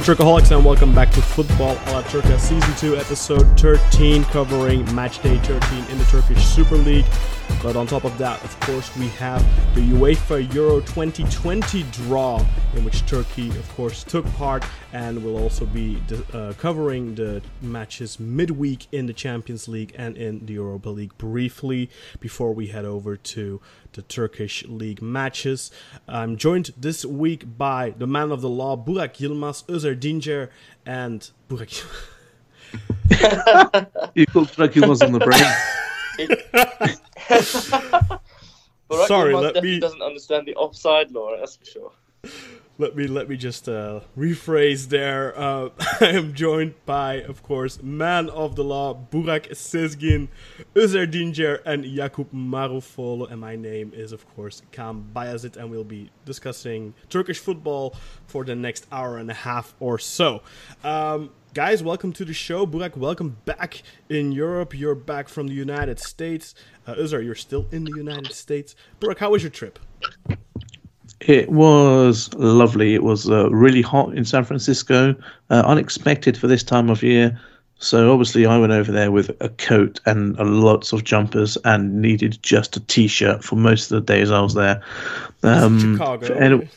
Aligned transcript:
Turkaholics, 0.00 0.54
and 0.54 0.64
welcome 0.64 0.94
back 0.94 1.10
to 1.12 1.22
Football 1.22 1.72
a 1.86 1.90
la 1.92 2.02
Turca 2.02 2.38
Season 2.38 2.74
2, 2.76 2.96
Episode 2.96 3.44
13, 3.58 4.24
covering 4.24 4.94
Match 4.94 5.22
Day 5.22 5.38
13 5.38 5.84
in 5.90 5.98
the 5.98 6.04
Turkish 6.04 6.44
Super 6.44 6.76
League. 6.76 7.06
But 7.66 7.74
on 7.74 7.88
top 7.88 8.04
of 8.04 8.16
that, 8.18 8.44
of 8.44 8.60
course, 8.60 8.96
we 8.96 9.08
have 9.18 9.42
the 9.74 9.80
UEFA 9.80 10.54
Euro 10.54 10.78
2020 10.82 11.82
draw, 11.90 12.40
in 12.76 12.84
which 12.84 13.04
Turkey, 13.06 13.48
of 13.48 13.68
course, 13.74 14.04
took 14.04 14.24
part, 14.34 14.64
and 14.92 15.24
will 15.24 15.36
also 15.36 15.66
be 15.66 16.00
uh, 16.32 16.52
covering 16.58 17.16
the 17.16 17.42
matches 17.60 18.20
midweek 18.20 18.86
in 18.92 19.06
the 19.06 19.12
Champions 19.12 19.66
League 19.66 19.92
and 19.98 20.16
in 20.16 20.46
the 20.46 20.52
Europa 20.52 20.90
League 20.90 21.18
briefly 21.18 21.90
before 22.20 22.52
we 22.52 22.68
head 22.68 22.84
over 22.84 23.16
to 23.16 23.60
the 23.94 24.02
Turkish 24.02 24.64
league 24.68 25.02
matches. 25.02 25.72
I'm 26.06 26.36
joined 26.36 26.70
this 26.76 27.04
week 27.04 27.58
by 27.58 27.94
the 27.98 28.06
man 28.06 28.30
of 28.30 28.42
the 28.42 28.48
law, 28.48 28.76
Burak 28.76 29.16
Yilmaz, 29.16 29.64
Özer 29.64 29.98
Dincer, 29.98 30.50
and 30.86 31.28
Burak. 31.48 31.82
you 34.14 34.26
called 34.26 34.52
Burak 34.52 34.74
Yilmaz 34.74 35.04
on 35.04 35.10
the 35.10 35.18
brain. 35.18 36.96
Sorry, 39.06 39.34
let 39.34 39.62
me. 39.62 39.80
Doesn't 39.80 40.02
understand 40.02 40.46
the 40.46 40.54
offside 40.54 41.10
law. 41.10 41.36
That's 41.36 41.56
for 41.56 41.64
sure 41.64 41.92
let 42.78 42.94
me 42.94 43.06
let 43.06 43.28
me 43.28 43.36
just 43.36 43.68
uh, 43.68 44.00
rephrase 44.16 44.88
there. 44.88 45.38
Uh, 45.38 45.70
I 46.00 46.08
am 46.08 46.34
joined 46.34 46.74
by, 46.84 47.22
of 47.22 47.42
course, 47.42 47.82
man 47.82 48.28
of 48.30 48.56
the 48.56 48.64
law, 48.64 48.94
Burak 49.10 49.48
Sezgin, 49.50 50.28
Özer 50.74 51.10
Dinger, 51.10 51.60
and 51.64 51.84
Jakub 51.84 52.26
Marufolo, 52.32 53.30
and 53.30 53.40
my 53.40 53.56
name 53.56 53.92
is, 53.94 54.12
of 54.12 54.28
course, 54.34 54.62
Kam 54.72 55.08
Bayazit, 55.14 55.56
and 55.56 55.70
we'll 55.70 55.84
be 55.84 56.10
discussing 56.24 56.94
Turkish 57.08 57.38
football 57.38 57.94
for 58.26 58.44
the 58.44 58.54
next 58.54 58.86
hour 58.92 59.16
and 59.16 59.30
a 59.30 59.34
half 59.34 59.74
or 59.80 59.98
so. 59.98 60.42
Um, 60.84 61.30
guys, 61.56 61.82
welcome 61.82 62.12
to 62.12 62.22
the 62.22 62.34
show. 62.34 62.66
Burak, 62.66 62.98
welcome 62.98 63.34
back 63.46 63.82
in 64.10 64.30
Europe. 64.30 64.78
You're 64.78 64.94
back 64.94 65.26
from 65.26 65.46
the 65.46 65.54
United 65.54 65.98
States. 65.98 66.54
Uh, 66.86 66.94
you're 66.98 67.34
still 67.34 67.66
in 67.72 67.84
the 67.84 67.96
United 67.96 68.32
States. 68.32 68.76
Burak, 69.00 69.16
how 69.16 69.30
was 69.30 69.42
your 69.42 69.48
trip? 69.48 69.78
It 71.20 71.48
was 71.48 72.30
lovely. 72.34 72.94
It 72.94 73.02
was 73.02 73.30
uh, 73.30 73.48
really 73.48 73.80
hot 73.80 74.14
in 74.14 74.26
San 74.26 74.44
Francisco, 74.44 75.14
uh, 75.48 75.62
unexpected 75.64 76.36
for 76.36 76.46
this 76.46 76.62
time 76.62 76.90
of 76.90 77.02
year. 77.02 77.40
So 77.78 78.12
obviously, 78.12 78.44
I 78.44 78.58
went 78.58 78.74
over 78.74 78.92
there 78.92 79.10
with 79.10 79.30
a 79.40 79.48
coat 79.48 79.98
and 80.04 80.36
lots 80.36 80.92
of 80.92 81.04
jumpers, 81.04 81.56
and 81.64 82.02
needed 82.02 82.38
just 82.42 82.76
a 82.76 82.80
t-shirt 82.80 83.42
for 83.42 83.56
most 83.56 83.90
of 83.90 84.04
the 84.04 84.12
days 84.12 84.30
I 84.30 84.42
was 84.42 84.52
there. 84.52 84.82
Um, 85.42 85.94
Chicago. 85.94 86.68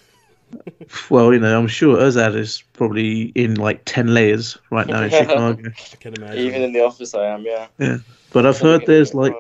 And, 0.52 0.90
well, 1.10 1.34
you 1.34 1.40
know, 1.40 1.58
I'm 1.58 1.68
sure 1.68 1.98
Özad 1.98 2.36
is 2.36 2.64
probably 2.74 3.32
in 3.36 3.56
like 3.56 3.82
ten 3.86 4.14
layers 4.14 4.58
right 4.72 4.88
now 4.88 5.04
in 5.04 5.10
Chicago. 5.10 5.70
I 5.70 5.96
can 5.98 6.14
imagine. 6.16 6.40
Even 6.40 6.62
in 6.62 6.74
the 6.74 6.82
office, 6.82 7.14
I 7.14 7.26
am. 7.26 7.44
Yeah. 7.46 7.68
Yeah, 7.78 7.98
but 8.32 8.46
I've 8.46 8.60
heard 8.60 8.86
there's 8.86 9.14
like 9.14 9.34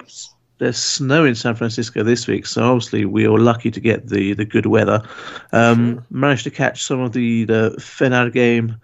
there's 0.60 0.78
snow 0.78 1.26
in 1.26 1.36
San 1.36 1.56
Francisco 1.56 2.04
this 2.04 2.28
week, 2.28 2.46
so 2.46 2.64
obviously 2.64 3.06
we 3.06 3.28
were 3.28 3.40
lucky 3.40 3.72
to 3.72 3.80
get 3.80 4.10
the, 4.10 4.34
the 4.34 4.46
good 4.46 4.66
weather. 4.66 5.02
Um, 5.54 5.96
sure. 5.96 6.06
Managed 6.12 6.44
to 6.44 6.52
catch 6.52 6.84
some 6.84 7.00
of 7.00 7.14
the 7.14 7.46
the 7.46 7.76
Fener 7.80 8.32
game 8.32 8.76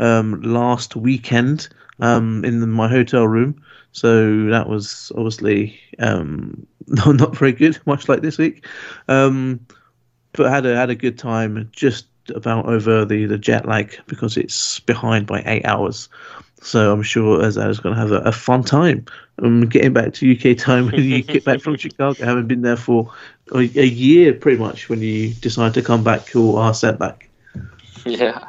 um, 0.00 0.40
last 0.42 0.96
weekend 0.96 1.68
um, 2.00 2.44
in 2.44 2.60
the, 2.60 2.66
my 2.66 2.88
hotel 2.88 3.26
room, 3.26 3.60
so 3.92 4.46
that 4.46 4.68
was 4.68 5.12
obviously 5.16 5.78
um, 5.98 6.66
not, 6.86 7.16
not 7.16 7.36
very 7.36 7.52
good, 7.52 7.78
much 7.86 8.08
like 8.08 8.22
this 8.22 8.38
week. 8.38 8.66
Um, 9.08 9.66
but 10.34 10.50
had 10.50 10.66
a 10.66 10.76
had 10.76 10.90
a 10.90 10.94
good 10.94 11.18
time, 11.18 11.68
just 11.72 12.06
about 12.34 12.66
over 12.66 13.04
the, 13.04 13.26
the 13.26 13.38
jet 13.38 13.66
lag 13.66 13.98
because 14.06 14.36
it's 14.36 14.80
behind 14.80 15.26
by 15.26 15.42
eight 15.46 15.64
hours. 15.64 16.08
So 16.62 16.92
I'm 16.92 17.02
sure 17.02 17.40
Azad 17.42 17.68
is 17.68 17.80
going 17.80 17.94
to 17.94 18.00
have 18.00 18.12
a, 18.12 18.20
a 18.20 18.32
fun 18.32 18.64
time. 18.64 19.04
Um, 19.42 19.66
getting 19.66 19.92
back 19.92 20.14
to 20.14 20.32
UK 20.32 20.56
time 20.56 20.86
when 20.86 21.02
you 21.02 21.22
get 21.22 21.44
back 21.44 21.60
from 21.60 21.76
Chicago, 21.78 22.24
having 22.24 22.46
been 22.46 22.62
there 22.62 22.76
for 22.76 23.12
a, 23.52 23.58
a, 23.58 23.84
year 23.84 24.32
pretty 24.32 24.58
much 24.58 24.88
when 24.88 25.00
you 25.00 25.34
decide 25.34 25.74
to 25.74 25.82
come 25.82 26.02
back 26.02 26.34
or 26.34 26.60
are 26.60 26.72
sent 26.72 26.98
back. 26.98 27.28
Yeah. 28.06 28.48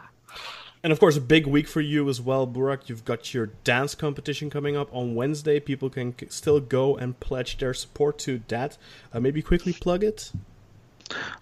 And 0.82 0.94
of 0.94 1.00
course, 1.00 1.18
a 1.18 1.22
big 1.22 1.48
week 1.48 1.68
for 1.68 1.82
you 1.82 2.08
as 2.08 2.22
well, 2.22 2.46
Burak. 2.46 2.88
You've 2.88 3.04
got 3.04 3.34
your 3.34 3.48
dance 3.64 3.96
competition 3.96 4.50
coming 4.50 4.78
up 4.78 4.88
on 4.94 5.16
Wednesday. 5.16 5.60
People 5.60 5.90
can 5.90 6.14
still 6.30 6.60
go 6.60 6.96
and 6.96 7.20
pledge 7.20 7.58
their 7.58 7.74
support 7.74 8.20
to 8.20 8.42
that. 8.48 8.78
Uh, 9.12 9.20
maybe 9.20 9.42
quickly 9.42 9.74
plug 9.74 10.04
it. 10.04 10.32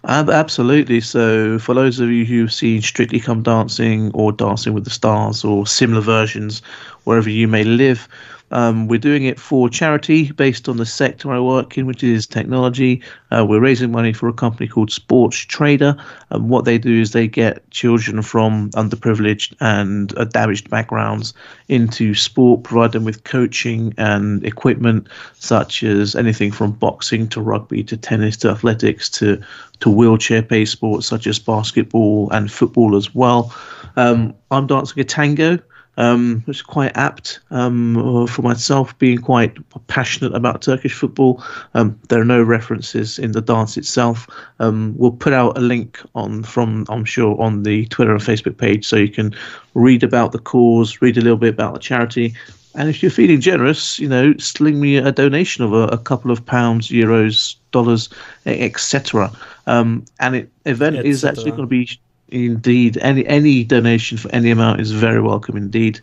Absolutely. 0.04 1.00
So, 1.00 1.58
for 1.58 1.74
those 1.74 1.98
of 2.00 2.10
you 2.10 2.24
who've 2.24 2.52
seen 2.52 2.82
Strictly 2.82 3.20
Come 3.20 3.42
Dancing 3.42 4.10
or 4.12 4.32
Dancing 4.32 4.74
with 4.74 4.84
the 4.84 4.90
Stars 4.90 5.44
or 5.44 5.66
similar 5.66 6.00
versions, 6.02 6.60
wherever 7.04 7.30
you 7.30 7.48
may 7.48 7.64
live, 7.64 8.08
um, 8.54 8.86
we're 8.86 9.00
doing 9.00 9.24
it 9.24 9.38
for 9.38 9.68
charity 9.68 10.30
based 10.30 10.68
on 10.68 10.76
the 10.76 10.86
sector 10.86 11.32
I 11.32 11.40
work 11.40 11.76
in, 11.76 11.86
which 11.86 12.04
is 12.04 12.24
technology. 12.24 13.02
Uh, 13.32 13.44
we're 13.44 13.60
raising 13.60 13.90
money 13.90 14.12
for 14.12 14.28
a 14.28 14.32
company 14.32 14.68
called 14.68 14.92
Sports 14.92 15.36
Trader. 15.36 15.96
And 16.30 16.48
what 16.48 16.64
they 16.64 16.78
do 16.78 17.00
is 17.00 17.10
they 17.10 17.26
get 17.26 17.68
children 17.72 18.22
from 18.22 18.70
underprivileged 18.70 19.56
and 19.58 20.16
uh, 20.16 20.24
damaged 20.24 20.70
backgrounds 20.70 21.34
into 21.66 22.14
sport, 22.14 22.62
provide 22.62 22.92
them 22.92 23.04
with 23.04 23.24
coaching 23.24 23.92
and 23.98 24.44
equipment, 24.44 25.08
such 25.34 25.82
as 25.82 26.14
anything 26.14 26.52
from 26.52 26.70
boxing 26.70 27.26
to 27.30 27.40
rugby 27.40 27.82
to 27.82 27.96
tennis 27.96 28.36
to 28.36 28.50
athletics 28.50 29.10
to, 29.10 29.42
to 29.80 29.90
wheelchair 29.90 30.42
based 30.42 30.72
sports 30.72 31.08
such 31.08 31.26
as 31.26 31.40
basketball 31.40 32.30
and 32.30 32.52
football 32.52 32.94
as 32.94 33.12
well. 33.16 33.52
Um, 33.96 34.32
I'm 34.52 34.68
dancing 34.68 35.00
a 35.00 35.04
tango 35.04 35.58
um, 35.96 36.42
which 36.46 36.58
is 36.58 36.62
quite 36.62 36.96
apt 36.96 37.40
um, 37.50 38.26
for 38.26 38.42
myself, 38.42 38.96
being 38.98 39.18
quite 39.18 39.56
passionate 39.86 40.34
about 40.34 40.62
Turkish 40.62 40.92
football. 40.92 41.42
Um, 41.74 41.98
there 42.08 42.20
are 42.20 42.24
no 42.24 42.42
references 42.42 43.18
in 43.18 43.32
the 43.32 43.40
dance 43.40 43.76
itself. 43.76 44.28
Um, 44.58 44.94
we'll 44.96 45.12
put 45.12 45.32
out 45.32 45.56
a 45.56 45.60
link 45.60 46.00
on 46.14 46.42
from 46.42 46.86
I'm 46.88 47.04
sure 47.04 47.40
on 47.40 47.62
the 47.62 47.86
Twitter 47.86 48.12
and 48.12 48.20
Facebook 48.20 48.58
page, 48.58 48.86
so 48.86 48.96
you 48.96 49.08
can 49.08 49.34
read 49.74 50.02
about 50.02 50.32
the 50.32 50.38
cause, 50.38 51.00
read 51.00 51.16
a 51.16 51.20
little 51.20 51.38
bit 51.38 51.54
about 51.54 51.74
the 51.74 51.80
charity. 51.80 52.34
And 52.76 52.88
if 52.88 53.02
you're 53.02 53.10
feeling 53.10 53.40
generous, 53.40 54.00
you 54.00 54.08
know, 54.08 54.34
sling 54.38 54.80
me 54.80 54.96
a 54.96 55.12
donation 55.12 55.62
of 55.62 55.72
a, 55.72 55.86
a 55.88 55.98
couple 55.98 56.32
of 56.32 56.44
pounds, 56.44 56.88
euros, 56.88 57.54
dollars, 57.70 58.08
etc. 58.46 59.30
Um, 59.68 60.04
and 60.18 60.34
it 60.34 60.50
event 60.64 60.96
is 60.96 61.24
actually 61.24 61.52
going 61.52 61.62
to 61.62 61.66
be 61.66 62.00
Indeed, 62.34 62.98
any 62.98 63.24
any 63.28 63.62
donation 63.62 64.18
for 64.18 64.28
any 64.34 64.50
amount 64.50 64.80
is 64.80 64.90
very 64.90 65.22
welcome 65.22 65.56
indeed. 65.56 66.00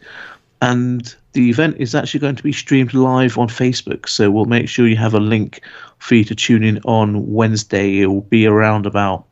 And 0.62 1.14
the 1.34 1.50
event 1.50 1.75
is 1.78 1.94
actually 1.94 2.22
going 2.22 2.38
to 2.38 2.44
be 2.44 2.53
streamed 2.53 2.94
live 2.94 3.38
on 3.38 3.50
Facebook, 3.50 4.08
so 4.08 4.31
we'll 4.31 4.46
make 4.46 4.69
sure 4.69 4.88
you 4.88 4.96
have 4.96 5.14
a 5.14 5.19
link 5.19 5.62
for 5.98 6.16
you 6.16 6.24
to 6.24 6.36
tune 6.36 6.63
in 6.63 6.80
on 6.86 7.33
Wednesday. 7.33 8.00
It 8.00 8.06
will 8.06 8.22
be 8.22 8.45
around 8.45 8.86
about 8.86 9.25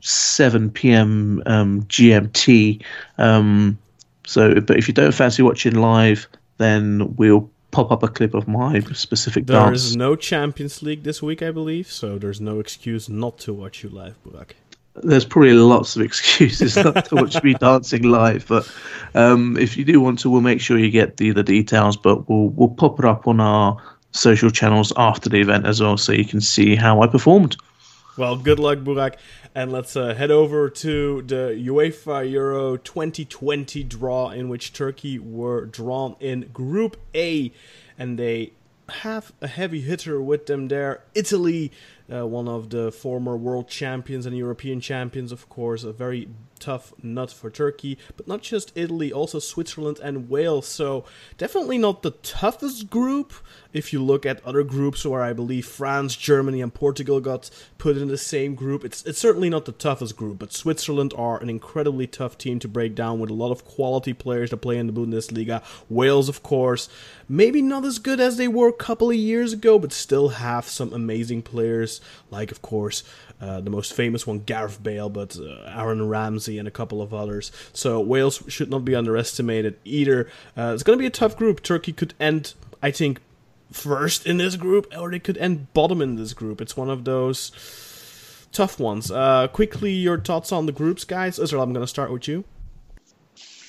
7 0.00 0.70
p.m. 0.70 1.42
Um, 1.46 1.82
GMT. 1.82 2.82
Um, 3.18 3.78
so, 4.26 4.60
but 4.60 4.78
if 4.78 4.88
you 4.88 4.94
don't 4.94 5.12
fancy 5.12 5.42
watching 5.42 5.74
live, 5.74 6.26
then 6.58 7.14
we'll 7.16 7.48
pop 7.70 7.92
up 7.92 8.02
a 8.02 8.08
clip 8.08 8.34
of 8.34 8.48
my 8.48 8.80
specific 8.94 9.46
there 9.46 9.58
dance. 9.58 9.82
There 9.82 9.90
is 9.90 9.96
no 9.96 10.16
Champions 10.16 10.82
League 10.82 11.04
this 11.04 11.22
week, 11.22 11.40
I 11.40 11.52
believe, 11.52 11.86
so 11.86 12.18
there's 12.18 12.40
no 12.40 12.58
excuse 12.58 13.08
not 13.08 13.38
to 13.40 13.54
watch 13.54 13.84
you 13.84 13.90
live, 13.90 14.16
Burak 14.24 14.54
there's 14.96 15.24
probably 15.24 15.52
lots 15.52 15.96
of 15.96 16.02
excuses 16.10 16.76
not 16.76 17.04
to 17.06 17.16
watch 17.16 17.42
me 17.42 17.54
dancing 17.54 18.02
live, 18.02 18.46
but 18.46 18.70
um, 19.14 19.56
if 19.56 19.76
you 19.76 19.84
do 19.84 20.00
want 20.00 20.18
to, 20.20 20.30
we'll 20.30 20.40
make 20.40 20.60
sure 20.60 20.78
you 20.78 20.90
get 20.90 21.16
the 21.16 21.30
the 21.32 21.42
details. 21.42 21.96
But 21.96 22.28
we'll 22.28 22.48
we'll 22.50 22.68
pop 22.68 22.98
it 22.98 23.04
up 23.04 23.26
on 23.26 23.40
our 23.40 23.76
social 24.12 24.50
channels 24.50 24.92
after 24.96 25.28
the 25.28 25.40
event 25.40 25.66
as 25.66 25.80
well, 25.80 25.96
so 25.96 26.12
you 26.12 26.24
can 26.24 26.40
see 26.40 26.76
how 26.76 27.02
I 27.02 27.06
performed. 27.06 27.56
Well, 28.18 28.36
good 28.36 28.58
luck, 28.58 28.80
Burak, 28.80 29.14
and 29.54 29.72
let's 29.72 29.96
uh, 29.96 30.14
head 30.14 30.30
over 30.30 30.68
to 30.68 31.22
the 31.22 31.58
UEFA 31.66 32.30
Euro 32.30 32.76
2020 32.76 33.82
draw, 33.84 34.28
in 34.28 34.50
which 34.50 34.74
Turkey 34.74 35.18
were 35.18 35.64
drawn 35.64 36.16
in 36.20 36.50
Group 36.52 36.98
A, 37.14 37.52
and 37.98 38.18
they 38.18 38.52
have 38.88 39.32
a 39.40 39.46
heavy 39.46 39.80
hitter 39.80 40.20
with 40.20 40.44
them 40.44 40.68
there. 40.68 41.02
Italy 41.14 41.72
uh, 42.12 42.26
one 42.26 42.48
of 42.48 42.70
the 42.70 42.92
former 42.92 43.36
world 43.36 43.68
champions 43.68 44.26
and 44.26 44.36
European 44.36 44.80
champions, 44.80 45.32
of 45.32 45.48
course, 45.48 45.84
a 45.84 45.92
very 45.92 46.28
tough 46.62 46.92
nut 47.02 47.32
for 47.32 47.50
Turkey, 47.50 47.98
but 48.16 48.28
not 48.28 48.40
just 48.40 48.72
Italy, 48.74 49.12
also 49.12 49.38
Switzerland 49.38 49.98
and 50.02 50.28
Wales. 50.30 50.66
So 50.66 51.04
definitely 51.36 51.76
not 51.76 52.02
the 52.02 52.12
toughest 52.12 52.88
group. 52.88 53.32
If 53.72 53.92
you 53.92 54.02
look 54.02 54.24
at 54.26 54.44
other 54.44 54.62
groups 54.62 55.04
where 55.04 55.22
I 55.22 55.32
believe 55.32 55.66
France, 55.66 56.14
Germany, 56.14 56.60
and 56.60 56.72
Portugal 56.72 57.20
got 57.20 57.50
put 57.78 57.96
in 57.96 58.08
the 58.08 58.18
same 58.18 58.54
group, 58.54 58.84
it's 58.84 59.02
it's 59.04 59.18
certainly 59.18 59.48
not 59.48 59.64
the 59.64 59.72
toughest 59.72 60.16
group. 60.16 60.38
But 60.38 60.52
Switzerland 60.52 61.12
are 61.16 61.40
an 61.42 61.48
incredibly 61.48 62.06
tough 62.06 62.38
team 62.38 62.58
to 62.60 62.68
break 62.68 62.94
down 62.94 63.18
with 63.18 63.30
a 63.30 63.34
lot 63.34 63.50
of 63.50 63.64
quality 63.64 64.12
players 64.12 64.50
that 64.50 64.58
play 64.58 64.78
in 64.78 64.86
the 64.86 64.92
Bundesliga. 64.92 65.62
Wales, 65.88 66.28
of 66.28 66.42
course, 66.42 66.88
maybe 67.28 67.62
not 67.62 67.84
as 67.84 67.98
good 67.98 68.20
as 68.20 68.36
they 68.36 68.48
were 68.48 68.68
a 68.68 68.72
couple 68.72 69.10
of 69.10 69.16
years 69.16 69.52
ago, 69.52 69.78
but 69.78 69.92
still 69.92 70.28
have 70.28 70.66
some 70.66 70.92
amazing 70.92 71.42
players 71.42 72.00
like, 72.30 72.52
of 72.52 72.62
course, 72.62 73.02
uh, 73.42 73.60
the 73.60 73.70
most 73.70 73.92
famous 73.92 74.24
one, 74.24 74.38
Gareth 74.38 74.80
Bale, 74.80 75.08
but 75.10 75.36
uh, 75.36 75.68
Aaron 75.76 76.08
Ramsey 76.08 76.58
and 76.58 76.68
a 76.68 76.70
couple 76.70 77.02
of 77.02 77.12
others. 77.12 77.50
So 77.72 78.00
Wales 78.00 78.40
should 78.46 78.70
not 78.70 78.84
be 78.84 78.94
underestimated 78.94 79.78
either. 79.84 80.30
Uh, 80.56 80.70
it's 80.74 80.84
going 80.84 80.96
to 80.96 81.00
be 81.00 81.06
a 81.06 81.10
tough 81.10 81.36
group. 81.36 81.60
Turkey 81.60 81.92
could 81.92 82.14
end, 82.20 82.54
I 82.80 82.92
think, 82.92 83.20
first 83.72 84.26
in 84.26 84.36
this 84.36 84.54
group, 84.54 84.86
or 84.96 85.10
they 85.10 85.18
could 85.18 85.36
end 85.38 85.72
bottom 85.74 86.00
in 86.00 86.14
this 86.14 86.34
group. 86.34 86.60
It's 86.60 86.76
one 86.76 86.88
of 86.88 87.04
those 87.04 87.50
tough 88.52 88.78
ones. 88.78 89.10
Uh, 89.10 89.48
quickly, 89.48 89.90
your 89.90 90.20
thoughts 90.20 90.52
on 90.52 90.66
the 90.66 90.72
groups, 90.72 91.04
guys. 91.04 91.40
Israel, 91.40 91.64
I'm 91.64 91.72
going 91.72 91.84
to 91.84 91.90
start 91.90 92.12
with 92.12 92.28
you. 92.28 92.44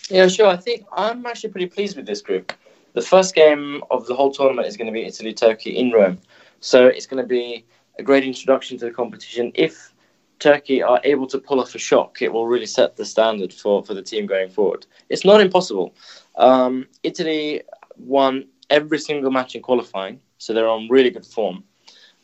Yeah, 0.09 0.27
sure. 0.27 0.47
I 0.47 0.57
think 0.57 0.85
I'm 0.95 1.25
actually 1.25 1.49
pretty 1.49 1.67
pleased 1.67 1.97
with 1.97 2.05
this 2.05 2.21
group. 2.21 2.53
The 2.93 3.01
first 3.01 3.33
game 3.33 3.81
of 3.89 4.05
the 4.05 4.13
whole 4.13 4.31
tournament 4.31 4.67
is 4.67 4.77
going 4.77 4.85
to 4.85 4.93
be 4.93 5.05
Italy 5.05 5.33
Turkey 5.33 5.71
in 5.77 5.91
Rome. 5.91 6.19
So 6.59 6.85
it's 6.85 7.07
going 7.07 7.23
to 7.23 7.27
be 7.27 7.65
a 7.99 8.03
great 8.03 8.23
introduction 8.23 8.77
to 8.77 8.85
the 8.85 8.91
competition. 8.91 9.51
If 9.55 9.93
Turkey 10.39 10.81
are 10.81 10.99
able 11.03 11.27
to 11.27 11.37
pull 11.37 11.59
off 11.59 11.75
a 11.75 11.79
shock, 11.79 12.21
it 12.21 12.31
will 12.31 12.47
really 12.47 12.65
set 12.65 12.95
the 12.95 13.05
standard 13.05 13.53
for, 13.53 13.83
for 13.83 13.93
the 13.93 14.01
team 14.01 14.25
going 14.25 14.49
forward. 14.49 14.85
It's 15.09 15.25
not 15.25 15.41
impossible. 15.41 15.95
Um, 16.35 16.87
Italy 17.03 17.61
won 17.97 18.47
every 18.69 18.99
single 18.99 19.31
match 19.31 19.55
in 19.55 19.61
qualifying, 19.61 20.19
so 20.37 20.53
they're 20.53 20.67
on 20.67 20.89
really 20.89 21.11
good 21.11 21.25
form. 21.25 21.63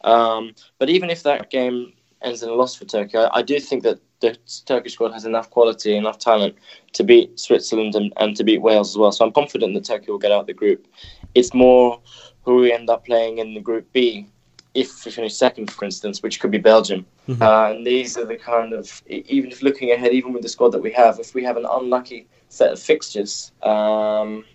Um, 0.04 0.54
but 0.80 0.90
even 0.90 1.10
if 1.10 1.24
that 1.24 1.50
game 1.50 1.94
ends 2.22 2.44
in 2.44 2.50
a 2.50 2.54
loss 2.54 2.76
for 2.76 2.86
Turkey, 2.86 3.18
I, 3.18 3.30
I, 3.34 3.42
do 3.42 3.60
think 3.60 3.84
that 3.84 4.00
the 4.22 4.38
Turkish 4.66 4.94
squad 4.94 5.12
has 5.14 5.26
enough 5.26 5.50
quality, 5.50 5.96
enough 5.96 6.20
talent 6.20 6.56
to 6.94 7.04
beat 7.04 7.40
Switzerland 7.40 7.96
and, 7.96 8.14
and 8.18 8.36
to 8.38 8.44
beat 8.44 8.62
Wales 8.62 8.92
as 8.92 8.98
well. 8.98 9.12
So 9.12 9.26
I'm 9.26 9.32
confident 9.32 9.74
that 9.74 9.86
Turkey 9.86 10.12
will 10.12 10.18
get 10.18 10.32
out 10.32 10.42
of 10.42 10.48
the 10.48 10.54
group. 10.54 10.88
It's 11.36 11.54
more 11.54 12.02
who 12.44 12.56
we 12.56 12.74
end 12.74 12.90
up 12.90 13.06
playing 13.06 13.38
in 13.38 13.54
the 13.54 13.62
Group 13.62 13.92
B 13.94 14.28
if 14.74 15.06
we 15.06 15.12
finish 15.12 15.36
second, 15.36 15.72
for 15.72 15.86
instance, 15.86 16.22
which 16.22 16.40
could 16.40 16.52
be 16.52 16.58
Belgium. 16.58 17.06
Mm-hmm. 17.28 17.42
Uh, 17.42 17.72
and 17.72 17.86
these 17.86 18.18
are 18.18 18.26
the 18.26 18.36
kind 18.36 18.74
of, 18.74 19.02
even 19.08 19.52
if 19.52 19.62
looking 19.62 19.92
ahead, 19.92 20.14
even 20.14 20.34
with 20.34 20.44
the 20.44 20.50
squad 20.50 20.70
that 20.70 20.82
we 20.82 20.92
have, 20.92 21.20
if 21.20 21.34
we 21.34 21.44
have 21.44 21.58
an 21.58 21.66
unlucky 21.70 22.28
set 22.50 22.72
of 22.72 22.80
fixtures 22.80 23.52
um, 23.64 24.46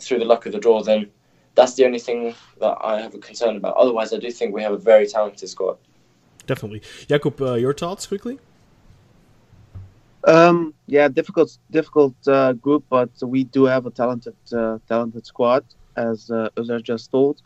through 0.00 0.18
the 0.18 0.24
luck 0.24 0.46
of 0.46 0.52
the 0.52 0.58
draw, 0.58 0.82
then 0.82 1.08
that's 1.54 1.74
the 1.74 1.84
only 1.84 1.98
thing 1.98 2.34
that 2.60 2.76
I 2.80 3.00
have 3.00 3.14
a 3.14 3.18
concern 3.18 3.56
about. 3.56 3.76
Otherwise, 3.76 4.12
I 4.12 4.18
do 4.18 4.30
think 4.30 4.54
we 4.54 4.62
have 4.62 4.72
a 4.72 4.78
very 4.78 5.06
talented 5.06 5.48
squad. 5.48 5.76
Definitely, 6.46 6.80
Jakub. 7.08 7.40
Uh, 7.40 7.54
your 7.54 7.74
thoughts 7.74 8.06
quickly? 8.06 8.38
Um, 10.24 10.74
yeah, 10.86 11.08
difficult, 11.08 11.58
difficult 11.70 12.14
uh, 12.26 12.52
group, 12.54 12.84
but 12.88 13.10
we 13.22 13.44
do 13.44 13.64
have 13.64 13.86
a 13.86 13.90
talented, 13.90 14.36
uh, 14.52 14.78
talented 14.88 15.26
squad, 15.26 15.64
as 15.96 16.30
uh, 16.30 16.48
as 16.56 16.70
I 16.70 16.78
just 16.78 17.10
told. 17.10 17.42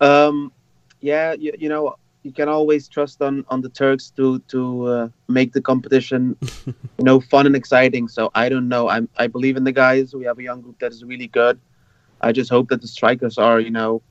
Um, 0.00 0.52
yeah, 1.00 1.32
you, 1.34 1.52
you, 1.58 1.68
know, 1.68 1.96
you 2.22 2.32
can 2.32 2.48
always 2.48 2.88
trust 2.88 3.22
on 3.22 3.44
on 3.48 3.60
the 3.60 3.68
Turks 3.68 4.10
to 4.16 4.38
to 4.40 4.86
uh, 4.86 5.08
make 5.28 5.52
the 5.52 5.60
competition, 5.60 6.36
you 6.66 7.04
know, 7.04 7.20
fun 7.20 7.46
and 7.46 7.56
exciting. 7.56 8.08
So 8.08 8.30
I 8.34 8.48
don't 8.48 8.68
know. 8.68 8.88
I'm 8.88 9.08
I 9.16 9.26
believe 9.26 9.56
in 9.56 9.64
the 9.64 9.72
guys. 9.72 10.14
We 10.14 10.24
have 10.24 10.38
a 10.38 10.42
young 10.42 10.60
group 10.60 10.78
that 10.80 10.92
is 10.92 11.04
really 11.04 11.28
good. 11.28 11.58
I 12.20 12.32
just 12.32 12.50
hope 12.50 12.68
that 12.68 12.80
the 12.80 12.88
strikers 12.88 13.38
are, 13.38 13.60
you 13.60 13.70
know, 13.70 14.02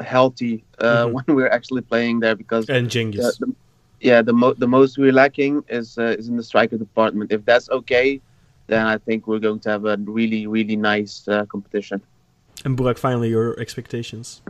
healthy 0.00 0.64
uh, 0.78 1.06
mm-hmm. 1.06 1.14
when 1.14 1.36
we're 1.36 1.48
actually 1.48 1.82
playing 1.82 2.20
there 2.20 2.34
because 2.34 2.68
and 2.68 2.88
Cengiz. 2.88 3.38
The, 3.38 3.46
the, 3.46 3.54
yeah, 4.00 4.22
the 4.22 4.32
mo- 4.32 4.54
the 4.54 4.68
most 4.68 4.98
we're 4.98 5.12
lacking 5.12 5.62
is 5.68 5.98
uh, 5.98 6.16
is 6.18 6.28
in 6.28 6.36
the 6.36 6.42
striker 6.42 6.78
department. 6.78 7.32
If 7.32 7.44
that's 7.44 7.68
okay, 7.70 8.20
then 8.66 8.86
I 8.86 8.98
think 8.98 9.26
we're 9.26 9.38
going 9.38 9.60
to 9.60 9.70
have 9.70 9.84
a 9.84 9.96
really 9.98 10.46
really 10.46 10.76
nice 10.76 11.28
uh, 11.28 11.44
competition. 11.46 12.00
And 12.64 12.76
Burak, 12.76 12.98
finally, 12.98 13.30
your 13.30 13.58
expectations. 13.58 14.42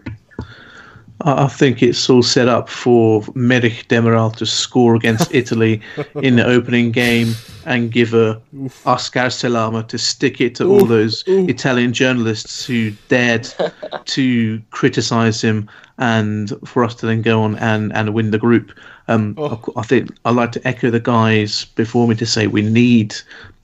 I 1.23 1.49
think 1.49 1.83
it's 1.83 2.09
all 2.09 2.23
set 2.23 2.49
up 2.49 2.69
for 2.69 3.23
Merih 3.23 3.87
Demiral 3.89 4.35
to 4.37 4.47
score 4.47 4.95
against 4.95 5.35
Italy 5.35 5.81
in 6.23 6.37
the 6.37 6.47
opening 6.47 6.93
game 6.93 7.35
and 7.67 7.93
give 7.93 8.15
a 8.15 8.41
Oof. 8.57 8.87
Oscar 8.87 9.29
Salama 9.29 9.83
to 9.85 9.99
stick 9.99 10.41
it 10.41 10.55
to 10.57 10.65
Oof. 10.65 10.71
all 10.83 10.87
those 10.87 11.23
Oof. 11.29 11.49
Italian 11.49 11.93
journalists 11.93 12.65
who 12.65 12.93
dared 13.09 13.49
to 14.07 14.63
criticize 14.71 15.43
him 15.43 15.69
and 15.99 16.55
for 16.65 16.83
us 16.85 16.95
to 16.97 17.07
then 17.07 17.21
go 17.21 17.43
on 17.43 17.57
and, 17.57 17.93
and 17.93 18.15
win 18.15 18.31
the 18.31 18.39
group. 18.39 18.73
Um, 19.09 19.35
oh. 19.37 19.61
I, 19.77 19.81
I 19.81 19.83
think 19.83 20.11
I'd 20.25 20.37
like 20.37 20.53
to 20.53 20.67
echo 20.67 20.91
the 20.91 21.01
guys 21.01 21.67
before 21.77 22.09
me 22.09 22.15
to 22.15 22.27
say 22.27 22.47
we 22.47 22.63
need 22.63 23.15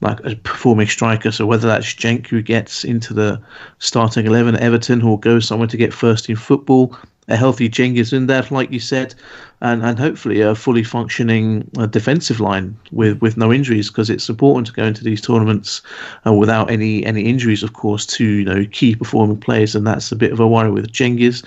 like 0.03 0.21
a 0.27 0.37
performing 0.37 0.89
striker. 0.89 1.33
So 1.33 1.47
whether 1.47 1.67
that's 1.67 1.87
Cenk 1.87 2.27
who 2.27 2.43
gets 2.43 2.85
into 2.85 3.15
the 3.15 3.41
starting 3.79 4.27
eleven 4.27 4.57
at 4.57 4.61
Everton 4.61 5.03
or 5.03 5.19
goes 5.19 5.47
somewhere 5.47 5.69
to 5.69 5.77
get 5.79 5.95
first 5.95 6.29
in 6.29 6.37
football, 6.37 6.95
a 7.29 7.37
healthy 7.37 7.69
Cengiz 7.69 8.13
in 8.13 8.27
there, 8.27 8.45
like 8.51 8.71
you 8.71 8.79
said, 8.79 9.15
and, 9.61 9.83
and 9.83 9.99
hopefully 9.99 10.41
a 10.41 10.55
fully 10.55 10.85
functioning 10.85 11.69
uh, 11.77 11.87
defensive 11.87 12.41
line 12.41 12.77
with, 12.93 13.21
with 13.21 13.37
no 13.37 13.53
injuries 13.53 13.89
because 13.89 14.11
it's 14.11 14.29
important 14.29 14.67
to 14.69 14.73
go 14.73 14.85
into 14.85 15.03
these 15.03 15.21
tournaments 15.21 15.83
uh, 16.27 16.33
without 16.33 16.71
any 16.71 17.05
any 17.05 17.23
injuries, 17.23 17.63
of 17.63 17.73
course, 17.73 18.07
to 18.07 18.25
you 18.25 18.45
know 18.45 18.65
key 18.71 18.95
performing 18.95 19.39
players, 19.39 19.75
and 19.75 19.87
that's 19.87 20.13
a 20.13 20.17
bit 20.17 20.33
of 20.33 20.41
a 20.41 20.47
worry 20.47 20.71
with 20.71 20.93
Cengiz. 20.93 21.45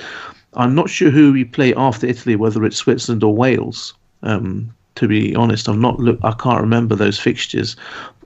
I'm 0.55 0.75
not 0.75 0.89
sure 0.89 1.11
who 1.11 1.31
we 1.31 1.45
play 1.45 1.73
after 1.75 2.07
Italy, 2.07 2.35
whether 2.35 2.65
it's 2.65 2.77
Switzerland 2.77 3.23
or 3.23 3.33
Wales. 3.33 3.93
Um, 4.23 4.73
to 4.95 5.07
be 5.07 5.33
honest, 5.33 5.69
I'm 5.69 5.79
not 5.79 5.97
look. 5.99 6.19
I 6.23 6.33
can't 6.33 6.59
remember 6.59 6.93
those 6.93 7.17
fixtures, 7.17 7.77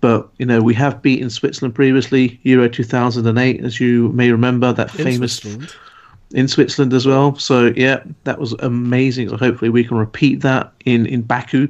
but 0.02 0.28
you 0.40 0.46
know 0.46 0.60
we 0.62 0.74
have 0.74 1.04
beaten 1.04 1.30
Switzerland 1.30 1.76
previously, 1.76 2.40
Euro 2.44 2.68
2008, 2.68 3.64
as 3.64 3.80
you 3.80 4.10
may 4.10 4.32
remember 4.32 4.74
that 4.74 4.90
In 4.98 5.06
famous. 5.06 5.36
Switzerland 5.36 5.76
in 6.33 6.47
Switzerland 6.47 6.94
as 6.94 7.06
well. 7.06 7.35
So 7.35 7.74
yeah, 7.75 8.03
that 8.25 8.39
was 8.39 8.53
amazing. 8.53 9.30
So 9.30 9.38
hopefully 9.38 9.69
we 9.69 9.83
can 9.83 9.97
repeat 9.97 10.42
that 10.42 10.73
in 10.85 11.06
in 11.06 11.21
Baku, 11.21 11.68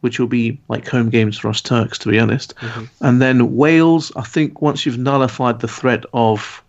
which 0.00 0.18
will 0.18 0.28
be 0.28 0.58
like 0.68 0.88
home 0.88 1.10
games 1.10 1.38
for 1.38 1.48
us 1.48 1.60
Turks, 1.60 1.98
to 1.98 2.08
be 2.08 2.18
honest. 2.18 2.54
Mm-hmm. 2.56 2.84
And 3.00 3.20
then 3.20 3.56
Wales, 3.56 4.12
I 4.16 4.22
think 4.22 4.62
once 4.62 4.86
you've 4.86 4.98
nullified 4.98 5.60
the 5.60 5.68
threat 5.68 6.04
of 6.14 6.62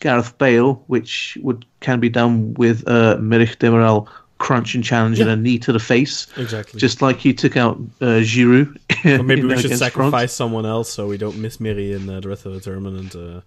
Gareth 0.00 0.36
Bale, 0.38 0.74
which 0.86 1.38
would 1.42 1.64
can 1.80 2.00
be 2.00 2.08
done 2.08 2.54
with 2.54 2.86
uh, 2.86 3.16
Merih 3.16 3.56
Demiral 3.56 4.08
crunch 4.38 4.74
and 4.74 4.84
challenge 4.84 5.18
yeah. 5.18 5.24
and 5.24 5.32
a 5.32 5.36
knee 5.36 5.58
to 5.58 5.72
the 5.72 5.78
face. 5.78 6.26
Exactly. 6.36 6.78
Just 6.78 7.00
like 7.00 7.18
he 7.18 7.32
took 7.32 7.56
out 7.56 7.76
uh, 8.02 8.20
Giroud. 8.20 8.76
or 9.20 9.22
maybe 9.22 9.44
we 9.44 9.58
should 9.58 9.78
sacrifice 9.78 10.10
France. 10.10 10.32
someone 10.32 10.66
else 10.66 10.92
so 10.92 11.06
we 11.06 11.16
don't 11.16 11.38
miss 11.38 11.60
Miri 11.60 11.92
in 11.92 12.08
uh, 12.10 12.20
the 12.20 12.28
rest 12.28 12.44
of 12.44 12.52
the 12.52 12.60
tournament. 12.60 13.14
Uh, 13.14 13.40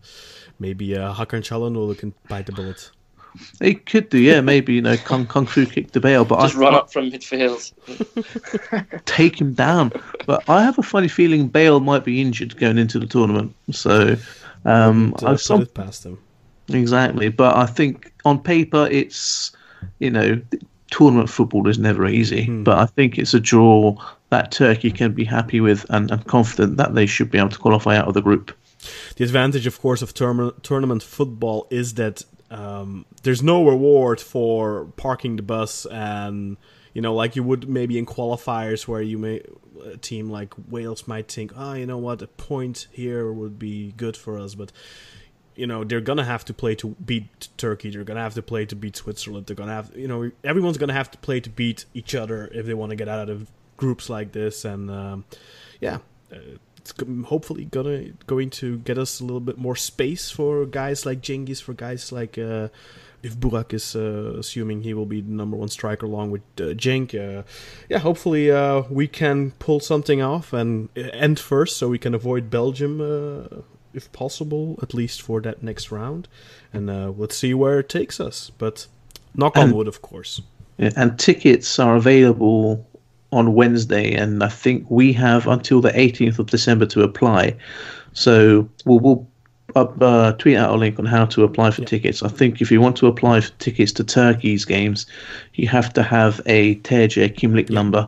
maybe 0.60 0.98
uh, 0.98 1.13
Hakan 1.13 1.41
Calhanoglu 1.41 1.98
can 1.98 2.13
bite 2.27 2.48
the 2.48 2.51
bullet. 2.51 2.89
He 3.62 3.75
could 3.75 4.10
do, 4.10 4.17
yeah, 4.17 4.41
maybe 4.41 4.74
you 4.74 4.82
know, 4.82 4.98
kung, 4.98 5.25
kung 5.25 5.46
fu 5.46 5.65
kick 5.65 5.91
the 5.91 6.00
Bale, 6.00 6.25
but 6.25 6.41
just 6.41 6.56
I, 6.56 6.60
run 6.60 6.75
up 6.75 6.91
from 6.91 7.12
midfield, 7.12 7.72
take 9.06 9.39
him 9.39 9.53
down. 9.53 9.91
But 10.25 10.48
I 10.50 10.63
have 10.63 10.77
a 10.77 10.84
funny 10.84 11.08
feeling 11.08 11.48
Bale 11.48 11.79
might 11.79 12.03
be 12.06 12.22
injured 12.22 12.58
going 12.58 12.77
into 12.77 13.00
the 13.00 13.06
tournament, 13.06 13.56
so 13.72 14.15
um, 14.65 15.15
I've 15.24 15.44
put 15.44 15.62
it 15.62 15.74
past 15.74 16.06
him. 16.06 16.17
Exactly, 16.70 17.29
but 17.29 17.56
I 17.56 17.65
think 17.65 18.13
on 18.25 18.39
paper 18.39 18.88
it's 18.91 19.51
you 20.00 20.10
know 20.10 20.41
tournament 20.91 21.29
football 21.29 21.67
is 21.67 21.79
never 21.79 22.08
easy, 22.08 22.46
hmm. 22.46 22.63
but 22.63 22.77
I 22.77 22.86
think 22.86 23.17
it's 23.17 23.34
a 23.34 23.39
draw 23.39 23.96
that 24.29 24.51
Turkey 24.51 24.91
can 24.91 25.13
be 25.13 25.24
happy 25.24 25.62
with 25.62 25.86
and, 25.89 26.12
and 26.12 26.25
confident 26.27 26.77
that 26.77 26.96
they 26.96 27.06
should 27.06 27.32
be 27.32 27.38
able 27.38 27.50
to 27.50 27.60
qualify 27.60 27.96
out 27.96 28.08
of 28.08 28.13
the 28.13 28.22
group. 28.22 28.51
The 29.15 29.24
advantage, 29.24 29.65
of 29.65 29.82
course, 29.82 30.01
of 30.01 30.13
tournament 30.13 31.03
football 31.03 31.67
is 31.70 31.96
that 31.96 32.24
um, 32.50 33.06
there's 33.24 33.44
no 33.44 33.68
reward 33.68 34.22
for 34.22 34.86
parking 34.96 35.36
the 35.36 35.42
bus 35.42 35.86
and 35.86 36.58
you 36.94 37.01
know 37.01 37.13
like 37.13 37.36
you 37.36 37.44
would 37.44 37.68
maybe 37.68 37.98
in 37.98 38.06
qualifiers 38.06 38.88
where 38.88 39.01
you 39.01 39.18
may 39.18 39.42
a 39.86 39.98
team 39.98 40.30
like 40.30 40.54
Wales 40.70 41.08
might 41.08 41.32
think 41.32 41.51
oh 41.56 41.74
you 41.74 41.86
know 41.86 41.98
what? 41.98 42.22
A 42.22 42.27
point 42.27 42.88
here 42.92 43.32
would 43.32 43.60
be 43.60 43.94
good 43.98 44.18
for 44.18 44.39
us 44.39 44.56
but 44.56 44.72
you 45.56 45.68
know 45.68 45.84
they're 45.84 46.01
gonna 46.01 46.24
have 46.24 46.46
to 46.46 46.54
play 46.54 46.75
to 46.75 46.89
beat 47.04 47.50
Turkey. 47.58 47.89
They're 47.89 48.04
gonna 48.04 48.22
have 48.22 48.36
to 48.36 48.42
play 48.42 48.66
to 48.66 48.75
beat 48.75 48.96
Switzerland. 48.96 49.48
They're 49.48 49.56
gonna 49.56 49.74
have 49.74 49.92
you 49.96 50.08
know 50.08 50.32
everyone's 50.44 50.77
gonna 50.77 50.94
have 50.94 51.12
to 51.12 51.18
play 51.18 51.39
to 51.42 51.50
beat 51.50 51.86
each 51.94 52.16
other 52.16 52.50
if 52.54 52.66
they 52.66 52.74
want 52.74 52.92
to 52.92 52.96
get 52.96 53.10
out 53.10 53.30
of 53.30 53.51
groups 53.75 54.10
like 54.10 54.32
this 54.32 54.66
and 54.66 54.89
um, 54.89 55.25
yeah 55.80 56.00
uh, 56.32 56.38
it's 56.89 57.27
hopefully 57.27 57.65
gonna 57.65 58.10
going 58.25 58.50
to 58.50 58.77
get 58.79 58.98
us 58.98 59.20
a 59.20 59.24
little 59.24 59.39
bit 59.39 59.58
more 59.58 59.75
space 59.75 60.32
for 60.32 60.65
guys 60.65 61.06
like 61.06 61.22
Cengiz, 61.22 61.62
for 61.62 61.74
guys 61.74 62.12
like 62.12 62.38
uh, 62.38 62.70
if 63.24 63.38
Burak 63.38 63.74
is 63.74 63.96
uh, 63.96 64.36
assuming 64.39 64.84
he 64.84 64.94
will 64.94 65.06
be 65.06 65.22
the 65.22 65.32
number 65.32 65.58
one 65.58 65.70
striker 65.70 66.06
along 66.06 66.32
with 66.32 66.41
uh, 66.60 66.74
Cenk. 66.75 67.13
Uh, 67.13 67.44
yeah, 67.89 68.00
hopefully 68.00 68.51
uh, 68.51 68.84
we 68.89 69.08
can 69.08 69.51
pull 69.60 69.79
something 69.79 70.22
off 70.22 70.53
and 70.53 70.89
uh, 70.98 71.01
end 71.13 71.39
first, 71.39 71.77
so 71.77 71.89
we 71.89 71.98
can 71.98 72.13
avoid 72.13 72.50
Belgium 72.50 73.01
uh, 73.01 73.62
if 73.94 74.12
possible, 74.12 74.77
at 74.82 74.94
least 74.94 75.22
for 75.22 75.41
that 75.41 75.63
next 75.63 75.91
round. 75.91 76.27
And 76.72 76.89
uh, 76.89 77.12
let's 77.17 77.38
see 77.38 77.53
where 77.53 77.79
it 77.79 77.89
takes 77.89 78.20
us. 78.20 78.51
But 78.58 78.88
knock 79.34 79.58
on 79.58 79.72
wood, 79.72 79.88
of 79.88 80.01
course. 80.01 80.41
Yeah, 80.77 80.91
and 80.96 81.17
tickets 81.17 81.79
are 81.79 81.96
available 81.96 82.86
on 83.31 83.53
Wednesday, 83.53 84.13
and 84.13 84.43
I 84.43 84.50
think 84.50 84.86
we 84.89 85.13
have 85.13 85.48
until 85.48 85.81
the 85.81 85.91
18th 85.91 86.39
of 86.39 86.48
December 86.48 86.86
to 86.88 87.01
apply. 87.01 87.55
So 88.13 88.67
we'll, 88.86 89.00
we'll 89.00 89.27
uh, 89.75 90.31
tweet 90.34 90.57
out 90.57 90.74
a 90.74 90.77
link 90.77 90.98
on 91.00 91.05
how 91.05 91.25
to 91.25 91.43
apply 91.43 91.72
for 91.72 91.81
yeah. 91.81 91.88
tickets. 91.88 92.24
I 92.24 92.29
think 92.29 92.62
if 92.62 92.72
you 92.72 92.81
want 92.81 92.96
to 92.98 93.07
apply 93.07 93.41
for 93.41 93.51
tickets 93.60 93.91
to 93.93 94.03
Turkey's 94.03 94.65
games, 94.65 95.05
you 95.53 95.67
have 95.67 95.93
to 95.93 96.03
have 96.03 96.41
a 96.46 96.75
TC 96.77 97.36
Kimlik 97.36 97.69
yeah. 97.69 97.75
number. 97.75 98.07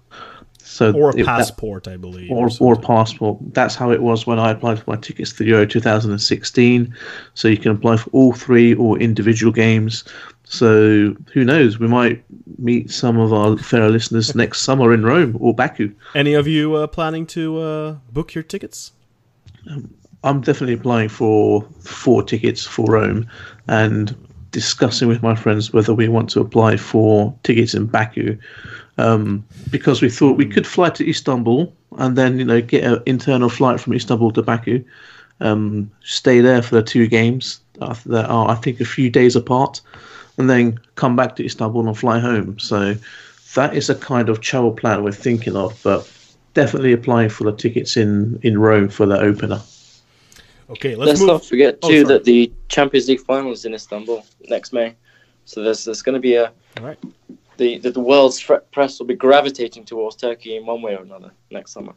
So 0.59 0.93
or 0.93 1.09
a 1.09 1.13
it- 1.13 1.17
that- 1.17 1.25
passport, 1.25 1.87
I 1.87 1.97
believe. 1.97 2.31
or, 2.31 2.45
or 2.45 2.49
something. 2.49 2.83
passport. 2.85 3.37
That's 3.53 3.75
how 3.75 3.91
it 3.91 4.01
was 4.01 4.25
when 4.27 4.39
I 4.39 4.51
applied 4.51 4.79
for 4.79 4.91
my 4.91 4.97
tickets 4.97 5.31
to 5.33 5.39
the 5.39 5.45
Euro 5.45 5.65
2016. 5.65 6.95
So 7.33 7.47
you 7.47 7.57
can 7.57 7.71
apply 7.71 7.97
for 7.97 8.09
all 8.11 8.33
three 8.33 8.75
or 8.75 8.97
individual 8.99 9.51
games. 9.51 10.03
So 10.51 11.15
who 11.31 11.45
knows? 11.45 11.79
We 11.79 11.87
might 11.87 12.23
meet 12.57 12.89
some 12.89 13.19
of 13.19 13.31
our 13.31 13.55
fellow 13.57 13.87
listeners 13.87 14.33
next 14.43 14.61
summer 14.61 14.93
in 14.93 15.03
Rome 15.03 15.37
or 15.39 15.53
Baku. 15.53 15.93
Any 16.15 16.33
of 16.33 16.47
you 16.47 16.75
uh, 16.75 16.87
planning 16.87 17.27
to 17.27 17.59
uh, 17.59 17.95
book 18.11 18.33
your 18.33 18.43
tickets? 18.43 18.91
I'm 20.23 20.41
definitely 20.41 20.73
applying 20.73 21.09
for 21.09 21.61
four 21.81 22.23
tickets 22.23 22.65
for 22.65 22.87
Rome 22.87 23.29
and 23.67 24.15
discussing 24.49 25.07
with 25.07 25.21
my 25.21 25.35
friends 25.35 25.71
whether 25.71 25.93
we 25.93 26.07
want 26.07 26.31
to 26.31 26.39
apply 26.39 26.77
for 26.77 27.33
tickets 27.43 27.75
in 27.75 27.85
Baku 27.85 28.35
um, 28.97 29.45
because 29.69 30.01
we 30.01 30.09
thought 30.09 30.35
we 30.35 30.47
could 30.47 30.65
fly 30.65 30.89
to 30.89 31.07
Istanbul 31.07 31.71
and 31.99 32.17
then 32.17 32.39
you 32.39 32.45
know 32.45 32.59
get 32.59 32.83
an 32.83 33.03
internal 33.05 33.49
flight 33.49 33.79
from 33.79 33.93
Istanbul 33.93 34.31
to 34.31 34.41
Baku, 34.41 34.83
um, 35.41 35.91
stay 36.03 36.41
there 36.41 36.63
for 36.63 36.75
the 36.75 36.83
two 36.83 37.07
games 37.07 37.61
uh, 37.81 37.95
that 38.07 38.25
are 38.25 38.49
I 38.49 38.55
think 38.55 38.81
a 38.81 38.85
few 38.85 39.09
days 39.09 39.35
apart, 39.35 39.81
and 40.39 40.49
then 40.49 40.79
come 40.95 41.15
back 41.15 41.35
to 41.35 41.45
Istanbul 41.45 41.87
and 41.87 41.97
fly 41.97 42.17
home. 42.19 42.57
So 42.57 42.95
that 43.55 43.75
is 43.75 43.89
a 43.89 43.95
kind 43.95 44.29
of 44.29 44.41
travel 44.41 44.71
plan 44.71 45.03
we're 45.03 45.11
thinking 45.11 45.55
of, 45.55 45.79
but 45.83 46.09
definitely 46.55 46.93
applying 46.93 47.29
for 47.29 47.43
the 47.43 47.51
tickets 47.55 47.95
in 47.97 48.39
in 48.41 48.57
Rome 48.57 48.89
for 48.89 49.05
the 49.05 49.19
opener. 49.19 49.61
Okay, 50.71 50.95
let's, 50.95 51.07
Let's 51.09 51.19
move. 51.21 51.27
not 51.29 51.45
forget 51.45 51.79
Oh, 51.81 51.89
too 51.89 52.01
sorry. 52.03 52.13
that 52.17 52.23
the 52.25 52.51
Champions 52.67 53.07
League 53.07 53.21
final 53.21 53.51
is 53.51 53.65
in 53.65 53.73
Istanbul 53.73 54.23
next 54.49 54.71
May. 54.71 54.95
So 55.45 55.63
there's 55.63 55.83
there's 55.85 56.01
going 56.03 56.13
to 56.13 56.19
be 56.21 56.35
a 56.35 56.51
All 56.79 56.85
right. 56.85 56.99
the, 57.57 57.79
the 57.79 57.89
the 57.91 57.99
world's 57.99 58.39
press 58.71 58.99
will 58.99 59.07
be 59.07 59.15
gravitating 59.15 59.85
towards 59.85 60.15
Turkey 60.15 60.55
in 60.57 60.65
one 60.67 60.81
way 60.83 60.95
or 60.95 61.01
another 61.01 61.31
next 61.51 61.71
summer. 61.71 61.93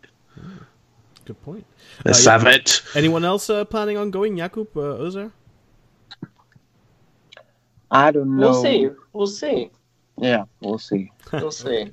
Good 1.27 1.41
point. 1.45 1.65
Let's 2.05 2.27
Uh, 2.27 2.31
yeah. 2.31 2.39
have 2.39 2.47
it. 2.47 2.83
Anyone 2.97 3.25
else 3.25 3.49
uh, 3.51 3.65
planning 3.67 3.97
on 3.99 4.11
going? 4.11 4.37
Jakub, 4.39 4.69
uh, 4.75 4.99
Özer? 5.05 5.31
I 7.93 8.13
don't 8.13 8.39
know. 8.39 8.51
We'll 8.51 8.63
see. 8.63 8.91
We'll 9.13 9.29
see. 9.29 9.71
Yeah, 10.19 10.45
we'll 10.61 10.79
see. 10.79 11.13
We'll 11.33 11.53
see. 11.53 11.93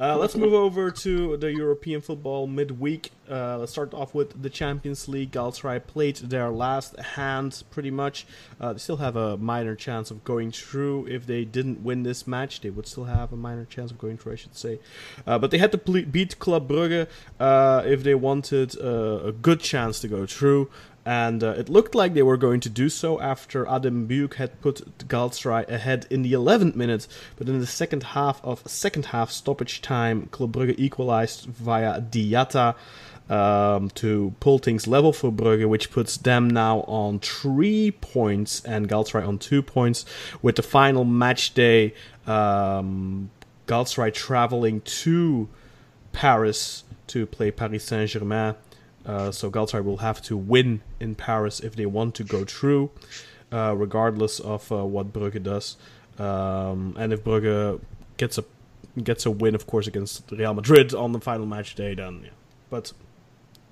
Uh, 0.00 0.18
let's 0.18 0.36
move 0.36 0.54
over 0.54 0.90
to 0.90 1.36
the 1.36 1.52
European 1.52 2.00
football 2.00 2.46
midweek. 2.46 3.12
Uh, 3.30 3.58
let's 3.58 3.72
start 3.72 3.94
off 3.94 4.14
with 4.14 4.42
the 4.42 4.50
Champions 4.50 5.08
League. 5.08 5.32
Galatasaray 5.32 5.86
played 5.86 6.16
their 6.16 6.50
last 6.50 6.98
hand, 7.00 7.64
pretty 7.70 7.90
much. 7.90 8.26
Uh, 8.60 8.72
they 8.74 8.80
still 8.80 8.98
have 8.98 9.16
a 9.16 9.36
minor 9.38 9.76
chance 9.76 10.10
of 10.10 10.24
going 10.24 10.52
through. 10.52 11.06
If 11.08 11.26
they 11.26 11.44
didn't 11.44 11.82
win 11.84 12.04
this 12.04 12.26
match, 12.26 12.62
they 12.62 12.70
would 12.70 12.86
still 12.88 13.04
have 13.04 13.32
a 13.32 13.36
minor 13.36 13.66
chance 13.66 13.90
of 13.92 13.98
going 13.98 14.18
through, 14.18 14.32
I 14.34 14.36
should 14.36 14.56
say. 14.56 14.80
Uh, 15.26 15.38
but 15.38 15.50
they 15.52 15.58
had 15.58 15.72
to 15.72 15.78
ple- 15.78 16.04
beat 16.10 16.38
Club 16.38 16.68
Brugge 16.68 17.08
uh, 17.40 17.82
if 17.86 18.02
they 18.04 18.16
wanted 18.16 18.78
uh, 18.80 19.20
a 19.26 19.32
good 19.32 19.60
chance 19.60 20.00
to 20.00 20.08
go 20.08 20.26
through. 20.26 20.70
And 21.06 21.44
uh, 21.44 21.50
it 21.50 21.68
looked 21.68 21.94
like 21.94 22.14
they 22.14 22.22
were 22.22 22.38
going 22.38 22.60
to 22.60 22.70
do 22.70 22.88
so 22.88 23.20
after 23.20 23.68
Adam 23.68 24.08
Büyük 24.08 24.34
had 24.34 24.58
put 24.62 25.06
Galatasaray 25.06 25.68
ahead 25.68 26.06
in 26.08 26.22
the 26.22 26.32
11th 26.32 26.74
minute. 26.74 27.06
But 27.36 27.48
in 27.48 27.60
the 27.60 27.66
second 27.66 28.02
half 28.02 28.42
of 28.42 28.62
second 28.66 29.06
half 29.06 29.30
stoppage 29.30 29.82
time, 29.82 30.26
Club 30.26 30.52
Brugge 30.52 30.74
equalized 30.78 31.44
via 31.44 32.00
Diatta 32.00 32.74
um, 33.28 33.90
to 33.90 34.34
pull 34.40 34.58
things 34.58 34.86
level 34.86 35.12
for 35.12 35.30
Brugge, 35.30 35.68
which 35.68 35.90
puts 35.90 36.16
them 36.16 36.48
now 36.48 36.80
on 36.80 37.18
three 37.20 37.90
points 37.90 38.62
and 38.64 38.88
Galatasaray 38.88 39.26
on 39.26 39.38
two 39.38 39.62
points. 39.62 40.04
With 40.42 40.56
the 40.56 40.62
final 40.62 41.04
match 41.04 41.54
day, 41.54 41.94
um, 42.26 43.30
traveling 43.66 44.80
to 44.82 45.48
Paris 46.12 46.84
to 47.08 47.26
play 47.26 47.50
Paris 47.50 47.84
Saint 47.84 48.10
Germain. 48.10 48.54
Uh, 49.06 49.30
so 49.30 49.50
Galatasaray 49.50 49.84
will 49.84 49.98
have 49.98 50.22
to 50.22 50.36
win 50.36 50.80
in 50.98 51.14
Paris 51.14 51.60
if 51.60 51.76
they 51.76 51.86
want 51.86 52.14
to 52.16 52.24
go 52.24 52.44
through, 52.44 52.90
uh, 53.52 53.74
regardless 53.76 54.40
of 54.40 54.70
uh, 54.72 54.84
what 54.84 55.12
Brugge 55.12 55.42
does. 55.42 55.76
Um, 56.18 56.96
and 56.98 57.12
if 57.12 57.22
Brugge 57.22 57.80
gets 58.16 58.38
a 58.38 58.44
gets 59.02 59.26
a 59.26 59.30
win, 59.30 59.54
of 59.54 59.66
course, 59.66 59.86
against 59.86 60.30
Real 60.30 60.54
Madrid 60.54 60.94
on 60.94 61.12
the 61.12 61.20
final 61.20 61.46
match 61.46 61.74
day, 61.74 61.94
then 61.94 62.22
yeah. 62.24 62.30
But 62.70 62.92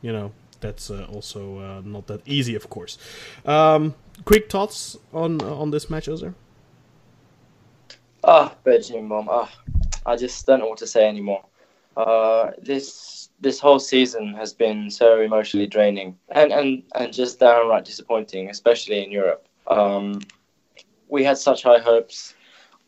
you 0.02 0.12
know 0.12 0.32
that's 0.60 0.90
uh, 0.90 1.06
also 1.10 1.58
uh, 1.58 1.82
not 1.84 2.06
that 2.08 2.20
easy, 2.26 2.54
of 2.54 2.68
course. 2.68 2.98
Um, 3.46 3.94
quick 4.24 4.50
thoughts 4.50 4.98
on 5.12 5.40
on 5.40 5.70
this 5.70 5.88
match, 5.88 6.08
Ozer? 6.08 6.34
Ah, 8.24 8.54
Benjamin 8.64 9.08
Bomb. 9.08 9.28
Ah, 9.30 9.50
I 10.04 10.16
just 10.16 10.46
don't 10.46 10.60
know 10.60 10.68
what 10.68 10.78
to 10.78 10.86
say 10.86 11.08
anymore. 11.08 11.44
This 12.60 13.21
this 13.42 13.60
whole 13.60 13.78
season 13.78 14.32
has 14.34 14.52
been 14.52 14.90
so 14.90 15.20
emotionally 15.20 15.66
draining 15.66 16.16
and, 16.30 16.52
and, 16.52 16.82
and 16.94 17.12
just 17.12 17.40
downright 17.40 17.84
disappointing, 17.84 18.48
especially 18.50 19.04
in 19.04 19.10
Europe. 19.10 19.46
Um, 19.66 20.20
we 21.08 21.24
had 21.24 21.36
such 21.36 21.62
high 21.62 21.78
hopes 21.78 22.34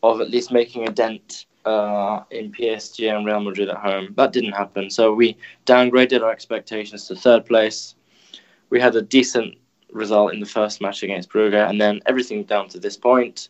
of 0.01 0.21
at 0.21 0.29
least 0.29 0.51
making 0.51 0.87
a 0.87 0.91
dent 0.91 1.45
uh, 1.65 2.21
in 2.31 2.51
PSG 2.51 3.15
and 3.15 3.25
Real 3.25 3.41
Madrid 3.41 3.69
at 3.69 3.77
home. 3.77 4.13
That 4.17 4.31
didn't 4.31 4.53
happen. 4.53 4.89
So 4.89 5.13
we 5.13 5.37
downgraded 5.65 6.21
our 6.21 6.31
expectations 6.31 7.07
to 7.07 7.15
third 7.15 7.45
place. 7.45 7.95
We 8.69 8.79
had 8.79 8.95
a 8.95 9.01
decent 9.01 9.55
result 9.91 10.33
in 10.33 10.39
the 10.39 10.45
first 10.45 10.81
match 10.81 11.03
against 11.03 11.29
Brugge, 11.29 11.69
and 11.69 11.79
then 11.79 12.01
everything 12.05 12.43
down 12.43 12.69
to 12.69 12.79
this 12.79 12.97
point. 12.97 13.49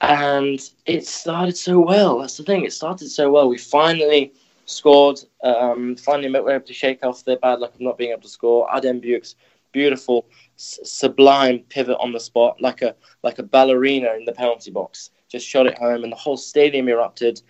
and 0.00 0.60
it 0.86 1.06
started 1.06 1.56
so 1.56 1.78
well. 1.78 2.18
That's 2.18 2.36
the 2.36 2.42
thing. 2.42 2.64
It 2.64 2.72
started 2.72 3.10
so 3.10 3.30
well. 3.30 3.48
We 3.48 3.58
finally 3.58 4.32
scored. 4.70 5.20
Um, 5.42 5.96
finally, 5.96 6.30
were 6.40 6.54
able 6.54 6.66
to 6.66 6.74
shake 6.74 7.04
off 7.04 7.24
their 7.24 7.38
bad 7.38 7.60
luck 7.60 7.74
of 7.74 7.80
not 7.80 7.98
being 7.98 8.12
able 8.12 8.22
to 8.22 8.28
score. 8.28 8.74
Adam 8.74 9.00
Büyük's 9.00 9.36
beautiful, 9.72 10.26
sublime 10.56 11.60
pivot 11.68 11.96
on 12.00 12.12
the 12.12 12.20
spot, 12.20 12.60
like 12.60 12.82
a 12.82 12.94
like 13.22 13.38
a 13.38 13.42
ballerina 13.42 14.14
in 14.14 14.24
the 14.24 14.32
penalty 14.32 14.70
box. 14.70 15.10
Just 15.28 15.46
shot 15.46 15.66
it 15.66 15.78
home, 15.78 16.02
and 16.04 16.12
the 16.12 16.16
whole 16.16 16.36
stadium 16.36 16.88
erupted. 16.88 17.40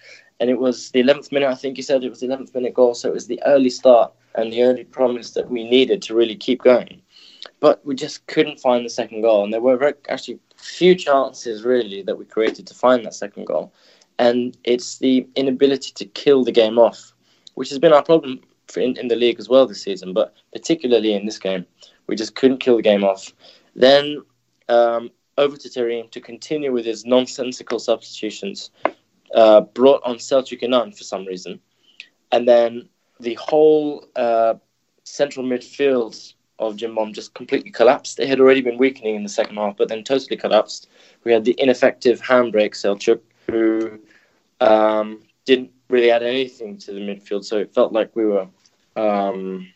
And 0.41 0.49
it 0.49 0.59
was 0.59 0.91
the 0.93 1.03
11th 1.03 1.33
minute. 1.33 1.51
I 1.51 1.55
think 1.55 1.77
you 1.77 1.83
said 1.83 2.03
it 2.03 2.09
was 2.09 2.21
the 2.21 2.27
11th 2.27 2.55
minute 2.55 2.73
goal. 2.73 2.95
So 2.95 3.11
it 3.11 3.15
was 3.15 3.27
the 3.27 3.43
early 3.45 3.69
start 3.69 4.11
and 4.35 4.51
the 4.51 4.63
early 4.63 4.85
promise 4.85 5.33
that 5.33 5.51
we 5.51 5.69
needed 5.69 6.01
to 6.03 6.15
really 6.15 6.37
keep 6.37 6.63
going. 6.63 7.03
But 7.61 7.85
we 7.85 7.95
just 7.95 8.27
couldn't 8.27 8.59
find 8.59 8.85
the 8.85 8.91
second 8.91 9.21
goal, 9.23 9.45
and 9.45 9.53
there 9.53 9.61
were 9.61 9.77
very, 9.77 9.95
actually 10.09 10.39
few 10.57 10.95
chances 10.95 11.63
really 11.63 12.03
that 12.03 12.17
we 12.17 12.25
created 12.25 12.67
to 12.67 12.75
find 12.75 13.05
that 13.05 13.15
second 13.15 13.47
goal. 13.47 13.73
And 14.21 14.57
it's 14.65 14.99
the 14.99 15.27
inability 15.35 15.93
to 15.95 16.05
kill 16.05 16.45
the 16.45 16.53
game 16.53 16.79
off, 16.79 17.15
which 17.55 17.71
has 17.71 17.79
been 17.79 17.95
our 17.95 18.03
problem 18.03 18.41
in, 18.77 18.99
in 18.99 19.09
the 19.09 19.17
league 19.17 19.41
as 19.41 19.49
well 19.49 19.67
this 19.67 19.83
season, 19.83 20.13
but 20.13 20.35
particularly 20.53 21.15
in 21.15 21.25
this 21.25 21.39
game. 21.39 21.65
We 22.07 22.17
just 22.17 22.35
couldn't 22.35 22.59
kill 22.59 22.77
the 22.77 22.83
game 22.83 23.03
off. 23.03 23.33
Then 23.75 24.23
um, 24.69 25.11
over 25.39 25.57
to 25.57 25.69
Terim 25.71 26.11
to 26.11 26.21
continue 26.21 26.71
with 26.71 26.85
his 26.85 27.07
nonsensical 27.07 27.79
substitutions, 27.79 28.71
uh, 29.35 29.63
brought 29.63 30.03
on 30.05 30.17
Selçuk 30.17 30.61
Inan 30.61 30.95
for 30.97 31.05
some 31.05 31.25
reason. 31.25 31.59
And 32.31 32.47
then 32.47 32.91
the 33.21 33.35
whole 33.35 34.07
uh, 34.17 34.55
central 35.05 35.47
midfield 35.47 36.35
of 36.59 36.77
Cimbom 36.77 37.15
just 37.15 37.33
completely 37.33 37.71
collapsed. 37.71 38.21
It 38.21 38.29
had 38.29 38.39
already 38.39 38.61
been 38.61 38.77
weakening 38.77 39.15
in 39.15 39.23
the 39.23 39.31
second 39.31 39.57
half, 39.57 39.79
but 39.79 39.89
then 39.89 40.05
totally 40.05 40.37
collapsed. 40.37 40.91
We 41.25 41.33
had 41.33 41.47
the 41.47 41.55
ineffective 41.59 42.21
handbrake 42.21 42.75
Selçuk, 42.75 43.21
who 43.51 43.99
um, 44.61 45.23
didn't 45.45 45.71
really 45.89 46.11
add 46.11 46.23
anything 46.23 46.77
to 46.79 46.93
the 46.93 47.01
midfield, 47.01 47.45
so 47.45 47.59
it 47.59 47.75
felt 47.75 47.93
like 47.93 48.15
we 48.15 48.27
were 48.27 48.47
um, 48.97 49.67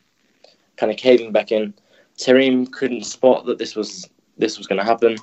kind 0.77 0.93
of 0.93 0.99
caving 0.99 1.33
back 1.33 1.53
in. 1.53 1.75
Terim 2.19 2.71
couldn't 2.71 3.05
spot 3.05 3.47
that 3.47 3.59
this 3.59 3.75
was 3.75 4.09
this 4.37 4.59
was 4.59 4.67
going 4.67 4.79
to 4.79 4.85
happen, 4.85 5.17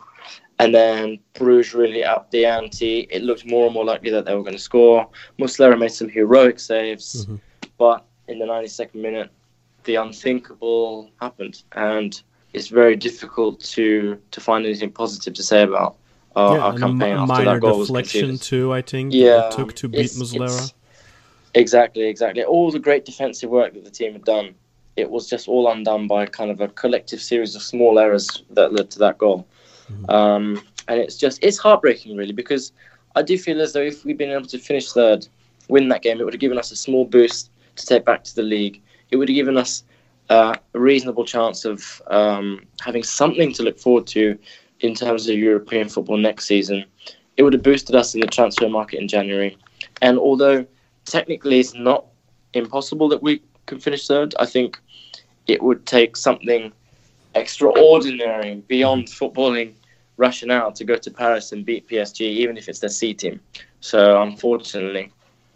and 0.60 0.74
then 0.74 1.20
Bruges 1.34 1.74
really 1.74 2.04
upped 2.04 2.32
the 2.32 2.46
ante. 2.46 3.08
It 3.10 3.24
looked 3.24 3.46
more 3.46 3.66
and 3.66 3.74
more 3.74 3.86
likely 3.86 4.10
that 4.12 4.26
they 4.26 4.36
were 4.36 4.42
going 4.44 4.56
to 4.56 4.60
score. 4.60 5.08
Muslera 5.40 5.78
made 5.78 5.92
some 5.92 6.10
heroic 6.10 6.60
saves, 6.60 7.26
Mhm. 7.26 7.40
but 7.78 8.06
in 8.28 8.40
the 8.40 8.46
92nd 8.46 9.02
minute, 9.02 9.30
the 9.84 9.96
unthinkable 9.96 11.10
happened, 11.20 11.64
and 11.74 12.22
it's 12.54 12.68
very 12.68 12.96
difficult 12.96 13.60
to 13.62 14.18
to 14.32 14.42
find 14.42 14.66
anything 14.66 14.92
positive 14.92 15.34
to 15.34 15.44
say 15.44 15.64
about 15.64 15.96
our, 16.36 16.58
yeah, 16.58 16.70
a 16.76 16.80
campaign 16.80 16.98
mi- 16.98 17.12
after 17.12 17.26
minor 17.28 17.54
that 17.54 17.60
goal 17.62 17.80
was 17.80 17.88
deflection 17.88 18.28
conceded. 18.30 18.42
too. 18.42 18.74
I 18.74 18.82
think 18.82 19.14
Yeah, 19.14 19.48
it 19.48 19.52
took 19.52 19.74
to 19.76 19.88
beat 19.90 20.00
it's- 20.02 20.18
Muslera. 20.18 20.44
it's- 20.46 20.74
Exactly, 21.54 22.04
exactly. 22.08 22.44
All 22.44 22.72
the 22.72 22.80
great 22.80 23.04
defensive 23.06 23.50
work 23.50 23.74
that 23.74 23.84
the 23.84 23.90
team 23.92 24.14
had 24.14 24.24
done, 24.24 24.56
it 24.96 25.10
was 25.10 25.30
just 25.30 25.48
all 25.50 25.70
undone 25.70 26.08
by 26.08 26.26
kind 26.26 26.50
of 26.50 26.62
a 26.62 26.70
collective 26.70 27.22
series 27.22 27.56
of 27.56 27.62
small 27.62 28.00
errors 28.00 28.44
that 28.52 28.72
led 28.74 28.90
to 28.92 29.00
that 29.00 29.18
goal. 29.18 29.46
Mhm. 29.92 30.10
Um, 30.14 30.62
and 30.88 31.00
it's 31.02 31.18
just 31.18 31.44
it's 31.44 31.58
heartbreaking, 31.58 32.16
really, 32.16 32.32
because 32.32 32.72
I 33.16 33.22
do 33.22 33.38
feel 33.38 33.60
as 33.62 33.74
though 33.74 33.82
if 33.82 34.06
we'd 34.06 34.18
been 34.18 34.32
able 34.32 34.46
to 34.46 34.58
finish 34.58 34.92
third, 34.94 35.28
win 35.68 35.90
that 35.90 36.02
game, 36.02 36.22
it 36.22 36.24
would 36.24 36.34
have 36.34 36.40
given 36.40 36.58
us 36.58 36.72
a 36.72 36.76
small 36.78 37.04
boost 37.04 37.50
to 37.76 37.86
take 37.86 38.06
back 38.06 38.24
to 38.26 38.36
the 38.36 38.44
league. 38.44 38.82
It 39.12 39.18
would 39.18 39.28
have 39.28 39.36
given 39.36 39.58
us 39.58 39.84
uh, 40.30 40.56
a 40.74 40.80
reasonable 40.80 41.26
chance 41.26 41.66
of 41.66 42.02
um, 42.08 42.62
having 42.80 43.04
something 43.04 43.52
to 43.52 43.64
look 43.64 43.78
forward 43.78 44.08
to 44.08 44.38
in 44.82 44.94
terms 44.94 45.28
of 45.30 45.38
European 45.38 45.90
football 45.90 46.18
next 46.18 46.46
season. 46.46 46.86
It 47.38 47.44
would 47.44 47.54
have 47.54 47.64
boosted 47.64 47.96
us 47.96 48.14
in 48.14 48.22
the 48.22 48.28
transfer 48.28 48.70
market 48.70 49.00
in 49.00 49.08
January. 49.08 49.58
And 50.02 50.18
although 50.20 50.66
technically 51.06 51.60
it's 51.60 51.74
not 51.74 52.06
impossible 52.54 53.10
that 53.10 53.24
we 53.24 53.42
can 53.66 53.80
finish 53.80 54.08
third. 54.08 54.36
I 54.40 54.46
think 54.46 54.80
it 55.48 55.62
would 55.62 55.86
take 55.86 56.16
something 56.16 56.72
extraordinary 57.36 58.56
beyond 58.68 59.08
footballing 59.08 59.74
rationale 60.18 60.72
to 60.74 60.84
go 60.84 60.96
to 60.96 61.12
Paris 61.12 61.52
and 61.52 61.66
beat 61.66 61.88
PSG, 61.88 62.22
even 62.22 62.58
if 62.58 62.68
it's 62.68 62.80
their 62.80 62.90
C 62.90 63.14
team. 63.14 63.40
So 63.80 64.22
unfortunately, 64.22 65.12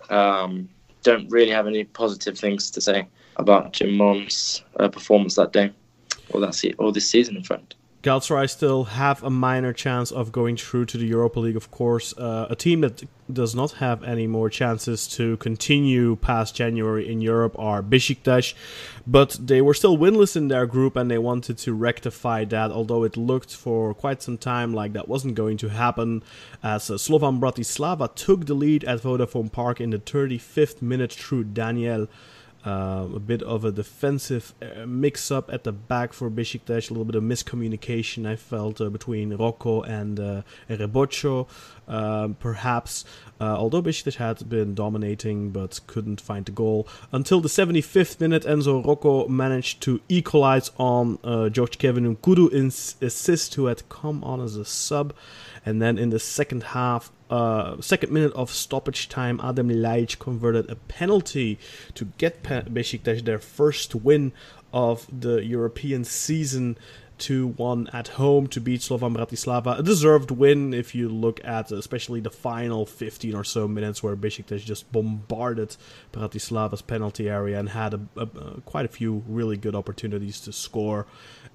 um, 0.09 0.69
don't 1.03 1.29
really 1.29 1.51
have 1.51 1.67
any 1.67 1.83
positive 1.83 2.37
things 2.37 2.71
to 2.71 2.81
say 2.81 3.07
about 3.35 3.73
Cimbom's 3.73 4.63
uh, 4.79 4.87
performance 4.87 5.35
that 5.35 5.51
day 5.51 5.71
or 6.29 6.39
that 6.41 6.55
se- 6.55 6.75
or 6.79 6.91
this 6.91 7.09
season, 7.09 7.35
in 7.35 7.43
fact. 7.43 7.75
Galatasaray 8.05 8.47
still 8.47 8.83
have 8.83 9.23
a 9.23 9.31
minor 9.31 9.73
chance 9.73 10.11
of 10.11 10.31
going 10.31 10.57
through 10.57 10.85
to 10.85 10.97
the 10.99 11.07
Europa 11.07 11.39
League, 11.39 11.55
of 11.55 11.71
course. 11.71 12.15
Uh, 12.15 12.45
a 12.51 12.55
team 12.55 12.81
that 12.81 13.03
does 13.33 13.55
not 13.55 13.71
have 13.71 14.03
any 14.03 14.27
more 14.27 14.47
chances 14.47 15.07
to 15.07 15.37
continue 15.37 16.15
past 16.15 16.55
January 16.55 17.11
in 17.11 17.19
Europe 17.19 17.57
are 17.57 17.81
Besiktas, 17.81 18.53
but 19.07 19.35
they 19.41 19.59
were 19.59 19.73
still 19.73 19.97
winless 19.97 20.35
in 20.35 20.49
their 20.49 20.67
group 20.67 20.95
and 20.95 21.09
they 21.09 21.17
wanted 21.17 21.57
to 21.57 21.73
rectify 21.73 22.45
that, 22.45 22.69
although 22.69 23.03
it 23.03 23.17
looked 23.17 23.55
for 23.55 23.95
quite 23.95 24.21
some 24.21 24.37
time 24.37 24.71
like 24.71 24.93
that 24.93 25.07
wasn't 25.07 25.33
going 25.33 25.57
to 25.57 25.69
happen, 25.69 26.21
as 26.61 26.91
uh, 26.91 26.99
Slovan 26.99 27.39
Bratislava 27.39 28.13
took 28.13 28.45
the 28.45 28.53
lead 28.53 28.83
at 28.83 29.01
Vodafone 29.01 29.51
Park 29.51 29.81
in 29.81 29.89
the 29.89 29.97
35th 29.97 30.79
minute 30.79 31.11
through 31.11 31.45
Daniel. 31.45 32.07
Um, 32.65 33.13
a 33.13 33.19
bit 33.19 33.43
of 33.43 33.63
a 33.63 33.71
defensive 33.71 34.55
uh, 34.59 34.87
mix-up 34.87 35.53
at 35.53 35.65
the 35.65 35.71
back 35.71 36.13
for 36.13 36.31
Besiktas, 36.31 36.89
a 36.89 36.93
little 36.93 37.05
bit 37.05 37.13
of 37.13 37.21
miscommunication 37.21 38.27
I 38.27 38.35
felt 38.35 38.81
uh, 38.81 38.89
between 38.89 39.37
Roco 39.37 39.87
and 39.87 40.19
uh, 40.19 40.41
Rebocho, 40.67 41.47
um, 41.87 42.33
perhaps. 42.39 43.05
Uh, 43.39 43.55
although 43.55 43.83
Besiktas 43.83 44.15
had 44.15 44.49
been 44.49 44.73
dominating 44.73 45.51
but 45.51 45.79
couldn't 45.85 46.19
find 46.19 46.43
the 46.45 46.51
goal 46.51 46.87
until 47.11 47.39
the 47.39 47.49
75th 47.49 48.19
minute, 48.19 48.43
Enzo 48.45 48.83
Roco 48.83 49.29
managed 49.29 49.81
to 49.81 50.01
equalize 50.09 50.71
on 50.79 51.19
uh, 51.23 51.49
Georges-Kévin 51.49 52.15
N'Koudou's 52.15 52.95
assist, 52.99 53.53
who 53.53 53.67
had 53.67 53.87
come 53.89 54.23
on 54.23 54.41
as 54.41 54.55
a 54.55 54.65
sub. 54.65 55.13
And 55.63 55.81
then 55.81 55.99
in 55.99 56.09
the 56.09 56.19
second 56.19 56.63
half, 56.63 57.11
uh, 57.29 57.81
second 57.81 58.11
minute 58.11 58.33
of 58.33 58.51
stoppage 58.51 59.09
time, 59.09 59.39
Adam 59.43 59.69
Ljajic 59.69 60.19
converted 60.19 60.69
a 60.69 60.75
penalty 60.75 61.57
to 61.95 62.05
get 62.17 62.43
Besiktas 62.43 63.25
their 63.25 63.39
first 63.39 63.95
win 63.95 64.31
of 64.71 65.07
the 65.11 65.43
European 65.43 66.03
season. 66.03 66.77
2 67.17 67.47
1 67.47 67.89
at 67.93 68.09
home 68.09 68.47
to 68.47 68.59
beat 68.59 68.81
Slovan 68.81 69.15
Bratislava. 69.15 69.79
A 69.79 69.83
deserved 69.83 70.31
win 70.31 70.73
if 70.73 70.95
you 70.95 71.09
look 71.09 71.43
at 71.43 71.71
especially 71.71 72.19
the 72.19 72.29
final 72.29 72.85
15 72.85 73.35
or 73.35 73.43
so 73.43 73.67
minutes 73.67 74.03
where 74.03 74.15
Besiktas 74.15 74.63
just 74.63 74.91
bombarded 74.91 75.75
Bratislava's 76.11 76.81
penalty 76.81 77.29
area 77.29 77.59
and 77.59 77.69
had 77.69 77.93
a, 77.93 78.01
a, 78.15 78.23
a, 78.23 78.61
quite 78.61 78.85
a 78.85 78.89
few 78.89 79.23
really 79.27 79.57
good 79.57 79.75
opportunities 79.75 80.39
to 80.41 80.51
score. 80.51 81.05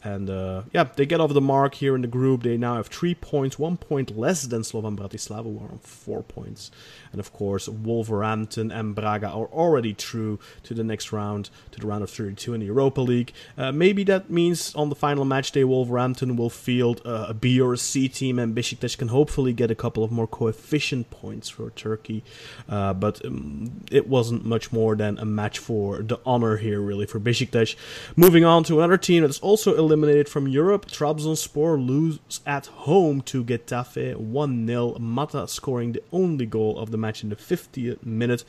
And 0.02 0.30
uh, 0.30 0.62
yeah, 0.72 0.84
they 0.84 1.04
get 1.04 1.20
off 1.20 1.34
the 1.34 1.40
mark 1.40 1.74
here 1.74 1.94
in 1.94 2.00
the 2.00 2.08
group. 2.08 2.42
They 2.42 2.56
now 2.56 2.76
have 2.76 2.86
three 2.86 3.14
points, 3.14 3.58
one 3.58 3.76
point 3.76 4.16
less 4.16 4.44
than 4.44 4.62
Slovan 4.62 4.96
Bratislava, 4.96 5.44
who 5.44 5.58
are 5.58 5.70
on 5.70 5.78
four 5.80 6.22
points. 6.22 6.70
And 7.12 7.20
of 7.20 7.32
course, 7.32 7.68
Wolverhampton 7.68 8.70
and 8.70 8.94
Braga 8.94 9.28
are 9.28 9.46
already 9.46 9.92
through 9.92 10.38
to 10.64 10.74
the 10.74 10.84
next 10.84 11.12
round, 11.12 11.50
to 11.72 11.80
the 11.80 11.86
round 11.86 12.02
of 12.02 12.10
32 12.10 12.54
in 12.54 12.60
the 12.60 12.66
Europa 12.66 13.00
League. 13.00 13.32
Uh, 13.58 13.72
maybe 13.72 14.04
that 14.04 14.30
means 14.30 14.74
on 14.74 14.88
the 14.88 14.94
final 14.94 15.24
match 15.24 15.49
day, 15.50 15.64
Wolverhampton 15.64 16.36
will 16.36 16.50
field 16.50 17.00
a 17.04 17.34
B 17.34 17.60
or 17.60 17.74
a 17.74 17.78
C 17.78 18.08
team, 18.08 18.38
and 18.38 18.54
Besiktas 18.54 18.96
can 18.96 19.08
hopefully 19.08 19.52
get 19.52 19.70
a 19.70 19.74
couple 19.74 20.04
of 20.04 20.10
more 20.10 20.26
coefficient 20.26 21.10
points 21.10 21.48
for 21.48 21.70
Turkey. 21.70 22.22
Uh, 22.68 22.92
but 22.94 23.24
um, 23.24 23.82
it 23.90 24.08
wasn't 24.08 24.44
much 24.44 24.72
more 24.72 24.96
than 24.96 25.18
a 25.18 25.24
match 25.24 25.58
for 25.58 26.02
the 26.02 26.18
honor 26.24 26.56
here, 26.56 26.80
really, 26.80 27.06
for 27.06 27.20
Besiktas. 27.20 27.76
Moving 28.16 28.44
on 28.44 28.64
to 28.64 28.78
another 28.78 28.96
team 28.96 29.22
that's 29.22 29.40
also 29.40 29.76
eliminated 29.76 30.28
from 30.28 30.48
Europe, 30.48 30.86
Trabzonspor 30.86 31.84
lose 31.84 32.18
at 32.46 32.66
home 32.66 33.20
to 33.22 33.44
Getafe 33.44 34.16
1 34.16 34.66
0. 34.66 34.96
Mata 34.98 35.48
scoring 35.48 35.92
the 35.92 36.02
only 36.12 36.46
goal 36.46 36.78
of 36.78 36.90
the 36.90 36.98
match 36.98 37.22
in 37.22 37.30
the 37.30 37.36
50th 37.36 38.04
minute. 38.04 38.44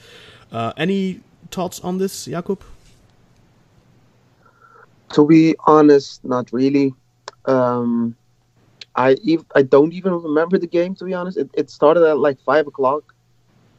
Uh, 0.52 0.74
any 0.78 1.22
thoughts 1.50 1.80
on 1.80 1.98
this, 1.98 2.28
Jakub? 2.28 2.62
To 5.14 5.26
be 5.26 5.56
honest, 5.66 6.24
not 6.24 6.52
really. 6.52 6.94
Um, 7.46 8.16
I 8.96 9.16
ev- 9.28 9.46
I 9.56 9.62
don't 9.62 9.94
even 9.94 10.14
remember 10.14 10.58
the 10.58 10.68
game. 10.68 10.96
To 10.96 11.06
be 11.06 11.14
honest, 11.14 11.38
it, 11.38 11.50
it 11.54 11.70
started 11.70 12.04
at 12.04 12.18
like 12.18 12.40
five 12.42 12.68
o'clock, 12.68 13.14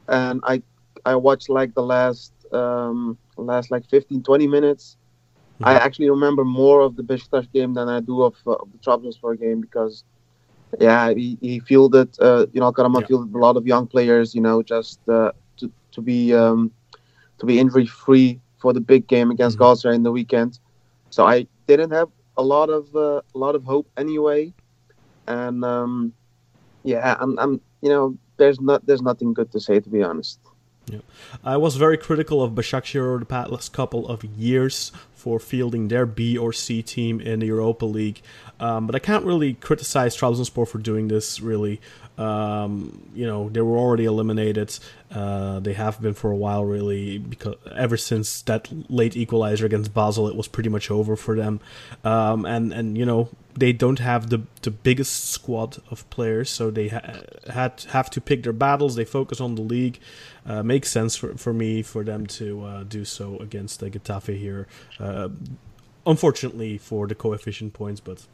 and 0.08 0.40
I 0.44 0.62
I 1.04 1.16
watched 1.16 1.48
like 1.48 1.74
the 1.74 1.82
last 1.82 2.32
um, 2.52 3.18
last 3.36 3.70
like 3.70 3.88
15, 3.88 4.22
20 4.22 4.46
minutes. 4.46 4.96
Mm-hmm. 5.54 5.64
I 5.64 5.74
actually 5.74 6.10
remember 6.10 6.44
more 6.44 6.80
of 6.80 6.96
the 6.96 7.02
Besiktas 7.02 7.50
game 7.52 7.74
than 7.74 7.88
I 7.88 8.00
do 8.00 8.22
of, 8.22 8.34
uh, 8.46 8.52
of 8.52 8.68
the 8.72 8.78
Trabzonspor 8.78 9.38
game 9.38 9.60
because 9.60 10.04
yeah, 10.80 11.12
he, 11.12 11.36
he 11.40 11.60
fielded, 11.60 12.16
uh, 12.20 12.46
you 12.52 12.60
know, 12.60 12.72
Karaman 12.72 13.02
yeah. 13.02 13.06
fielded 13.08 13.34
a 13.34 13.38
lot 13.38 13.56
of 13.56 13.66
young 13.66 13.86
players, 13.86 14.34
you 14.34 14.40
know, 14.40 14.62
just 14.62 15.00
uh, 15.08 15.32
to, 15.58 15.70
to 15.92 16.00
be 16.00 16.34
um, 16.34 16.70
to 17.38 17.46
be 17.46 17.58
injury 17.58 17.86
free 17.86 18.40
for 18.58 18.72
the 18.72 18.80
big 18.80 19.06
game 19.06 19.30
against 19.30 19.58
mm-hmm. 19.58 19.64
Galatasaray 19.64 19.94
in 19.94 20.02
the 20.02 20.12
weekend. 20.12 20.58
So 21.12 21.27
I 21.27 21.46
didn't 21.68 21.92
have 21.92 22.11
a 22.37 22.42
lot 22.42 22.70
of 22.70 22.94
uh, 22.96 23.22
a 23.35 23.38
lot 23.38 23.55
of 23.57 23.64
hope 23.64 23.88
anyway, 23.98 24.55
and 25.29 25.64
um, 25.64 26.14
yeah, 26.85 27.16
I'm, 27.20 27.38
I'm 27.38 27.61
you 27.83 27.90
know 27.90 28.18
there's 28.38 28.61
not 28.61 28.87
there's 28.87 29.03
nothing 29.03 29.35
good 29.35 29.53
to 29.53 29.61
say 29.61 29.81
to 29.81 29.90
be 29.90 30.03
honest. 30.03 30.40
Yeah. 30.86 30.98
I 31.44 31.56
was 31.56 31.76
very 31.76 31.96
critical 31.96 32.42
of 32.42 32.52
Başakşehir 32.52 33.20
the 33.20 33.24
past 33.24 33.72
couple 33.72 34.06
of 34.08 34.24
years 34.24 34.92
for 35.14 35.38
fielding 35.38 35.88
their 35.88 36.04
B 36.04 36.36
or 36.36 36.52
C 36.52 36.82
team 36.82 37.20
in 37.20 37.38
the 37.38 37.46
Europa 37.46 37.86
League. 37.86 38.20
Um, 38.58 38.86
but 38.86 38.96
I 38.96 38.98
can't 38.98 39.24
really 39.24 39.54
criticize 39.54 40.16
Trabzonspor 40.16 40.66
for 40.66 40.78
doing 40.78 41.08
this, 41.08 41.40
really. 41.40 41.80
Um, 42.18 43.10
you 43.14 43.26
know, 43.26 43.48
they 43.48 43.60
were 43.60 43.78
already 43.78 44.04
eliminated. 44.04 44.78
Uh, 45.10 45.60
they 45.60 45.72
have 45.72 46.00
been 46.00 46.14
for 46.14 46.30
a 46.30 46.36
while, 46.36 46.64
really, 46.64 47.18
because 47.18 47.56
ever 47.74 47.96
since 47.96 48.42
that 48.42 48.68
late 48.90 49.16
equalizer 49.16 49.66
against 49.66 49.94
Basel, 49.94 50.28
it 50.28 50.36
was 50.36 50.48
pretty 50.48 50.68
much 50.68 50.90
over 50.90 51.16
for 51.16 51.36
them. 51.36 51.60
Um, 52.04 52.44
and 52.44 52.72
and 52.72 52.98
you 52.98 53.06
know, 53.06 53.28
they 53.54 53.72
don't 53.72 53.98
have 53.98 54.30
the 54.30 54.42
the 54.62 54.70
biggest 54.70 55.30
squad 55.30 55.78
of 55.90 56.08
players, 56.10 56.50
so 56.50 56.70
they 56.70 56.88
ha- 56.88 57.20
had 57.50 57.84
have 57.90 58.10
to 58.10 58.20
pick 58.20 58.42
their 58.42 58.52
battles. 58.52 58.94
They 58.94 59.04
focus 59.04 59.40
on 59.40 59.54
the 59.54 59.62
league. 59.62 59.98
Uh, 60.46 60.62
makes 60.62 60.90
sense 60.90 61.16
for 61.16 61.36
for 61.36 61.52
me 61.52 61.82
for 61.82 62.04
them 62.04 62.26
to 62.26 62.64
uh, 62.64 62.82
do 62.84 63.04
so 63.04 63.36
against 63.38 63.80
the 63.80 63.90
Getafe 63.90 64.38
here. 64.38 64.66
Uh, 64.98 65.28
unfortunately 66.06 66.78
for 66.78 67.06
the 67.06 67.14
coefficient 67.14 67.72
points, 67.72 68.00
but 68.00 68.26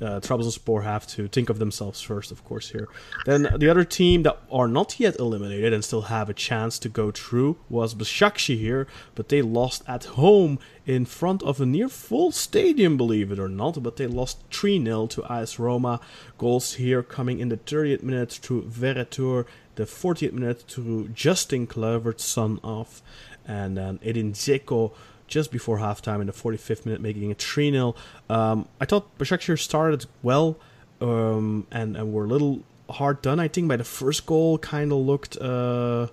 uh, 0.00 0.20
Trabzonspor 0.20 0.82
have 0.82 1.06
to 1.08 1.28
think 1.28 1.50
of 1.50 1.58
themselves 1.58 2.00
first, 2.00 2.32
of 2.32 2.44
course, 2.44 2.70
here. 2.70 2.88
Then 3.26 3.48
the 3.58 3.68
other 3.68 3.84
team 3.84 4.22
that 4.22 4.38
are 4.50 4.68
not 4.68 4.98
yet 4.98 5.18
eliminated 5.18 5.72
and 5.72 5.84
still 5.84 6.02
have 6.02 6.30
a 6.30 6.34
chance 6.34 6.78
to 6.80 6.88
go 6.88 7.10
through 7.10 7.58
was 7.68 7.94
Besiktas 7.94 8.58
here, 8.58 8.86
but 9.14 9.28
they 9.28 9.42
lost 9.42 9.82
at 9.86 10.04
home 10.04 10.58
in 10.86 11.04
front 11.04 11.42
of 11.42 11.60
a 11.60 11.66
near 11.66 11.88
full 11.88 12.32
stadium, 12.32 12.96
believe 12.96 13.30
it 13.30 13.38
or 13.38 13.48
not. 13.48 13.82
But 13.82 13.96
they 13.96 14.06
lost 14.06 14.42
3 14.50 14.82
0 14.82 15.06
to 15.08 15.24
AS 15.32 15.58
Roma. 15.58 16.00
Goals 16.38 16.74
here 16.74 17.02
coming 17.02 17.38
in 17.38 17.50
the 17.50 17.56
30th 17.58 18.02
minute 18.02 18.32
through 18.32 18.62
Veretout, 18.62 19.46
the 19.74 19.84
40th 19.84 20.32
minute 20.32 20.62
through 20.62 21.08
Justin 21.08 21.66
Kluivert, 21.66 22.20
son 22.20 22.58
of, 22.64 23.02
and 23.46 23.76
then 23.76 23.98
Edin 24.02 24.32
Dzeko 24.32 24.92
just 25.30 25.50
before 25.50 25.78
halftime 25.78 26.20
in 26.20 26.26
the 26.26 26.32
45th 26.32 26.84
minute, 26.84 27.00
making 27.00 27.30
it 27.30 27.38
3 27.38 27.70
0. 27.70 27.94
Um, 28.28 28.68
I 28.80 28.84
thought 28.84 29.18
Başakşehir 29.18 29.58
started 29.58 30.06
well 30.22 30.56
um, 31.00 31.66
and, 31.70 31.96
and 31.96 32.12
were 32.12 32.24
a 32.24 32.28
little 32.28 32.60
hard 32.90 33.22
done, 33.22 33.40
I 33.40 33.48
think, 33.48 33.68
by 33.68 33.76
the 33.76 33.84
first 33.84 34.26
goal. 34.26 34.58
Kind 34.58 34.92
of 34.92 34.98
looked. 34.98 35.36
Uh, 35.40 36.08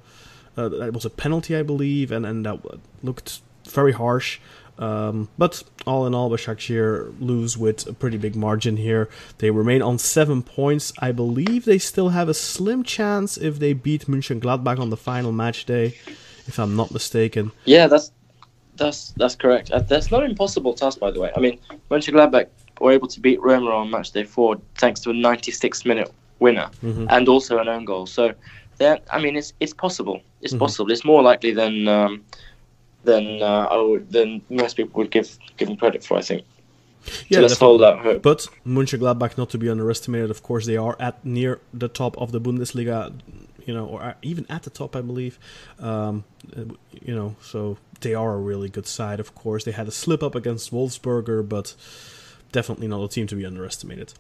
uh, 0.56 0.70
that 0.70 0.94
was 0.94 1.06
a 1.06 1.10
penalty, 1.10 1.56
I 1.56 1.64
believe, 1.64 2.12
and, 2.12 2.26
and 2.26 2.46
that 2.46 2.60
looked 3.04 3.42
very 3.66 3.92
harsh. 3.92 4.40
Um, 4.80 5.30
but 5.38 5.64
all 5.86 6.06
in 6.06 6.14
all, 6.14 6.30
Başakşehir 6.30 7.14
lose 7.20 7.58
with 7.58 7.88
a 7.88 7.94
pretty 7.94 8.18
big 8.18 8.36
margin 8.36 8.78
here. 8.78 9.10
They 9.40 9.50
remain 9.50 9.82
on 9.82 9.98
seven 9.98 10.44
points. 10.44 10.94
I 11.00 11.12
believe 11.12 11.66
they 11.66 11.80
still 11.80 12.10
have 12.10 12.30
a 12.30 12.34
slim 12.34 12.84
chance 12.84 13.38
if 13.38 13.60
they 13.60 13.74
beat 13.74 14.08
Mönchengladbach 14.08 14.80
on 14.80 14.90
the 14.90 14.98
final 14.98 15.32
match 15.32 15.66
day, 15.66 15.96
if 16.48 16.60
I'm 16.60 16.76
not 16.76 16.92
mistaken. 16.92 17.52
Yeah, 17.66 17.88
that's 17.88 18.12
that's 18.78 19.14
that's 19.18 19.36
correct. 19.36 19.72
Uh, 19.72 19.80
that's 19.80 20.12
not 20.12 20.24
an 20.24 20.32
impossible 20.32 20.74
task, 20.74 21.00
by 21.00 21.12
the 21.12 21.20
way. 21.20 21.32
I 21.36 21.40
mean, 21.40 21.60
Mönchengladbach 21.90 22.48
were 22.80 22.92
able 22.92 23.08
to 23.08 23.20
beat 23.20 23.42
Roma 23.42 23.72
on 23.72 23.90
match 23.90 24.12
day 24.12 24.24
four 24.24 24.60
thanks 24.76 25.00
to 25.02 25.10
a 25.10 25.14
96 25.14 25.86
minute 25.86 26.12
winner 26.40 26.70
mm-hmm. 26.84 27.08
and 27.10 27.28
also 27.28 27.58
an 27.60 27.68
own 27.68 27.86
goal. 27.86 28.06
So, 28.06 28.34
I 28.80 29.20
mean, 29.20 29.36
it's 29.36 29.54
it's 29.60 29.74
possible. 29.74 30.22
It's 30.42 30.54
mm-hmm. 30.54 30.60
possible. 30.60 30.92
It's 30.92 31.04
more 31.04 31.22
likely 31.24 31.52
than 31.52 31.88
um, 31.88 32.24
than 33.04 33.42
uh, 33.42 33.68
I 33.72 33.78
would, 33.78 34.12
than 34.12 34.42
most 34.50 34.78
people 34.78 34.98
would 35.00 35.12
give 35.12 35.38
give 35.58 35.68
them 35.68 35.78
credit 35.78 36.04
for. 36.04 36.18
I 36.18 36.22
think. 36.22 36.44
Yeah, 37.30 37.38
so 37.38 37.42
let's 37.42 37.60
hold 37.60 37.84
out 37.84 38.00
hope. 38.00 38.22
But 38.22 38.48
Mönchengladbach 38.66 39.38
not 39.38 39.50
to 39.52 39.58
be 39.58 39.70
underestimated. 39.70 40.30
Of 40.30 40.44
course, 40.44 40.66
they 40.66 40.78
are 40.78 40.96
at 41.00 41.24
near 41.26 41.60
the 41.74 41.88
top 41.88 42.18
of 42.18 42.32
the 42.32 42.42
Bundesliga 42.42 43.14
you 43.68 43.74
know, 43.74 43.86
or 43.86 44.16
even 44.24 44.48
at 44.50 44.64
the 44.64 44.70
top, 44.72 44.96
I 44.96 45.02
believe. 45.02 45.38
Um, 45.78 46.24
you 46.56 47.14
know, 47.14 47.36
so 47.42 47.78
they 48.00 48.16
are 48.16 48.34
a 48.34 48.40
really 48.40 48.70
good 48.70 48.88
side. 48.88 49.20
Of 49.20 49.36
course, 49.36 49.66
they 49.66 49.74
had 49.74 49.88
a 49.88 49.92
slip 49.92 50.24
up 50.24 50.34
against 50.34 50.72
Wolfsberger, 50.72 51.48
but 51.48 51.76
definitely 52.54 52.88
not 52.88 53.04
a 53.04 53.10
team 53.10 53.28
to 53.28 53.36
be 53.36 53.46
underestimated. 53.46 54.14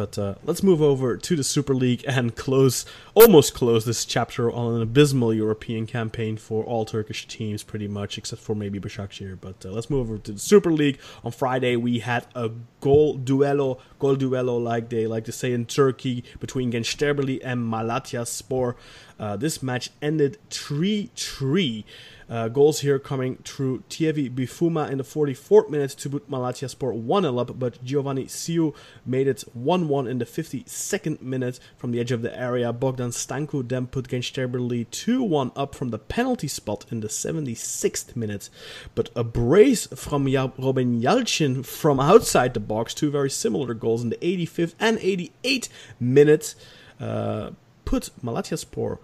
But 0.00 0.18
uh, 0.18 0.34
let's 0.44 0.62
move 0.62 0.80
over 0.80 1.18
to 1.18 1.36
the 1.36 1.44
Super 1.44 1.74
League 1.74 2.02
and 2.06 2.34
close, 2.34 2.86
almost 3.12 3.52
close 3.52 3.84
this 3.84 4.06
chapter 4.06 4.50
on 4.50 4.76
an 4.76 4.80
abysmal 4.80 5.34
European 5.34 5.86
campaign 5.86 6.38
for 6.38 6.64
all 6.64 6.86
Turkish 6.86 7.26
teams, 7.28 7.62
pretty 7.62 7.86
much, 7.86 8.16
except 8.16 8.40
for 8.40 8.54
maybe 8.54 8.80
Başakşehir. 8.80 9.38
But 9.38 9.66
uh, 9.66 9.72
let's 9.72 9.90
move 9.90 10.08
over 10.08 10.16
to 10.16 10.32
the 10.32 10.38
Super 10.38 10.72
League. 10.72 10.98
On 11.22 11.30
Friday, 11.30 11.76
we 11.76 11.98
had 11.98 12.24
a 12.34 12.48
goal 12.80 13.18
duello, 13.18 13.78
goal 13.98 14.16
duello, 14.16 14.56
like 14.56 14.88
they 14.88 15.06
like 15.06 15.26
to 15.26 15.32
say 15.32 15.52
in 15.52 15.66
Turkey, 15.66 16.24
between 16.40 16.72
Gençlerbirliği 16.72 17.42
and 17.44 17.70
Malatya 17.70 18.26
Spor. 18.26 18.76
Uh, 19.18 19.36
this 19.36 19.62
match 19.62 19.90
ended 20.00 20.38
3 20.48 21.10
3. 21.14 21.84
Uh, 22.30 22.46
goals 22.46 22.78
here 22.78 23.00
coming 23.00 23.34
through 23.38 23.82
Thievy 23.90 24.32
Bifouma 24.32 24.88
in 24.88 24.98
the 24.98 25.04
44th 25.04 25.68
minute 25.68 25.90
to 25.90 26.08
put 26.08 26.30
Malatya 26.30 26.70
Sport 26.70 26.94
1 26.94 27.24
0 27.24 27.38
up, 27.38 27.58
but 27.58 27.82
Giovanni 27.84 28.26
Sio 28.26 28.72
made 29.04 29.26
it 29.26 29.42
1 29.52 29.88
1 29.88 30.06
in 30.06 30.18
the 30.18 30.24
52nd 30.24 31.20
minute 31.20 31.58
from 31.76 31.90
the 31.90 31.98
edge 31.98 32.12
of 32.12 32.22
the 32.22 32.38
area. 32.38 32.72
Bogdan 32.72 33.10
Stancu 33.10 33.68
then 33.68 33.88
put 33.88 34.08
Gençlerbirliği 34.08 34.88
2 34.92 35.24
1 35.24 35.50
up 35.56 35.74
from 35.74 35.90
the 35.90 35.98
penalty 35.98 36.46
spot 36.46 36.86
in 36.92 37.00
the 37.00 37.08
76th 37.08 38.14
minute. 38.14 38.48
But 38.94 39.10
a 39.16 39.24
brace 39.24 39.88
from 39.88 40.26
Robin 40.32 41.02
Yalcin 41.02 41.66
from 41.66 41.98
outside 41.98 42.54
the 42.54 42.60
box, 42.60 42.94
two 42.94 43.10
very 43.10 43.30
similar 43.30 43.74
goals 43.74 44.04
in 44.04 44.10
the 44.10 44.18
85th 44.18 44.74
and 44.78 44.98
88th 44.98 45.68
minute, 45.98 46.54
uh, 47.00 47.50
put 47.84 48.10
Malatya 48.22 48.56
Sport 48.56 49.00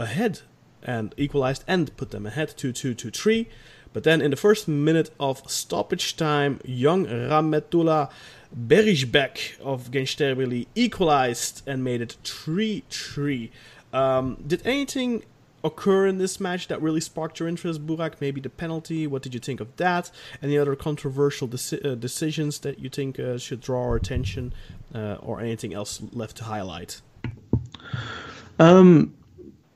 ahead 0.00 0.40
and 0.82 1.14
equalized 1.16 1.64
and 1.66 1.96
put 1.96 2.10
them 2.10 2.26
ahead 2.26 2.54
2 2.56 2.72
2 2.72 2.94
2 2.94 3.10
3. 3.10 3.48
But 3.92 4.04
then 4.04 4.20
in 4.20 4.30
the 4.30 4.36
first 4.36 4.68
minute 4.68 5.10
of 5.18 5.42
stoppage 5.50 6.16
time, 6.16 6.60
young 6.64 7.06
Rahmetullah 7.06 8.10
Berişbek 8.54 9.60
of 9.62 9.90
Gençlerbirliği 9.90 10.66
equalized 10.74 11.66
and 11.66 11.84
made 11.84 12.00
it 12.00 12.16
3 12.24 12.82
3. 12.90 13.50
Um, 13.92 14.36
did 14.46 14.66
anything 14.66 15.22
occur 15.64 16.06
in 16.06 16.18
this 16.18 16.38
match 16.40 16.68
that 16.68 16.80
really 16.80 17.00
sparked 17.00 17.40
your 17.40 17.48
interest, 17.48 17.86
Burak? 17.86 18.20
Maybe 18.20 18.40
the 18.40 18.50
penalty. 18.50 19.06
What 19.06 19.22
did 19.22 19.34
you 19.34 19.40
think 19.40 19.60
of 19.60 19.76
that? 19.76 20.10
Any 20.42 20.58
other 20.58 20.76
controversial 20.76 21.48
deci- 21.48 21.84
uh, 21.84 21.94
decisions 21.94 22.60
that 22.60 22.78
you 22.78 22.88
think 22.88 23.18
uh, 23.18 23.38
should 23.38 23.60
draw 23.60 23.82
our 23.82 23.96
attention, 23.96 24.52
uh, 24.94 25.16
or 25.20 25.40
anything 25.40 25.74
else 25.74 26.00
left 26.12 26.36
to 26.36 26.44
highlight? 26.44 27.00
Um, 28.58 29.14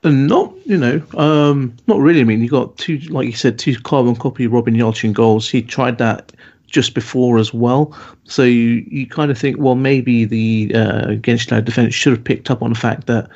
and 0.05 0.27
not, 0.27 0.53
you 0.67 0.77
know, 0.77 1.03
um, 1.17 1.77
not 1.87 1.99
really. 1.99 2.21
I 2.21 2.25
mean, 2.25 2.43
you 2.43 2.49
got 2.49 2.77
two, 2.77 2.99
like 3.11 3.27
you 3.27 3.33
said, 3.33 3.59
two 3.59 3.79
carbon 3.81 4.17
copy 4.17 4.47
Robin 4.47 4.75
Yalcin 4.75 5.13
goals. 5.13 5.49
He 5.49 5.63
tried 5.63 5.99
that 5.99 6.33
just 6.67 6.95
before 6.95 7.39
as 7.39 7.55
well. 7.55 7.97
So 8.25 8.43
you, 8.43 8.85
you 8.89 9.07
kind 9.07 9.31
of 9.31 9.39
think, 9.39 9.59
well, 9.59 9.75
maybe 9.75 10.25
the 10.25 10.73
uh, 10.75 11.07
Gençler 11.21 11.65
defense 11.65 11.95
should 11.95 12.13
have 12.15 12.25
picked 12.25 12.51
up 12.51 12.63
on 12.63 12.73
the 12.73 12.79
fact 12.79 13.07
that 13.07 13.29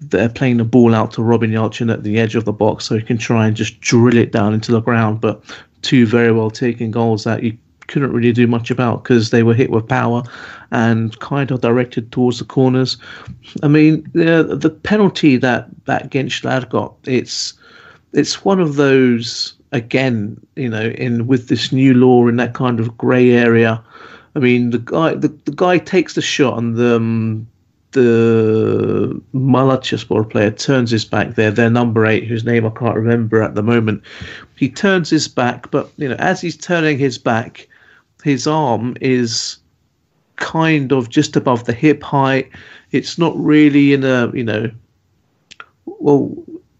they're 0.00 0.28
playing 0.28 0.58
the 0.58 0.64
ball 0.64 0.94
out 0.94 1.12
to 1.12 1.22
Robin 1.22 1.50
Yalcin 1.50 1.92
at 1.92 2.02
the 2.02 2.18
edge 2.18 2.34
of 2.34 2.44
the 2.44 2.52
box 2.52 2.84
so 2.84 2.96
he 2.96 3.02
can 3.02 3.18
try 3.18 3.46
and 3.46 3.56
just 3.56 3.80
drill 3.80 4.16
it 4.16 4.32
down 4.32 4.54
into 4.54 4.72
the 4.72 4.80
ground. 4.80 5.20
But 5.20 5.42
two 5.82 6.06
very 6.06 6.32
well 6.32 6.50
taken 6.50 6.90
goals 6.90 7.24
that 7.24 7.42
you 7.42 7.56
couldn't 7.88 8.12
really 8.12 8.32
do 8.32 8.46
much 8.46 8.70
about 8.70 9.02
because 9.02 9.30
they 9.30 9.42
were 9.42 9.54
hit 9.54 9.70
with 9.70 9.88
power 9.88 10.22
and 10.70 11.18
kind 11.20 11.50
of 11.50 11.60
directed 11.60 12.12
towards 12.12 12.38
the 12.38 12.44
corners. 12.44 12.96
I 13.62 13.68
mean, 13.68 14.08
the, 14.12 14.56
the 14.58 14.70
penalty 14.70 15.36
that 15.38 15.68
that 15.86 16.10
Gençler 16.10 16.68
got, 16.68 16.94
it's 17.04 17.54
it's 18.12 18.44
one 18.44 18.60
of 18.60 18.76
those 18.76 19.54
again, 19.72 20.38
you 20.56 20.68
know, 20.68 20.88
in 20.90 21.26
with 21.26 21.48
this 21.48 21.72
new 21.72 21.94
law 21.94 22.28
in 22.28 22.36
that 22.36 22.54
kind 22.54 22.80
of 22.80 22.96
grey 22.96 23.32
area. 23.32 23.82
I 24.34 24.38
mean, 24.38 24.70
the 24.70 24.78
guy 24.78 25.14
the, 25.14 25.28
the 25.28 25.52
guy 25.52 25.78
takes 25.78 26.14
the 26.14 26.22
shot 26.22 26.58
and 26.58 26.76
the 26.76 26.96
um, 26.96 27.46
the 27.92 29.20
Malatyaspor 29.34 30.28
player 30.30 30.50
turns 30.50 30.90
his 30.90 31.04
back 31.04 31.34
there. 31.34 31.50
Their 31.50 31.70
number 31.70 32.06
eight, 32.06 32.26
whose 32.26 32.44
name 32.44 32.66
I 32.66 32.70
can't 32.70 32.96
remember 32.96 33.42
at 33.42 33.54
the 33.54 33.62
moment, 33.62 34.02
he 34.56 34.68
turns 34.68 35.10
his 35.10 35.28
back, 35.28 35.70
but 35.70 35.90
you 35.96 36.08
know, 36.08 36.16
as 36.18 36.40
he's 36.40 36.56
turning 36.56 36.98
his 36.98 37.18
back, 37.18 37.68
his 38.22 38.46
arm 38.46 38.96
is 39.00 39.58
kind 40.36 40.92
of 40.92 41.08
just 41.08 41.36
above 41.36 41.64
the 41.64 41.72
hip 41.72 42.02
height. 42.02 42.50
It's 42.90 43.18
not 43.18 43.36
really 43.36 43.92
in 43.92 44.04
a, 44.04 44.30
you 44.34 44.44
know, 44.44 44.70
well, 45.86 46.34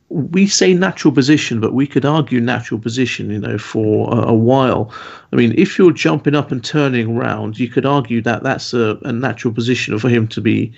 we 0.08 0.46
say 0.46 0.74
natural 0.74 1.12
position, 1.12 1.60
but 1.60 1.72
we 1.72 1.86
could 1.86 2.04
argue 2.04 2.40
natural 2.40 2.78
position, 2.78 3.30
you 3.30 3.38
know, 3.38 3.56
for 3.56 4.12
a, 4.12 4.28
a, 4.28 4.34
while. 4.34 4.92
I 5.32 5.36
mean, 5.36 5.54
if 5.56 5.78
you're 5.78 5.92
jumping 5.92 6.34
up 6.34 6.52
and 6.52 6.62
turning 6.62 7.16
around, 7.16 7.58
you 7.58 7.68
could 7.68 7.86
argue 7.86 8.20
that 8.22 8.42
that's 8.42 8.74
a, 8.74 8.98
a 9.04 9.12
natural 9.12 9.54
position 9.54 9.98
for 9.98 10.10
him 10.10 10.28
to 10.28 10.40
be 10.40 10.72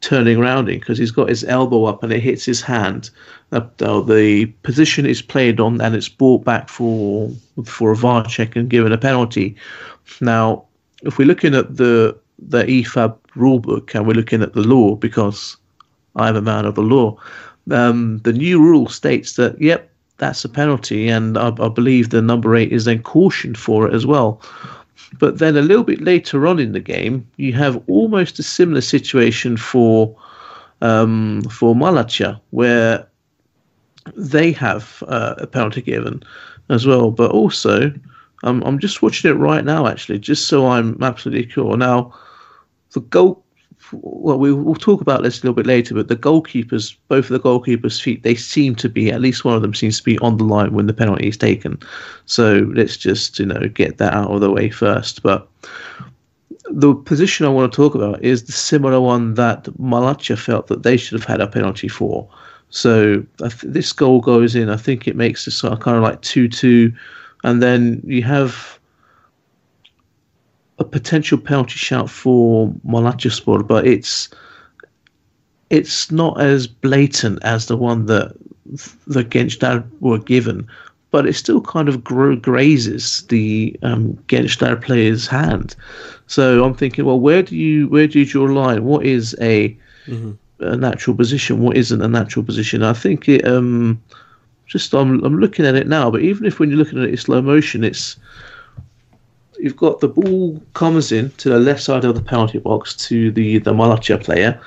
turning 0.00 0.38
around 0.38 0.68
in 0.68 0.78
because 0.78 0.98
he's 0.98 1.10
got 1.10 1.28
his 1.28 1.44
elbow 1.44 1.84
up 1.84 2.02
and 2.02 2.12
it 2.12 2.20
hits 2.20 2.44
his 2.44 2.60
hand. 2.60 3.10
Uh, 3.52 3.60
the 3.78 4.46
position 4.62 5.06
is 5.06 5.22
played 5.22 5.60
on 5.60 5.80
and 5.80 5.94
it's 5.94 6.08
brought 6.08 6.44
back 6.44 6.68
for 6.68 7.30
for 7.64 7.92
a 7.92 7.96
VAR 7.96 8.24
check 8.24 8.56
and 8.56 8.68
given 8.68 8.92
a 8.92 8.98
penalty. 8.98 9.56
Now, 10.20 10.64
if 11.02 11.18
we're 11.18 11.28
looking 11.28 11.54
at 11.54 11.76
the 11.76 12.16
the 12.38 12.64
IFAB 12.64 13.16
rulebook 13.36 13.94
and 13.94 14.06
we're 14.06 14.14
looking 14.14 14.42
at 14.42 14.54
the 14.54 14.62
law 14.62 14.96
because 14.96 15.56
I'm 16.16 16.36
a 16.36 16.42
man 16.42 16.64
of 16.66 16.74
the 16.74 16.82
law, 16.82 17.16
um, 17.70 18.18
the 18.18 18.32
new 18.32 18.60
rule 18.60 18.88
states 18.88 19.34
that 19.34 19.60
yep, 19.60 19.90
that's 20.18 20.44
a 20.44 20.48
penalty, 20.48 21.08
and 21.08 21.38
I, 21.38 21.48
I 21.58 21.68
believe 21.68 22.10
the 22.10 22.22
number 22.22 22.54
eight 22.56 22.72
is 22.72 22.84
then 22.84 23.02
cautioned 23.02 23.58
for 23.58 23.86
it 23.86 23.94
as 23.94 24.06
well. 24.06 24.40
But 25.18 25.38
then 25.38 25.56
a 25.56 25.62
little 25.62 25.84
bit 25.84 26.00
later 26.00 26.46
on 26.46 26.58
in 26.58 26.72
the 26.72 26.80
game, 26.80 27.26
you 27.36 27.52
have 27.52 27.82
almost 27.88 28.38
a 28.38 28.42
similar 28.42 28.80
situation 28.80 29.56
for 29.56 30.16
um, 30.80 31.42
for 31.42 31.74
Malatya, 31.74 32.40
where 32.50 33.06
they 34.16 34.52
have 34.52 35.02
uh, 35.08 35.34
a 35.38 35.46
penalty 35.46 35.82
given 35.82 36.22
as 36.68 36.86
well. 36.86 37.10
But 37.10 37.30
also, 37.30 37.92
um, 38.44 38.62
I'm 38.64 38.78
just 38.78 39.02
watching 39.02 39.30
it 39.30 39.34
right 39.34 39.64
now, 39.64 39.86
actually, 39.86 40.18
just 40.18 40.46
so 40.46 40.66
I'm 40.66 41.02
absolutely 41.02 41.50
sure. 41.50 41.76
Now, 41.76 42.14
the 42.92 43.00
goal. 43.00 43.42
Well, 43.92 44.38
we 44.38 44.52
will 44.52 44.76
talk 44.76 45.02
about 45.02 45.22
this 45.22 45.38
a 45.38 45.42
little 45.42 45.54
bit 45.54 45.66
later, 45.66 45.94
but 45.94 46.08
the 46.08 46.16
goalkeepers, 46.16 46.96
both 47.08 47.30
of 47.30 47.30
the 47.30 47.40
goalkeepers' 47.40 48.00
feet, 48.00 48.22
they 48.22 48.34
seem 48.34 48.74
to 48.76 48.88
be 48.88 49.10
at 49.10 49.20
least 49.20 49.44
one 49.44 49.54
of 49.54 49.62
them 49.62 49.74
seems 49.74 49.98
to 49.98 50.04
be 50.04 50.18
on 50.20 50.38
the 50.38 50.44
line 50.44 50.72
when 50.72 50.86
the 50.86 50.94
penalty 50.94 51.28
is 51.28 51.36
taken. 51.36 51.78
So 52.24 52.70
let's 52.74 52.96
just 52.96 53.38
you 53.38 53.46
know 53.46 53.68
get 53.68 53.98
that 53.98 54.14
out 54.14 54.30
of 54.30 54.40
the 54.40 54.50
way 54.50 54.70
first. 54.70 55.22
But 55.22 55.46
the 56.70 56.94
position 56.94 57.44
I 57.44 57.50
want 57.50 57.70
to 57.70 57.76
talk 57.76 57.94
about 57.94 58.22
is 58.22 58.44
the 58.44 58.52
similar 58.52 59.00
one 59.00 59.34
that 59.34 59.64
Malatya 59.78 60.38
felt 60.38 60.68
that 60.68 60.82
they 60.82 60.96
should 60.96 61.18
have 61.18 61.28
had 61.28 61.40
a 61.40 61.46
penalty 61.46 61.88
for. 61.88 62.28
So 62.70 63.24
this 63.62 63.92
goal 63.92 64.20
goes 64.20 64.56
in, 64.56 64.70
I 64.70 64.76
think 64.76 65.06
it 65.06 65.14
makes 65.14 65.44
this 65.44 65.58
sort 65.58 65.80
kind 65.80 65.96
of 65.96 66.02
like 66.02 66.22
two-two 66.22 66.92
and 67.44 67.62
then 67.62 68.00
you 68.04 68.22
have 68.22 68.78
a 70.78 70.84
potential 70.84 71.38
penalty 71.38 71.76
shout 71.76 72.10
for 72.10 72.72
Malatyaspor, 72.86 73.66
but 73.66 73.86
it's 73.86 74.28
it's 75.70 76.10
not 76.10 76.40
as 76.40 76.66
blatant 76.66 77.38
as 77.44 77.66
the 77.66 77.76
one 77.76 78.06
that 78.06 78.34
the 79.06 79.24
Gençler 79.24 79.84
were 80.00 80.18
given, 80.18 80.66
but 81.10 81.26
it 81.26 81.34
still 81.34 81.60
kind 81.60 81.88
of 81.88 82.02
grazes 82.02 83.22
the 83.28 83.76
um, 83.82 84.14
Gençler 84.28 84.80
player's 84.82 85.26
hand. 85.26 85.76
So 86.26 86.64
I'm 86.64 86.74
thinking, 86.74 87.04
well, 87.04 87.20
where 87.20 87.42
do 87.42 87.56
you 87.56 87.88
where 87.88 88.06
do 88.08 88.18
you 88.18 88.26
draw 88.26 88.46
a 88.46 88.52
line? 88.52 88.84
What 88.84 89.04
is 89.04 89.36
a 89.40 89.76
mm-hmm. 90.06 90.32
a 90.60 90.76
natural 90.76 91.14
position? 91.14 91.60
What 91.60 91.76
isn't 91.76 92.02
a 92.02 92.08
natural 92.08 92.44
position? 92.44 92.82
I 92.82 92.94
think 92.94 93.28
it 93.28 93.46
um, 93.46 94.02
just 94.66 94.94
I'm 94.94 95.22
I'm 95.24 95.38
looking 95.38 95.66
at 95.66 95.74
it 95.74 95.86
now, 95.86 96.10
but 96.10 96.22
even 96.22 96.46
if 96.46 96.58
when 96.58 96.70
you're 96.70 96.78
looking 96.78 96.98
at 96.98 97.04
it 97.04 97.10
in 97.10 97.16
slow 97.16 97.42
motion, 97.42 97.84
it's 97.84 98.16
you've 99.58 99.76
got 99.76 100.00
the 100.00 100.08
ball 100.08 100.60
comes 100.74 101.12
in 101.12 101.30
to 101.32 101.48
the 101.48 101.58
left 101.58 101.82
side 101.82 102.04
of 102.04 102.14
the 102.14 102.22
penalty 102.22 102.58
box 102.58 102.94
to 103.08 103.30
the 103.30 103.58
the 103.58 103.72
Malatya 103.72 104.22
player. 104.22 104.60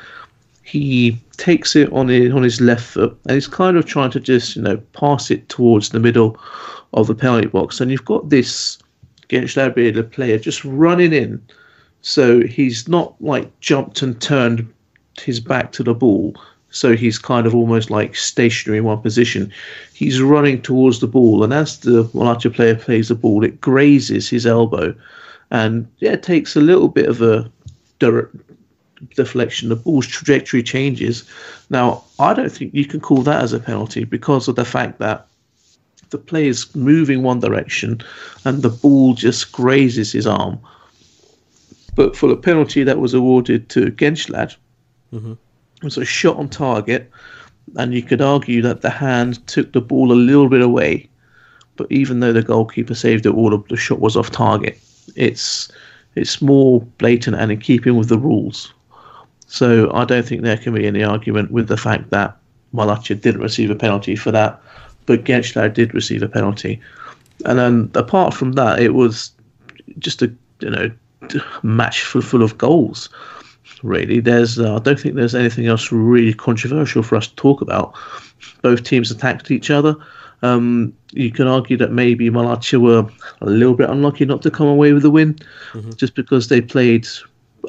He 0.63 1.17
takes 1.37 1.75
it 1.75 1.91
on 1.93 2.09
his 2.09 2.33
on 2.33 2.43
his 2.43 2.61
left 2.61 2.83
foot 2.83 3.17
and 3.25 3.35
he's 3.35 3.47
kind 3.47 3.77
of 3.77 3.85
trying 3.85 4.11
to 4.11 4.19
just 4.19 4.55
you 4.55 4.61
know 4.61 4.77
pass 4.93 5.31
it 5.31 5.47
towards 5.49 5.89
the 5.89 5.99
middle 5.99 6.37
of 6.93 7.07
the 7.07 7.15
penalty 7.15 7.47
box, 7.47 7.81
and 7.81 7.91
you've 7.91 8.05
got 8.05 8.29
this 8.29 8.77
Gençlerbirliği 9.29 10.09
player 10.11 10.39
just 10.39 10.63
running 10.63 11.11
in, 11.11 11.41
so 12.01 12.41
he's 12.41 12.87
not 12.87 13.15
like 13.19 13.59
jumped 13.59 14.01
and 14.01 14.21
turned 14.21 14.65
his 15.19 15.39
back 15.39 15.71
to 15.73 15.83
the 15.83 15.93
ball 15.93 16.33
so 16.69 16.95
he's 16.95 17.17
kind 17.17 17.47
of 17.47 17.55
almost 17.55 17.89
like 17.89 18.15
stationary 18.15 18.79
in 18.79 18.83
one 18.83 19.01
position. 19.01 19.51
He's 19.93 20.21
running 20.21 20.61
towards 20.61 20.99
the 20.99 21.07
ball, 21.07 21.43
and 21.43 21.53
as 21.53 21.79
the 21.79 22.03
Malatya 22.05 22.53
player 22.53 22.75
plays 22.75 23.07
the 23.07 23.15
ball, 23.15 23.43
it 23.43 23.61
grazes 23.61 24.29
his 24.29 24.45
elbow, 24.45 24.93
and 25.51 25.87
yeah, 25.99 26.13
it 26.13 26.23
takes 26.23 26.55
a 26.55 26.61
little 26.61 26.87
bit 26.87 27.07
of 27.07 27.21
a 27.21 27.49
direct 27.99 28.35
deflection, 29.15 29.69
the 29.69 29.75
ball's 29.75 30.07
trajectory 30.07 30.63
changes. 30.63 31.23
Now, 31.69 32.03
I 32.19 32.33
don't 32.33 32.51
think 32.51 32.73
you 32.73 32.85
can 32.85 32.99
call 32.99 33.21
that 33.23 33.43
as 33.43 33.53
a 33.53 33.59
penalty 33.59 34.03
because 34.03 34.47
of 34.47 34.55
the 34.55 34.65
fact 34.65 34.99
that 34.99 35.27
the 36.09 36.17
player's 36.17 36.73
moving 36.75 37.21
one 37.21 37.39
direction 37.39 38.01
and 38.45 38.61
the 38.61 38.69
ball 38.69 39.13
just 39.13 39.51
grazes 39.51 40.11
his 40.13 40.25
arm. 40.25 40.57
But 41.95 42.15
for 42.15 42.27
the 42.27 42.37
penalty 42.37 42.83
that 42.83 42.99
was 42.99 43.13
awarded 43.13 43.69
to 43.69 43.91
Gençler, 43.91 44.55
Mhm. 45.13 45.37
Was 45.83 45.97
a 45.97 46.05
shot 46.05 46.37
on 46.37 46.49
target, 46.49 47.09
and 47.75 47.93
you 47.93 48.01
could 48.01 48.21
argue 48.21 48.61
that 48.63 48.81
the 48.81 48.89
hand 48.89 49.45
took 49.47 49.73
the 49.73 49.81
ball 49.81 50.11
a 50.11 50.13
little 50.13 50.49
bit 50.49 50.61
away. 50.61 51.09
But 51.75 51.91
even 51.91 52.19
though 52.19 52.33
the 52.33 52.41
goalkeeper 52.41 52.95
saved 52.95 53.25
it 53.25 53.33
all, 53.33 53.55
the 53.57 53.77
shot 53.77 53.99
was 53.99 54.17
off 54.17 54.31
target. 54.31 54.79
It's 55.15 55.71
it's 56.15 56.41
more 56.41 56.81
blatant 56.97 57.35
and 57.35 57.51
in 57.51 57.59
keeping 57.59 57.95
with 57.95 58.09
the 58.09 58.17
rules. 58.17 58.73
So 59.45 59.91
I 59.93 60.03
don't 60.03 60.25
think 60.25 60.41
there 60.41 60.57
can 60.57 60.73
be 60.73 60.87
any 60.87 61.03
argument 61.03 61.51
with 61.51 61.67
the 61.67 61.77
fact 61.77 62.09
that 62.09 62.35
Malatya 62.73 63.21
didn't 63.21 63.41
receive 63.41 63.69
a 63.69 63.75
penalty 63.75 64.15
for 64.15 64.31
that, 64.31 64.61
but 65.05 65.23
Gençler 65.23 65.73
did 65.73 65.93
receive 65.93 66.23
a 66.23 66.27
penalty. 66.27 66.81
And 67.45 67.59
then 67.59 67.91
apart 67.93 68.33
from 68.33 68.53
that, 68.53 68.79
it 68.79 68.93
was 68.93 69.31
just 69.99 70.21
a 70.21 70.33
you 70.59 70.69
know 70.69 70.91
match 71.63 72.01
full, 72.03 72.21
full 72.21 72.43
of 72.43 72.57
goals. 72.57 73.09
Really, 73.83 74.19
there's 74.19 74.59
uh, 74.59 74.75
I 74.75 74.79
don't 74.79 74.99
think 74.99 75.15
there's 75.15 75.35
anything 75.35 75.67
else 75.67 75.91
really 75.91 76.33
controversial 76.33 77.03
for 77.03 77.15
us 77.15 77.27
to 77.27 77.35
talk 77.35 77.61
about. 77.61 77.93
Both 78.61 78.83
teams 78.83 79.11
attacked 79.11 79.51
each 79.51 79.69
other. 79.69 79.95
Um, 80.41 80.93
you 81.11 81.31
can 81.31 81.47
argue 81.47 81.77
that 81.77 81.91
maybe 81.91 82.29
Malatya 82.29 82.79
were 82.79 83.09
a 83.41 83.45
little 83.45 83.73
bit 83.73 83.89
unlucky 83.89 84.25
not 84.25 84.41
to 84.43 84.51
come 84.51 84.67
away 84.67 84.93
with 84.93 85.03
the 85.03 85.09
win, 85.09 85.37
just 85.95 86.15
because 86.15 86.47
they 86.47 86.61
played. 86.61 87.07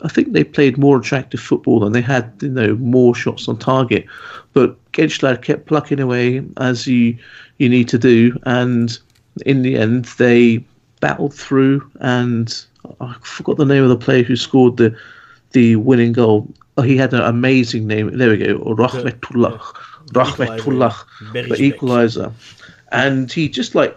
I 0.04 0.08
think 0.08 0.32
they 0.32 0.44
played 0.44 0.78
more 0.78 0.98
attractive 0.98 1.40
football 1.40 1.84
and 1.84 1.94
they 1.94 2.00
had 2.00 2.32
you 2.40 2.50
know 2.50 2.76
more 2.76 3.14
shots 3.14 3.48
on 3.48 3.58
target, 3.58 4.06
but 4.52 4.76
Gençler 4.92 5.40
kept 5.40 5.66
plucking 5.66 6.00
away 6.00 6.42
as 6.58 6.86
you 6.86 7.16
you 7.58 7.68
need 7.68 7.88
to 7.88 7.98
do, 7.98 8.38
and 8.44 8.98
in 9.46 9.62
the 9.62 9.76
end 9.76 10.04
they 10.16 10.64
battled 11.00 11.34
through. 11.34 11.88
And 12.00 12.54
I 13.00 13.14
forgot 13.22 13.56
the 13.56 13.64
name 13.64 13.82
of 13.82 13.88
the 13.88 13.96
player 13.96 14.22
who 14.22 14.36
scored 14.36 14.76
the 14.76 14.96
the 15.52 15.76
winning 15.76 16.12
goal. 16.12 16.48
Oh, 16.76 16.82
he 16.82 16.96
had 16.96 17.12
an 17.12 17.22
amazing 17.22 17.86
name. 17.86 18.16
There 18.16 18.30
we 18.30 18.36
go, 18.38 18.58
Rahmetullah, 18.58 19.58
Rahmetullah, 20.12 20.94
the 21.32 21.70
equaliser, 21.72 22.32
and 22.92 23.30
he 23.30 23.48
just 23.48 23.74
like 23.74 23.96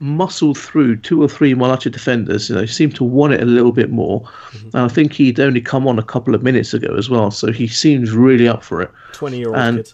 muscled 0.00 0.58
through 0.58 0.96
two 0.96 1.22
or 1.22 1.28
three 1.28 1.54
Malatya 1.54 1.92
defenders. 1.92 2.48
You 2.48 2.56
know, 2.56 2.66
seemed 2.66 2.96
to 2.96 3.04
want 3.04 3.34
it 3.34 3.42
a 3.42 3.46
little 3.46 3.72
bit 3.72 3.90
more. 3.90 4.22
Mm-hmm. 4.22 4.76
And 4.76 4.76
I 4.76 4.88
think 4.88 5.12
he'd 5.12 5.38
only 5.38 5.60
come 5.60 5.86
on 5.86 5.98
a 5.98 6.02
couple 6.02 6.34
of 6.34 6.42
minutes 6.42 6.74
ago 6.74 6.94
as 6.96 7.10
well, 7.10 7.30
so 7.30 7.52
he 7.52 7.68
seems 7.68 8.12
really 8.12 8.48
up 8.48 8.64
for 8.64 8.82
it. 8.82 8.90
20 9.12 9.38
year 9.38 9.48
old 9.48 9.56
And- 9.56 9.76
kid. 9.78 9.92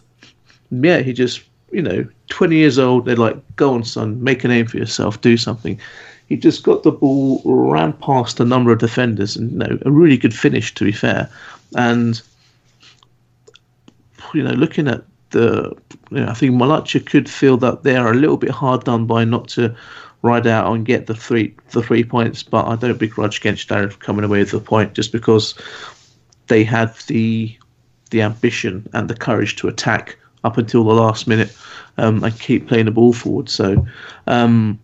Yeah, 0.71 0.99
he 0.99 1.14
just 1.14 1.42
you 1.71 1.83
know, 1.83 2.07
20 2.29 2.57
years 2.57 2.79
old. 2.79 3.05
They're 3.05 3.16
like, 3.16 3.37
go 3.57 3.75
on, 3.75 3.85
son, 3.85 4.23
make 4.23 4.44
a 4.44 4.49
name 4.49 4.66
for 4.66 4.79
yourself, 4.79 5.21
do 5.21 5.37
something. 5.37 5.79
He 6.29 6.37
just 6.37 6.62
got 6.62 6.83
the 6.83 6.93
ball, 6.93 7.43
ran 7.45 7.95
past 7.95 8.38
a 8.38 8.45
number 8.45 8.71
of 8.71 8.79
defenders, 8.79 9.37
and 9.37 9.53
you 9.53 9.59
know, 9.59 9.79
a 9.85 9.91
really 9.91 10.19
good 10.19 10.35
finish, 10.35 10.75
to 10.75 10.85
be 10.85 10.93
fair. 10.93 11.31
And 11.77 12.21
you 14.35 14.43
know, 14.43 14.53
looking 14.53 14.88
at 14.88 15.05
the, 15.31 15.75
you 16.11 16.21
know, 16.21 16.29
I 16.29 16.35
think 16.35 16.55
Malatya 16.55 17.05
could 17.05 17.29
feel 17.29 17.57
that 17.59 17.83
they 17.83 17.97
are 17.97 18.12
a 18.12 18.17
little 18.17 18.37
bit 18.37 18.51
hard 18.51 18.85
done 18.85 19.07
by 19.07 19.25
not 19.25 19.49
to 19.49 19.75
ride 20.23 20.47
out 20.47 20.75
and 20.75 20.85
get 20.85 21.07
the 21.07 21.14
three 21.14 21.55
the 21.71 21.83
three 21.83 22.05
points. 22.05 22.43
But 22.43 22.67
I 22.67 22.77
don't 22.77 22.99
begrudge 22.99 23.41
Gençler 23.41 23.99
coming 24.01 24.25
away 24.25 24.41
with 24.41 24.51
the 24.51 24.61
point 24.61 24.95
just 24.95 25.12
because 25.12 25.55
they 26.49 26.64
had 26.64 26.95
the 27.07 27.57
the 28.11 28.23
ambition 28.23 28.88
and 28.93 29.09
the 29.09 29.14
courage 29.14 29.57
to 29.57 29.69
attack 29.69 30.19
up 30.45 30.57
until 30.57 30.85
the 30.85 30.95
last 30.95 31.27
minute 31.27 31.55
um, 31.99 32.23
and 32.25 32.38
keep 32.38 32.69
playing 32.69 32.87
the 32.87 32.91
ball 32.91 33.12
forward. 33.12 33.49
So, 33.49 33.87
um, 34.27 34.79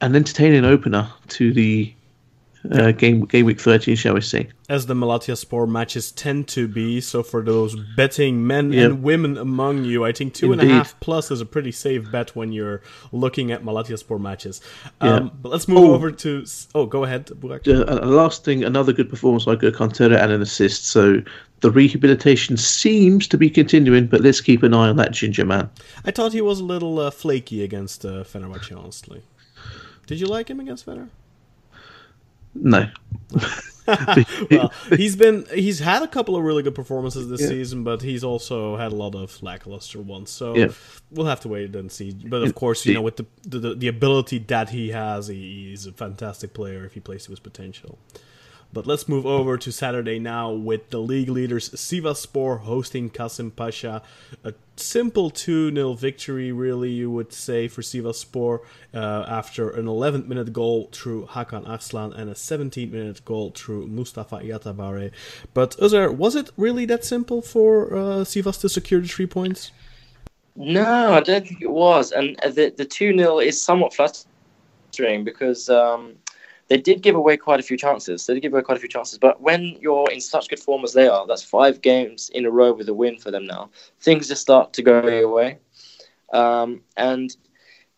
an 0.00 0.16
entertaining 0.16 0.64
opener 0.64 1.08
to 1.28 1.52
the 1.52 1.94
uh, 2.72 2.90
game 2.92 3.24
game 3.24 3.46
week 3.46 3.58
13, 3.58 3.96
shall 3.96 4.12
we 4.14 4.20
say? 4.20 4.48
as 4.68 4.86
the 4.86 4.94
Malatya 4.94 5.36
Sport 5.36 5.68
matches 5.68 6.12
tend 6.12 6.46
to 6.46 6.68
be. 6.68 7.00
So 7.00 7.22
for 7.24 7.42
those 7.42 7.74
betting 7.96 8.46
men 8.46 8.72
Yep. 8.72 8.84
and 8.90 9.02
women 9.02 9.36
among 9.38 9.84
you, 9.84 10.04
I 10.04 10.12
think 10.12 10.32
two 10.34 10.52
and 10.52 10.60
a 10.60 10.66
half 10.66 10.90
Indeed. 10.92 11.00
plus 11.00 11.30
is 11.32 11.40
a 11.40 11.46
pretty 11.46 11.72
safe 11.72 12.08
bet 12.12 12.36
when 12.36 12.52
you're 12.52 12.80
looking 13.10 13.50
at 13.50 13.64
Malatya 13.64 13.98
Sport 13.98 14.20
matches. 14.20 14.60
Yeah. 15.02 15.14
Um, 15.14 15.32
but 15.42 15.48
let's 15.50 15.66
move 15.66 15.78
Oh. 15.90 15.94
over 15.94 16.12
to. 16.12 16.44
Oh, 16.74 16.84
go 16.86 17.02
ahead, 17.02 17.26
Burak. 17.26 17.66
Uh, 17.66 18.06
last 18.06 18.44
thing, 18.44 18.62
another 18.62 18.92
good 18.92 19.08
performance 19.10 19.44
by 19.46 19.56
Gurkantera 19.56 20.22
and 20.22 20.30
an 20.30 20.40
assist. 20.42 20.84
So 20.86 21.20
the 21.62 21.70
rehabilitation 21.72 22.56
seems 22.58 23.26
to 23.28 23.38
be 23.38 23.48
continuing, 23.50 24.06
but 24.06 24.20
let's 24.20 24.40
keep 24.42 24.62
an 24.62 24.72
eye 24.74 24.88
on 24.90 24.96
that 24.96 25.10
ginger 25.12 25.44
man. 25.46 25.68
I 26.04 26.10
thought 26.12 26.32
he 26.32 26.42
was 26.42 26.60
a 26.60 26.64
little 26.64 26.98
uh, 27.00 27.10
flaky 27.10 27.64
against 27.64 28.04
uh, 28.04 28.22
Fenerbahce, 28.22 28.76
honestly. 28.78 29.22
Did 30.10 30.18
you 30.18 30.26
like 30.26 30.50
him 30.50 30.58
against 30.58 30.84
Fener? 30.86 31.08
No, 32.52 32.90
well, 34.50 34.72
he's 34.96 35.14
been 35.14 35.46
he's 35.54 35.78
had 35.78 36.02
a 36.02 36.08
couple 36.08 36.34
of 36.34 36.42
really 36.42 36.64
good 36.64 36.74
performances 36.74 37.28
this 37.28 37.40
Yeah. 37.40 37.46
season, 37.46 37.84
but 37.84 38.02
he's 38.02 38.24
also 38.24 38.76
had 38.76 38.90
a 38.90 38.96
lot 38.96 39.14
of 39.14 39.40
lackluster 39.40 40.00
ones. 40.00 40.30
So 40.30 40.56
Yeah. 40.56 40.68
we'll 41.12 41.26
have 41.28 41.38
to 41.42 41.48
wait 41.48 41.76
and 41.76 41.92
see. 41.92 42.10
But 42.12 42.42
of 42.42 42.56
course, 42.56 42.84
you 42.86 42.94
know, 42.94 43.02
with 43.02 43.18
the 43.18 43.26
the, 43.46 43.74
the 43.76 43.86
ability 43.86 44.38
that 44.48 44.70
he 44.70 44.88
has, 44.90 45.28
he, 45.28 45.68
he's 45.70 45.86
a 45.86 45.92
fantastic 45.92 46.54
player 46.54 46.84
if 46.84 46.94
he 46.94 47.00
plays 47.00 47.24
to 47.26 47.30
his 47.30 47.38
potential. 47.40 47.98
But 48.72 48.86
let's 48.86 49.08
move 49.08 49.26
over 49.26 49.58
to 49.58 49.72
Saturday 49.72 50.20
now 50.20 50.52
with 50.52 50.90
the 50.90 50.98
league 50.98 51.28
leaders 51.28 51.70
Sivaspor 51.70 52.60
hosting 52.60 53.10
Kasim 53.10 53.50
Pasha. 53.50 54.02
A 54.44 54.54
simple 54.76 55.28
2 55.30 55.74
0 55.74 55.94
victory, 55.94 56.52
really, 56.52 56.90
you 56.90 57.10
would 57.10 57.32
say, 57.32 57.66
for 57.66 57.82
Sivaspor 57.82 58.60
uh, 58.94 59.24
after 59.28 59.70
an 59.70 59.88
11 59.88 60.28
minute 60.28 60.52
goal 60.52 60.88
through 60.92 61.26
Hakan 61.26 61.68
Arslan 61.68 62.12
and 62.12 62.30
a 62.30 62.34
17 62.36 62.92
minute 62.92 63.24
goal 63.24 63.50
through 63.50 63.88
Mustafa 63.88 64.36
Yatabare. 64.36 65.10
But 65.52 65.76
Uzer, 65.78 66.14
was 66.14 66.36
it 66.36 66.50
really 66.56 66.84
that 66.86 67.04
simple 67.04 67.42
for 67.42 67.92
uh, 67.92 67.98
Sivas 68.24 68.60
to 68.60 68.68
secure 68.68 69.00
the 69.00 69.08
three 69.08 69.26
points? 69.26 69.72
No, 70.54 71.14
I 71.14 71.20
don't 71.20 71.46
think 71.46 71.62
it 71.62 71.70
was. 71.70 72.12
And 72.12 72.36
the 72.44 72.72
the 72.76 72.84
two 72.84 73.16
0 73.16 73.40
is 73.40 73.60
somewhat 73.60 73.94
flattering 73.94 75.24
because 75.24 75.68
um, 75.68 76.14
they 76.70 76.78
did 76.78 77.02
give 77.02 77.16
away 77.16 77.36
quite 77.36 77.58
a 77.58 77.64
few 77.64 77.76
chances. 77.76 78.24
They 78.24 78.34
did 78.34 78.42
give 78.42 78.52
away 78.52 78.62
quite 78.62 78.78
a 78.78 78.80
few 78.80 78.88
chances. 78.88 79.18
But 79.18 79.40
when 79.40 79.76
you're 79.80 80.08
in 80.12 80.20
such 80.20 80.48
good 80.48 80.60
form 80.60 80.84
as 80.84 80.92
they 80.92 81.08
are, 81.08 81.26
that's 81.26 81.42
five 81.42 81.82
games 81.82 82.30
in 82.32 82.46
a 82.46 82.50
row 82.50 82.72
with 82.72 82.88
a 82.88 82.94
win 82.94 83.18
for 83.18 83.32
them 83.32 83.44
now. 83.44 83.70
Things 84.00 84.28
just 84.28 84.40
start 84.40 84.72
to 84.74 84.82
go 84.82 85.00
away. 85.00 85.58
Um, 86.32 86.80
and 86.96 87.36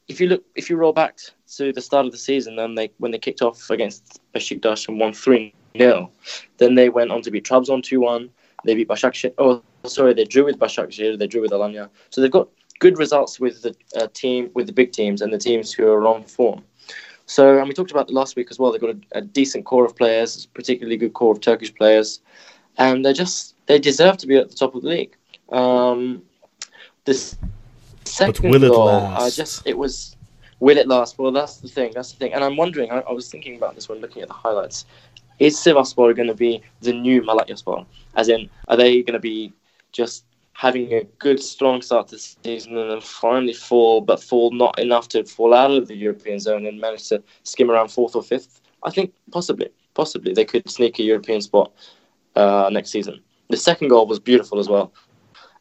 if 0.08 0.22
you 0.22 0.28
look, 0.28 0.42
if 0.54 0.70
you 0.70 0.76
roll 0.76 0.94
back 0.94 1.18
to 1.56 1.70
the 1.70 1.82
start 1.82 2.06
of 2.06 2.12
the 2.12 2.18
season, 2.18 2.56
then 2.56 2.74
they 2.74 2.90
when 2.96 3.12
they 3.12 3.18
kicked 3.18 3.42
off 3.42 3.68
against 3.68 4.20
Besiktas 4.34 4.88
and 4.88 4.98
won 4.98 5.12
three 5.12 5.54
0 5.76 6.10
then 6.56 6.74
they 6.74 6.88
went 6.88 7.10
on 7.10 7.20
to 7.22 7.30
beat 7.30 7.44
Trabzon 7.44 7.82
two 7.82 8.00
one. 8.00 8.30
They 8.64 8.74
beat 8.74 8.88
Başakşehir. 8.88 9.34
Oh, 9.36 9.62
sorry, 9.84 10.14
they 10.14 10.24
drew 10.24 10.46
with 10.46 10.58
Başakşehir. 10.58 11.18
They 11.18 11.26
drew 11.26 11.42
with 11.42 11.52
Alanya. 11.52 11.90
So 12.08 12.22
they've 12.22 12.30
got 12.30 12.48
good 12.78 12.98
results 12.98 13.38
with 13.38 13.60
the 13.60 13.74
uh, 13.96 14.08
team, 14.14 14.50
with 14.54 14.66
the 14.66 14.72
big 14.72 14.92
teams 14.92 15.20
and 15.20 15.30
the 15.30 15.38
teams 15.38 15.72
who 15.74 15.86
are 15.88 16.06
on 16.06 16.24
form. 16.24 16.62
So, 17.32 17.58
and 17.58 17.66
we 17.66 17.72
talked 17.72 17.90
about 17.90 18.10
it 18.10 18.12
last 18.12 18.36
week 18.36 18.48
as 18.50 18.58
well. 18.58 18.72
They've 18.72 18.80
got 18.80 18.90
a, 18.90 19.00
a 19.12 19.20
decent 19.22 19.64
core 19.64 19.86
of 19.86 19.96
players, 19.96 20.44
particularly 20.44 20.98
good 20.98 21.14
core 21.14 21.32
of 21.32 21.40
Turkish 21.40 21.74
players, 21.74 22.20
and 22.76 23.02
they 23.02 23.14
just 23.14 23.54
they 23.64 23.78
deserve 23.78 24.18
to 24.18 24.26
be 24.26 24.36
at 24.36 24.50
the 24.50 24.54
top 24.54 24.74
of 24.74 24.82
the 24.82 24.88
league. 24.88 25.16
Um, 25.50 26.22
this 27.06 27.38
second 28.04 28.50
will 28.50 28.62
it 28.62 28.68
goal, 28.68 28.84
last? 28.84 29.22
I 29.22 29.30
just 29.30 29.66
it 29.66 29.78
was. 29.78 30.14
Will 30.60 30.76
it 30.76 30.86
last? 30.86 31.18
Well, 31.18 31.32
that's 31.32 31.56
the 31.56 31.68
thing. 31.68 31.92
That's 31.94 32.12
the 32.12 32.18
thing. 32.18 32.34
And 32.34 32.44
I'm 32.44 32.58
wondering. 32.58 32.90
I, 32.90 32.98
I 33.00 33.12
was 33.12 33.30
thinking 33.30 33.56
about 33.56 33.76
this 33.76 33.88
when 33.88 34.02
looking 34.02 34.20
at 34.20 34.28
the 34.28 34.34
highlights. 34.34 34.84
Is 35.38 35.56
Sivaspor 35.56 36.14
going 36.14 36.28
to 36.28 36.34
be 36.34 36.62
the 36.82 36.92
new 36.92 37.22
Malatyaspor? 37.22 37.86
As 38.14 38.28
in, 38.28 38.50
are 38.68 38.76
they 38.76 39.02
going 39.02 39.14
to 39.14 39.26
be 39.32 39.54
just 39.90 40.26
having 40.62 40.92
a 40.92 41.02
good, 41.18 41.42
strong 41.42 41.82
start 41.82 42.06
to 42.06 42.14
the 42.14 42.20
season 42.20 42.78
and 42.78 42.88
then 42.88 43.00
finally 43.00 43.52
fall, 43.52 44.00
but 44.00 44.22
fall 44.22 44.52
not 44.52 44.78
enough 44.78 45.08
to 45.08 45.24
fall 45.24 45.52
out 45.52 45.72
of 45.72 45.88
the 45.88 45.96
European 45.96 46.38
zone 46.38 46.64
and 46.66 46.80
manage 46.80 47.08
to 47.08 47.20
skim 47.42 47.68
around 47.68 47.88
fourth 47.88 48.14
or 48.14 48.22
fifth? 48.22 48.60
I 48.84 48.90
think 48.92 49.12
possibly, 49.32 49.70
possibly 49.94 50.32
they 50.32 50.44
could 50.44 50.70
sneak 50.70 51.00
a 51.00 51.02
European 51.02 51.40
spot 51.40 51.72
uh, 52.36 52.70
next 52.72 52.90
season. 52.90 53.20
The 53.48 53.56
second 53.56 53.88
goal 53.88 54.06
was 54.06 54.20
beautiful 54.20 54.60
as 54.60 54.68
well. 54.68 54.92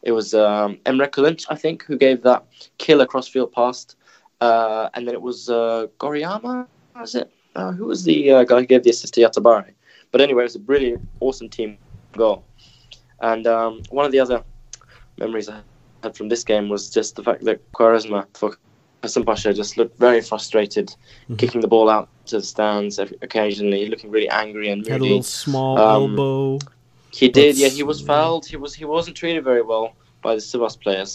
It 0.03 0.11
was 0.11 0.35
um, 0.35 0.77
Emre 0.85 1.07
Kılınç, 1.07 1.47
I 1.49 1.55
think, 1.55 1.83
who 1.83 1.97
gave 1.97 2.21
that 2.21 2.45
killer 2.77 3.07
crossfield 3.07 3.51
pass, 3.53 3.95
uh, 4.39 4.89
and 4.93 5.07
then 5.07 5.15
it 5.15 5.23
was 5.23 5.49
uh, 5.49 5.87
Goriyama. 5.99 6.67
Was 6.95 7.15
it? 7.15 7.31
Uh, 7.55 7.71
who 7.71 7.85
was 7.85 8.03
the 8.03 8.31
uh, 8.31 8.43
guy 8.43 8.59
who 8.59 8.67
gave 8.67 8.83
the 8.83 8.91
assist 8.91 9.15
to 9.15 9.21
Yatabare? 9.21 9.73
But 10.11 10.21
anyway, 10.21 10.43
it 10.43 10.51
was 10.51 10.55
a 10.55 10.59
brilliant, 10.59 11.01
awesome 11.21 11.49
team 11.49 11.79
goal. 12.15 12.45
And 13.19 13.45
um, 13.47 13.81
one 13.89 14.05
of 14.05 14.11
the 14.11 14.19
other 14.19 14.43
memories 15.21 15.49
I 15.49 15.61
had 16.03 16.15
from 16.17 16.29
this 16.29 16.43
game 16.43 16.69
was 16.69 16.89
just 16.89 17.15
the 17.15 17.23
fact 17.23 17.43
that 17.45 17.59
Quaresma 17.73 18.25
for 18.33 18.57
Kasımpaşa 19.03 19.55
just 19.55 19.77
looked 19.77 19.97
very 19.99 20.21
frustrated, 20.21 20.87
Mhm. 21.29 21.37
kicking 21.37 21.61
the 21.61 21.67
ball 21.67 21.89
out 21.89 22.07
to 22.27 22.37
the 22.39 22.45
stands 22.45 22.99
occasionally, 23.27 23.87
looking 23.91 24.11
really 24.11 24.29
angry 24.29 24.67
and 24.73 24.87
Had 24.87 25.01
a 25.01 25.03
little 25.03 25.23
small 25.23 25.77
Um, 25.77 26.01
elbow. 26.17 26.59
He 27.19 27.27
did, 27.27 27.55
But- 27.55 27.61
yeah. 27.61 27.69
He 27.69 27.83
was 27.83 27.99
fouled. 28.01 28.45
He 28.53 28.57
was 28.63 28.73
he 28.81 28.85
wasn't 28.85 29.15
treated 29.21 29.43
very 29.43 29.63
well 29.71 29.85
by 30.25 30.33
the 30.35 30.41
Sivas 30.41 30.75
players, 30.85 31.11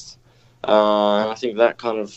uh, 0.73 1.21
and 1.23 1.31
I 1.31 1.37
think 1.41 1.53
that 1.57 1.75
kind 1.79 1.99
of 2.05 2.11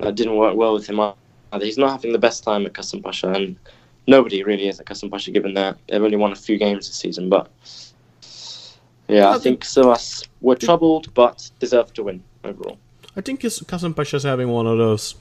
uh, 0.00 0.10
didn't 0.18 0.36
work 0.36 0.54
well 0.62 0.74
with 0.74 0.86
him 0.90 1.00
either. 1.00 1.64
He's 1.70 1.78
not 1.84 1.90
having 1.96 2.12
the 2.12 2.24
best 2.28 2.44
time 2.44 2.62
at 2.66 2.72
Kasımpaşa, 2.78 3.28
and 3.36 3.56
nobody 4.06 4.38
really 4.44 4.68
is 4.68 4.78
at 4.80 4.86
Kasımpaşa, 4.86 5.32
given 5.32 5.54
that 5.54 5.76
they've 5.88 6.04
only 6.08 6.16
won 6.24 6.32
a 6.32 6.36
few 6.36 6.56
games 6.58 6.86
this 6.88 6.96
season. 7.04 7.28
But 7.28 7.44
yeah, 9.08 9.30
I 9.30 9.38
think 9.38 9.64
Sivas 9.64 10.26
were 10.40 10.56
troubled, 10.56 11.12
but 11.14 11.50
deserved 11.58 11.94
to 11.96 12.04
win 12.04 12.22
overall. 12.44 12.78
I 13.16 13.20
think 13.20 13.40
Kas- 13.40 13.60
Kasımpaşa's 13.62 14.22
having 14.22 14.48
one 14.48 14.66
of 14.66 14.78
those, 14.78 15.14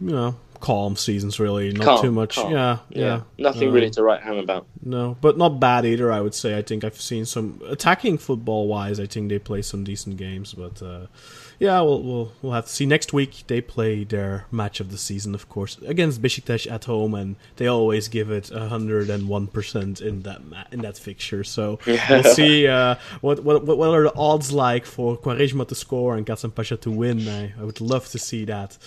you 0.00 0.10
know, 0.12 0.34
calm 0.60 0.96
seasons. 0.96 1.38
Really, 1.40 1.72
not 1.72 1.84
Calm, 1.84 2.02
too 2.02 2.12
much. 2.12 2.36
calm. 2.36 2.52
Yeah, 2.52 2.78
yeah, 2.90 3.20
nothing 3.38 3.68
Um, 3.68 3.74
really 3.74 3.90
to 3.90 4.02
write 4.02 4.22
home 4.22 4.38
about. 4.38 4.66
No, 4.82 5.16
but 5.20 5.36
not 5.38 5.60
bad 5.60 5.84
either. 5.84 6.12
I 6.12 6.20
would 6.20 6.34
say. 6.34 6.56
I 6.58 6.62
think 6.62 6.84
I've 6.84 7.00
seen 7.00 7.24
some 7.24 7.60
attacking 7.68 8.18
football 8.18 8.68
wise. 8.68 9.00
I 9.00 9.06
think 9.06 9.28
they 9.28 9.38
play 9.38 9.62
some 9.62 9.84
decent 9.84 10.16
games, 10.16 10.54
but 10.54 10.80
uh, 10.82 11.06
yeah, 11.58 11.80
we'll, 11.80 12.02
we'll 12.02 12.32
we'll 12.42 12.52
have 12.52 12.66
to 12.66 12.72
see 12.72 12.86
next 12.86 13.12
week. 13.12 13.44
They 13.46 13.60
play 13.60 14.04
their 14.04 14.44
match 14.50 14.80
of 14.80 14.90
the 14.90 14.98
season, 14.98 15.34
of 15.34 15.48
course, 15.48 15.78
against 15.86 16.20
Besiktas 16.22 16.70
at 16.70 16.84
home, 16.84 17.14
and 17.14 17.36
they 17.56 17.66
always 17.66 18.08
give 18.08 18.30
it 18.30 18.48
hundred 18.50 19.10
and 19.10 19.28
one 19.28 19.46
percent 19.48 20.00
in 20.00 20.22
that 20.22 20.44
ma- 20.44 20.64
in 20.70 20.80
that 20.82 20.96
fixture. 20.98 21.42
So 21.44 21.78
we'll 21.86 22.22
see 22.40 22.66
uh, 22.68 22.96
what, 23.20 23.42
what 23.42 23.64
what 23.66 23.88
are 23.90 24.04
the 24.04 24.14
odds 24.16 24.52
like 24.52 24.86
for 24.86 25.16
Quaresma 25.16 25.66
to 25.68 25.74
score 25.74 26.16
and 26.16 26.26
Kasımpaşa 26.26 26.80
to 26.82 26.90
win. 26.90 27.26
I, 27.28 27.54
I 27.60 27.64
would 27.64 27.80
love 27.80 28.08
to 28.10 28.18
see 28.18 28.44
that. 28.44 28.78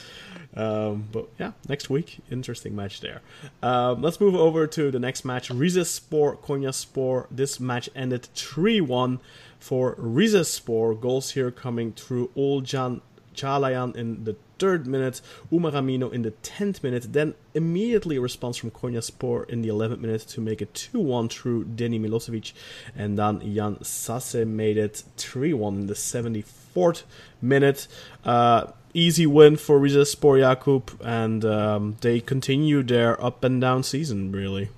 Um, 0.60 1.08
but 1.10 1.30
yeah, 1.40 1.54
next 1.70 1.90
week, 1.90 2.20
interesting 2.30 2.76
match 2.76 3.00
there. 3.00 3.22
Um, 3.64 4.02
let's 4.02 4.20
move 4.20 4.36
over 4.36 4.68
to 4.68 4.92
the 4.92 5.00
next 5.00 5.24
match. 5.24 5.48
Rizespor 5.50 6.38
Konyaspor. 6.40 7.28
This 7.32 7.62
match 7.62 7.90
ended 7.96 8.28
3 8.36 8.82
1 8.82 9.20
for 9.58 9.96
Rizespor. 9.96 11.00
Goals 11.00 11.32
here 11.32 11.50
coming 11.50 11.94
through 11.94 12.30
Oğulcan 12.36 13.00
Çağlayan 13.36 13.96
in 13.96 14.26
the 14.26 14.36
third 14.58 14.86
minute, 14.86 15.22
Umar 15.50 15.72
Aminu 15.72 16.12
in 16.12 16.24
the 16.24 16.32
10th 16.44 16.84
minute, 16.84 17.14
then 17.14 17.34
immediately 17.54 18.18
a 18.18 18.22
response 18.22 18.58
from 18.58 18.72
Konyaspor 18.72 19.50
in 19.50 19.62
the 19.62 19.70
11th 19.70 20.00
minute 20.02 20.22
to 20.28 20.42
make 20.42 20.62
it 20.62 20.74
2 20.74 21.00
1 21.00 21.30
through 21.30 21.64
Deni 21.64 22.02
Milosevic, 22.02 22.52
and 22.98 23.18
then 23.18 23.40
Yan 23.40 23.78
Sasse 23.78 24.46
made 24.46 24.78
it 24.78 25.04
3 25.16 25.54
1 25.54 25.74
in 25.76 25.88
the 25.88 25.94
74th 25.94 27.04
minute. 27.42 27.88
Uh, 28.26 28.74
easy 28.94 29.26
win 29.26 29.56
for 29.58 29.80
Rizespor 29.80 30.40
Jakub, 30.40 30.90
and 31.04 31.46
um, 31.46 31.98
they 32.02 32.20
continue 32.20 32.84
their 32.84 33.22
up 33.24 33.44
and 33.44 33.62
down 33.62 33.84
season, 33.84 34.32
really. 34.32 34.70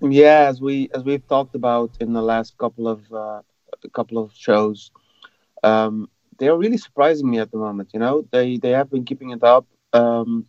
Yeah, 0.00 0.46
as 0.48 0.60
we 0.60 0.90
as 0.94 1.02
we've 1.04 1.26
talked 1.28 1.54
about 1.54 1.90
in 2.00 2.12
the 2.12 2.22
last 2.22 2.58
couple 2.58 2.88
of 2.88 3.00
uh, 3.12 3.42
couple 3.92 4.18
of 4.18 4.32
shows, 4.34 4.90
um, 5.62 6.08
they're 6.38 6.56
really 6.56 6.78
surprising 6.78 7.30
me 7.30 7.38
at 7.38 7.50
the 7.50 7.58
moment. 7.58 7.90
You 7.94 8.00
know, 8.00 8.26
they 8.30 8.58
they 8.58 8.70
have 8.70 8.90
been 8.90 9.04
keeping 9.04 9.30
it 9.30 9.42
up. 9.42 9.66
Um, 9.92 10.46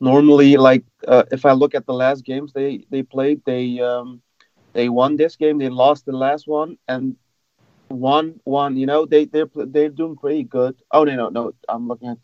normally, 0.00 0.56
like 0.56 0.84
uh, 1.06 1.24
if 1.30 1.44
I 1.44 1.52
look 1.52 1.74
at 1.74 1.86
the 1.86 1.94
last 1.94 2.24
games 2.24 2.52
they 2.52 2.86
they 2.90 3.02
played, 3.02 3.42
they 3.44 3.80
um, 3.80 4.22
they 4.72 4.88
won 4.88 5.16
this 5.16 5.36
game, 5.36 5.58
they 5.58 5.68
lost 5.68 6.06
the 6.06 6.16
last 6.16 6.46
one, 6.46 6.78
and 6.86 7.16
one 7.88 8.40
one. 8.44 8.76
You 8.76 8.86
know, 8.86 9.06
they 9.06 9.24
they're 9.24 9.50
they're 9.54 9.88
doing 9.88 10.16
pretty 10.16 10.44
good. 10.44 10.76
Oh 10.90 11.04
no 11.04 11.14
no 11.16 11.28
no, 11.28 11.52
I'm 11.68 11.88
looking 11.88 12.08
at 12.08 12.18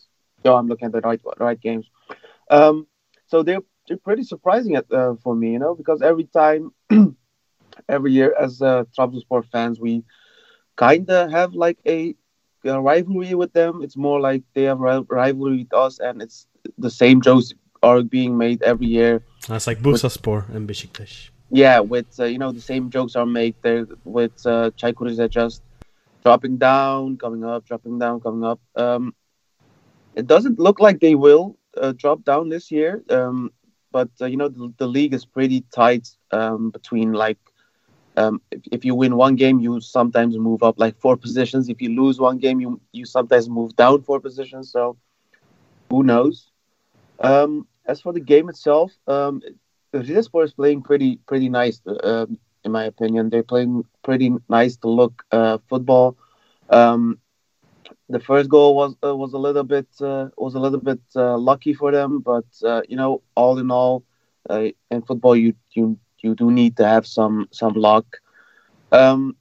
no, 0.44 0.56
I'm 0.56 0.68
looking 0.68 0.86
at 0.86 0.92
the 0.92 1.00
right 1.00 1.20
right 1.38 1.60
games. 1.60 1.86
Um, 2.50 2.86
so 3.26 3.42
they're 3.42 3.62
they're 3.88 3.96
pretty 3.98 4.22
surprising 4.22 4.76
at, 4.76 4.90
uh, 4.92 5.14
for 5.22 5.34
me, 5.34 5.52
you 5.52 5.58
know, 5.58 5.74
because 5.74 6.02
every 6.02 6.24
time, 6.24 6.72
every 7.88 8.12
year 8.12 8.34
as 8.38 8.62
uh, 8.62 8.84
Trabzonspor 8.96 9.44
fans, 9.50 9.78
we 9.80 10.04
kind 10.76 11.08
of 11.10 11.30
have 11.30 11.54
like 11.54 11.78
a, 11.86 12.14
a 12.64 12.80
rivalry 12.80 13.34
with 13.34 13.52
them. 13.52 13.82
It's 13.82 13.96
more 13.96 14.20
like 14.20 14.42
they 14.54 14.62
have 14.62 14.80
rivalry 14.80 15.58
with 15.58 15.74
us, 15.74 15.98
and 15.98 16.22
it's 16.22 16.46
the 16.78 16.90
same 16.90 17.20
jokes 17.20 17.52
are 17.82 18.02
being 18.02 18.36
made 18.38 18.62
every 18.62 18.86
year. 18.86 19.22
That's 19.48 19.66
like 19.66 19.80
Bursaspor 19.80 20.48
and 20.54 20.68
Besiktas. 20.68 21.30
Yeah, 21.50 21.80
with 21.80 22.06
uh, 22.18 22.24
you 22.24 22.38
know 22.38 22.52
the 22.52 22.60
same 22.60 22.90
jokes 22.90 23.16
are 23.16 23.26
made 23.26 23.56
there 23.62 23.86
with 24.04 24.32
uh, 24.46 24.70
Çaykur 24.76 25.08
just 25.30 25.62
dropping 26.22 26.58
down, 26.58 27.16
coming 27.16 27.44
up, 27.44 27.64
dropping 27.64 27.98
down, 27.98 28.20
coming 28.20 28.44
up. 28.44 28.60
Um, 28.76 29.14
it 30.14 30.26
doesn't 30.26 30.58
look 30.58 30.80
like 30.80 31.00
they 31.00 31.14
will 31.14 31.56
uh, 31.80 31.92
drop 31.96 32.24
down 32.24 32.48
this 32.48 32.70
year. 32.70 33.02
Um, 33.10 33.50
but 33.92 34.10
uh, 34.20 34.26
you 34.26 34.36
know 34.36 34.48
the, 34.48 34.72
the 34.78 34.86
league 34.86 35.14
is 35.14 35.24
pretty 35.24 35.64
tight 35.74 36.08
um, 36.32 36.70
between 36.70 37.12
like 37.12 37.38
um, 38.16 38.40
if, 38.50 38.62
if 38.72 38.84
you 38.84 38.94
win 38.94 39.16
one 39.16 39.36
game 39.36 39.60
you 39.60 39.80
sometimes 39.80 40.36
move 40.38 40.62
up 40.62 40.78
like 40.78 40.96
four 40.98 41.16
positions 41.16 41.68
if 41.68 41.80
you 41.80 41.90
lose 41.90 42.20
one 42.20 42.38
game 42.38 42.60
you 42.60 42.80
you 42.92 43.04
sometimes 43.04 43.48
move 43.48 43.74
down 43.76 44.02
four 44.02 44.20
positions 44.20 44.70
so 44.72 44.96
who 45.90 46.02
knows 46.02 46.50
um, 47.20 47.66
as 47.86 48.00
for 48.00 48.12
the 48.12 48.20
game 48.20 48.48
itself 48.48 48.92
um, 49.06 49.40
Rizespor 50.00 50.44
is 50.44 50.52
playing 50.54 50.82
pretty 50.82 51.18
pretty 51.26 51.48
nice 51.48 51.80
uh, 51.86 52.26
in 52.64 52.72
my 52.72 52.84
opinion 52.84 53.30
they're 53.30 53.42
playing 53.54 53.84
pretty 54.02 54.30
nice 54.48 54.76
to 54.76 54.88
look 54.88 55.24
uh, 55.32 55.58
football 55.68 56.16
um, 56.70 57.18
the 58.08 58.20
first 58.20 58.48
goal 58.50 58.74
was 58.76 58.96
uh, 59.04 59.14
was 59.14 59.32
a 59.32 59.38
little 59.38 59.64
bit 59.64 59.86
uh, 60.00 60.28
was 60.36 60.54
a 60.54 60.60
little 60.60 60.80
bit 60.80 61.00
uh, 61.16 61.36
lucky 61.36 61.72
for 61.74 61.90
them, 61.92 62.20
but 62.20 62.44
uh, 62.64 62.82
you 62.88 62.96
know, 62.96 63.22
all 63.34 63.58
in 63.58 63.70
all, 63.70 64.04
in 64.50 65.02
football, 65.06 65.36
you 65.36 65.54
you 65.72 65.98
you 66.20 66.34
do 66.34 66.50
need 66.50 66.76
to 66.76 66.86
have 66.86 67.06
some 67.06 67.48
some 67.50 67.74
luck. 67.74 68.06
Um, 68.92 69.36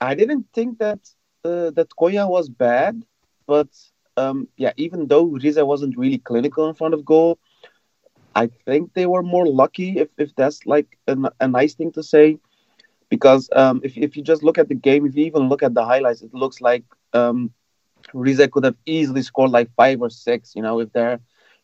I 0.00 0.14
didn't 0.14 0.46
think 0.52 0.78
that 0.78 1.00
that 1.42 1.88
Konya 1.98 2.28
was 2.28 2.48
bad, 2.48 3.04
but 3.46 3.68
um, 4.16 4.48
yeah, 4.56 4.72
even 4.76 5.06
though 5.08 5.24
Rize 5.42 5.58
wasn't 5.58 5.96
really 5.96 6.18
clinical 6.18 6.68
in 6.68 6.74
front 6.74 6.94
of 6.94 7.04
goal, 7.04 7.38
I 8.42 8.48
think 8.66 8.94
they 8.94 9.06
were 9.06 9.22
more 9.22 9.46
lucky, 9.46 9.98
if 9.98 10.08
if 10.18 10.34
that's 10.36 10.66
like 10.66 10.98
a, 11.06 11.16
a 11.40 11.48
nice 11.48 11.74
thing 11.74 11.92
to 11.92 12.02
say, 12.02 12.38
because 13.08 13.48
um, 13.54 13.80
if 13.84 13.96
if 13.96 14.16
you 14.16 14.22
just 14.22 14.42
look 14.42 14.58
at 14.58 14.68
the 14.68 14.74
game, 14.88 15.06
if 15.06 15.16
you 15.16 15.24
even 15.26 15.48
look 15.48 15.62
at 15.62 15.74
the 15.74 15.84
highlights, 15.84 16.22
it 16.22 16.34
looks 16.34 16.60
like. 16.60 16.84
Um, 17.12 17.52
Rize 18.14 18.46
could 18.52 18.64
have 18.64 18.76
easily 18.86 19.22
scored 19.22 19.50
like 19.50 19.70
five 19.76 20.00
or 20.00 20.10
six, 20.10 20.54
you 20.56 20.62
know, 20.62 20.80
if 20.80 20.92
their 20.92 21.20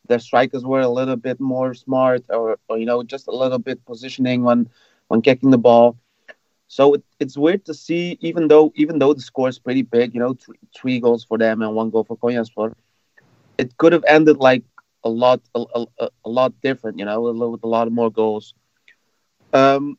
their 0.08 0.18
strikers 0.18 0.64
were 0.64 0.80
a 0.80 0.88
little 0.88 1.16
bit 1.16 1.40
more 1.40 1.74
smart 1.74 2.22
or, 2.28 2.58
or 2.68 2.78
you 2.78 2.87
know 2.87 3.02
just 3.02 3.28
a 3.28 3.37
little 3.42 3.58
bit 3.58 3.84
positioning 3.87 4.42
when 4.44 4.68
when 5.08 5.22
kicking 5.22 5.50
the 5.50 5.58
ball. 5.58 5.96
So 6.68 6.94
it, 6.94 7.02
it's 7.20 7.37
weird 7.37 7.64
to 7.66 7.74
see, 7.74 8.18
even 8.20 8.48
though 8.48 8.72
even 8.76 8.98
though 8.98 9.14
the 9.14 9.20
score 9.20 9.48
is 9.48 9.58
pretty 9.58 9.82
big, 9.82 10.14
you 10.14 10.20
know, 10.20 10.34
th- 10.34 10.58
three 10.76 10.98
goals 11.00 11.24
for 11.24 11.38
them 11.38 11.62
and 11.62 11.74
one 11.74 11.90
goal 11.90 12.04
for 12.04 12.16
Konyaspor, 12.16 12.72
it 13.58 13.76
could 13.78 13.92
have 13.92 14.04
ended 14.08 14.37
like 14.38 14.64
a 15.04 15.08
lot 15.08 15.40
a, 15.54 15.64
a, 15.74 16.08
a 16.24 16.28
lot 16.28 16.52
different, 16.62 16.98
you 16.98 17.04
know, 17.04 17.20
with 17.22 17.62
a 17.64 17.68
lot 17.68 17.90
more 17.92 18.10
goals. 18.10 18.54
Um, 19.52 19.98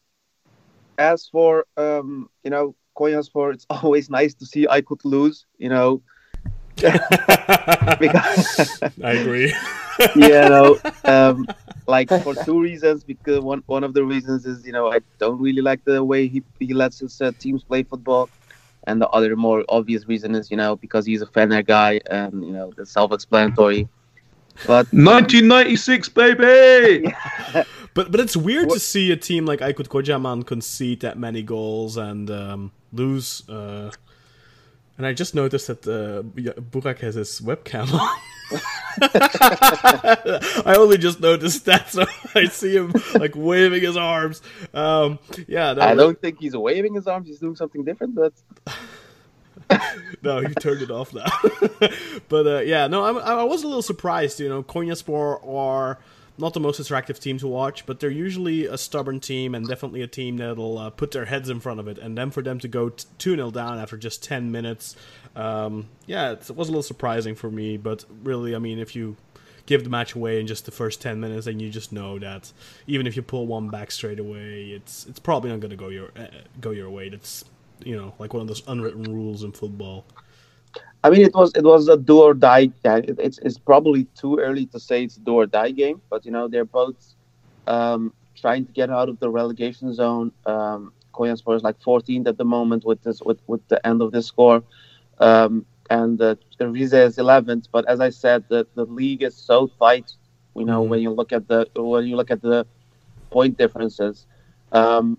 as 0.98 1.28
for 1.28 1.66
um, 1.78 2.30
you 2.44 2.52
know, 2.52 2.76
Konyaspor, 2.98 3.54
it's 3.54 3.66
always 3.70 4.10
nice 4.10 4.34
to 4.36 4.46
see 4.46 4.68
Aykut 4.68 5.02
lose, 5.04 5.46
you 5.58 5.70
know 5.70 6.02
because 8.00 8.82
I 9.04 9.14
agree. 9.14 9.54
you 10.16 10.30
know, 10.30 10.78
um, 11.06 11.48
like 11.88 12.10
for 12.24 12.36
two 12.36 12.60
reasons. 12.60 13.04
Because 13.04 13.42
one 13.42 13.64
one 13.68 13.84
of 13.84 13.94
the 13.94 14.04
reasons 14.04 14.46
is 14.46 14.66
you 14.66 14.74
know 14.74 14.92
I 14.92 15.00
don't 15.20 15.40
really 15.40 15.62
like 15.62 15.84
the 15.86 16.04
way 16.04 16.28
he 16.28 16.44
he 16.60 16.74
lets 16.74 17.00
his 17.00 17.20
uh, 17.22 17.32
teams 17.40 17.64
play 17.64 17.84
football, 17.84 18.30
and 18.88 19.02
the 19.02 19.08
other 19.10 19.36
more 19.36 19.64
obvious 19.70 20.06
reason 20.08 20.36
is 20.36 20.52
you 20.52 20.58
know 20.58 20.76
because 20.76 21.06
he's 21.06 21.22
a 21.22 21.28
Fener 21.28 21.66
guy 21.66 22.02
and 22.10 22.44
you 22.44 22.52
know 22.52 22.74
the 22.76 22.86
self-explanatory. 22.86 23.88
But 24.68 24.88
1996, 24.94 26.10
baby. 26.10 27.14
But 27.94 28.12
but 28.12 28.20
it's 28.20 28.36
weird 28.38 28.70
to 28.72 28.80
see 28.80 29.12
a 29.12 29.18
team 29.18 29.46
like 29.46 29.60
Aykut 29.60 29.88
Kocaman 29.88 30.46
concede 30.46 31.02
that 31.02 31.18
many 31.18 31.42
goals 31.44 31.98
and 31.98 32.30
um, 32.30 32.72
lose. 32.92 33.48
Uh, 33.50 33.92
and 34.98 35.06
I 35.06 35.14
just 35.14 35.36
noticed 35.36 35.68
that 35.68 35.88
uh, 35.88 36.22
B- 36.24 36.44
Burak 36.44 37.00
has 37.00 37.16
his 37.16 37.42
webcam 37.42 37.92
on. 37.94 38.18
I 40.66 40.76
only 40.78 40.98
just 40.98 41.20
noticed 41.20 41.66
that, 41.66 41.90
so 41.90 42.06
I 42.36 42.46
see 42.46 42.76
him 42.76 42.94
like 43.16 43.34
waving 43.36 43.82
his 43.84 43.98
arms. 43.98 44.42
Um, 44.74 45.20
yeah, 45.48 45.72
I 45.72 45.94
was- 45.94 45.98
don't 46.04 46.22
think 46.22 46.40
he's 46.40 46.56
waving 46.56 46.94
his 46.96 47.08
arms. 47.08 47.28
He's 47.28 47.40
doing 47.40 47.56
something 47.56 47.84
different. 47.84 48.16
But 48.16 48.34
no, 50.22 50.40
you 50.40 50.54
turned 50.56 50.82
it 50.82 50.92
off 50.92 51.14
now. 51.14 51.26
but 52.30 52.48
uh, 52.48 52.60
yeah, 52.60 52.88
no, 52.88 53.04
I'm, 53.04 53.18
I 53.18 53.44
was 53.44 53.64
a 53.64 53.68
little 53.68 53.82
surprised. 53.82 54.40
You 54.40 54.50
know, 54.50 54.64
Konyaspor 54.64 55.46
are 55.48 56.00
not 56.38 56.54
the 56.54 56.60
most 56.60 56.80
attractive 56.80 57.20
team 57.20 57.38
to 57.40 57.48
watch, 57.48 57.86
but 57.86 58.00
they're 58.00 58.10
usually 58.10 58.66
a 58.66 58.78
stubborn 58.78 59.20
team 59.20 59.56
and 59.56 59.68
definitely 59.68 60.02
a 60.02 60.08
team 60.08 60.38
that'll 60.38 60.78
uh, 60.78 60.90
put 60.90 61.12
their 61.12 61.26
heads 61.26 61.50
in 61.50 61.60
front 61.60 61.80
of 61.80 61.88
it. 61.88 61.98
And 61.98 62.18
then 62.18 62.32
for 62.32 62.42
them 62.42 62.60
to 62.60 62.68
go 62.68 62.90
2 62.90 63.36
0 63.36 63.52
down 63.52 63.80
after 63.80 63.98
just 63.98 64.24
10 64.24 64.52
minutes, 64.52 64.96
um, 65.36 65.88
yeah, 66.06 66.32
it 66.32 66.50
was 66.52 66.68
a 66.68 66.72
little 66.72 66.84
surprising 66.84 67.36
for 67.36 67.50
me. 67.50 67.78
But 67.78 68.06
really, 68.24 68.56
I 68.56 68.60
mean, 68.60 68.80
if 68.80 68.96
you 68.96 69.16
give 69.66 69.84
the 69.84 69.90
match 69.90 70.14
away 70.14 70.40
in 70.40 70.48
just 70.48 70.66
the 70.66 70.72
first 70.72 71.02
ten 71.02 71.20
minutes, 71.20 71.48
and 71.48 71.62
you 71.62 71.70
just 71.70 71.92
know 71.92 72.20
that 72.20 72.52
even 72.88 73.08
if 73.08 73.16
you 73.16 73.22
pull 73.22 73.48
one 73.48 73.70
back 73.70 73.92
straight 73.92 74.20
away, 74.20 74.66
it's 74.66 75.06
it's 75.08 75.20
probably 75.20 75.50
not 75.50 75.60
going 75.60 75.72
to 75.72 75.76
go 75.78 75.90
your 75.90 76.12
uh, 76.16 76.28
go 76.62 76.72
your 76.72 76.90
way. 76.90 77.10
That's 77.10 77.44
you 77.84 77.96
know 77.96 78.14
like 78.20 78.34
one 78.34 78.42
of 78.42 78.48
those 78.48 78.64
unwritten 78.68 79.04
rules 79.04 79.44
in 79.44 79.52
football. 79.52 80.06
I 81.04 81.10
mean, 81.12 81.22
it 81.22 81.36
was 81.36 81.52
it 81.56 81.64
was 81.64 81.88
a 81.88 81.98
do 81.98 82.22
or 82.22 82.34
die. 82.34 82.72
It's 82.84 83.38
it's 83.40 83.60
probably 83.60 84.06
too 84.16 84.40
early 84.40 84.66
to 84.68 84.80
say 84.80 85.04
it's 85.04 85.18
a 85.18 85.20
do 85.20 85.36
or 85.36 85.46
die 85.46 85.72
game, 85.72 86.02
but 86.10 86.26
you 86.26 86.32
know 86.32 86.48
they're 86.48 86.66
both 86.66 86.96
um, 87.68 88.12
trying 88.36 88.66
to 88.66 88.72
get 88.72 88.90
out 88.90 89.10
of 89.10 89.20
the 89.20 89.30
relegation 89.30 89.94
zone. 89.94 90.32
Um, 90.46 90.94
Konyaspor 91.14 91.56
is 91.56 91.64
like 91.64 91.80
14th 91.80 92.28
at 92.28 92.38
the 92.38 92.46
moment 92.46 92.86
with 92.86 93.02
this 93.04 93.22
with, 93.22 93.40
with 93.48 93.66
the 93.68 93.86
end 93.86 94.02
of 94.02 94.12
this 94.12 94.26
score, 94.26 94.64
um, 95.20 95.66
and 95.90 96.22
uh, 96.22 96.36
Rize 96.60 96.94
is 96.94 97.18
11th. 97.18 97.68
But 97.72 97.88
as 97.88 98.00
I 98.00 98.10
said, 98.10 98.44
the, 98.50 98.68
the 98.76 98.86
league 98.86 99.24
is 99.24 99.36
so 99.36 99.68
tight. 99.80 100.12
You 100.56 100.66
know, 100.66 100.82
mm-hmm. 100.82 100.90
when 100.90 101.00
you 101.02 101.12
look 101.12 101.32
at 101.32 101.48
the 101.48 101.68
when 101.76 102.08
you 102.08 102.16
look 102.16 102.32
at 102.32 102.42
the 102.42 102.66
point 103.30 103.58
differences, 103.58 104.26
um, 104.72 105.18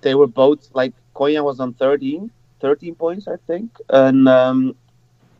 they 0.00 0.14
were 0.14 0.26
both 0.26 0.70
like 0.74 0.94
Konya 1.18 1.42
was 1.42 1.60
on 1.60 1.74
13, 1.74 2.30
13 2.60 2.94
points, 2.94 3.28
I 3.28 3.36
think, 3.46 3.76
and 3.90 4.28
um, 4.28 4.76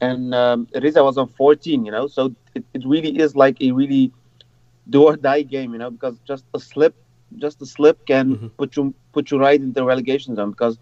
and 0.01 0.35
um, 0.35 0.69
Rize 0.75 0.95
was 0.95 1.19
on 1.19 1.29
14. 1.29 1.85
You 1.85 1.93
know, 1.93 2.07
so 2.09 2.35
it, 2.55 2.65
it 2.75 2.83
really 2.85 3.19
is 3.19 3.37
like 3.37 3.61
a 3.61 3.71
really 3.73 4.13
do 4.91 5.05
or 5.05 5.17
die 5.17 5.43
game. 5.43 5.73
You 5.73 5.79
know, 5.79 5.91
because 5.91 6.17
just 6.27 6.45
a 6.55 6.61
slip 6.61 6.95
just 7.37 7.61
a 7.63 7.67
slip 7.67 8.07
can 8.07 8.37
mm-hmm. 8.37 8.47
put 8.49 8.77
you 8.77 8.95
put 9.13 9.31
you 9.31 9.39
right 9.39 9.61
in 9.61 9.73
the 9.73 9.85
relegation 9.85 10.35
zone 10.35 10.51
because 10.51 10.79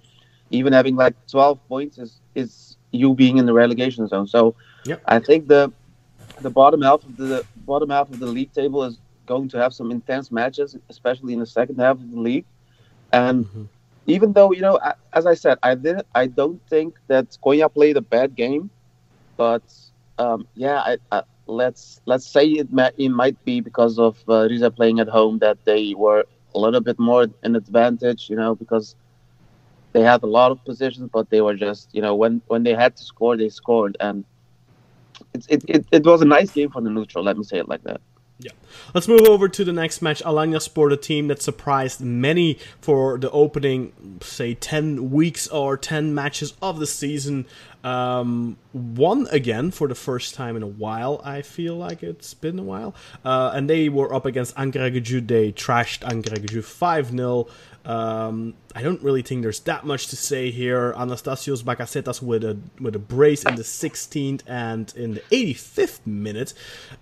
even 0.51 0.73
having 0.73 0.97
like 0.97 1.15
12 1.27 1.59
points 1.69 1.99
is 1.99 2.21
is 2.35 2.77
you 2.93 3.15
being 3.15 3.39
in 3.39 3.47
the 3.47 3.53
relegation 3.53 4.07
zone. 4.07 4.27
So 4.27 4.55
yep. 4.85 5.03
I 5.07 5.19
think 5.19 5.49
the 5.49 5.73
the 6.41 6.51
bottom 6.51 6.83
half 6.83 7.05
of 7.05 7.17
the 7.17 7.45
bottom 7.67 7.91
half 7.91 8.11
of 8.11 8.19
the 8.19 8.27
league 8.27 8.53
table 8.53 8.85
is 8.85 8.99
going 9.27 9.49
to 9.49 9.59
have 9.59 9.75
some 9.75 9.91
intense 9.91 10.31
matches, 10.31 10.77
especially 10.89 11.33
in 11.33 11.41
the 11.41 11.47
second 11.47 11.79
half 11.79 11.97
of 11.97 12.11
the 12.11 12.21
league. 12.21 12.45
And 13.13 13.45
mm-hmm. 13.45 13.65
Even 14.07 14.33
though 14.33 14.53
you 14.53 14.63
know, 14.63 14.79
as 15.13 15.27
I 15.27 15.35
said, 15.35 15.59
I 15.63 15.75
did 15.75 16.03
I 16.15 16.27
don't 16.27 16.61
think 16.69 16.97
that 17.09 17.37
Konya 17.45 17.73
played 17.73 17.97
a 17.97 18.03
bad 18.03 18.35
game, 18.35 18.71
but 19.37 19.63
um, 20.19 20.47
yeah, 20.55 20.79
I, 20.81 20.99
I 21.13 21.23
let's 21.47 22.01
let's 22.07 22.27
say 22.27 22.47
it, 22.47 22.69
it 22.99 23.09
might 23.11 23.45
be 23.45 23.61
because 23.61 23.99
of 23.99 24.19
uh, 24.29 24.49
Rize 24.51 24.69
playing 24.77 25.01
at 25.01 25.09
home 25.09 25.39
that 25.39 25.65
they 25.65 25.95
were 25.95 26.25
a 26.55 26.59
little 26.59 26.81
bit 26.81 26.99
more 26.99 27.27
an 27.43 27.57
advantage, 27.57 28.29
you 28.31 28.37
know, 28.37 28.55
because 28.55 28.97
they 29.93 30.03
had 30.03 30.23
a 30.23 30.27
lot 30.27 30.51
of 30.53 30.65
positions, 30.65 31.09
but 31.13 31.31
they 31.31 31.41
were 31.41 31.55
just, 31.55 31.95
you 31.95 32.03
know, 32.03 32.15
when 32.15 32.43
when 32.49 32.63
they 32.63 32.75
had 32.75 32.97
to 32.97 33.05
score, 33.05 33.37
they 33.37 33.49
scored, 33.49 33.97
and 34.01 34.25
it, 35.49 35.65
it, 35.69 35.87
it 35.93 36.05
was 36.05 36.23
a 36.23 36.25
nice 36.27 36.51
game 36.53 36.71
for 36.71 36.81
the 36.81 36.91
neutral. 36.91 37.25
Let 37.25 37.37
me 37.39 37.45
say 37.45 37.59
it 37.59 37.69
like 37.69 37.83
that. 37.85 38.01
Yeah. 38.39 38.53
Let's 38.93 39.09
move 39.09 39.23
over 39.23 39.49
to 39.49 39.65
the 39.65 39.73
next 39.73 40.03
match. 40.03 40.23
Alanyaspor, 40.23 40.93
a 40.93 40.97
team 40.97 41.29
that 41.29 41.41
surprised 41.41 42.03
many 42.03 42.59
for 42.81 43.19
the 43.19 43.31
opening, 43.31 44.19
say, 44.21 44.53
10 44.53 45.11
weeks 45.11 45.49
or 45.49 45.79
10 45.79 46.15
matches 46.15 46.53
of 46.61 46.79
the 46.79 46.87
season. 46.87 47.47
Um, 47.83 48.59
won 48.73 49.27
again 49.31 49.71
for 49.71 49.89
the 49.89 49.95
first 49.95 50.35
time 50.35 50.57
in 50.57 50.63
a 50.63 50.67
while. 50.67 51.21
I 51.25 51.41
feel 51.41 51.77
like 51.77 52.03
it's 52.03 52.35
been 52.35 52.59
a 52.59 52.63
while. 52.63 52.95
Uh, 53.25 53.53
and 53.55 53.71
they 53.71 53.89
were 53.89 54.13
up 54.13 54.27
against 54.27 54.55
Ankaragücü. 54.57 55.27
They 55.27 55.53
trashed 55.53 56.01
Ankaragücü 56.01 56.63
5 56.63 57.11
0. 57.13 57.49
Um, 57.87 58.55
I 58.75 58.83
don't 58.83 59.01
really 59.01 59.23
think 59.23 59.43
there's 59.43 59.61
that 59.61 59.87
much 59.87 60.09
to 60.09 60.17
say 60.17 60.51
here. 60.51 60.93
Anastasios 60.95 61.63
Bakasetas 61.63 62.21
with 62.21 62.43
a 62.43 62.59
with 62.81 62.97
a 62.97 62.99
brace 62.99 63.45
in 63.45 63.55
the 63.55 63.63
16th 63.63 64.43
and 64.47 64.93
in 64.97 65.15
the 65.15 65.21
85th 65.31 66.05
minute. 66.05 66.53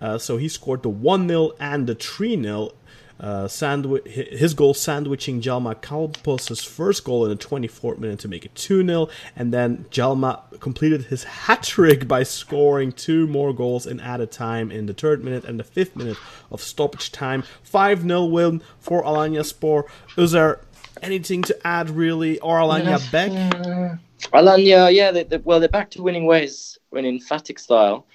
Uh, 0.00 0.18
so 0.18 0.36
he 0.36 0.48
scored 0.48 0.82
the 0.82 0.90
1 0.90 1.26
0 1.26 1.52
and 1.58 1.86
the 1.86 1.94
3 1.94 2.40
0 2.40 2.72
uh, 3.18 3.46
sandwich, 3.46 4.04
his 4.06 4.54
goal 4.54 4.74
sandwiching 4.74 5.40
Djalma 5.40 5.80
Campos' 5.80 6.62
first 6.64 7.04
goal 7.04 7.24
in 7.24 7.30
the 7.30 7.36
24th 7.36 7.98
minute 7.98 8.18
to 8.20 8.28
make 8.28 8.44
it 8.44 8.54
2 8.54 8.84
0. 8.84 9.08
And 9.34 9.54
then 9.54 9.86
Djalma 9.90 10.60
completed 10.60 11.04
his 11.04 11.24
hat 11.24 11.62
trick 11.62 12.06
by 12.06 12.24
scoring 12.24 12.92
two 12.92 13.26
more 13.26 13.54
goals 13.54 13.86
in 13.86 14.00
added 14.00 14.32
time 14.32 14.70
in 14.70 14.86
the 14.86 14.94
third 14.94 15.24
minute 15.24 15.44
and 15.44 15.58
the 15.58 15.64
fifth 15.64 15.96
minute 15.96 16.18
of 16.50 16.60
stoppage 16.60 17.12
time. 17.12 17.42
5 17.62 18.02
0 18.02 18.24
win 18.24 18.62
for 18.80 19.02
Alanyaspor. 19.02 19.44
Spor. 19.44 19.86
there 20.16 20.60
anything 21.02 21.42
to 21.42 21.66
add, 21.66 21.90
really? 21.90 22.38
Or 22.40 22.58
Alanya 22.58 22.98
yeah. 22.98 23.10
back? 23.10 23.30
Uh, 23.30 23.96
Alanya, 24.32 24.94
yeah, 24.94 25.10
they, 25.10 25.24
they, 25.24 25.38
well, 25.38 25.60
they're 25.60 25.68
back 25.68 25.90
to 25.92 26.02
winning 26.02 26.26
ways, 26.26 26.78
in 26.92 27.04
emphatic 27.04 27.58
style. 27.58 28.06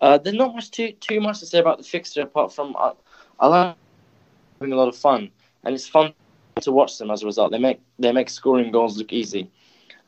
Uh, 0.00 0.18
there's 0.18 0.36
not 0.36 0.54
much 0.54 0.70
too 0.70 0.92
too 1.00 1.20
much 1.20 1.40
to 1.40 1.46
say 1.46 1.58
about 1.58 1.78
the 1.78 1.84
fixture 1.84 2.22
apart 2.22 2.52
from 2.52 2.76
uh, 2.78 2.92
Alanya 3.40 3.74
having 4.60 4.72
a 4.72 4.76
lot 4.76 4.88
of 4.88 4.96
fun, 4.96 5.30
and 5.64 5.74
it's 5.74 5.88
fun 5.88 6.12
to 6.60 6.72
watch 6.72 6.98
them 6.98 7.10
as 7.10 7.22
a 7.22 7.26
result. 7.26 7.50
They 7.50 7.58
make 7.58 7.80
they 7.98 8.12
make 8.12 8.30
scoring 8.30 8.70
goals 8.70 8.96
look 8.96 9.12
easy, 9.12 9.50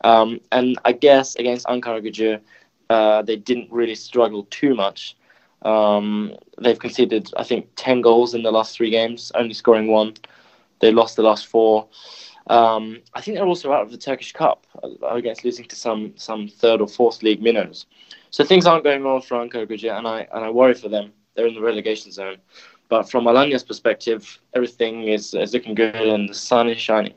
um, 0.02 0.40
and 0.52 0.78
I 0.84 0.92
guess 0.92 1.34
against 1.36 1.66
Ankara 1.66 2.40
uh, 2.88 3.22
they 3.22 3.36
didn't 3.36 3.70
really 3.70 3.94
struggle 3.94 4.46
too 4.50 4.74
much. 4.74 5.16
Um, 5.62 6.34
they've 6.58 6.78
conceded, 6.78 7.30
I 7.36 7.44
think, 7.44 7.68
ten 7.76 8.00
goals 8.00 8.34
in 8.34 8.42
the 8.42 8.50
last 8.50 8.76
three 8.76 8.90
games, 8.90 9.30
only 9.34 9.54
scoring 9.54 9.88
one. 9.88 10.14
They 10.80 10.92
lost 10.92 11.16
the 11.16 11.22
last 11.22 11.46
four. 11.46 11.88
Um, 12.46 13.00
I 13.14 13.20
think 13.20 13.36
they're 13.36 13.46
also 13.46 13.72
out 13.72 13.82
of 13.82 13.90
the 13.90 13.98
Turkish 13.98 14.32
Cup 14.32 14.66
uh, 14.82 15.06
against 15.06 15.44
losing 15.44 15.66
to 15.66 15.76
some 15.76 16.12
some 16.16 16.48
third 16.48 16.80
or 16.80 16.88
fourth 16.88 17.22
league 17.22 17.42
minnows. 17.42 17.86
So 18.30 18.44
things 18.44 18.66
aren't 18.66 18.84
going 18.84 19.04
well 19.04 19.20
for 19.20 19.36
Ankara 19.38 19.68
and 19.96 20.06
I 20.06 20.26
and 20.32 20.44
I 20.44 20.50
worry 20.50 20.74
for 20.74 20.88
them. 20.88 21.12
They're 21.34 21.46
in 21.46 21.54
the 21.54 21.60
relegation 21.60 22.10
zone. 22.10 22.38
But 22.88 23.08
from 23.08 23.24
Alanya's 23.24 23.62
perspective, 23.62 24.40
everything 24.52 25.04
is, 25.04 25.32
is 25.32 25.54
looking 25.54 25.76
good 25.76 25.94
and 25.94 26.28
the 26.28 26.34
sun 26.34 26.68
is 26.68 26.78
shining. 26.78 27.14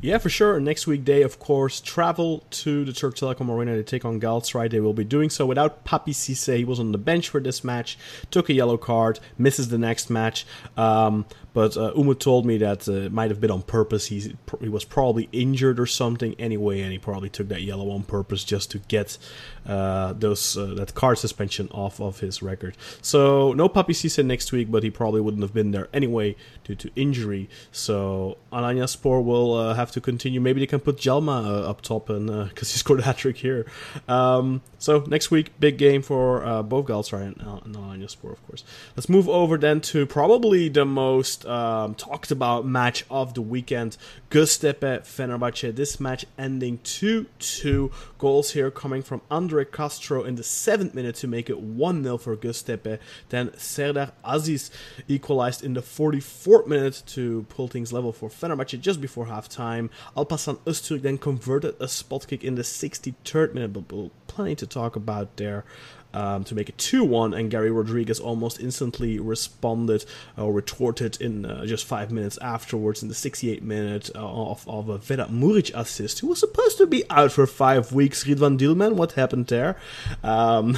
Yeah, 0.00 0.18
for 0.18 0.28
sure. 0.30 0.60
Next 0.60 0.86
week, 0.86 1.04
they 1.04 1.22
of 1.22 1.40
course 1.40 1.80
travel 1.80 2.44
to 2.50 2.84
the 2.84 2.92
Türk 2.92 3.16
Telekom 3.16 3.50
Arena 3.50 3.74
to 3.74 3.82
take 3.82 4.04
on 4.04 4.20
Galatasaray. 4.20 4.70
They 4.70 4.78
will 4.78 4.94
be 4.94 5.04
doing 5.04 5.28
so 5.28 5.44
without 5.44 5.84
Papiss 5.84 6.14
Cissé. 6.14 6.58
He 6.58 6.64
was 6.64 6.78
on 6.78 6.92
the 6.92 6.98
bench 6.98 7.28
for 7.28 7.40
this 7.40 7.64
match, 7.64 7.98
took 8.30 8.48
a 8.48 8.52
yellow 8.52 8.76
card, 8.76 9.18
misses 9.36 9.68
the 9.68 9.78
next 9.78 10.08
match. 10.08 10.46
Um, 10.76 11.26
but 11.58 11.76
uh, 11.76 11.90
Umut 11.96 12.20
told 12.20 12.46
me 12.46 12.56
that 12.58 12.88
uh, 12.88 12.92
it 12.92 13.12
might 13.12 13.32
have 13.32 13.40
been 13.40 13.50
on 13.50 13.62
purpose. 13.62 14.06
He 14.06 14.32
he 14.60 14.68
was 14.68 14.84
probably 14.84 15.28
injured 15.32 15.80
or 15.80 15.86
something 15.86 16.36
anyway, 16.38 16.82
and 16.82 16.92
he 16.92 17.00
probably 17.00 17.28
took 17.28 17.48
that 17.48 17.62
yellow 17.62 17.90
on 17.90 18.04
purpose 18.04 18.44
just 18.44 18.70
to 18.70 18.78
get 18.78 19.18
uh, 19.66 20.12
those 20.12 20.56
uh, 20.56 20.66
that 20.76 20.94
card 20.94 21.18
suspension 21.18 21.68
off 21.72 22.00
of 22.00 22.20
his 22.20 22.42
record. 22.42 22.76
So 23.02 23.52
no 23.54 23.68
Papiss 23.68 24.04
Cissé 24.04 24.24
next 24.24 24.52
week, 24.52 24.70
but 24.70 24.84
he 24.84 24.90
probably 24.90 25.20
wouldn't 25.20 25.42
have 25.42 25.52
been 25.52 25.72
there 25.72 25.88
anyway 25.92 26.36
due 26.62 26.76
to 26.76 26.92
injury. 26.94 27.50
So 27.72 28.38
Alanyaspor 28.52 29.24
will 29.24 29.54
uh, 29.54 29.74
have 29.74 29.90
to 29.90 30.00
continue. 30.00 30.40
Maybe 30.40 30.60
they 30.60 30.66
can 30.66 30.78
put 30.78 30.98
Djalma 30.98 31.44
uh, 31.44 31.70
up 31.70 31.80
top, 31.82 32.08
and 32.08 32.28
because 32.50 32.70
he 32.70 32.78
scored 32.78 33.00
a 33.00 33.02
hat 33.02 33.16
trick 33.16 33.38
here. 33.38 33.66
Um, 34.06 34.62
so 34.78 35.00
next 35.08 35.32
week, 35.32 35.58
big 35.58 35.76
game 35.76 36.02
for 36.02 36.62
both 36.62 36.86
Galatasaray 36.86 37.26
and, 37.26 37.64
and 37.64 37.74
Alanyaspor, 37.74 38.30
of 38.30 38.46
course. 38.46 38.62
Let's 38.96 39.08
move 39.08 39.28
over 39.28 39.58
then 39.58 39.80
to 39.90 40.06
probably 40.06 40.68
the 40.68 40.84
most 40.84 41.47
um, 41.48 41.94
talked 41.94 42.30
about 42.30 42.66
match 42.66 43.04
of 43.10 43.34
the 43.34 43.42
weekend. 43.42 43.96
Göztepe 44.30 45.00
Fenerbahce. 45.02 45.74
This 45.74 45.98
match 45.98 46.24
ending 46.38 46.78
2 46.84 47.26
2. 47.38 47.90
Goals 48.18 48.52
here 48.52 48.70
coming 48.70 49.02
from 49.02 49.22
Andre 49.30 49.64
Castro 49.64 50.24
in 50.24 50.34
the 50.34 50.42
7th 50.42 50.94
minute 50.94 51.16
to 51.16 51.26
make 51.26 51.48
it 51.48 51.60
1 51.60 52.02
0 52.02 52.18
for 52.18 52.36
Göztepe. 52.36 52.98
Then 53.30 53.50
Serdar 53.56 54.12
Aziz 54.24 54.70
equalized 55.06 55.64
in 55.64 55.74
the 55.74 55.82
44th 55.82 56.66
minute 56.66 57.02
to 57.06 57.46
pull 57.48 57.68
things 57.68 57.92
level 57.92 58.12
for 58.12 58.28
Fenerbahce 58.28 58.80
just 58.80 59.00
before 59.00 59.26
halftime. 59.26 59.90
Alparslan 60.16 60.58
Öztürk 60.66 61.02
then 61.02 61.18
converted 61.18 61.74
a 61.80 61.88
spot 61.88 62.26
kick 62.26 62.44
in 62.44 62.54
the 62.54 62.62
63rd 62.62 63.54
minute, 63.54 63.72
but 63.72 64.10
plenty 64.26 64.54
to 64.54 64.66
talk 64.66 64.96
about 64.96 65.36
there 65.36 65.64
um, 66.18 66.42
to 66.44 66.54
make 66.54 66.68
it 66.68 66.76
2 66.78 67.04
1, 67.04 67.32
and 67.32 67.48
Garry 67.48 67.70
Rodrigues 67.70 68.18
almost 68.18 68.60
instantly 68.60 69.20
responded 69.20 70.04
or 70.36 70.52
retorted 70.52 71.20
in 71.20 71.46
uh, 71.46 71.64
just 71.64 71.84
five 71.84 72.10
minutes 72.10 72.36
afterwards 72.38 73.02
in 73.02 73.08
the 73.08 73.14
68th 73.14 73.62
minute 73.62 74.10
uh, 74.16 74.18
of, 74.18 74.68
of 74.68 74.88
a 74.88 74.98
Vedat 74.98 75.30
Muriqi 75.30 75.70
assist, 75.74 76.18
who 76.18 76.26
was 76.26 76.40
supposed 76.40 76.76
to 76.78 76.86
be 76.86 77.04
out 77.08 77.30
for 77.30 77.46
five 77.46 77.92
weeks. 77.92 78.24
Ridvan 78.24 78.58
Dilmen, 78.58 78.94
what 78.94 79.12
happened 79.12 79.46
there? 79.46 79.76
Um, 80.24 80.76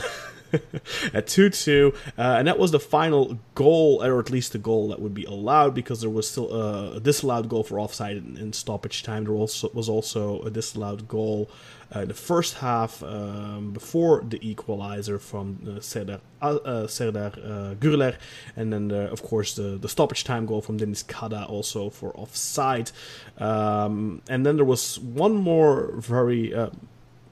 at 1.14 1.26
2 1.26 1.48
2. 1.48 1.94
Uh, 2.18 2.20
and 2.38 2.46
that 2.46 2.58
was 2.58 2.70
the 2.72 2.80
final 2.80 3.38
goal, 3.54 4.04
or 4.04 4.20
at 4.20 4.30
least 4.30 4.52
the 4.52 4.58
goal 4.58 4.88
that 4.88 5.00
would 5.00 5.14
be 5.14 5.24
allowed 5.24 5.74
because 5.74 6.02
there 6.02 6.10
was 6.10 6.28
still 6.28 6.52
a, 6.52 6.96
a 6.96 7.00
disallowed 7.00 7.48
goal 7.48 7.62
for 7.62 7.80
offside 7.80 8.18
in, 8.18 8.36
in, 8.36 8.52
stoppage 8.52 9.02
time. 9.02 9.24
There 9.24 9.34
also 9.34 9.70
was 9.72 9.88
also 9.88 10.42
a 10.42 10.50
disallowed 10.50 11.08
goal 11.08 11.50
uh, 11.92 12.04
the 12.04 12.14
first 12.14 12.54
half 12.54 13.02
um, 13.02 13.72
before 13.72 14.22
the 14.26 14.38
equalizer 14.48 15.18
from 15.18 15.58
uh, 15.66 15.80
Serdar, 15.80 16.20
uh, 16.40 16.86
Serdar 16.86 17.32
uh, 17.36 17.74
Gürler. 17.74 18.16
And 18.56 18.72
then, 18.72 18.88
the, 18.88 19.10
of 19.10 19.22
course, 19.22 19.54
the, 19.54 19.78
the 19.78 19.88
stoppage 19.88 20.24
time 20.24 20.46
goal 20.46 20.60
from 20.60 20.78
Deniz 20.78 21.02
Kadah 21.04 21.48
also 21.48 21.90
for 21.90 22.12
offside. 22.16 22.92
Um, 23.38 24.22
and 24.28 24.46
then 24.46 24.56
there 24.56 24.64
was 24.64 24.98
one 24.98 25.34
more 25.34 25.92
very. 25.96 26.54
Uh, 26.54 26.70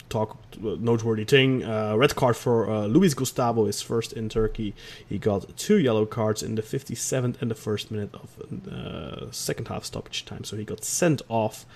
talk 0.09 0.39
uh, 0.65 0.77
noteworthy 0.79 1.25
thing. 1.25 1.65
Uh, 1.65 1.95
red 1.97 2.15
card 2.15 2.37
for 2.37 2.69
uh, 2.69 2.87
Luis 2.87 3.15
Gustavo 3.15 3.67
is 3.67 3.83
first 3.83 4.13
in 4.13 4.29
Turkey. 4.29 4.75
He 5.09 5.19
got 5.19 5.57
two 5.57 5.79
yellow 5.79 6.07
cards 6.07 6.43
in 6.43 6.55
the 6.55 6.63
57th 6.63 7.41
and 7.41 7.51
the 7.51 7.55
first 7.55 7.91
minute 7.91 8.15
of 8.15 8.73
uh, 8.73 9.31
second 9.31 9.69
half 9.69 9.85
stoppage 9.85 10.25
time, 10.25 10.45
so 10.45 10.57
he 10.57 10.65
got 10.65 10.85
sent 10.85 11.23
off. 11.29 11.67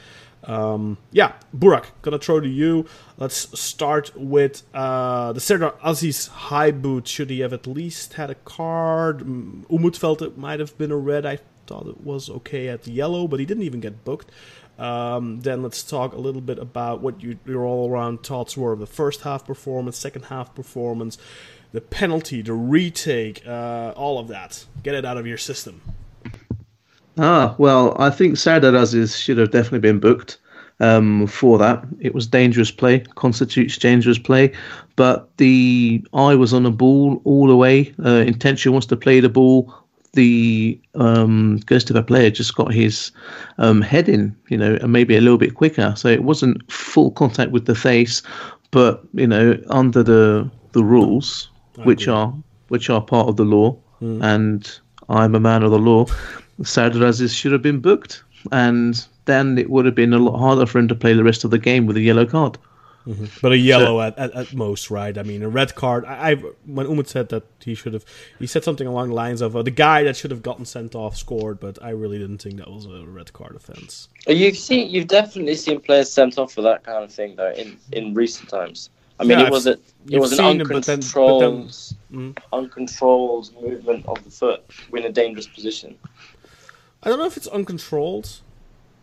Um, 0.44 0.98
yeah, 1.12 1.34
Burak, 1.56 1.86
gonna 2.02 2.18
throw 2.18 2.40
to 2.40 2.48
you. 2.48 2.86
Let's 3.16 3.58
start 3.58 4.16
with 4.16 4.62
uh, 4.74 5.32
the 5.32 5.40
Serdar 5.40 5.74
Aziz 5.84 6.26
high 6.26 6.72
boot. 6.72 7.06
Should 7.06 7.30
he 7.30 7.40
have 7.40 7.52
at 7.52 7.66
least 7.66 8.14
had 8.14 8.30
a 8.30 8.34
card? 8.34 9.20
Umut 9.20 9.96
felt 9.96 10.22
it 10.22 10.36
might 10.36 10.60
have 10.60 10.76
been 10.78 10.90
a 10.90 10.96
red. 10.96 11.24
I 11.24 11.38
thought 11.66 11.86
it 11.86 12.02
was 12.02 12.28
okay 12.28 12.68
at 12.68 12.86
yellow, 12.86 13.28
but 13.28 13.40
he 13.40 13.46
didn't 13.46 13.62
even 13.62 13.80
get 13.80 14.04
booked. 14.04 14.30
Um, 14.78 15.42
then 15.42 15.62
let's 15.62 15.82
talk 15.82 16.12
a 16.12 16.18
little 16.18 16.40
bit 16.40 16.58
about 16.58 17.00
what 17.00 17.22
you, 17.22 17.38
your 17.46 17.64
all 17.64 17.90
around 17.90 18.24
thoughts 18.24 18.56
were 18.56 18.72
of 18.72 18.80
the 18.80 18.86
first 18.86 19.20
half 19.20 19.46
performance, 19.46 19.96
second 19.96 20.24
half 20.24 20.54
performance, 20.54 21.18
the 21.72 21.80
penalty, 21.80 22.42
the 22.42 22.54
retake, 22.54 23.46
uh, 23.46 23.92
all 23.94 24.18
of 24.18 24.28
that. 24.28 24.66
Get 24.82 24.94
it 24.94 25.04
out 25.04 25.18
of 25.18 25.26
your 25.26 25.38
system. 25.38 25.82
Ah, 27.18 27.54
well, 27.58 27.94
I 27.98 28.10
think 28.10 28.36
Serdar 28.36 28.74
Aziz 28.74 29.18
should 29.18 29.38
have 29.38 29.50
definitely 29.50 29.80
been 29.80 30.00
booked 30.00 30.38
um, 30.80 31.26
for 31.26 31.58
that. 31.58 31.84
It 32.00 32.14
was 32.14 32.26
dangerous 32.26 32.70
play, 32.70 33.00
constitutes 33.14 33.78
dangerous 33.78 34.18
play, 34.18 34.52
but 34.96 35.34
the 35.36 36.04
eye 36.12 36.34
was 36.34 36.52
on 36.52 36.64
the 36.64 36.70
ball 36.70 37.20
all 37.24 37.46
the 37.46 37.56
way. 37.56 37.94
Uh, 38.04 38.24
intention 38.26 38.72
wants 38.72 38.86
to 38.88 38.96
play 38.96 39.20
the 39.20 39.28
ball. 39.28 39.72
The 40.14 40.78
um, 40.94 41.60
a 41.70 42.02
player 42.02 42.30
just 42.30 42.54
got 42.54 42.74
his 42.74 43.12
um, 43.56 43.80
head 43.80 44.10
in, 44.10 44.36
you 44.48 44.58
know, 44.58 44.76
and 44.82 44.92
maybe 44.92 45.16
a 45.16 45.22
little 45.22 45.38
bit 45.38 45.54
quicker. 45.54 45.94
So 45.96 46.08
it 46.08 46.22
wasn't 46.22 46.70
full 46.70 47.12
contact 47.12 47.50
with 47.50 47.64
the 47.64 47.74
face, 47.74 48.20
but 48.72 49.02
you 49.14 49.26
know, 49.26 49.58
under 49.70 50.02
the 50.02 50.50
the 50.72 50.84
rules, 50.84 51.48
which 51.84 52.08
are 52.08 52.34
which 52.68 52.90
are 52.90 53.00
part 53.00 53.28
of 53.28 53.36
the 53.36 53.44
law, 53.44 53.74
mm. 54.02 54.22
and 54.22 54.78
I'm 55.08 55.34
a 55.34 55.40
man 55.40 55.62
of 55.62 55.70
the 55.70 55.78
law. 55.78 56.06
Serdar 56.62 57.04
Aziz 57.04 57.34
should 57.34 57.52
have 57.52 57.62
been 57.62 57.80
booked, 57.80 58.22
and 58.50 59.06
then 59.24 59.58
it 59.58 59.70
would 59.70 59.84
have 59.86 59.94
been 59.94 60.12
a 60.12 60.18
lot 60.18 60.38
harder 60.38 60.66
for 60.66 60.78
him 60.78 60.88
to 60.88 60.94
play 60.94 61.12
the 61.12 61.24
rest 61.24 61.44
of 61.44 61.50
the 61.50 61.58
game 61.58 61.86
with 61.86 61.96
a 61.96 62.00
yellow 62.00 62.26
card. 62.26 62.58
Mm-hmm. 63.06 63.24
But 63.42 63.52
a 63.52 63.58
yellow 63.58 63.98
so, 63.98 64.00
at, 64.02 64.18
at, 64.18 64.32
at, 64.34 64.54
most, 64.54 64.90
right? 64.90 65.16
I 65.18 65.24
mean, 65.24 65.42
a 65.42 65.48
red 65.48 65.74
card. 65.74 66.04
I, 66.04 66.32
I 66.32 66.34
when 66.66 66.86
Umut 66.86 67.08
said 67.08 67.30
that 67.30 67.44
he 67.60 67.74
should 67.74 67.94
have, 67.94 68.04
he 68.38 68.46
said 68.46 68.62
something 68.62 68.86
along 68.86 69.08
the 69.08 69.14
lines 69.14 69.40
of 69.40 69.56
uh, 69.56 69.62
the 69.62 69.72
guy 69.72 70.04
that 70.04 70.16
should 70.16 70.30
have 70.30 70.42
gotten 70.42 70.64
sent 70.64 70.94
off 70.94 71.16
scored, 71.16 71.58
but 71.58 71.82
I 71.82 71.90
really 71.90 72.18
didn't 72.18 72.38
think 72.38 72.58
that 72.58 72.70
was 72.70 72.86
a 72.86 73.04
red 73.04 73.32
card 73.32 73.56
offense. 73.56 74.08
You've 74.28 74.56
seen, 74.56 74.88
you've 74.88 75.08
definitely 75.08 75.56
seen 75.56 75.80
players 75.80 76.12
sent 76.12 76.38
off 76.38 76.52
for 76.52 76.62
that 76.62 76.84
kind 76.84 77.02
of 77.02 77.12
thing, 77.12 77.34
though, 77.34 77.52
in, 77.52 77.76
in 77.90 78.14
recent 78.14 78.48
times. 78.48 78.90
I 79.18 79.24
mean, 79.24 79.38
yeah, 79.38 79.46
it 79.46 79.50
was 79.50 79.66
a, 79.66 79.78
it 80.08 80.18
was 80.18 80.38
an 80.38 80.44
uncontrolled, 80.44 81.42
then, 81.42 81.70
then, 82.10 82.34
mm. 82.34 82.38
uncontrolled 82.52 83.50
movement 83.60 84.06
of 84.06 84.22
the 84.24 84.30
foot 84.30 84.64
in 84.92 85.04
a 85.04 85.12
dangerous 85.12 85.46
position. 85.46 85.96
I 87.02 87.08
don't 87.08 87.18
know 87.18 87.26
if 87.26 87.36
it's 87.36 87.48
uncontrolled. 87.48 88.40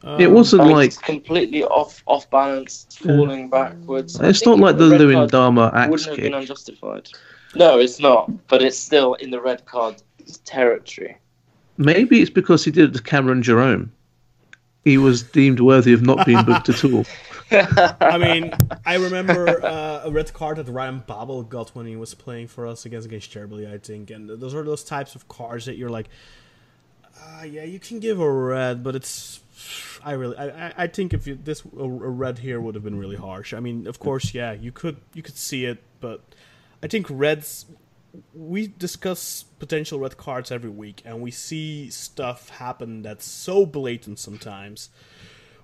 Um, 0.03 0.21
it 0.21 0.31
wasn't 0.31 0.67
like 0.67 0.99
completely 1.01 1.63
off 1.65 2.01
off 2.07 2.29
balance, 2.29 2.87
falling 3.01 3.41
yeah. 3.41 3.47
backwards. 3.47 4.17
It's 4.19 4.45
not 4.45 4.59
like 4.59 4.77
the 4.77 4.85
Luyindama 4.85 5.73
axe 5.73 5.91
wouldn't 5.91 6.09
have 6.09 6.17
been 6.17 6.33
unjustified. 6.33 7.09
No, 7.55 7.79
it's 7.79 7.99
not. 7.99 8.31
But 8.47 8.61
it's 8.61 8.77
still 8.77 9.15
in 9.15 9.29
the 9.31 9.41
red 9.41 9.65
card 9.65 10.01
territory. 10.45 11.17
Maybe 11.77 12.21
it's 12.21 12.29
because 12.29 12.63
he 12.63 12.71
did 12.71 12.91
it 12.91 12.97
to 12.97 13.03
Cameron 13.03 13.41
Jerome. 13.41 13.91
He 14.85 14.97
was 14.97 15.23
deemed 15.23 15.59
worthy 15.59 15.93
of 15.93 16.01
not 16.01 16.25
being 16.25 16.43
booked 16.45 16.69
at 16.69 16.83
all. 16.85 17.05
I 17.51 18.17
mean, 18.17 18.53
I 18.85 18.95
remember 18.95 19.65
uh, 19.65 20.01
a 20.05 20.11
red 20.11 20.31
card 20.33 20.57
that 20.57 20.69
Ryan 20.69 21.03
Babel 21.05 21.43
got 21.43 21.69
when 21.69 21.85
he 21.85 21.95
was 21.95 22.13
playing 22.13 22.47
for 22.47 22.65
us 22.67 22.85
against 22.85 23.05
against 23.07 23.29
Cherbury, 23.31 23.67
I 23.67 23.77
think, 23.77 24.11
and 24.11 24.29
those 24.29 24.53
are 24.53 24.63
those 24.63 24.83
types 24.83 25.15
of 25.15 25.27
cards 25.27 25.65
that 25.65 25.75
you're 25.75 25.89
like, 25.89 26.09
uh, 27.21 27.43
yeah, 27.43 27.63
you 27.63 27.79
can 27.79 27.99
give 27.99 28.19
a 28.19 28.31
red, 28.31 28.83
but 28.83 28.95
it's. 28.95 29.41
I 30.03 30.13
really, 30.13 30.37
I, 30.37 30.73
I 30.77 30.87
think 30.87 31.13
if 31.13 31.27
you, 31.27 31.35
this 31.35 31.63
a, 31.77 31.87
red 31.87 32.39
here 32.39 32.61
would 32.61 32.75
have 32.75 32.83
been 32.83 32.97
really 32.97 33.17
harsh. 33.17 33.53
I 33.53 33.59
mean, 33.59 33.87
of 33.87 33.99
course, 33.99 34.33
yeah, 34.33 34.53
you 34.53 34.71
could 34.71 34.97
you 35.13 35.21
could 35.21 35.35
see 35.35 35.65
it, 35.65 35.83
but 35.99 36.21
I 36.81 36.87
think 36.87 37.07
reds. 37.09 37.65
We 38.33 38.67
discuss 38.67 39.43
potential 39.59 39.99
red 39.99 40.17
cards 40.17 40.51
every 40.51 40.69
week, 40.69 41.01
and 41.05 41.21
we 41.21 41.29
see 41.31 41.89
stuff 41.91 42.49
happen 42.49 43.03
that's 43.03 43.25
so 43.25 43.65
blatant 43.67 44.17
sometimes, 44.17 44.89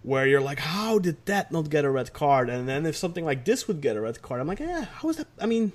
where 0.04 0.28
you're 0.28 0.42
like, 0.42 0.60
how 0.60 1.00
did 1.00 1.26
that 1.26 1.52
not 1.52 1.72
get 1.72 1.86
a 1.86 1.90
red 1.90 2.14
card? 2.14 2.50
And 2.50 2.70
then 2.70 2.86
if 2.86 2.96
something 2.96 3.26
like 3.26 3.46
this 3.46 3.68
would 3.68 3.82
get 3.82 3.96
a 3.96 4.02
red 4.02 4.22
card, 4.22 4.42
I'm 4.42 4.48
like, 4.48 4.60
yeah, 4.60 4.86
how 4.86 5.10
is 5.10 5.18
that? 5.18 5.28
I 5.42 5.48
mean, 5.48 5.72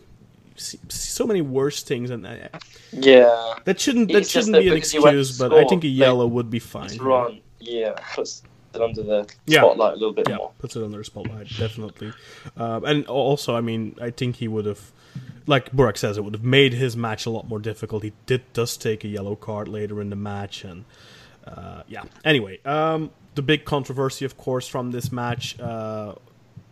so 0.61 1.27
many 1.27 1.41
worse 1.41 1.83
things, 1.83 2.11
and 2.11 2.25
yeah, 2.93 3.55
that 3.65 3.81
shouldn't 3.81 4.13
that 4.13 4.27
shouldn't 4.29 4.57
be 4.57 4.69
an 4.69 4.77
excuse. 4.77 5.39
But 5.39 5.53
I 5.53 5.65
think 5.65 5.85
a 5.85 5.89
yellow 5.89 6.27
would 6.27 6.51
be 6.51 6.59
fine. 6.59 6.97
Wrong. 6.99 7.41
Yeah, 7.59 7.95
puts 8.15 8.43
it 8.75 8.81
under 8.81 9.03
the 9.03 9.29
yeah. 9.47 9.61
spotlight 9.61 9.93
a 9.93 9.97
little 9.97 10.13
bit 10.13 10.29
yeah, 10.29 10.37
more. 10.37 10.53
puts 10.59 10.77
it 10.77 10.83
under 10.83 10.99
the 10.99 11.05
spotlight 11.05 11.49
definitely. 11.57 12.13
Uh, 12.57 12.81
and 12.85 13.07
also, 13.07 13.57
I 13.57 13.61
mean, 13.61 13.97
I 14.01 14.11
think 14.11 14.37
he 14.37 14.49
would 14.49 14.67
have, 14.67 14.93
like 15.47 15.73
Burak 15.73 15.97
says, 15.97 16.17
it 16.17 16.25
would 16.25 16.35
have 16.35 16.45
made 16.45 16.75
his 16.75 16.97
match 16.97 17.27
a 17.27 17.31
lot 17.31 17.49
more 17.49 17.59
difficult. 17.59 18.03
He 18.03 18.13
did 18.27 18.51
does 18.53 18.77
take 18.77 19.05
a 19.05 19.09
yellow 19.09 19.37
card 19.37 19.69
later 19.69 20.01
in 20.01 20.11
the 20.11 20.17
match, 20.17 20.65
and 20.65 20.85
uh, 21.47 21.83
yeah. 21.89 22.05
Anyway, 22.25 22.61
um, 22.65 23.11
the 23.35 23.43
big 23.43 23.65
controversy, 23.65 24.25
of 24.25 24.37
course, 24.37 24.67
from 24.67 24.91
this 24.91 25.11
match. 25.11 25.59
Uh, 25.61 26.15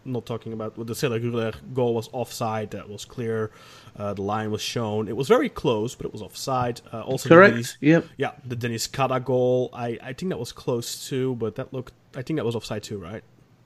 not 0.04 0.26
talking 0.26 0.52
about 0.52 0.74
the 0.76 0.94
Sela 0.94 1.54
goal 1.74 1.94
was 1.94 2.08
offside. 2.12 2.70
That 2.72 2.88
was 2.88 3.04
clear. 3.04 3.50
Uh, 3.96 4.14
the 4.14 4.22
line 4.22 4.50
was 4.50 4.62
shown. 4.62 5.08
It 5.08 5.16
was 5.16 5.28
very 5.28 5.48
close, 5.48 5.94
but 5.94 6.06
it 6.06 6.12
was 6.12 6.22
offside. 6.22 6.80
Uh, 6.92 7.02
also, 7.02 7.28
correct. 7.28 7.52
Dennis, 7.52 7.76
yep. 7.80 8.06
Yeah, 8.16 8.32
the 8.44 8.56
Deniz 8.56 8.88
Kadah 8.88 9.24
goal. 9.24 9.70
I, 9.72 9.98
I 10.02 10.12
think 10.12 10.30
that 10.30 10.38
was 10.38 10.52
close 10.52 11.08
too, 11.08 11.34
but 11.36 11.56
that 11.56 11.72
looked. 11.72 11.92
I 12.14 12.22
think 12.22 12.38
that 12.38 12.44
was 12.44 12.54
offside 12.54 12.82
too, 12.82 12.98
right? 12.98 13.22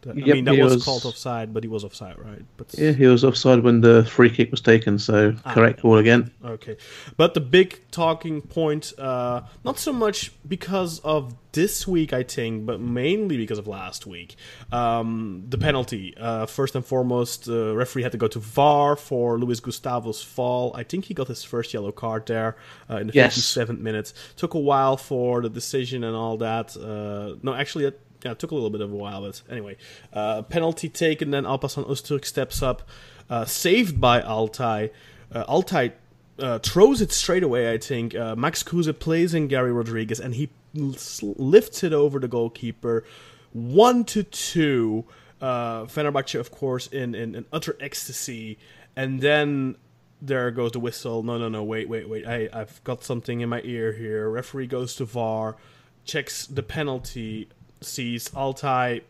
I 0.06 0.14
yep, 0.14 0.34
mean, 0.34 0.44
that 0.46 0.58
was, 0.58 0.74
was, 0.74 0.84
called 0.84 1.04
offside, 1.04 1.54
but 1.54 1.62
he 1.62 1.68
was 1.68 1.84
offside, 1.84 2.18
right? 2.18 2.42
But 2.56 2.74
yeah, 2.76 2.92
he 2.92 3.06
was 3.06 3.24
offside 3.24 3.60
when 3.60 3.80
the 3.80 4.04
free 4.04 4.30
kick 4.30 4.50
was 4.50 4.60
taken. 4.60 4.98
So 4.98 5.34
ah, 5.44 5.54
correct 5.54 5.80
call 5.80 5.98
again. 5.98 6.32
Okay, 6.44 6.76
but 7.16 7.34
the 7.34 7.40
big 7.40 7.80
talking 7.90 8.42
point, 8.42 8.92
uh, 8.98 9.42
not 9.64 9.78
so 9.78 9.92
much 9.92 10.32
because 10.46 10.98
of 11.00 11.34
this 11.52 11.86
week, 11.86 12.12
I 12.12 12.22
think, 12.22 12.66
but 12.66 12.80
mainly 12.80 13.36
because 13.36 13.58
of 13.58 13.66
last 13.66 14.06
week. 14.06 14.36
Um, 14.72 15.44
the 15.48 15.58
penalty. 15.58 16.14
Uh, 16.16 16.46
first 16.46 16.74
and 16.74 16.84
foremost, 16.84 17.44
the 17.44 17.70
uh, 17.70 17.74
referee 17.74 18.02
had 18.02 18.12
to 18.12 18.18
go 18.18 18.28
to 18.28 18.38
VAR 18.38 18.96
for 18.96 19.38
Luis 19.38 19.60
Gustavo's 19.60 20.22
fall. 20.22 20.74
I 20.74 20.82
think 20.82 21.06
he 21.06 21.14
got 21.14 21.28
his 21.28 21.44
first 21.44 21.72
yellow 21.72 21.92
card 21.92 22.26
there 22.26 22.56
uh, 22.90 22.96
in 22.96 23.06
the 23.08 23.12
yes. 23.12 23.38
57th 23.38 23.78
minute. 23.78 24.12
Took 24.36 24.54
a 24.54 24.58
while 24.58 24.96
for 24.96 25.42
the 25.42 25.50
decision 25.50 26.04
and 26.04 26.16
all 26.16 26.38
that. 26.38 26.76
Uh, 26.76 27.36
no, 27.42 27.54
actually, 27.54 27.92
yeah, 28.24 28.32
it 28.32 28.38
took 28.38 28.50
a 28.50 28.54
little 28.54 28.70
bit 28.70 28.80
of 28.80 28.92
a 28.92 28.96
while, 28.96 29.22
but 29.22 29.42
anyway. 29.50 29.76
Uh, 30.12 30.42
penalty 30.42 30.88
taken, 30.88 31.30
then 31.30 31.44
Alparslan 31.44 31.86
Öztürk 31.88 32.24
steps 32.24 32.62
up, 32.62 32.88
uh, 33.28 33.44
saved 33.44 34.00
by 34.00 34.20
Altay. 34.20 34.90
Uh, 35.32 35.44
Altay 35.44 35.92
uh, 36.38 36.58
throws 36.58 37.00
it 37.00 37.12
straight 37.12 37.42
away, 37.42 37.72
I 37.72 37.78
think. 37.78 38.14
Uh, 38.14 38.36
Max 38.36 38.62
Kruse 38.62 38.92
plays 38.98 39.34
in 39.34 39.48
Garry 39.48 39.72
Rodrigues, 39.72 40.20
and 40.20 40.34
he 40.34 40.50
lifts 40.74 41.84
it 41.84 41.92
over 41.92 42.18
the 42.18 42.28
goalkeeper. 42.28 43.04
One 43.52 44.04
to 44.04 44.22
two. 44.22 45.04
Uh, 45.40 45.84
Fenerbahce, 45.86 46.38
of 46.38 46.50
course, 46.50 46.86
in, 46.86 47.14
in, 47.14 47.34
in 47.34 47.44
utter 47.52 47.76
ecstasy. 47.80 48.58
And 48.94 49.20
then 49.20 49.76
there 50.20 50.50
goes 50.50 50.72
the 50.72 50.80
whistle. 50.80 51.22
No, 51.22 51.36
no, 51.36 51.48
no, 51.48 51.64
wait, 51.64 51.88
wait, 51.88 52.08
wait. 52.08 52.26
I, 52.26 52.48
I've 52.52 52.82
got 52.84 53.02
something 53.02 53.40
in 53.40 53.48
my 53.48 53.60
ear 53.64 53.92
here. 53.92 54.30
Referee 54.30 54.68
goes 54.68 54.94
to 54.96 55.04
VAR, 55.04 55.56
checks 56.04 56.46
the 56.46 56.62
penalty 56.62 57.48
sees 57.84 58.28
Altay. 58.30 59.02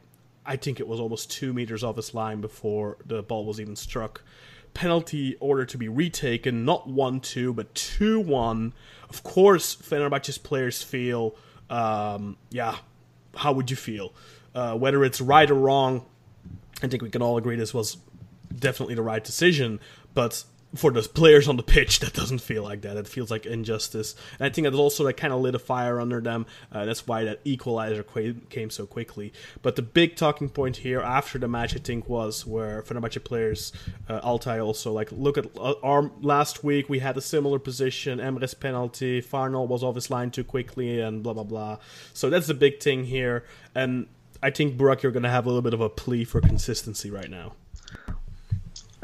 I 0.45 0.57
think 0.57 0.81
it 0.81 0.89
was 0.89 0.99
almost 0.99 1.31
two 1.31 1.53
meters 1.53 1.85
off 1.85 1.97
his 1.97 2.15
line 2.15 2.41
before 2.41 2.97
the 3.07 3.23
ball 3.23 3.45
was 3.45 3.61
even 3.61 3.77
struck. 3.77 4.23
Penalty 4.75 5.37
order 5.39 5.65
to 5.67 5.79
be 5.79 5.89
retaken, 5.89 6.65
not 6.65 6.89
1 6.89 7.21
2, 7.21 7.53
but 7.53 7.75
2 7.75 8.21
1. 8.21 8.73
Of 9.09 9.23
course, 9.23 9.77
Fenerbahce's 9.77 10.39
players 10.39 10.83
feel, 10.83 11.37
um, 11.71 12.37
yeah, 12.51 12.77
how 13.37 13.53
would 13.53 13.71
you 13.71 13.77
feel? 13.77 14.15
Uh, 14.55 14.75
whether 14.77 15.05
it's 15.05 15.21
right 15.21 15.51
or 15.51 15.55
wrong, 15.55 16.05
I 16.83 16.89
think 16.89 17.03
we 17.03 17.11
can 17.11 17.23
all 17.23 17.37
agree 17.37 17.57
this 17.57 17.75
was 17.75 17.99
definitely 18.59 18.95
the 18.95 19.03
right 19.03 19.23
decision, 19.23 19.81
but 20.15 20.45
for 20.75 20.91
the 20.91 21.03
players 21.03 21.49
on 21.49 21.57
the 21.57 21.63
pitch, 21.63 22.01
that 22.01 22.13
doesn't 22.15 22.41
feel 22.41 22.63
like 22.63 22.83
that. 22.83 22.97
It 22.97 23.07
feels 23.07 23.31
like 23.31 23.47
injustice, 23.47 24.15
and 24.39 24.47
I 24.47 24.51
think 24.51 24.67
that 24.67 24.75
also 24.75 25.05
that 25.05 25.15
kind 25.15 25.33
of 25.33 25.41
lit 25.41 25.55
a 25.55 25.59
fire 25.59 26.01
under 26.01 26.21
them. 26.21 26.47
Uh, 26.71 26.85
that's 26.85 27.07
why 27.07 27.25
that 27.25 27.41
equalizer 27.45 28.03
qu- 28.03 28.41
came 28.49 28.71
so 28.71 28.87
quickly. 28.87 29.33
But 29.61 29.77
the 29.77 29.83
big 29.83 30.17
talking 30.17 30.49
point 30.49 30.79
here 30.79 31.01
after 31.01 31.39
the 31.39 31.49
match, 31.49 31.75
I 31.75 31.79
think, 31.79 32.09
was 32.09 32.47
where 32.47 32.83
Fenerbahce 32.83 33.23
players, 33.23 33.73
uh, 34.09 34.21
Altay 34.21 34.65
also 34.65 34.93
like 34.93 35.11
look 35.13 35.39
at 35.39 35.47
uh, 35.57 35.75
our 35.83 36.11
last 36.21 36.65
week 36.65 36.89
we 36.89 37.01
had 37.01 37.17
a 37.17 37.21
similar 37.21 37.59
position, 37.59 38.19
Emre's 38.19 38.55
penalty, 38.55 39.21
Farnell 39.21 39.67
was 39.67 39.83
off 39.83 39.95
his 39.95 40.11
line 40.11 40.31
too 40.31 40.45
quickly, 40.45 41.01
and 41.01 41.23
blah 41.23 41.33
blah 41.33 41.45
blah. 41.45 41.79
So 42.15 42.31
that's 42.31 42.47
the 42.47 42.55
big 42.55 42.81
thing 42.81 43.05
here, 43.05 43.45
and 43.75 44.07
I 44.43 44.51
think 44.51 44.77
Burak, 44.77 45.03
you're 45.03 45.13
going 45.13 45.23
to 45.23 45.31
have 45.31 45.47
a 45.47 45.49
little 45.49 45.63
bit 45.63 45.75
of 45.75 45.81
a 45.81 45.89
plea 45.89 46.25
for 46.25 46.41
consistency 46.41 47.11
right 47.11 47.31
now. 47.31 47.53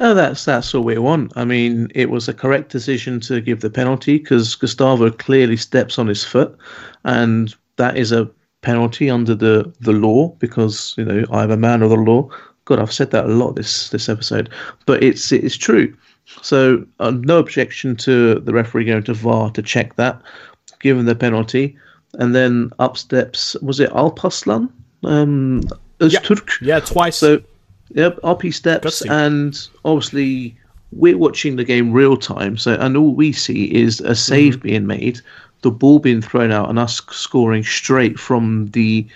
Oh, 0.00 0.14
that's 0.14 0.44
that's 0.44 0.74
all 0.74 0.84
we 0.84 0.96
want. 0.98 1.32
I 1.34 1.44
mean, 1.44 1.88
it 1.94 2.10
was 2.10 2.28
a 2.28 2.34
correct 2.34 2.70
decision 2.70 3.18
to 3.20 3.40
give 3.40 3.60
the 3.60 3.70
penalty 3.70 4.18
because 4.18 4.54
Gustavo 4.54 5.10
clearly 5.10 5.56
steps 5.56 5.98
on 5.98 6.06
his 6.06 6.22
foot, 6.24 6.56
and 7.04 7.54
that 7.76 7.96
is 7.96 8.12
a 8.12 8.30
penalty 8.60 9.08
under 9.10 9.34
the, 9.34 9.72
the 9.80 9.92
law 9.92 10.28
because 10.38 10.94
you 10.96 11.04
know 11.04 11.24
I'm 11.32 11.50
a 11.50 11.56
man 11.56 11.82
of 11.82 11.90
the 11.90 11.96
law. 11.96 12.28
God, 12.64 12.78
I've 12.78 12.92
said 12.92 13.10
that 13.10 13.24
a 13.24 13.28
lot 13.28 13.56
this 13.56 13.88
this 13.90 14.08
episode, 14.08 14.50
but 14.86 15.02
it's 15.02 15.32
it's 15.32 15.56
true. 15.56 15.96
So 16.42 16.86
uh, 17.00 17.10
no 17.10 17.38
objection 17.38 17.96
to 17.96 18.38
the 18.40 18.52
referee 18.52 18.84
going 18.84 19.02
to 19.04 19.14
VAR 19.14 19.50
to 19.50 19.62
check 19.62 19.96
that, 19.96 20.20
given 20.78 21.06
the 21.06 21.14
penalty, 21.16 21.76
and 22.14 22.34
then 22.34 22.70
up 22.78 22.96
steps 22.96 23.56
was 23.62 23.80
it 23.80 23.90
Alparslan, 23.90 24.70
um, 25.02 25.62
Öztürk? 25.98 26.60
Yeah. 26.60 26.76
yeah, 26.76 26.80
twice. 26.80 27.16
So 27.16 27.40
Yep, 27.94 28.18
up 28.22 28.42
he 28.42 28.50
steps, 28.50 29.02
and 29.02 29.58
obviously 29.84 30.56
we're 30.92 31.18
watching 31.18 31.56
the 31.56 31.64
game 31.64 31.92
real 31.92 32.16
time. 32.16 32.56
So, 32.56 32.74
and 32.74 32.96
all 32.96 33.14
we 33.14 33.32
see 33.32 33.74
is 33.74 34.00
a 34.00 34.14
save 34.14 34.54
Mm-hmm. 34.54 34.62
being 34.62 34.86
made, 34.86 35.20
the 35.62 35.70
ball 35.70 35.98
being 35.98 36.22
thrown 36.22 36.52
out, 36.52 36.68
and 36.68 36.78
us 36.78 37.00
scoring 37.10 37.64
straight 37.64 38.18
from 38.18 38.66
the 38.68 39.06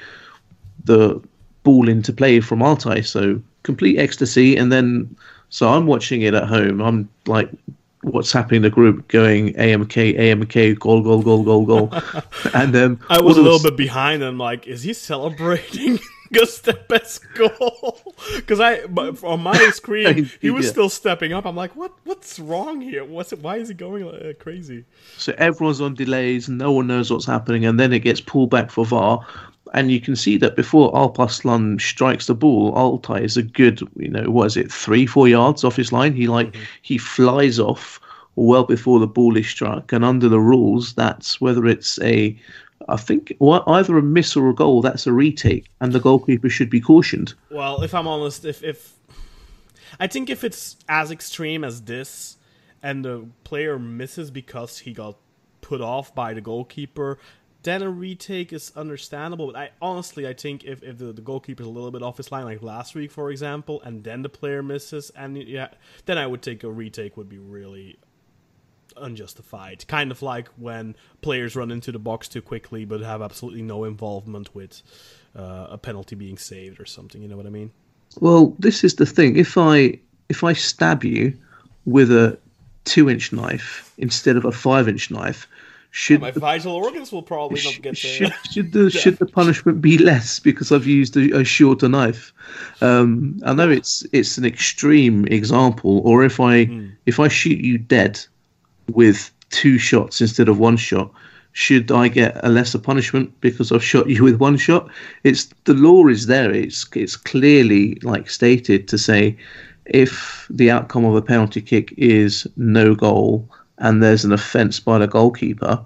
the 0.84 1.20
ball 1.62 1.88
into 1.88 2.12
play 2.12 2.40
from 2.40 2.60
Altay. 2.60 3.04
So 3.04 3.40
complete 3.62 3.98
ecstasy, 3.98 4.56
and 4.56 4.72
then 4.72 5.14
so 5.50 5.68
I'm 5.68 5.86
watching 5.86 6.22
it 6.22 6.34
at 6.34 6.48
home. 6.48 6.80
I'm 6.80 7.08
like, 7.26 7.50
what's 8.02 8.32
happening 8.32 8.58
in 8.58 8.62
the 8.62 8.70
group? 8.70 9.06
Going 9.08 9.52
AMK, 9.54 10.18
AMK, 10.18 10.78
goal, 10.78 11.02
goal, 11.02 11.22
goal, 11.22 11.44
goal, 11.44 11.66
goal, 11.66 11.92
and 12.54 12.74
um, 12.74 13.00
I 13.08 13.20
was 13.20 13.36
a 13.36 13.42
little 13.42 13.62
bit 13.62 13.76
behind 13.76 14.22
and 14.22 14.38
like, 14.38 14.66
is 14.66 14.82
he 14.82 14.94
celebrating 14.94 15.98
Gustep's 16.32 17.18
goal? 17.18 17.98
Because 18.36 18.60
I, 18.60 18.80
on 19.24 19.40
my 19.42 19.58
screen, 19.74 20.30
he 20.40 20.50
was 20.50 20.66
Yeah. 20.66 20.70
still 20.72 20.88
stepping 20.88 21.32
up. 21.32 21.44
I'm 21.44 21.56
like, 21.56 21.74
what? 21.74 21.92
What's 22.04 22.38
wrong 22.38 22.80
here? 22.80 23.04
What's 23.04 23.32
it? 23.32 23.40
Why 23.40 23.56
is 23.56 23.68
he 23.68 23.74
going 23.74 24.04
uh, 24.08 24.32
crazy? 24.38 24.84
So 25.18 25.34
everyone's 25.38 25.80
on 25.80 25.94
delays, 25.94 26.48
no 26.48 26.70
one 26.72 26.86
knows 26.86 27.10
what's 27.10 27.26
happening, 27.26 27.64
and 27.66 27.78
then 27.80 27.92
it 27.92 28.00
gets 28.00 28.20
pulled 28.20 28.50
back 28.50 28.70
for 28.70 28.84
VAR. 28.86 29.26
And 29.74 29.90
you 29.90 30.00
can 30.00 30.14
see 30.16 30.36
that 30.38 30.54
before 30.54 30.92
Alparslan 30.92 31.80
strikes 31.80 32.26
the 32.26 32.34
ball, 32.34 32.72
Altay 32.74 33.22
is 33.22 33.36
a 33.38 33.42
good, 33.42 33.80
you 33.96 34.08
know, 34.08 34.30
what 34.30 34.46
is 34.46 34.56
it, 34.56 34.70
three, 34.70 35.06
four 35.06 35.28
yards 35.28 35.64
off 35.64 35.76
his 35.76 35.92
line. 35.92 36.14
He 36.14 36.26
like 36.28 36.54
he 36.82 36.98
flies 36.98 37.58
off 37.58 37.98
well 38.36 38.64
before 38.64 39.00
the 39.00 39.06
ball 39.06 39.36
is 39.36 39.48
struck. 39.48 39.92
And 39.92 40.04
under 40.04 40.28
the 40.28 40.40
rules, 40.40 40.94
that's 40.94 41.40
whether 41.40 41.66
it's 41.66 41.98
a, 42.02 42.38
I 42.88 42.96
think, 42.96 43.36
either 43.40 43.98
a 43.98 44.02
miss 44.02 44.36
or 44.36 44.48
a 44.48 44.54
goal. 44.54 44.82
That's 44.82 45.06
a 45.06 45.12
retake, 45.12 45.68
and 45.80 45.92
the 45.92 46.00
goalkeeper 46.00 46.48
should 46.48 46.70
be 46.70 46.80
cautioned. 46.80 47.34
Well, 47.50 47.82
if 47.82 47.94
I'm 47.94 48.06
honest, 48.06 48.44
if 48.44 48.62
if 48.62 48.94
I 50.00 50.06
think 50.06 50.30
if 50.30 50.44
it's 50.44 50.76
as 50.88 51.10
extreme 51.10 51.64
as 51.64 51.82
this, 51.82 52.36
and 52.82 53.04
the 53.04 53.26
player 53.44 53.78
misses 53.78 54.30
because 54.30 54.80
he 54.80 54.92
got 54.92 55.16
put 55.60 55.80
off 55.80 56.14
by 56.14 56.34
the 56.34 56.40
goalkeeper, 56.40 57.18
then 57.62 57.82
a 57.82 57.88
retake 57.88 58.52
is 58.52 58.72
understandable. 58.76 59.46
But 59.46 59.56
I 59.56 59.70
honestly, 59.80 60.26
I 60.26 60.34
think 60.34 60.64
if, 60.64 60.82
if 60.82 60.98
the, 60.98 61.12
the 61.12 61.22
goalkeeper's 61.22 61.66
a 61.66 61.70
little 61.70 61.90
bit 61.90 62.02
off 62.02 62.16
his 62.16 62.32
line, 62.32 62.44
like 62.44 62.62
last 62.62 62.94
week, 62.94 63.10
for 63.10 63.30
example, 63.30 63.80
and 63.82 64.02
then 64.04 64.22
the 64.22 64.28
player 64.28 64.62
misses, 64.62 65.10
and 65.10 65.36
yeah, 65.36 65.68
then 66.06 66.18
I 66.18 66.26
would 66.26 66.42
take 66.42 66.64
a 66.64 66.70
retake 66.70 67.16
would 67.16 67.28
be 67.28 67.38
really 67.38 67.98
unjustified. 68.96 69.86
Kind 69.88 70.10
of 70.10 70.22
like 70.22 70.48
when 70.56 70.94
players 71.20 71.56
run 71.56 71.70
into 71.70 71.92
the 71.92 71.98
box 71.98 72.28
too 72.28 72.42
quickly 72.42 72.84
but 72.84 73.00
have 73.00 73.22
absolutely 73.22 73.62
no 73.62 73.84
involvement 73.84 74.54
with 74.54 74.82
uh, 75.36 75.66
a 75.70 75.78
penalty 75.78 76.14
being 76.14 76.38
saved 76.38 76.80
or 76.80 76.86
something. 76.86 77.22
You 77.22 77.28
know 77.28 77.36
what 77.36 77.46
I 77.46 77.50
mean? 77.50 77.70
Well, 78.20 78.54
this 78.58 78.84
is 78.84 78.94
the 78.96 79.06
thing. 79.06 79.36
If 79.36 79.56
I 79.56 79.98
if 80.28 80.44
I 80.44 80.52
stab 80.52 81.04
you 81.04 81.32
with 81.84 82.10
a 82.10 82.38
two 82.84 83.08
inch 83.08 83.32
knife 83.32 83.92
instead 83.98 84.36
of 84.36 84.44
a 84.44 84.52
five 84.52 84.88
inch 84.88 85.10
knife, 85.10 85.46
should 85.90 86.20
My 86.20 86.30
the 86.30 86.40
vital 86.40 86.74
organs 86.74 87.12
will 87.12 87.22
probably 87.22 87.60
Sh- 87.60 87.64
not 87.64 87.82
get 87.82 87.96
should, 87.96 88.30
there. 88.30 88.38
should 88.50 88.72
the 88.72 88.90
should 89.00 89.18
the 89.18 89.26
punishment 89.26 89.80
be 89.80 89.98
less 89.98 90.38
because 90.40 90.72
I've 90.72 90.86
used 90.86 91.16
a, 91.16 91.40
a 91.40 91.44
shorter 91.44 91.88
knife? 91.88 92.32
Um, 92.80 93.40
I 93.44 93.54
know 93.54 93.70
it's 93.70 94.04
it's 94.12 94.38
an 94.38 94.44
extreme 94.44 95.26
example, 95.26 96.00
or 96.04 96.24
if 96.24 96.40
I 96.40 96.64
Hmm. 96.64 96.88
if 97.06 97.18
I 97.20 97.28
shoot 97.28 97.58
you 97.58 97.78
dead 97.78 98.20
with 98.94 99.30
two 99.50 99.78
shots 99.78 100.20
instead 100.20 100.48
of 100.48 100.58
one 100.58 100.76
shot, 100.76 101.12
should 101.52 101.92
I 101.92 102.08
get 102.08 102.38
a 102.42 102.48
lesser 102.48 102.78
punishment 102.78 103.32
because 103.40 103.70
I've 103.72 103.84
shot 103.84 104.08
you 104.08 104.24
with 104.24 104.36
one 104.36 104.56
shot? 104.56 104.88
It's 105.22 105.52
the 105.64 105.74
law 105.74 106.08
is 106.08 106.26
there. 106.26 106.50
It's 106.50 106.86
it's 106.94 107.16
clearly 107.16 107.98
like 108.02 108.30
stated 108.30 108.88
to 108.88 108.98
say 108.98 109.36
if 109.86 110.46
the 110.48 110.70
outcome 110.70 111.04
of 111.04 111.14
a 111.14 111.22
penalty 111.22 111.60
kick 111.60 111.92
is 111.96 112.46
no 112.56 112.94
goal 112.94 113.48
and 113.78 114.02
there's 114.02 114.24
an 114.24 114.32
offence 114.32 114.80
by 114.80 114.98
the 114.98 115.06
goalkeeper, 115.06 115.84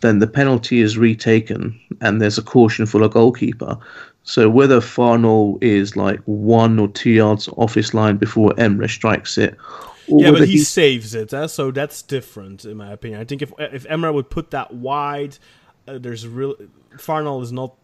then 0.00 0.20
the 0.20 0.26
penalty 0.26 0.80
is 0.80 0.96
retaken 0.96 1.78
and 2.00 2.20
there's 2.20 2.38
a 2.38 2.42
caution 2.42 2.86
for 2.86 3.00
the 3.00 3.08
goalkeeper. 3.08 3.76
So 4.22 4.48
whether 4.48 4.80
Farnell 4.80 5.58
is 5.60 5.96
like 5.96 6.20
one 6.24 6.78
or 6.78 6.88
two 6.88 7.10
yards 7.10 7.48
off 7.56 7.74
his 7.74 7.92
line 7.92 8.16
before 8.16 8.52
Emre 8.52 8.88
strikes 8.88 9.36
it, 9.36 9.56
Yeah, 10.06 10.30
but 10.32 10.48
he 10.48 10.58
saves 10.58 11.14
it, 11.14 11.32
uh, 11.32 11.48
so 11.48 11.70
that's 11.70 12.02
different 12.02 12.64
in 12.64 12.76
my 12.76 12.92
opinion. 12.92 13.20
I 13.20 13.24
think 13.24 13.42
if 13.42 13.52
if 13.58 13.84
Emra 13.84 14.12
would 14.12 14.30
put 14.30 14.50
that 14.50 14.74
wide, 14.74 15.38
uh, 15.86 15.98
there's 15.98 16.26
real 16.26 16.56
Farnell 16.98 17.40
is 17.42 17.52
not 17.52 17.74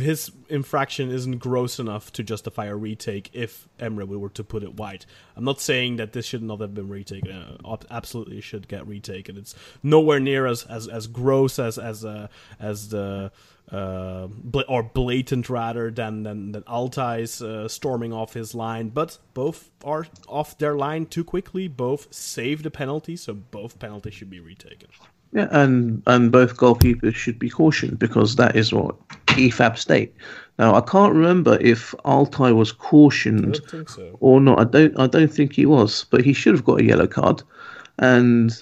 his 0.00 0.30
infraction 0.48 1.10
isn't 1.10 1.38
gross 1.38 1.78
enough 1.78 2.12
to 2.12 2.22
justify 2.22 2.66
a 2.66 2.74
retake 2.74 3.30
if 3.32 3.68
Emre 3.78 4.06
were 4.06 4.28
to 4.30 4.44
put 4.44 4.62
it 4.62 4.74
wide. 4.74 5.06
I'm 5.36 5.44
not 5.44 5.60
saying 5.60 5.96
that 5.96 6.12
this 6.12 6.26
should 6.26 6.42
not 6.42 6.60
have 6.60 6.74
been 6.74 6.88
retaken. 6.88 7.30
Uh, 7.64 7.76
absolutely 7.90 8.40
should 8.40 8.68
get 8.68 8.86
retaken. 8.86 9.36
It's 9.36 9.54
nowhere 9.82 10.20
near 10.20 10.46
as 10.46 10.64
as, 10.64 10.88
as 10.88 11.06
gross 11.06 11.58
as 11.58 11.78
as 11.78 12.04
uh, 12.04 12.28
as 12.58 12.88
the 12.88 13.30
uh, 13.74 14.28
bla- 14.28 14.64
or 14.68 14.82
blatant 14.82 15.50
rather 15.50 15.90
than 15.90 16.22
than, 16.22 16.52
than 16.52 16.62
Altay's 16.62 17.42
uh, 17.42 17.66
storming 17.68 18.12
off 18.12 18.34
his 18.34 18.54
line. 18.54 18.90
But 18.90 19.18
both 19.34 19.70
are 19.84 20.06
off 20.28 20.56
their 20.58 20.76
line 20.76 21.06
too 21.06 21.24
quickly. 21.24 21.66
Both 21.66 22.12
save 22.14 22.62
the 22.62 22.70
penalty, 22.70 23.16
so 23.16 23.34
both 23.34 23.78
penalties 23.78 24.14
should 24.14 24.30
be 24.30 24.40
retaken. 24.40 24.90
Yeah, 25.32 25.48
and 25.50 26.02
and 26.06 26.30
both 26.30 26.56
goalkeepers 26.56 27.16
should 27.16 27.38
be 27.38 27.50
cautioned 27.50 27.98
because 27.98 28.36
that 28.36 28.54
is 28.54 28.72
what 28.72 28.96
IFAB 29.26 29.76
state. 29.76 30.14
Now 30.58 30.76
I 30.76 30.80
can't 30.80 31.12
remember 31.12 31.58
if 31.60 31.92
Altay 32.04 32.54
was 32.54 32.70
cautioned 32.70 33.60
so. 33.88 34.16
or 34.20 34.40
not. 34.40 34.60
I 34.60 34.64
don't 34.64 35.00
I 35.00 35.08
don't 35.08 35.32
think 35.32 35.54
he 35.54 35.66
was, 35.66 36.06
but 36.10 36.24
he 36.24 36.32
should 36.32 36.54
have 36.54 36.64
got 36.64 36.80
a 36.80 36.84
yellow 36.84 37.08
card. 37.08 37.42
And 37.98 38.52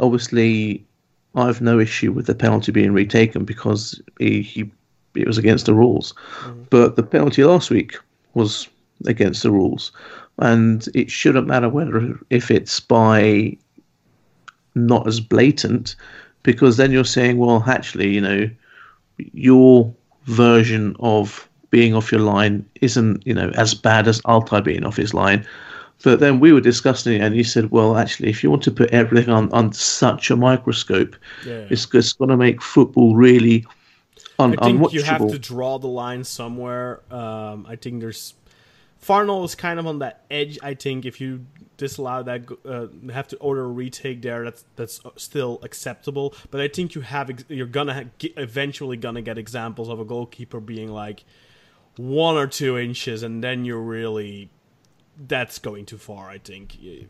obviously, 0.00 0.86
I've 1.34 1.60
no 1.60 1.78
issue 1.80 2.12
with 2.12 2.26
the 2.26 2.34
penalty 2.34 2.72
being 2.72 2.92
retaken 2.92 3.44
because 3.44 4.00
he, 4.18 4.42
he 4.42 4.70
it 5.14 5.26
was 5.26 5.38
against 5.38 5.66
the 5.66 5.74
rules. 5.74 6.14
Mm. 6.42 6.66
But 6.70 6.96
the 6.96 7.02
penalty 7.02 7.44
last 7.44 7.70
week 7.70 7.96
was 8.34 8.68
against 9.06 9.42
the 9.42 9.50
rules, 9.50 9.92
and 10.38 10.88
it 10.94 11.10
shouldn't 11.10 11.46
matter 11.46 11.68
whether 11.68 12.18
if 12.30 12.50
it's 12.50 12.80
by 12.80 13.56
not 14.74 15.06
as 15.06 15.20
blatant, 15.20 15.94
because 16.42 16.76
then 16.76 16.90
you're 16.90 17.04
saying, 17.04 17.38
well, 17.38 17.62
actually, 17.66 18.08
you 18.08 18.20
know, 18.20 18.50
your 19.32 19.94
version 20.24 20.96
of 20.98 21.48
being 21.70 21.94
off 21.94 22.12
your 22.12 22.20
line 22.20 22.64
isn't, 22.80 23.26
you 23.26 23.34
know, 23.34 23.50
as 23.50 23.74
bad 23.74 24.08
as 24.08 24.20
Altay 24.22 24.62
being 24.62 24.84
off 24.84 24.96
his 24.96 25.14
line. 25.14 25.46
But 26.04 26.20
then 26.20 26.38
we 26.38 26.52
were 26.52 26.60
discussing 26.60 27.14
it, 27.14 27.20
and 27.22 27.34
you 27.34 27.44
said, 27.44 27.70
well, 27.70 27.96
actually, 27.96 28.28
if 28.28 28.42
you 28.44 28.50
want 28.50 28.62
to 28.64 28.70
put 28.70 28.90
everything 28.90 29.30
on, 29.30 29.50
on 29.52 29.72
such 29.72 30.30
a 30.30 30.36
microscope, 30.36 31.16
Yeah. 31.46 31.66
it's, 31.70 31.86
it's 31.94 32.12
going 32.12 32.28
to 32.28 32.36
make 32.36 32.60
football 32.62 33.16
really 33.16 33.64
un- 34.38 34.54
I 34.58 34.64
think 34.66 34.80
unwatchable. 34.80 34.92
you 34.92 35.02
have 35.02 35.26
to 35.28 35.38
draw 35.38 35.78
the 35.78 35.88
line 35.88 36.22
somewhere. 36.24 37.00
Um, 37.10 37.66
I 37.68 37.76
think 37.76 38.00
there's 38.00 38.34
Farnell 38.98 39.44
is 39.44 39.54
kind 39.54 39.78
of 39.78 39.86
on 39.86 39.98
that 39.98 40.24
edge. 40.30 40.58
I 40.62 40.74
think 40.74 41.04
if 41.04 41.20
you 41.20 41.44
disallow 41.76 42.22
that, 42.22 42.42
uh, 42.66 42.86
have 43.12 43.28
to 43.28 43.36
order 43.36 43.64
a 43.64 43.68
retake 43.68 44.22
there. 44.22 44.44
That's 44.44 44.64
that's 44.76 45.00
still 45.16 45.58
acceptable. 45.62 46.34
But 46.50 46.60
I 46.62 46.68
think 46.68 46.94
you 46.94 47.02
have 47.02 47.28
ex- 47.30 47.44
you're 47.48 47.66
gonna 47.66 47.92
ha- 47.94 48.10
get, 48.18 48.32
eventually 48.38 48.96
gonna 48.96 49.20
get 49.20 49.36
examples 49.36 49.88
of 49.90 50.00
a 50.00 50.04
goalkeeper 50.06 50.58
being 50.60 50.88
like 50.90 51.24
one 51.96 52.36
or 52.36 52.46
two 52.46 52.78
inches, 52.78 53.22
and 53.22 53.44
then 53.44 53.64
you're 53.66 53.80
really 53.82 54.48
that's 55.16 55.58
going 55.58 55.86
too 55.86 55.98
far. 55.98 56.28
I 56.28 56.38
think. 56.38 56.80
You- 56.80 57.08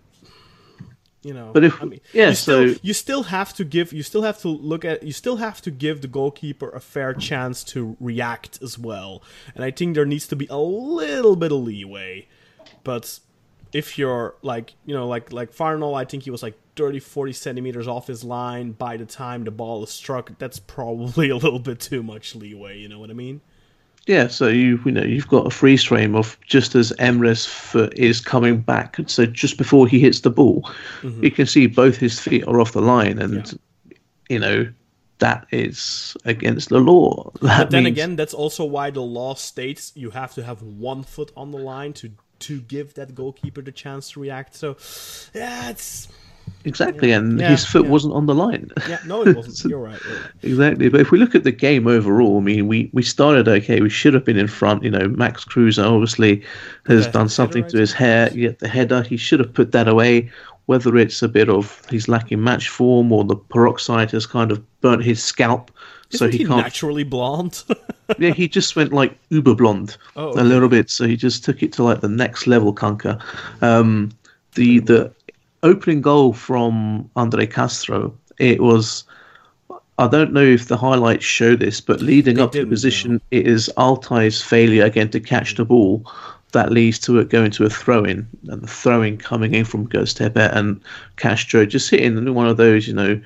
know, 1.33 1.53
But 1.55 1.65
if- 1.65 1.81
I 1.83 1.87
mean, 1.87 2.01
yeah, 2.13 2.29
you 2.29 2.35
still, 2.35 2.75
so- 2.75 2.81
you 2.83 2.93
still 2.93 3.23
have 3.25 3.55
to 3.55 3.65
give 3.65 3.95
you 3.95 4.03
still 4.03 4.21
have 4.23 4.39
to 4.43 4.49
look 4.49 4.85
at 4.85 5.03
you 5.03 5.13
still 5.13 5.37
have 5.37 5.63
to 5.63 5.71
give 5.71 6.03
the 6.03 6.09
goalkeeper 6.09 6.69
a 6.69 6.81
fair 6.81 7.15
chance 7.15 7.65
to 7.65 7.97
react 7.99 8.59
as 8.63 8.79
well 8.79 9.23
and 9.55 9.65
i 9.65 9.71
think 9.71 9.95
there 9.95 10.05
needs 10.05 10.27
to 10.29 10.37
be 10.37 10.47
a 10.51 10.59
little 10.59 11.35
bit 11.35 11.51
of 11.51 11.61
leeway 11.63 12.29
but 12.83 13.21
if 13.73 13.97
you're 13.97 14.35
like 14.43 14.75
you 14.85 14.95
know 14.95 15.09
like 15.09 15.33
like 15.33 15.51
Farnell, 15.51 15.95
i 15.95 16.05
think 16.05 16.25
he 16.25 16.31
was 16.31 16.43
like 16.43 16.57
30 16.77 17.01
40 17.01 17.33
centimeters 17.33 17.89
off 17.89 18.07
his 18.07 18.23
line 18.23 18.73
by 18.73 18.99
the 18.99 19.07
time 19.07 19.45
the 19.45 19.51
ball 19.51 19.83
is 19.83 19.89
struck 19.89 20.37
that's 20.39 20.59
probably 20.59 21.31
a 21.37 21.37
little 21.37 21.59
bit 21.59 21.81
too 21.81 22.03
much 22.03 22.35
leeway 22.35 22.79
you 22.79 22.87
know 22.89 22.99
what 22.99 23.09
i 23.09 23.15
mean 23.15 23.41
Yeah, 24.07 24.27
so 24.29 24.49
you 24.49 24.79
you 24.85 24.93
know 24.93 25.03
you've 25.03 25.29
got 25.29 25.47
a 25.47 25.51
freeze 25.51 25.85
frame 25.85 26.15
of 26.15 26.39
just 26.47 26.75
as 26.75 26.93
Emre's 26.99 27.47
foot 27.47 27.97
is 27.99 28.21
coming 28.21 28.61
back, 28.61 28.99
so 29.07 29.25
just 29.25 29.57
before 29.57 29.87
he 29.89 29.99
hits 29.99 30.21
the 30.21 30.31
ball, 30.31 30.63
mm-hmm. 31.01 31.25
you 31.25 31.31
can 31.31 31.47
see 31.47 31.67
both 31.67 31.97
his 31.97 32.21
feet 32.21 32.47
are 32.47 32.61
off 32.61 32.73
the 32.73 32.83
line, 32.83 33.19
and 33.19 33.59
you 34.29 34.39
know 34.39 34.71
that 35.21 35.47
is 35.51 36.17
against 36.25 36.69
the 36.69 36.81
law. 36.81 37.31
That 37.41 37.59
But 37.59 37.71
then 37.71 37.85
means- 37.85 37.95
again, 37.95 38.17
that's 38.17 38.35
also 38.35 38.65
why 38.65 38.91
the 38.91 39.01
law 39.01 39.35
states 39.35 39.93
you 39.95 40.11
have 40.11 40.35
to 40.35 40.43
have 40.43 40.63
one 40.63 41.03
foot 41.03 41.33
on 41.37 41.51
the 41.51 41.59
line 41.59 41.93
to 41.95 42.11
to 42.41 42.61
give 42.61 42.95
that 42.95 43.15
goalkeeper 43.15 43.63
the 43.63 43.73
chance 43.73 44.11
to 44.11 44.21
react. 44.21 44.55
So, 44.55 44.77
yeah, 45.35 45.71
it's 45.71 46.09
exactly, 46.65 47.13
and 47.13 47.39
Yeah, 47.41 47.51
his 47.51 47.65
foot 47.65 47.85
yeah. 47.85 47.91
wasn't 47.91 48.15
on 48.15 48.27
the 48.27 48.35
line. 48.35 48.71
yeah, 48.89 48.99
no, 49.07 49.23
it 49.27 49.37
wasn't. 49.37 49.65
You're 49.71 49.81
right. 49.81 50.01
You're 50.05 50.15
right. 50.17 50.31
Exactly, 50.43 50.89
but 50.89 51.01
if 51.01 51.11
we 51.11 51.19
look 51.19 51.35
at 51.35 51.45
the 51.45 51.53
game 51.53 51.87
overall, 51.87 52.39
I 52.39 52.41
mean, 52.41 52.67
we, 52.69 52.91
we 52.93 53.03
started 53.03 53.49
okay. 53.49 53.81
We 53.81 53.91
should 53.91 54.15
have 54.15 54.25
been 54.25 54.39
in 54.39 54.49
front. 54.49 54.83
You 54.83 54.91
know, 54.91 55.09
Max 55.09 55.45
Kruse 55.45 55.79
obviously 55.79 56.43
has 56.87 57.07
done 57.09 57.29
something 57.29 57.67
to 57.69 57.79
his 57.79 57.93
hair. 57.93 58.31
Yet 58.35 58.59
the 58.61 58.69
header, 58.69 59.03
he 59.03 59.17
should 59.17 59.41
have 59.41 59.53
put 59.53 59.73
that 59.73 59.89
away. 59.89 60.31
Whether 60.67 60.97
it's 60.97 61.23
a 61.23 61.29
bit 61.29 61.51
of 61.51 61.83
he's 61.91 62.09
lacking 62.09 62.43
match 62.43 62.71
form 62.71 63.13
or 63.13 63.23
the 63.25 63.37
peroxide 63.37 64.11
has 64.13 64.25
kind 64.27 64.51
of 64.51 64.63
burnt 64.81 65.05
his 65.05 65.23
scalp, 65.23 65.71
so 66.09 66.25
Isn't 66.25 66.33
he 66.33 66.39
he 66.39 66.45
can't. 66.47 66.63
naturally 66.63 67.05
blonde? 67.05 67.63
yeah, 68.19 68.31
he 68.31 68.49
just 68.49 68.75
went 68.75 68.91
like 68.91 69.15
uber 69.29 69.55
blonde 69.55 69.99
Oh, 70.17 70.31
a 70.41 70.43
little 70.43 70.71
bit. 70.71 70.89
So 70.89 71.07
he 71.07 71.17
just 71.17 71.45
took 71.45 71.63
it 71.63 71.71
to 71.75 71.83
like 71.83 72.01
the 72.01 72.09
next 72.09 72.47
level, 72.47 72.75
Kunka. 72.75 73.21
Um, 73.61 74.11
the 74.55 74.79
the 74.81 75.13
opening 75.65 76.01
goal 76.01 76.33
from 76.33 77.11
Andre 77.17 77.47
Castro, 77.47 78.17
it 78.39 78.61
was. 78.61 79.05
I 79.97 80.09
don't 80.09 80.33
know 80.33 80.43
if 80.43 80.67
the 80.67 80.77
highlights 80.77 81.25
show 81.25 81.55
this, 81.55 81.81
but 81.81 82.01
leading 82.01 82.35
They 82.35 82.43
up 82.43 82.51
to 82.53 82.63
the 82.63 82.67
position, 82.67 83.21
it 83.31 83.47
is 83.47 83.71
Altay's 83.77 84.43
failure 84.43 84.85
again 84.85 85.09
to 85.11 85.21
catch 85.21 85.55
the 85.55 85.65
ball 85.65 86.05
that 86.51 86.73
leads 86.73 86.99
to 87.01 87.19
it 87.19 87.29
going 87.29 87.53
to 87.53 87.65
a 87.65 87.71
throw 87.71 88.05
in, 88.05 88.27
and 88.49 88.63
the 88.63 88.67
throwing 88.67 89.19
coming 89.19 89.55
in 89.55 89.65
from 89.65 89.89
Göztepe 89.89 90.53
and 90.57 90.81
Castro 91.17 91.65
just 91.65 91.91
hitting 91.91 92.35
one 92.35 92.49
of 92.49 92.57
those, 92.57 92.89
you 92.89 92.95
know, 92.95 93.21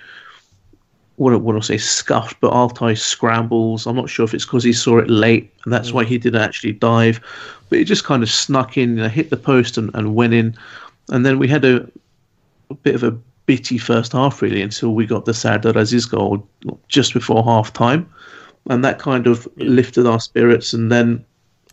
wouldn't 1.18 1.42
want 1.42 1.60
to 1.60 1.66
say 1.66 1.78
scuffed, 1.78 2.40
but 2.40 2.52
Altay 2.52 2.96
scrambles. 2.96 3.86
I'm 3.86 3.96
not 3.96 4.08
sure 4.08 4.24
if 4.24 4.34
it's 4.34 4.44
because 4.44 4.64
he 4.64 4.72
saw 4.72 4.98
it 4.98 5.10
late 5.10 5.52
and 5.64 5.72
that's 5.72 5.92
why 5.92 6.04
mm. 6.04 6.08
he 6.08 6.18
didn't 6.18 6.40
actually 6.40 6.72
dive, 6.72 7.20
but 7.68 7.78
it 7.78 7.84
just 7.84 8.04
kind 8.04 8.22
of 8.22 8.30
snuck 8.30 8.76
in, 8.76 8.96
you 8.96 9.02
know, 9.02 9.08
hit 9.08 9.30
the 9.30 9.36
post 9.36 9.76
and, 9.76 9.90
and 9.94 10.14
went 10.14 10.32
in. 10.32 10.56
And 11.10 11.26
then 11.26 11.38
we 11.38 11.48
had 11.48 11.64
a, 11.64 11.88
a 12.70 12.74
bit 12.74 12.94
of 12.94 13.02
a 13.02 13.10
bitty 13.46 13.78
first 13.78 14.12
half 14.12 14.42
really 14.42 14.60
until 14.60 14.94
we 14.94 15.06
got 15.06 15.24
the 15.24 15.32
Serdar 15.32 15.76
Aziz 15.76 16.04
goal 16.04 16.46
just 16.88 17.14
before 17.14 17.42
half 17.44 17.72
time, 17.72 18.08
and 18.68 18.84
that 18.84 18.98
kind 18.98 19.26
of 19.26 19.48
lifted 19.56 20.06
our 20.06 20.20
spirits. 20.20 20.72
And 20.74 20.92
then 20.92 21.24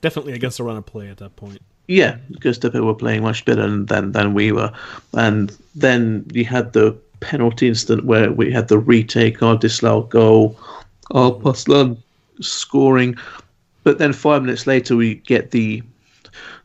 Definitely 0.02 0.34
against 0.34 0.58
the 0.58 0.64
run 0.64 0.78
of 0.78 0.86
play 0.86 1.10
at 1.10 1.18
that 1.18 1.36
point. 1.36 1.62
yeah, 1.88 2.18
Göztepe 2.40 2.84
were 2.84 2.94
playing 2.94 3.24
much 3.24 3.44
better 3.46 3.68
than, 3.84 4.12
than 4.12 4.34
we 4.34 4.52
were, 4.52 4.72
and 5.14 5.56
then 5.76 6.26
you 6.32 6.46
had 6.46 6.74
the 6.74 6.96
penalty 7.20 7.68
incident 7.68 8.06
where 8.06 8.32
we 8.32 8.52
had 8.52 8.68
the 8.68 8.78
retake, 8.78 9.42
our 9.42 9.58
disallowed 9.58 10.10
goal, 10.10 10.60
Alparslan 11.12 11.98
scoring, 12.40 13.16
but 13.84 13.98
then 13.98 14.14
five 14.14 14.44
minutes 14.44 14.68
later 14.68 14.96
we 14.96 15.16
get 15.16 15.52
the 15.52 15.82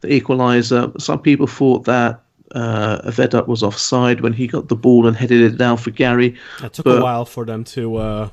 the 0.01 0.09
equaliser. 0.21 0.99
Some 1.01 1.21
people 1.21 1.47
thought 1.47 1.85
that 1.85 2.23
uh, 2.55 3.01
Vedat 3.11 3.47
was 3.47 3.63
offside 3.63 4.21
when 4.21 4.33
he 4.33 4.47
got 4.47 4.69
the 4.69 4.77
ball 4.77 5.07
and 5.07 5.17
headed 5.17 5.41
it 5.41 5.57
down 5.59 5.77
for 5.77 5.91
Gary. 5.91 6.37
It 6.63 6.73
took 6.73 6.85
But- 6.85 6.99
a 6.99 7.03
while 7.03 7.25
for 7.25 7.45
them 7.45 7.65
to. 7.65 7.97
Uh, 7.97 8.29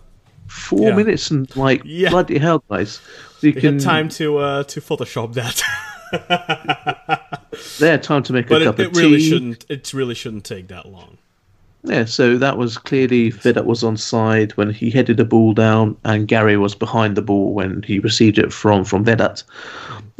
Four 0.50 0.88
Yeah. 0.92 0.96
minutes 0.96 1.30
and 1.30 1.54
like 1.58 1.82
Yeah. 1.86 2.10
bloody 2.10 2.38
hell, 2.38 2.64
guys! 2.70 3.02
You 3.42 3.52
they 3.52 3.60
had 3.60 3.82
time 3.82 4.08
to 4.10 4.38
uh, 4.38 4.64
to 4.64 4.80
Photoshop 4.80 5.34
that, 5.34 5.62
They 7.80 7.90
had 7.90 8.02
time 8.02 8.24
to 8.24 8.32
make 8.34 8.48
but 8.48 8.62
a 8.62 8.64
it, 8.64 8.66
cup 8.66 8.80
it 8.80 8.88
of 8.88 8.96
really 8.96 9.18
tea. 9.18 9.30
shouldn't. 9.30 9.66
It 9.70 9.94
really 9.94 10.16
shouldn't 10.16 10.46
take 10.46 10.70
that 10.70 10.86
long. 10.88 11.18
Yeah, 11.84 12.06
so 12.06 12.38
that 12.38 12.58
was 12.58 12.78
clearly 12.78 13.30
Vedat 13.30 13.66
was 13.66 13.84
on 13.84 13.98
side 13.98 14.52
when 14.58 14.72
he 14.72 14.90
headed 14.90 15.18
the 15.18 15.26
ball 15.26 15.54
down, 15.54 15.96
and 16.04 16.28
Gary 16.28 16.58
was 16.58 16.76
behind 16.76 17.16
the 17.16 17.22
ball 17.22 17.54
when 17.54 17.84
he 17.84 18.00
received 18.00 18.38
it 18.38 18.52
from 18.52 18.84
from 18.84 19.06
Vedat. 19.06 19.44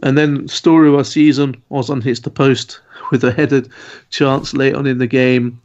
And 0.04 0.18
then 0.18 0.48
story 0.48 0.88
of 0.88 0.96
our 0.96 1.04
season, 1.04 1.56
Ozan 1.72 2.04
hits 2.04 2.22
the 2.22 2.30
post 2.30 2.80
with 3.12 3.24
a 3.24 3.32
headed 3.32 3.70
chance 4.12 4.54
late 4.54 4.76
on 4.76 4.86
in 4.86 5.00
the 5.00 5.08
game. 5.08 5.60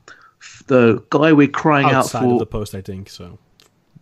The 0.66 1.03
guy 1.11 1.32
we're 1.32 1.49
crying 1.49 1.86
Outside 1.86 2.18
out 2.18 2.24
for, 2.24 2.32
of 2.32 2.38
the 2.38 2.47
post, 2.47 2.74
I 2.74 2.80
think 2.80 3.09
so. 3.11 3.38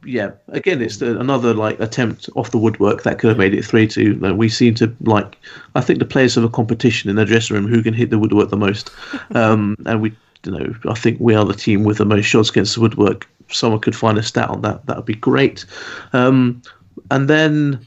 yeah. 0.04 0.30
Again, 0.48 0.80
it's 0.80 0.98
the, 0.98 1.18
another 1.18 1.52
like 1.52 1.80
attempt 1.80 2.30
off 2.36 2.50
the 2.50 2.58
woodwork 2.58 3.02
that 3.02 3.18
could 3.18 3.28
have 3.28 3.38
made 3.38 3.54
it 3.54 3.64
three 3.64 3.86
two. 3.86 4.14
Like, 4.14 4.36
we 4.36 4.48
seem 4.48 4.74
to 4.76 4.94
like. 5.00 5.36
I 5.74 5.80
think 5.80 5.98
the 5.98 6.04
players 6.04 6.36
have 6.36 6.44
a 6.44 6.48
competition 6.48 7.10
in 7.10 7.16
the 7.16 7.24
dressing 7.24 7.56
room 7.56 7.66
who 7.66 7.82
can 7.82 7.94
hit 7.94 8.10
the 8.10 8.18
woodwork 8.18 8.50
the 8.50 8.56
most, 8.56 8.90
um, 9.34 9.76
and 9.86 10.00
we, 10.00 10.12
you 10.44 10.52
know, 10.52 10.74
I 10.88 10.94
think 10.94 11.18
we 11.20 11.34
are 11.34 11.44
the 11.44 11.54
team 11.54 11.84
with 11.84 11.98
the 11.98 12.04
most 12.04 12.24
shots 12.26 12.50
against 12.50 12.74
the 12.74 12.80
woodwork. 12.80 13.28
If 13.48 13.54
someone 13.54 13.80
could 13.80 13.96
find 13.96 14.16
a 14.18 14.22
stat 14.22 14.48
on 14.48 14.62
that, 14.62 14.86
that 14.86 14.96
would 14.96 15.06
be 15.06 15.14
great. 15.14 15.64
Um, 16.12 16.62
and 17.10 17.28
then 17.28 17.84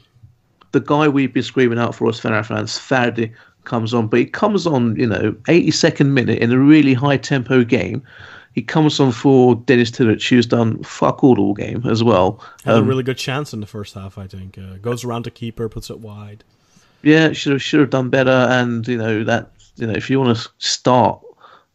the 0.72 0.80
guy 0.80 1.08
we've 1.08 1.32
been 1.32 1.42
screaming 1.42 1.78
out 1.78 1.94
for 1.94 2.06
us, 2.08 2.20
Fener 2.20 2.44
fans, 2.44 2.78
Ferdi, 2.78 3.32
comes 3.64 3.94
on, 3.94 4.08
but 4.08 4.18
he 4.20 4.26
comes 4.26 4.66
on, 4.66 4.94
you 4.96 5.06
know, 5.06 5.32
82nd 5.48 6.08
minute 6.08 6.38
in 6.40 6.52
a 6.52 6.58
really 6.58 6.92
high 6.94 7.16
tempo 7.16 7.64
game. 7.64 8.02
He 8.52 8.62
comes 8.62 9.00
on 9.00 9.10
for 9.10 9.56
Dennis 9.56 9.90
Tillett, 9.90 10.22
who's 10.28 10.46
done 10.46 10.80
fuck 10.84 11.24
all 11.24 11.40
all 11.40 11.54
game 11.54 11.82
as 11.86 12.04
well. 12.04 12.40
Had 12.64 12.74
Um, 12.76 12.84
a 12.84 12.86
really 12.86 13.02
good 13.02 13.16
chance 13.18 13.52
in 13.52 13.60
the 13.60 13.66
first 13.66 13.94
half, 13.94 14.16
I 14.18 14.26
think. 14.28 14.58
Uh, 14.58 14.76
goes 14.80 15.02
around 15.02 15.24
the 15.24 15.30
keeper, 15.32 15.68
puts 15.68 15.90
it 15.90 15.98
wide. 15.98 16.44
yeah, 17.02 17.32
should 17.32 17.52
have 17.52 17.62
should 17.62 17.80
have 17.80 17.90
done 17.90 18.10
better. 18.10 18.30
And 18.30 18.86
you 18.86 18.96
know 18.96 19.24
that 19.24 19.50
you 19.76 19.86
know 19.88 19.92
if 19.94 20.08
you 20.08 20.20
want 20.20 20.36
to 20.36 20.48
start 20.58 21.20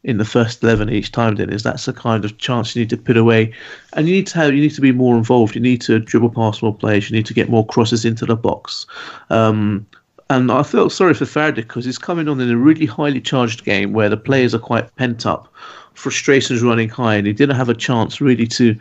in 0.04 0.18
the 0.18 0.26
first 0.26 0.64
eleven 0.64 0.90
each 0.90 1.12
time, 1.12 1.36
Dennis, 1.36 1.64
that's 1.64 1.86
the 1.86 1.94
kind 1.94 2.24
of 2.24 2.38
chance 2.38 2.76
you 2.76 2.82
need 2.82 2.90
to 2.90 2.98
put 2.98 3.18
away. 3.18 3.54
And 3.94 4.08
you 4.08 4.16
need 4.16 4.28
to 4.28 4.38
have 4.38 4.54
you 4.54 4.62
need 4.62 4.76
to 4.76 4.82
be 4.82 4.92
more 4.92 5.18
involved. 5.18 5.56
You 5.56 5.62
need 5.62 5.82
to 5.82 6.00
dribble 6.00 6.32
past 6.32 6.64
more 6.64 6.76
players. 6.76 7.10
You 7.10 7.16
need 7.16 7.26
to 7.26 7.34
get 7.34 7.50
more 7.50 7.66
crosses 7.66 8.06
into 8.06 8.26
the 8.26 8.36
box. 8.36 8.86
Um, 9.30 9.86
and 10.30 10.52
I 10.52 10.64
felt 10.64 10.92
sorry 10.92 11.16
for 11.16 11.26
Faraday 11.26 11.62
because 11.62 11.86
he's 11.86 11.98
coming 11.98 12.28
on 12.28 12.40
in 12.40 12.52
a 12.52 12.58
really 12.58 12.86
highly 12.86 13.20
charged 13.20 13.66
game 13.66 13.94
where 13.94 14.10
the 14.10 14.18
players 14.18 14.54
are 14.54 14.60
quite 14.60 14.96
pent 14.96 15.26
up, 15.26 15.52
frustrations 15.96 16.62
running 16.62 16.90
high, 16.90 17.16
and 17.16 17.26
he 17.26 17.34
didn't 17.34 17.56
have 17.56 17.70
a 17.70 17.74
chance 17.74 18.22
really 18.22 18.46
to 18.48 18.80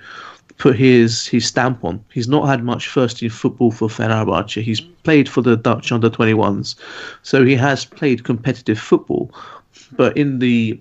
put 0.58 0.76
his 0.76 1.26
his 1.26 1.46
stamp 1.46 1.84
on. 1.84 2.04
He's 2.12 2.28
not 2.28 2.46
had 2.46 2.62
much 2.62 2.88
first 2.88 3.18
team 3.18 3.30
football 3.30 3.70
for 3.70 3.88
Fenerbahce. 3.88 4.62
He's 4.62 4.80
played 4.80 5.28
for 5.28 5.40
the 5.40 5.56
Dutch 5.56 5.90
under 5.90 6.10
21s, 6.10 6.76
so 7.22 7.44
he 7.44 7.54
has 7.54 7.84
played 7.84 8.24
competitive 8.24 8.78
football. 8.78 9.32
But 9.96 10.16
in 10.16 10.40
the 10.40 10.78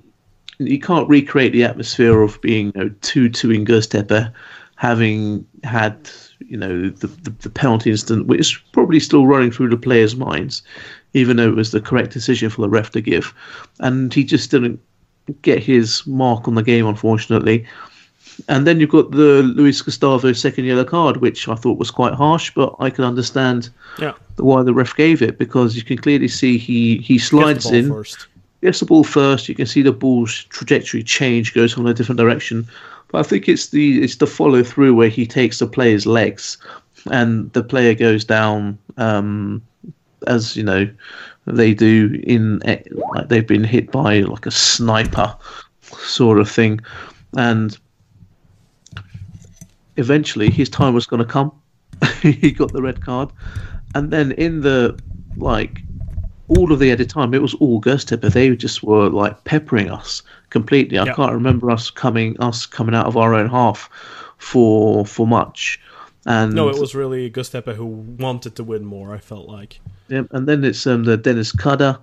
you 0.60 0.80
can't 0.80 1.08
recreate 1.10 1.54
the 1.54 1.64
atmosphere 1.64 2.22
of 2.22 2.42
being 2.42 2.72
you 2.76 2.84
know, 2.84 2.90
two 3.02 3.30
two 3.30 3.52
in 3.52 3.66
Göztepe, 3.66 4.32
having 4.76 5.46
had 5.64 6.10
you 6.40 6.58
know 6.58 6.90
the, 6.90 7.08
the 7.08 7.30
the 7.42 7.50
penalty 7.50 7.92
incident, 7.92 8.28
which 8.28 8.40
is 8.40 8.58
probably 8.72 9.00
still 9.00 9.28
running 9.28 9.52
through 9.52 9.70
the 9.70 9.78
players' 9.78 10.16
minds, 10.16 10.62
even 11.14 11.38
though 11.38 11.50
it 11.50 11.56
was 11.56 11.72
the 11.72 11.82
correct 11.82 12.12
decision 12.12 12.50
for 12.50 12.62
the 12.62 12.70
ref 12.70 12.92
to 12.92 13.02
give, 13.02 13.34
and 13.80 14.14
he 14.14 14.24
just 14.24 14.52
didn't 14.52 14.80
get 15.42 15.62
his 15.62 16.06
mark 16.08 16.48
on 16.48 16.56
the 16.56 16.64
game, 16.64 16.86
unfortunately. 16.86 17.66
And 18.48 18.68
then 18.68 18.80
you've 18.80 18.92
got 18.92 19.12
the 19.12 19.42
Luis 19.42 19.82
Gustavo 19.82 20.32
second 20.32 20.66
yellow 20.66 20.84
card, 20.84 21.18
which 21.18 21.48
I 21.48 21.56
thought 21.56 21.80
was 21.80 21.90
quite 21.90 22.14
harsh, 22.14 22.54
but 22.54 22.76
I 22.80 22.92
can 22.92 23.04
understand 23.04 23.70
Yeah. 24.00 24.14
why 24.36 24.62
the 24.62 24.76
ref 24.76 24.96
gave 24.96 25.24
it 25.24 25.40
because 25.40 25.76
you 25.76 25.82
can 25.82 25.98
clearly 25.98 26.28
see 26.28 26.58
he 26.58 26.98
he 26.98 27.18
slides 27.18 27.66
ball 27.66 27.74
in, 27.74 27.90
first. 27.90 28.28
Gets 28.62 28.80
the 28.80 28.86
ball 28.86 29.04
first. 29.04 29.50
You 29.50 29.56
can 29.56 29.66
see 29.66 29.82
the 29.82 29.92
ball's 29.92 30.44
trajectory 30.46 31.04
change, 31.04 31.54
goes 31.54 31.78
on 31.78 31.88
a 31.88 31.94
different 31.94 32.20
direction. 32.20 32.68
But 33.10 33.20
I 33.20 33.24
think 33.24 33.48
it's 33.48 33.70
the 33.70 34.04
it's 34.04 34.18
the 34.18 34.28
follow 34.28 34.64
through 34.64 34.94
where 34.94 35.10
he 35.10 35.26
takes 35.26 35.60
the 35.60 35.68
player's 35.68 36.06
legs, 36.06 36.58
and 37.12 37.52
the 37.54 37.64
player 37.64 37.94
goes 37.94 38.26
down 38.26 38.78
um, 38.98 39.62
as 40.26 40.58
you 40.58 40.64
know 40.64 40.90
they 41.46 41.74
do 41.74 42.20
in 42.24 42.62
eh, 42.68 42.82
like 42.92 43.30
they've 43.30 43.48
been 43.48 43.64
hit 43.64 43.92
by 43.92 44.20
like 44.22 44.46
a 44.46 44.52
sniper 44.52 45.36
sort 45.82 46.40
of 46.40 46.50
thing, 46.50 46.82
and 47.38 47.78
eventually 49.96 50.50
his 50.50 50.70
time 50.70 50.94
was 50.94 51.06
going 51.06 51.22
to 51.24 51.26
come. 51.26 51.52
he 52.22 52.52
got 52.52 52.74
the 52.74 52.82
red 52.82 53.02
card, 53.02 53.30
and 53.96 54.12
then 54.12 54.34
in 54.34 54.62
the 54.62 55.00
like 55.38 55.82
all 56.50 56.72
of 56.72 56.80
the 56.80 56.92
added 56.92 57.10
time, 57.10 57.34
it 57.34 57.42
was 57.42 57.54
all 57.56 57.82
Göztepe. 57.82 58.32
They 58.32 58.56
just 58.56 58.84
were 58.84 59.10
like 59.10 59.44
peppering 59.44 59.90
us 59.92 60.22
completely. 60.50 60.98
I 60.98 61.06
Yeah. 61.06 61.14
can't 61.14 61.34
remember 61.34 61.70
us 61.72 61.90
coming 61.90 62.40
us 62.40 62.66
coming 62.66 62.96
out 62.96 63.06
of 63.06 63.18
our 63.18 63.34
own 63.34 63.50
half 63.50 63.90
for 64.38 65.06
for 65.06 65.28
much. 65.28 65.80
And 66.26 66.54
No, 66.54 66.70
it 66.70 66.80
was 66.80 66.94
really 66.96 67.30
Göztepe 67.30 67.74
who 67.76 67.86
wanted 67.86 68.56
to 68.56 68.64
win 68.64 68.86
more. 68.86 69.14
I 69.14 69.18
felt 69.20 69.48
like. 69.48 69.80
yeah, 70.10 70.24
and 70.32 70.48
then 70.48 70.64
it's 70.64 70.86
um, 70.88 71.04
the 71.04 71.18
Deniz 71.18 71.54
Kadah 71.54 72.00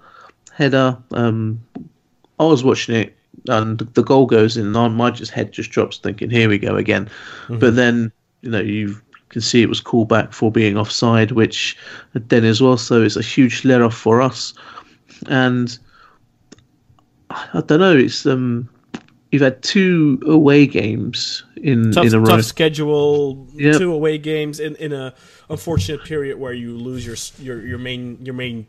header. 0.52 0.96
Um, 1.12 1.60
I 2.38 2.44
was 2.44 2.64
watching 2.64 2.96
it, 2.96 3.16
and 3.48 3.78
the 3.78 4.02
goal 4.02 4.26
goes 4.26 4.56
in, 4.56 4.74
and 4.74 4.94
my 4.96 5.10
just 5.10 5.30
head 5.32 5.52
just 5.52 5.70
drops, 5.70 5.98
thinking, 5.98 6.30
"Here 6.30 6.48
we 6.48 6.58
go 6.58 6.76
again." 6.76 7.08
But 7.48 7.76
then, 7.76 8.12
you 8.42 8.50
know, 8.50 8.60
you 8.60 8.96
can 9.34 9.42
see 9.42 9.62
it 9.62 9.68
was 9.68 9.80
called 9.80 10.08
back 10.08 10.32
for 10.32 10.50
being 10.50 10.78
offside, 10.78 11.32
which 11.32 11.76
then 12.14 12.44
as 12.44 12.62
well. 12.62 12.76
So 12.76 13.02
it's 13.02 13.16
a 13.16 13.22
huge 13.22 13.64
let 13.64 13.82
off 13.82 13.94
for 13.94 14.22
us, 14.22 14.54
and 15.26 15.76
I 17.30 17.62
don't 17.66 17.80
know. 17.80 17.96
It's 17.96 18.24
um, 18.24 18.68
you've 19.32 19.42
had 19.42 19.62
two 19.62 20.20
away 20.26 20.66
games 20.66 21.44
in 21.56 21.90
tough, 21.90 22.06
in 22.06 22.14
a 22.14 22.20
row. 22.20 22.26
tough 22.26 22.44
schedule, 22.44 23.46
Yep. 23.54 23.78
two 23.78 23.92
away 23.92 24.18
games 24.18 24.60
in, 24.60 24.76
in 24.76 24.92
a 24.92 25.12
unfortunate 25.50 26.04
period 26.04 26.38
where 26.38 26.52
you 26.52 26.76
lose 26.78 27.04
your 27.04 27.16
your 27.44 27.66
your 27.66 27.78
main 27.78 28.24
your 28.24 28.34
main 28.34 28.66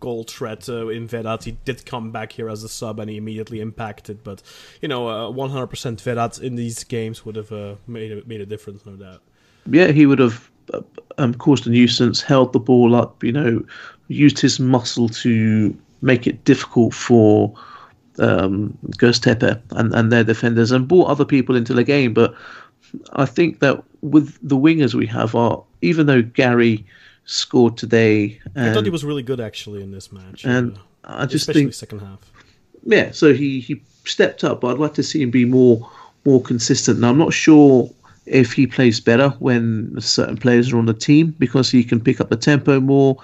goal 0.00 0.24
threat 0.24 0.68
uh, 0.68 0.88
in 0.88 1.06
Vedat. 1.06 1.44
He 1.44 1.52
did 1.64 1.86
come 1.86 2.10
back 2.10 2.32
here 2.32 2.48
as 2.48 2.64
a 2.64 2.68
sub 2.68 2.98
and 2.98 3.08
he 3.08 3.16
immediately 3.16 3.60
impacted, 3.60 4.24
but 4.24 4.42
you 4.80 4.88
know, 4.88 5.06
uh, 5.06 5.30
100% 5.30 5.68
Vedat 6.02 6.40
in 6.40 6.56
these 6.56 6.82
games 6.82 7.24
would 7.24 7.36
have 7.36 7.52
uh, 7.52 7.76
made 7.86 8.10
a, 8.10 8.26
made 8.26 8.40
a 8.40 8.46
difference, 8.46 8.84
no 8.84 8.96
doubt. 8.96 9.22
Yeah, 9.70 9.88
he 9.92 10.06
would 10.06 10.18
have 10.18 10.50
uh, 10.72 10.82
um, 11.18 11.34
caused 11.34 11.66
a 11.66 11.70
nuisance, 11.70 12.22
held 12.22 12.52
the 12.52 12.60
ball 12.60 12.94
up, 12.94 13.22
you 13.22 13.32
know, 13.32 13.64
used 14.08 14.38
his 14.38 14.58
muscle 14.60 15.08
to 15.08 15.76
make 16.02 16.26
it 16.26 16.44
difficult 16.44 16.94
for 16.94 17.54
um, 18.18 18.76
Göztepe 18.96 19.60
and, 19.72 19.94
and 19.94 20.12
their 20.12 20.24
defenders 20.24 20.72
and 20.72 20.88
brought 20.88 21.08
other 21.08 21.24
people 21.24 21.56
into 21.56 21.74
the 21.74 21.84
game. 21.84 22.14
But 22.14 22.34
I 23.14 23.26
think 23.26 23.60
that 23.60 23.82
with 24.02 24.38
the 24.46 24.56
wingers 24.56 24.94
we 24.94 25.06
have, 25.06 25.34
are 25.34 25.62
even 25.82 26.06
though 26.06 26.22
Gary 26.22 26.84
scored 27.24 27.76
today, 27.76 28.40
I 28.56 28.72
thought 28.72 28.84
he 28.84 28.90
was 28.90 29.04
really 29.04 29.22
good 29.22 29.40
actually 29.40 29.82
in 29.82 29.92
this 29.92 30.10
match, 30.10 30.44
and 30.44 30.76
uh, 31.04 31.16
I 31.18 31.26
just 31.26 31.48
especially 31.48 31.62
think 31.62 31.74
second 31.74 32.00
half. 32.00 32.18
yeah, 32.84 33.10
so 33.12 33.32
he, 33.32 33.60
he 33.60 33.82
stepped 34.04 34.42
up, 34.44 34.62
but 34.62 34.72
I'd 34.72 34.78
like 34.78 34.94
to 34.94 35.02
see 35.02 35.22
him 35.22 35.30
be 35.30 35.44
more 35.44 35.88
more 36.24 36.42
consistent. 36.42 37.00
Now 37.00 37.10
I'm 37.10 37.18
not 37.18 37.32
sure 37.32 37.90
if 38.30 38.52
he 38.52 38.66
plays 38.66 39.00
better 39.00 39.30
when 39.40 40.00
certain 40.00 40.36
players 40.36 40.72
are 40.72 40.78
on 40.78 40.86
the 40.86 40.94
team 40.94 41.34
because 41.38 41.70
he 41.70 41.82
can 41.84 42.00
pick 42.00 42.20
up 42.20 42.30
the 42.30 42.36
tempo 42.36 42.80
more 42.80 43.16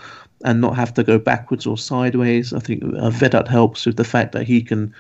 and 0.45 0.61
not 0.61 0.77
have 0.77 0.93
to 0.95 1.03
go 1.03 1.19
backwards 1.19 1.67
or 1.67 1.79
sideways. 1.79 2.53
I 2.53 2.59
think 2.59 2.83
uh, 2.83 3.11
Vedat 3.11 3.49
helps 3.49 3.87
with 3.87 3.97
the 3.97 4.05
fact 4.05 4.33
that 4.33 4.47
he 4.47 4.61
can 4.61 4.93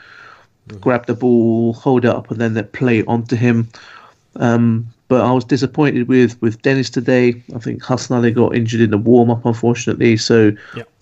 grab 0.80 1.06
the 1.06 1.14
ball, 1.14 1.74
hold 1.74 2.04
it 2.04 2.10
up, 2.10 2.30
and 2.30 2.40
then 2.40 2.54
they 2.54 2.62
play 2.62 3.04
onto 3.04 3.36
him. 3.36 3.68
Um, 4.36 4.86
but 5.08 5.20
I 5.20 5.32
was 5.32 5.44
disappointed 5.44 6.08
with, 6.08 6.40
with 6.42 6.62
Dennis 6.62 6.90
today. 6.90 7.42
I 7.54 7.58
think 7.58 7.84
Hasan 7.84 8.16
Ali 8.16 8.32
got 8.32 8.56
injured 8.56 8.80
in 8.80 8.90
the 8.90 8.98
warm 8.98 9.30
up, 9.30 9.44
unfortunately. 9.44 10.16
So 10.16 10.52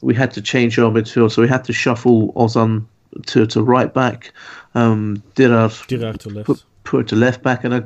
we 0.03 0.15
had 0.15 0.31
to 0.33 0.43
change 0.43 0.79
our 0.79 0.91
midfield. 0.91 1.33
So 1.33 1.41
we 1.41 1.49
had 1.49 1.65
to 1.65 1.73
shuffle 1.73 2.33
Ozan 2.35 2.85
to, 3.27 3.47
to 3.47 3.63
right 3.63 3.93
back. 3.93 4.33
Um, 4.75 5.23
Dirar 5.37 5.71
Dirar 5.87 6.19
to 6.19 6.29
left. 6.29 6.47
put, 6.47 6.65
put 6.85 7.09
to 7.09 7.17
left 7.17 7.43
back. 7.43 7.65
And 7.65 7.75
I, 7.75 7.83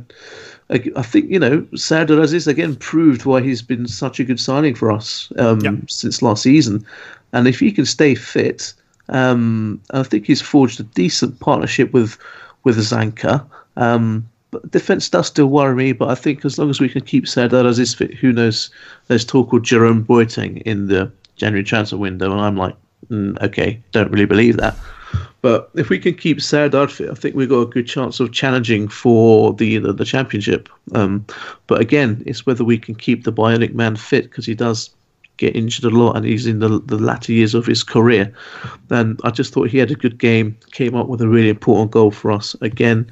I, 0.70 0.82
I 0.96 1.02
think, 1.02 1.30
you 1.30 1.38
know, 1.38 1.66
Serdar 1.74 2.20
Aziz 2.20 2.46
again 2.46 2.76
proved 2.76 3.24
why 3.24 3.40
he's 3.40 3.62
been 3.62 3.86
such 3.86 4.20
a 4.20 4.24
good 4.24 4.40
signing 4.40 4.74
for 4.74 4.92
us 4.92 5.32
um, 5.38 5.60
Yeah. 5.60 5.72
since 5.88 6.22
last 6.22 6.42
season. 6.42 6.84
And 7.32 7.48
if 7.48 7.60
he 7.60 7.72
can 7.72 7.86
stay 7.86 8.14
fit, 8.14 8.74
um, 9.08 9.80
I 9.92 10.02
think 10.02 10.26
he's 10.26 10.42
forged 10.42 10.80
a 10.80 10.82
decent 10.82 11.40
partnership 11.40 11.92
with 11.92 12.18
with 12.64 12.76
Zanka. 12.76 13.44
Um, 13.76 14.28
but 14.50 14.70
defense 14.70 15.08
does 15.08 15.26
still 15.26 15.46
worry 15.46 15.74
me, 15.74 15.92
but 15.92 16.08
I 16.08 16.14
think 16.14 16.44
as 16.44 16.58
long 16.58 16.70
as 16.70 16.80
we 16.80 16.88
can 16.88 17.02
keep 17.02 17.28
Serdar 17.28 17.66
Aziz 17.66 17.94
fit, 17.94 18.14
who 18.14 18.32
knows? 18.32 18.70
There's 19.06 19.24
talk 19.24 19.52
of 19.52 19.62
Jerome 19.62 20.04
Boateng 20.04 20.62
in 20.62 20.88
the 20.88 21.10
January 21.36 21.64
transfer 21.64 21.96
window, 21.96 22.32
and 22.32 22.40
I'm 22.40 22.56
like, 22.56 22.74
mm, 23.10 23.40
okay, 23.42 23.80
don't 23.92 24.10
really 24.10 24.24
believe 24.26 24.56
that. 24.56 24.78
But 25.40 25.70
if 25.74 25.88
we 25.88 25.98
can 25.98 26.14
keep 26.14 26.40
Serdar 26.40 26.88
fit, 26.88 27.11
I 27.11 27.14
think 27.14 27.34
we've 27.34 27.48
got 27.48 27.61
a 27.61 27.66
good 27.66 27.86
chance 27.86 28.20
of 28.20 28.32
challenging 28.32 28.88
for 28.88 29.52
the 29.54 29.78
the, 29.78 29.92
the 29.92 30.04
championship. 30.04 30.68
Um, 30.94 31.24
but 31.66 31.80
again, 31.80 32.22
it's 32.26 32.44
whether 32.44 32.64
we 32.64 32.78
can 32.78 32.94
keep 32.94 33.24
the 33.24 33.32
Bionic 33.32 33.74
Man 33.74 33.96
fit 33.96 34.24
because 34.24 34.46
he 34.46 34.54
does 34.54 34.90
get 35.38 35.56
injured 35.56 35.84
a 35.84 35.96
lot 35.96 36.16
and 36.16 36.26
he's 36.26 36.46
in 36.46 36.59
the, 36.59 36.80
the 36.80 36.98
latter 36.98 37.32
years 37.32 37.54
of 37.54 37.64
his 37.64 37.82
career. 37.82 38.32
And 38.90 39.20
I 39.24 39.30
just 39.30 39.54
thought 39.54 39.70
he 39.70 39.78
had 39.78 39.90
a 39.90 39.94
good 39.94 40.18
game, 40.18 40.56
came 40.72 40.94
up 40.94 41.06
with 41.06 41.22
a 41.22 41.28
really 41.28 41.48
important 41.48 41.92
goal 41.92 42.11
for 42.11 42.32
us. 42.32 42.54
Again, 42.61 43.11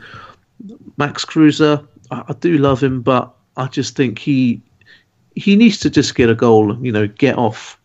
Max 0.97 1.25
Kruse, 1.25 1.61
I, 1.61 1.79
I 2.11 2.35
do 2.41 2.59
love 2.59 2.83
him, 2.83 3.01
but 3.01 3.33
I 3.57 3.67
just 3.69 3.97
think 3.97 4.19
he 4.19 4.61
he 5.37 5.55
needs 5.55 5.79
to 5.79 5.91
just 5.91 6.15
get 6.15 6.31
a 6.31 6.35
goal, 6.35 6.77
you 6.85 6.91
know, 6.91 7.07
get 7.07 7.37
off 7.37 7.79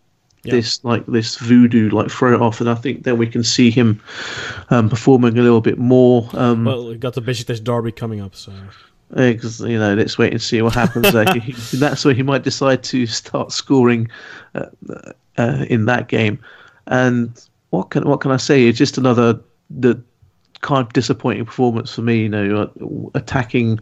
Yeah. 0.44 0.54
this 0.54 0.84
like 0.84 1.06
this 1.06 1.38
voodoo, 1.38 1.90
like 1.92 2.10
throw 2.10 2.34
it 2.34 2.42
off, 2.42 2.62
and 2.62 2.70
I 2.70 2.74
think 2.74 3.04
then 3.04 3.18
we 3.18 3.28
can 3.28 3.44
see 3.44 3.70
him 3.70 4.02
um, 4.72 4.90
performing 4.90 5.38
a 5.38 5.42
little 5.42 5.62
bit 5.62 5.78
more. 5.78 6.28
Um, 6.34 6.66
Well, 6.66 6.88
we 6.88 6.98
got 6.98 7.14
the 7.14 7.22
Besiktas 7.22 7.64
derby 7.64 7.92
coming 7.92 8.22
up, 8.22 8.36
so 8.36 8.52
because 9.14 9.60
you 9.62 9.78
know, 9.78 9.94
let's 9.94 10.18
wait 10.18 10.32
and 10.32 10.42
see 10.42 10.62
what 10.62 10.74
happens. 10.74 11.14
uh, 11.14 11.32
he, 11.36 11.52
that's 11.78 12.04
where 12.04 12.14
he 12.14 12.24
might 12.24 12.44
decide 12.44 12.82
to 12.86 13.06
start 13.06 13.52
scoring 13.52 14.10
uh, 14.56 14.66
uh, 15.38 15.66
in 15.70 15.86
that 15.86 16.08
game. 16.08 16.40
And 16.88 17.40
what 17.70 17.92
can 17.92 18.08
what 18.08 18.22
can 18.22 18.32
I 18.32 18.38
say? 18.38 18.68
It's 18.68 18.78
just 18.78 18.98
another 18.98 19.40
the 19.70 20.02
kind 20.62 20.86
of 20.86 20.92
disappointing 20.94 21.46
performance 21.46 21.94
for 21.94 22.02
me. 22.02 22.24
You 22.24 22.30
know, 22.30 22.62
uh, 22.64 23.10
attacking 23.18 23.80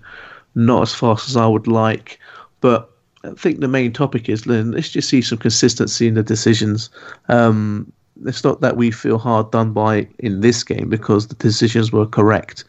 not 0.55 0.82
as 0.82 0.93
fast 0.93 1.30
as 1.30 1.38
I 1.38 1.47
would 1.47 1.68
like, 1.68 2.20
but. 2.60 2.89
I 3.24 3.32
think 3.32 3.59
the 3.59 3.67
main 3.67 3.91
topic 3.91 4.30
is 4.30 4.45
Lynn. 4.45 4.72
Let's 4.72 4.89
just 4.89 5.09
see 5.09 5.22
some 5.22 5.38
consistency 5.38 6.07
in 6.07 6.13
the 6.13 6.24
decisions. 6.24 6.89
Um, 7.28 7.91
it's 8.26 8.43
not 8.43 8.61
that 8.61 8.78
we 8.78 8.91
feel 8.91 9.17
hard 9.17 9.51
done 9.51 9.74
by 9.74 10.07
in 10.20 10.41
this 10.41 10.63
game 10.63 10.89
because 10.89 11.28
the 11.28 11.36
decisions 11.36 11.91
were 11.91 12.05
correct. 12.05 12.63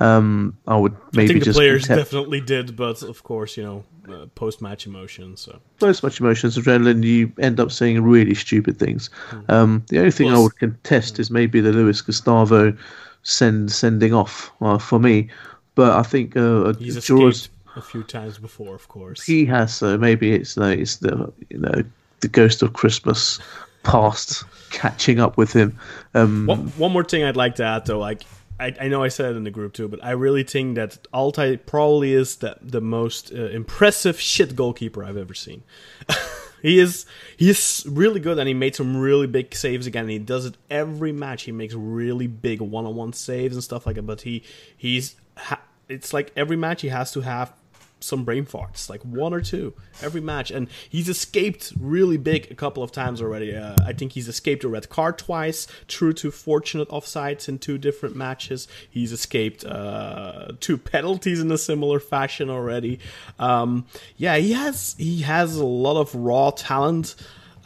Um, 0.00 0.56
I 0.68 0.76
would 0.76 0.94
maybe 1.12 1.24
I 1.24 1.26
think 1.26 1.38
the 1.40 1.44
just 1.46 1.58
players 1.58 1.88
definitely 1.88 2.40
did, 2.40 2.76
but 2.76 3.02
of 3.02 3.24
course, 3.24 3.56
you 3.56 3.64
know, 3.64 3.84
uh, 4.12 4.26
post-match 4.34 4.86
emotion. 4.86 5.36
So 5.36 5.60
much 5.80 6.20
emotions, 6.20 6.56
adrenaline, 6.56 7.02
you 7.02 7.32
end 7.40 7.58
up 7.58 7.72
saying 7.72 8.02
really 8.02 8.34
stupid 8.34 8.78
things. 8.78 9.10
Um, 9.48 9.84
the 9.88 9.98
only 9.98 10.12
thing 10.12 10.32
I 10.32 10.38
would 10.38 10.56
contest 10.58 11.18
is 11.18 11.30
maybe 11.30 11.60
the 11.60 11.72
Luis 11.72 12.00
Gustavo 12.00 12.76
send 13.24 13.72
sending 13.72 14.14
off 14.14 14.52
uh, 14.60 14.78
for 14.78 15.00
me, 15.00 15.28
but 15.74 15.96
I 15.96 16.02
think 16.02 16.36
uh, 16.36 16.74
he's 16.74 16.96
escaped 16.96 17.50
a 17.78 17.82
few 17.82 18.02
times 18.02 18.38
before, 18.38 18.74
of 18.74 18.88
course. 18.88 19.24
he 19.24 19.46
has 19.46 19.74
so 19.74 19.96
maybe 19.96 20.32
it's 20.32 20.58
uh, 20.58 20.64
it's 20.64 20.96
the 20.96 21.32
you 21.50 21.58
know 21.58 21.82
the 22.20 22.28
ghost 22.28 22.62
of 22.62 22.72
Christmas 22.72 23.38
past 23.84 24.44
catching 24.70 25.20
up 25.20 25.36
with 25.36 25.52
him. 25.52 25.78
Um, 26.14 26.46
One, 26.46 26.66
one 26.70 26.92
more 26.92 27.04
thing 27.04 27.24
I'd 27.24 27.36
like 27.36 27.54
to 27.56 27.64
add, 27.64 27.86
though, 27.86 27.98
like 27.98 28.22
I, 28.60 28.74
I 28.80 28.88
know 28.88 29.02
I 29.02 29.08
said 29.08 29.32
it 29.32 29.36
in 29.36 29.44
the 29.44 29.50
group 29.50 29.72
too, 29.72 29.88
but 29.88 30.02
I 30.04 30.10
really 30.10 30.42
think 30.42 30.74
that 30.74 30.98
Altay 31.12 31.64
probably 31.64 32.12
is 32.12 32.36
the 32.36 32.56
the 32.60 32.80
most 32.80 33.32
uh, 33.32 33.46
impressive 33.46 34.20
shit 34.20 34.56
goalkeeper 34.56 35.04
I've 35.04 35.16
ever 35.16 35.34
seen. 35.34 35.62
he 36.62 36.80
is 36.80 37.06
he 37.36 37.50
is 37.50 37.86
really 37.88 38.20
good, 38.20 38.38
and 38.38 38.48
he 38.48 38.54
made 38.54 38.74
some 38.74 38.96
really 38.96 39.26
big 39.26 39.54
saves 39.54 39.86
again. 39.86 40.04
And 40.04 40.10
he 40.10 40.18
does 40.18 40.44
it 40.44 40.56
every 40.70 41.12
match. 41.12 41.44
He 41.44 41.52
makes 41.52 41.74
really 41.74 42.26
big 42.26 42.60
one 42.60 42.84
on 42.84 42.96
one 42.96 43.12
saves 43.12 43.54
and 43.54 43.62
stuff 43.62 43.86
like 43.86 43.96
that. 43.96 44.06
But 44.06 44.22
he 44.22 44.42
he's 44.76 45.14
ha- 45.36 45.62
it's 45.88 46.12
like 46.12 46.32
every 46.36 46.56
match 46.56 46.82
he 46.82 46.88
has 46.88 47.12
to 47.12 47.20
have 47.20 47.52
some 48.00 48.24
brain 48.24 48.46
farts, 48.46 48.88
like 48.88 49.02
one 49.02 49.34
or 49.34 49.40
two 49.40 49.74
every 50.02 50.20
match, 50.20 50.50
and 50.50 50.68
he's 50.88 51.08
escaped 51.08 51.72
really 51.78 52.16
big 52.16 52.50
a 52.50 52.54
couple 52.54 52.82
of 52.82 52.92
times 52.92 53.20
already. 53.20 53.54
Uh, 53.54 53.74
I 53.84 53.92
think 53.92 54.12
he's 54.12 54.28
escaped 54.28 54.64
a 54.64 54.68
red 54.68 54.88
card 54.88 55.18
twice, 55.18 55.66
true 55.86 56.12
to 56.14 56.30
fortunate 56.30 56.88
offsides 56.88 57.48
in 57.48 57.58
two 57.58 57.78
different 57.78 58.16
matches. 58.16 58.68
He's 58.88 59.12
escaped 59.12 59.64
uh, 59.64 60.52
two 60.60 60.78
penalties 60.78 61.40
in 61.40 61.50
a 61.50 61.58
similar 61.58 62.00
fashion 62.00 62.50
already. 62.50 63.00
Um, 63.38 63.86
yeah, 64.16 64.36
he 64.36 64.52
has 64.52 64.94
he 64.98 65.22
has 65.22 65.56
a 65.56 65.66
lot 65.66 66.00
of 66.00 66.14
raw 66.14 66.50
talent. 66.50 67.14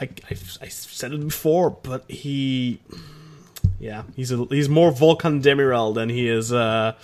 I, 0.00 0.04
I, 0.30 0.36
I 0.62 0.68
said 0.68 1.12
it 1.12 1.20
before, 1.20 1.70
but 1.70 2.10
he, 2.10 2.80
yeah, 3.78 4.02
he's 4.16 4.32
a, 4.32 4.44
he's 4.46 4.68
more 4.68 4.90
Volkan 4.90 5.42
Demirel 5.42 5.94
than 5.94 6.08
he 6.08 6.28
is. 6.28 6.52
Uh, 6.52 6.94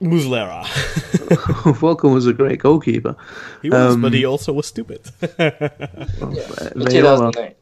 Muslera. 0.00 0.64
Volkan 1.80 2.12
was 2.14 2.26
a 2.26 2.32
great 2.32 2.60
goalkeeper. 2.60 3.16
He 3.62 3.70
was, 3.70 3.94
Um, 3.94 4.02
but 4.02 4.12
he 4.12 4.24
also 4.24 4.52
was 4.52 4.66
stupid. 4.66 5.00
In 5.38 6.84
They 6.84 7.00
all 7.02 7.22
are. 7.22 7.32
2008. 7.32 7.56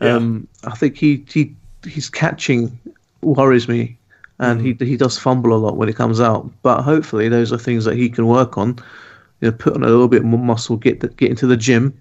Um, 0.00 0.46
I 0.64 0.74
think 0.76 0.96
he, 0.96 1.24
he 1.28 1.54
his 1.84 2.08
catching 2.10 2.78
worries 3.22 3.68
me, 3.68 3.96
and 4.38 4.60
he 4.60 4.74
he 4.84 4.96
does 4.96 5.18
fumble 5.18 5.52
a 5.54 5.56
lot 5.58 5.76
when 5.76 5.88
it 5.88 5.96
comes 5.96 6.20
out. 6.20 6.50
But 6.62 6.82
hopefully, 6.82 7.28
those 7.28 7.52
are 7.52 7.58
things 7.58 7.84
that 7.84 7.96
he 7.96 8.08
can 8.08 8.26
work 8.26 8.58
on. 8.58 8.78
You 9.40 9.50
know, 9.50 9.52
put 9.52 9.74
on 9.74 9.82
a 9.82 9.86
little 9.88 10.08
bit 10.08 10.24
more 10.24 10.40
muscle, 10.40 10.76
get 10.76 11.00
the, 11.00 11.08
get 11.08 11.30
into 11.30 11.46
the 11.46 11.56
gym. 11.56 11.98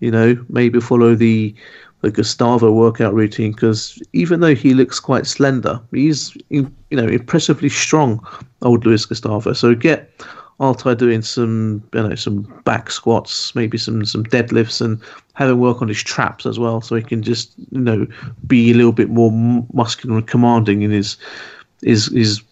You 0.00 0.10
know, 0.10 0.44
maybe 0.48 0.80
follow 0.80 1.14
the 1.14 1.54
the 2.02 2.10
Gustavo 2.10 2.72
workout 2.72 3.14
routine 3.14 3.52
because 3.52 4.00
even 4.12 4.40
though 4.40 4.54
he 4.54 4.74
looks 4.74 4.98
quite 5.00 5.26
slender, 5.26 5.80
he's 5.90 6.36
you 6.48 6.70
know 6.90 7.06
impressively 7.06 7.68
strong. 7.68 8.24
Old 8.62 8.84
Luis 8.84 9.06
Gustavo. 9.06 9.52
So 9.52 9.74
get 9.74 10.10
Altay 10.60 10.96
doing 10.96 11.22
some 11.22 11.82
you 11.94 12.02
know 12.02 12.14
some 12.14 12.42
back 12.64 12.90
squats, 12.90 13.54
maybe 13.54 13.78
some 13.78 14.04
some 14.04 14.24
deadlifts, 14.24 14.80
and 14.80 15.00
have 15.34 15.48
him 15.48 15.58
work 15.58 15.80
on 15.80 15.88
his 15.88 16.02
traps 16.02 16.46
as 16.46 16.58
well, 16.58 16.80
so 16.80 16.96
he 16.96 17.02
can 17.02 17.22
just 17.22 17.52
you 17.70 17.80
know 17.80 18.06
be 18.46 18.70
a 18.70 18.74
little 18.74 18.92
bit 18.92 19.08
more 19.08 19.30
muscular 19.72 20.18
and 20.18 20.26
commanding 20.26 20.82
in 20.82 20.90
his 20.90 21.16
his 21.82 22.06
his 22.06 22.42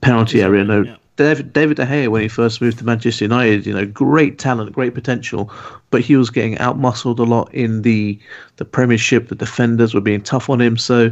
penalty 0.00 0.42
area. 0.42 0.64
No, 0.64 0.82
yeah. 0.82 0.96
David, 1.16 1.52
David 1.52 1.76
De 1.76 1.84
Gea 1.84 2.08
when 2.08 2.22
he 2.22 2.28
first 2.28 2.60
moved 2.60 2.78
to 2.78 2.84
Manchester 2.84 3.24
United. 3.24 3.66
You 3.66 3.74
know, 3.74 3.86
great 3.86 4.38
talent, 4.38 4.72
great 4.72 4.94
potential, 4.94 5.52
but 5.90 6.00
he 6.00 6.16
was 6.16 6.30
getting 6.30 6.56
outmuscled 6.56 7.18
a 7.18 7.24
lot 7.24 7.52
in 7.54 7.82
the 7.82 8.18
the 8.56 8.64
Premiership. 8.64 9.28
The 9.28 9.34
defenders 9.34 9.94
were 9.94 10.00
being 10.00 10.22
tough 10.22 10.48
on 10.48 10.60
him. 10.60 10.76
So 10.76 11.10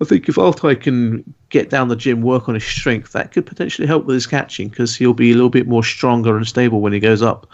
I 0.00 0.04
think 0.04 0.28
if 0.28 0.36
Altay 0.36 0.80
can 0.80 1.24
get 1.48 1.70
down 1.70 1.88
the 1.88 1.96
gym, 1.96 2.20
work 2.22 2.48
on 2.48 2.54
his 2.54 2.64
strength, 2.64 3.12
that 3.12 3.32
could 3.32 3.46
potentially 3.46 3.88
help 3.88 4.04
with 4.04 4.14
his 4.14 4.26
catching 4.26 4.68
because 4.68 4.94
he'll 4.94 5.14
be 5.14 5.32
a 5.32 5.34
little 5.34 5.50
bit 5.50 5.66
more 5.66 5.82
stronger 5.82 6.36
and 6.36 6.46
stable 6.46 6.80
when 6.80 6.92
he 6.92 7.00
goes 7.00 7.22
up. 7.22 7.48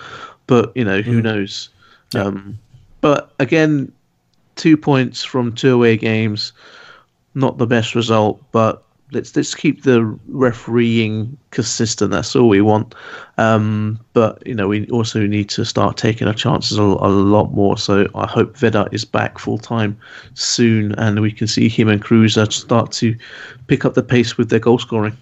But 0.47 0.76
you 0.76 0.84
know, 0.84 1.01
who 1.01 1.20
mm. 1.20 1.24
knows? 1.24 1.70
Yeah. 2.12 2.24
Um, 2.24 2.59
but 3.01 3.32
again, 3.38 3.92
two 4.57 4.76
points 4.76 5.22
from 5.22 5.55
two 5.55 5.74
away 5.74 5.97
games, 5.97 6.53
not 7.34 7.59
the 7.59 7.66
best 7.66 7.95
result, 7.95 8.42
but 8.53 8.84
let's 9.14 9.34
let's 9.36 9.54
keep 9.54 9.82
the 9.82 10.04
refereeing 10.28 11.36
consistent. 11.50 12.10
That's 12.10 12.34
all 12.36 12.48
we 12.48 12.60
want. 12.60 12.94
Um, 13.38 13.98
but 14.12 14.44
you 14.46 14.54
know, 14.54 14.68
we 14.68 14.86
also 14.90 15.26
need 15.26 15.48
to 15.50 15.64
start 15.64 15.96
taking 15.96 16.26
our 16.28 16.34
chances 16.34 16.76
a, 16.78 16.82
a 16.82 17.08
lot 17.08 17.52
more. 17.52 17.78
So 17.78 18.06
I 18.14 18.26
hope 18.26 18.56
Vedat 18.56 18.92
is 18.92 19.04
back 19.04 19.38
full 19.38 19.58
time 19.58 19.98
soon, 20.34 20.92
and 20.96 21.20
we 21.20 21.32
can 21.32 21.46
see 21.46 21.68
him 21.68 21.88
and 21.88 22.02
Kruse 22.02 22.38
start 22.52 22.92
to 22.92 23.16
pick 23.68 23.84
up 23.84 23.94
the 23.94 24.02
pace 24.02 24.36
with 24.36 24.50
their 24.50 24.60
goal 24.60 24.78
scoring. 24.78 25.16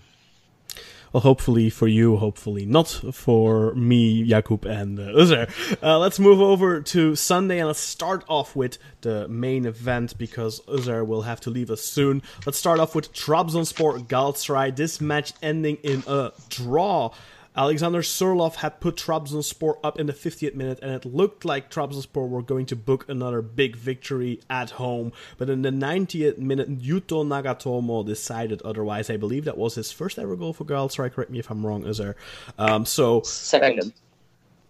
Well, 1.13 1.21
hopefully 1.21 1.69
for 1.69 1.89
you, 1.89 2.17
hopefully 2.17 2.65
not 2.65 2.89
for 3.13 3.75
me, 3.75 4.27
Jakub, 4.27 4.65
and 4.65 4.99
uh, 4.99 5.03
Özer. 5.03 5.51
Uh, 5.83 5.99
let's 5.99 6.19
move 6.19 6.41
over 6.41 6.81
to 6.81 7.15
Sunday 7.17 7.59
and 7.59 7.67
let's 7.67 7.81
start 7.81 8.25
off 8.29 8.57
with 8.57 8.79
the 9.03 9.29
main 9.29 9.67
event 9.67 10.17
because 10.17 10.61
Özer 10.63 11.07
will 11.07 11.23
have 11.23 11.39
to 11.43 11.51
leave 11.51 11.71
us 11.71 11.83
soon. 11.83 12.23
Let's 12.47 12.57
start 12.57 12.81
off 12.81 12.95
with 12.95 13.13
Trabzonspor 13.13 14.07
Galatasaray. 14.07 14.75
This 14.75 15.03
match 15.03 15.35
ending 15.43 15.77
in 15.83 16.03
a 16.07 16.33
draw. 16.49 17.11
Alexander 17.55 18.01
Sørloth 18.01 18.57
had 18.57 18.81
put 18.81 18.97
Trabzonspor 18.97 19.79
up 19.85 19.99
in 20.01 20.07
the 20.07 20.13
50th 20.13 20.55
minute, 20.55 20.79
and 20.81 20.91
it 20.93 21.05
looked 21.05 21.45
like 21.45 21.71
Trabzonspor 21.71 22.29
were 22.29 22.43
going 22.43 22.67
to 22.67 22.77
book 22.77 23.05
another 23.09 23.43
big 23.43 23.77
victory 23.77 24.41
at 24.49 24.71
home. 24.71 25.13
But 25.37 25.51
in 25.51 25.63
the 25.63 25.71
90th 25.71 26.39
minute, 26.39 26.81
Yuto 26.81 27.27
Nagatomo 27.27 28.07
decided 28.07 28.63
otherwise. 28.63 29.11
I 29.11 29.19
believe 29.19 29.45
that 29.45 29.59
was 29.59 29.75
his 29.75 29.93
first 29.93 30.19
ever 30.19 30.35
goal 30.37 30.53
for 30.53 30.65
Galatasaray. 30.65 31.13
Correct 31.13 31.31
me 31.31 31.39
if 31.39 31.51
I'm 31.51 31.65
wrong, 31.67 31.85
Özer. 31.85 32.15
Um, 32.59 32.87
so 32.87 33.21
second. 33.23 33.93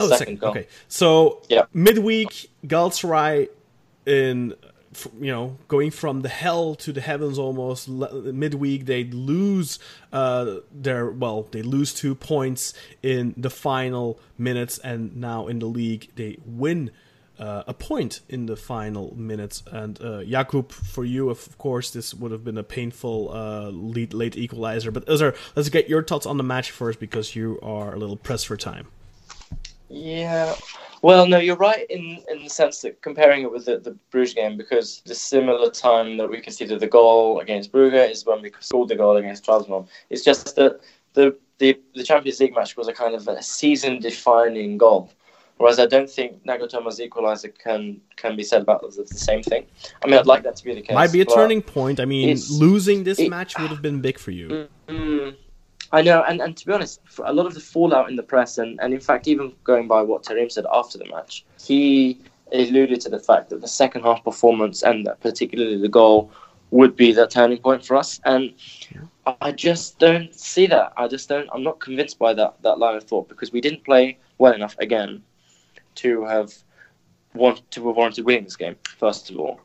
Oh, 0.00 0.08
second. 0.08 0.38
second 0.38 0.44
okay. 0.44 0.66
So 0.88 1.42
yeah. 1.48 1.66
midweek, 1.72 2.50
Galatasaray 2.66 3.48
in 4.06 4.54
you 5.20 5.30
know, 5.32 5.56
going 5.68 5.90
from 5.90 6.20
the 6.22 6.28
hell 6.28 6.74
to 6.76 6.92
the 6.92 7.00
heavens 7.00 7.38
almost. 7.38 7.88
Midweek, 7.88 8.86
they 8.86 9.04
lose 9.04 9.78
uh, 10.12 10.56
their 10.70 11.10
well, 11.10 11.48
they 11.50 11.62
lose 11.62 11.94
two 11.94 12.14
points 12.14 12.74
in 13.02 13.34
the 13.36 13.50
final 13.50 14.18
minutes, 14.38 14.78
and 14.78 15.16
now 15.16 15.46
in 15.48 15.58
the 15.58 15.66
league 15.66 16.10
they 16.16 16.38
win. 16.44 16.90
Uh, 17.38 17.64
a 17.66 17.74
point 17.74 18.20
in 18.28 18.46
the 18.46 18.54
final 18.54 19.16
minutes, 19.16 19.64
and 19.72 20.00
uh, 20.00 20.20
Jakub, 20.22 20.70
for 20.70 21.04
you, 21.04 21.28
of 21.28 21.58
course, 21.58 21.90
this 21.90 22.14
would 22.14 22.30
have 22.30 22.44
been 22.44 22.58
a 22.58 22.62
painful 22.62 23.32
uh, 23.32 23.70
lead, 23.70 24.14
late 24.14 24.36
equalizer. 24.36 24.92
But 24.92 25.06
Özer, 25.06 25.34
let's 25.56 25.68
get 25.68 25.88
your 25.88 26.04
thoughts 26.04 26.26
on 26.26 26.36
the 26.36 26.44
match 26.44 26.70
first, 26.70 27.00
because 27.00 27.34
you 27.34 27.58
are 27.60 27.94
a 27.94 27.98
little 27.98 28.16
pressed 28.16 28.46
for 28.46 28.56
time. 28.56 28.86
Yeah, 29.88 30.54
well, 31.02 31.26
no, 31.26 31.38
you're 31.38 31.56
right 31.56 31.84
in, 31.90 32.22
in 32.30 32.44
the 32.44 32.48
sense 32.48 32.80
that 32.82 33.02
comparing 33.02 33.42
it 33.42 33.50
with 33.50 33.66
the, 33.66 33.78
the 33.78 33.96
Bruges 34.10 34.34
game, 34.34 34.56
because 34.56 35.02
the 35.04 35.14
similar 35.14 35.70
time 35.70 36.16
that 36.16 36.30
we 36.30 36.40
conceded 36.40 36.78
the 36.78 36.86
goal 36.86 37.40
against 37.40 37.72
Brugge 37.72 38.10
is 38.10 38.24
when 38.24 38.40
we 38.40 38.52
scored 38.60 38.88
the 38.88 38.96
goal 38.96 39.16
against 39.16 39.42
Strasbourg. 39.42 39.86
It's 40.10 40.24
just 40.24 40.54
that 40.56 40.80
the, 41.14 41.36
the, 41.58 41.78
the 41.94 42.04
Champions 42.04 42.38
League 42.40 42.54
match 42.54 42.76
was 42.76 42.88
a 42.88 42.92
kind 42.92 43.14
of 43.14 43.26
a 43.26 43.42
season 43.42 43.98
defining 43.98 44.78
goal. 44.78 45.10
Whereas 45.58 45.78
I 45.78 45.86
don't 45.86 46.10
think 46.10 46.44
Nagatomo's 46.44 46.98
equaliser 46.98 47.56
can 47.56 48.00
can 48.16 48.34
be 48.34 48.42
said 48.42 48.62
about 48.62 48.80
the, 48.82 48.88
the 49.02 49.14
same 49.14 49.44
thing. 49.44 49.66
I 50.02 50.08
mean, 50.08 50.18
I'd 50.18 50.26
like 50.26 50.42
that 50.42 50.56
to 50.56 50.64
be 50.64 50.74
the 50.74 50.80
case. 50.80 50.94
Might 50.94 51.12
be 51.12 51.20
a 51.20 51.24
turning 51.24 51.62
point. 51.62 52.00
I 52.00 52.04
mean, 52.04 52.36
losing 52.50 53.04
this 53.04 53.20
it, 53.20 53.30
match 53.30 53.56
would 53.60 53.70
have 53.70 53.80
been 53.80 54.00
big 54.00 54.18
for 54.18 54.32
you. 54.32 54.66
Mm, 54.88 55.36
I 55.92 56.00
know, 56.00 56.22
and, 56.22 56.40
and 56.40 56.56
to 56.56 56.66
be 56.66 56.72
honest, 56.72 57.00
a 57.22 57.32
lot 57.32 57.46
of 57.46 57.54
the 57.54 57.60
fallout 57.60 58.08
in 58.08 58.16
the 58.16 58.22
press, 58.22 58.56
and, 58.58 58.80
and 58.80 58.94
in 58.94 59.00
fact, 59.00 59.28
even 59.28 59.52
going 59.62 59.86
by 59.86 60.00
what 60.00 60.22
Terim 60.22 60.50
said 60.50 60.64
after 60.72 60.96
the 60.96 61.06
match, 61.06 61.44
he 61.62 62.18
alluded 62.52 63.00
to 63.02 63.10
the 63.10 63.18
fact 63.18 63.50
that 63.50 63.60
the 63.60 63.68
second 63.68 64.02
half 64.02 64.24
performance 64.24 64.82
and 64.82 65.08
particularly 65.20 65.76
the 65.76 65.88
goal 65.88 66.30
would 66.70 66.96
be 66.96 67.12
the 67.12 67.26
turning 67.26 67.58
point 67.58 67.84
for 67.84 67.96
us. 67.96 68.20
And 68.24 68.54
I 69.40 69.52
just 69.52 69.98
don't 69.98 70.34
see 70.34 70.66
that. 70.66 70.92
I 70.96 71.08
just 71.08 71.28
don't. 71.28 71.48
I'm 71.52 71.62
not 71.62 71.80
convinced 71.80 72.18
by 72.18 72.34
that 72.34 72.56
that 72.62 72.78
line 72.78 72.96
of 72.96 73.04
thought 73.04 73.28
because 73.28 73.52
we 73.52 73.60
didn't 73.60 73.84
play 73.84 74.18
well 74.38 74.52
enough 74.52 74.76
again 74.78 75.22
to 75.96 76.24
have 76.24 76.52
want 77.34 77.70
to 77.70 77.86
have 77.86 77.96
warranted 77.96 78.24
winning 78.24 78.44
this 78.44 78.56
game. 78.56 78.76
First 78.98 79.30
of 79.30 79.38
all, 79.38 79.60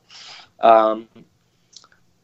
um, 0.60 1.08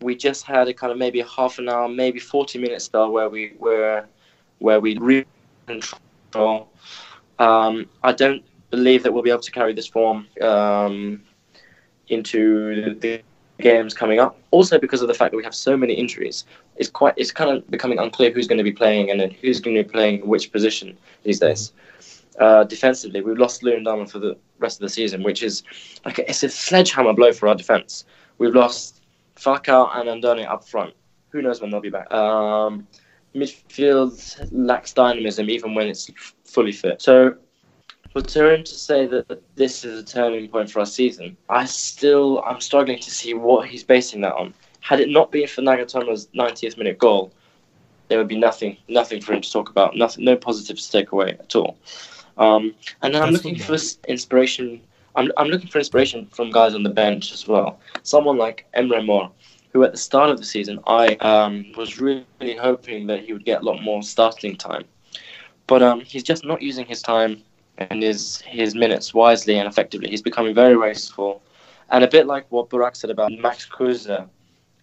we 0.03 0.15
just 0.15 0.45
had 0.45 0.67
a 0.67 0.73
kind 0.73 0.91
of 0.91 0.97
maybe 0.97 1.21
half 1.21 1.59
an 1.59 1.69
hour, 1.69 1.87
maybe 1.87 2.19
40 2.19 2.59
minutes 2.59 2.85
spell 2.85 3.11
where 3.11 3.29
we 3.29 3.53
were 3.59 4.05
where 4.59 4.79
we 4.79 4.97
re 4.97 5.25
control. 5.67 6.69
Um, 7.39 7.87
I 8.03 8.11
don't 8.11 8.43
believe 8.69 9.03
that 9.03 9.13
we'll 9.13 9.23
be 9.23 9.29
able 9.29 9.41
to 9.41 9.51
carry 9.51 9.73
this 9.73 9.87
form 9.87 10.27
um, 10.41 11.23
into 12.07 12.97
the 12.99 13.21
games 13.59 13.93
coming 13.93 14.19
up. 14.19 14.37
Also, 14.51 14.79
because 14.79 15.01
of 15.01 15.07
the 15.07 15.13
fact 15.13 15.31
that 15.31 15.37
we 15.37 15.43
have 15.43 15.55
so 15.55 15.77
many 15.77 15.93
injuries, 15.93 16.45
it's 16.77 16.89
quite 16.89 17.13
it's 17.17 17.31
kind 17.31 17.51
of 17.51 17.69
becoming 17.69 17.99
unclear 17.99 18.31
who's 18.31 18.47
going 18.47 18.57
to 18.57 18.63
be 18.63 18.71
playing 18.71 19.11
and 19.11 19.19
then 19.19 19.31
who's 19.31 19.59
going 19.59 19.75
to 19.75 19.83
be 19.83 19.89
playing 19.89 20.27
which 20.27 20.51
position 20.51 20.97
these 21.23 21.39
days. 21.39 21.71
Uh, 22.39 22.63
defensively, 22.63 23.21
we've 23.21 23.37
lost 23.37 23.61
Luyindama 23.61 24.09
for 24.09 24.17
the 24.17 24.35
rest 24.57 24.77
of 24.77 24.81
the 24.81 24.89
season, 24.89 25.21
which 25.21 25.43
is 25.43 25.61
like 26.03 26.17
a, 26.17 26.27
it's 26.27 26.41
a 26.41 26.49
sledgehammer 26.49 27.13
blow 27.13 27.31
for 27.31 27.47
our 27.47 27.55
defense. 27.55 28.05
We've 28.39 28.55
lost 28.55 29.02
Falcao 29.35 29.95
and 29.95 30.09
Andone 30.09 30.47
up 30.47 30.67
front. 30.67 30.93
Who 31.29 31.41
knows 31.41 31.61
when 31.61 31.71
they'll 31.71 31.81
be 31.81 31.89
back? 31.89 32.11
Um, 32.13 32.87
midfield 33.35 34.47
lacks 34.51 34.93
dynamism 34.93 35.49
even 35.49 35.73
when 35.73 35.87
it's 35.87 36.09
fully 36.45 36.71
fit. 36.71 37.01
So 37.01 37.35
for 38.11 38.21
Terim 38.21 38.63
to 38.63 38.75
say 38.75 39.07
that 39.07 39.41
this 39.55 39.83
is 39.83 40.03
a 40.03 40.05
turning 40.05 40.47
point 40.47 40.69
for 40.69 40.79
our 40.79 40.85
season, 40.85 41.35
I 41.49 41.65
still 41.65 42.43
I'm 42.45 42.61
struggling 42.61 42.99
to 42.99 43.11
see 43.11 43.33
what 43.33 43.67
he's 43.67 43.83
basing 43.83 44.21
that 44.21 44.35
on. 44.35 44.53
Had 44.81 44.99
it 44.99 45.09
not 45.09 45.31
been 45.31 45.47
for 45.47 45.61
Nagatomo's 45.61 46.27
90th 46.27 46.77
minute 46.77 46.99
goal, 46.99 47.31
there 48.09 48.17
would 48.17 48.27
be 48.27 48.37
nothing, 48.37 48.77
nothing 48.87 49.21
for 49.21 49.33
him 49.33 49.41
to 49.41 49.51
talk 49.51 49.69
about. 49.69 49.95
Nothing, 49.95 50.25
no 50.25 50.35
positives 50.35 50.85
to 50.85 50.91
take 50.91 51.11
away 51.11 51.37
at 51.39 51.55
all. 51.55 51.77
Um, 52.37 52.75
and 53.01 53.15
then 53.15 53.23
I'm 53.23 53.31
looking 53.31 53.57
for 53.57 53.77
inspiration 54.07 54.81
I'm, 55.15 55.31
I'm 55.37 55.47
looking 55.47 55.67
for 55.67 55.77
inspiration 55.77 56.27
from 56.27 56.49
guys 56.51 56.73
on 56.73 56.83
the 56.83 56.89
bench 56.89 57.31
as 57.33 57.47
well. 57.47 57.79
Someone 58.03 58.37
like 58.37 58.65
Emre 58.75 59.05
Mor, 59.05 59.31
who 59.71 59.83
at 59.83 59.91
the 59.91 59.97
start 59.97 60.29
of 60.29 60.37
the 60.37 60.45
season 60.45 60.79
I 60.87 61.15
um, 61.15 61.71
was 61.77 61.99
really 61.99 62.25
hoping 62.59 63.07
that 63.07 63.23
he 63.23 63.33
would 63.33 63.45
get 63.45 63.61
a 63.61 63.65
lot 63.65 63.81
more 63.81 64.01
starting 64.01 64.55
time. 64.55 64.85
But 65.67 65.81
um, 65.83 66.01
he's 66.01 66.23
just 66.23 66.43
not 66.45 66.61
using 66.61 66.85
his 66.85 67.01
time 67.01 67.43
and 67.77 68.03
his 68.03 68.41
his 68.41 68.75
minutes 68.75 69.13
wisely 69.13 69.57
and 69.57 69.67
effectively. 69.67 70.09
He's 70.09 70.21
becoming 70.21 70.53
very 70.53 70.77
wasteful, 70.77 71.41
and 71.89 72.03
a 72.03 72.07
bit 72.07 72.27
like 72.27 72.45
what 72.49 72.69
Burak 72.69 72.95
said 72.95 73.09
about 73.09 73.31
Max 73.31 73.65
Kruse. 73.65 74.09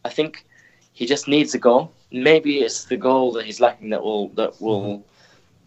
I 0.04 0.08
think 0.08 0.46
he 0.92 1.06
just 1.06 1.28
needs 1.28 1.54
a 1.54 1.58
goal. 1.58 1.92
Maybe 2.12 2.58
it's 2.58 2.84
the 2.84 2.96
goal 2.96 3.32
that 3.32 3.44
he's 3.46 3.60
lacking 3.60 3.90
that 3.90 4.02
will 4.02 4.28
that 4.30 4.60
will 4.60 5.04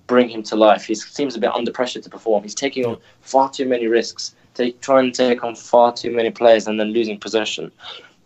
bring 0.07 0.29
him 0.29 0.43
to 0.43 0.55
life. 0.55 0.85
He 0.85 0.95
seems 0.95 1.35
a 1.35 1.39
bit 1.39 1.51
under 1.51 1.71
pressure 1.71 2.01
to 2.01 2.09
perform. 2.09 2.43
He's 2.43 2.55
taking 2.55 2.85
on 2.85 2.97
far 3.21 3.49
too 3.49 3.65
many 3.65 3.87
risks 3.87 4.35
take, 4.53 4.81
trying 4.81 5.11
to 5.11 5.17
take 5.29 5.43
on 5.43 5.55
far 5.55 5.93
too 5.93 6.11
many 6.11 6.31
players 6.31 6.67
and 6.67 6.79
then 6.79 6.89
losing 6.89 7.19
possession. 7.19 7.71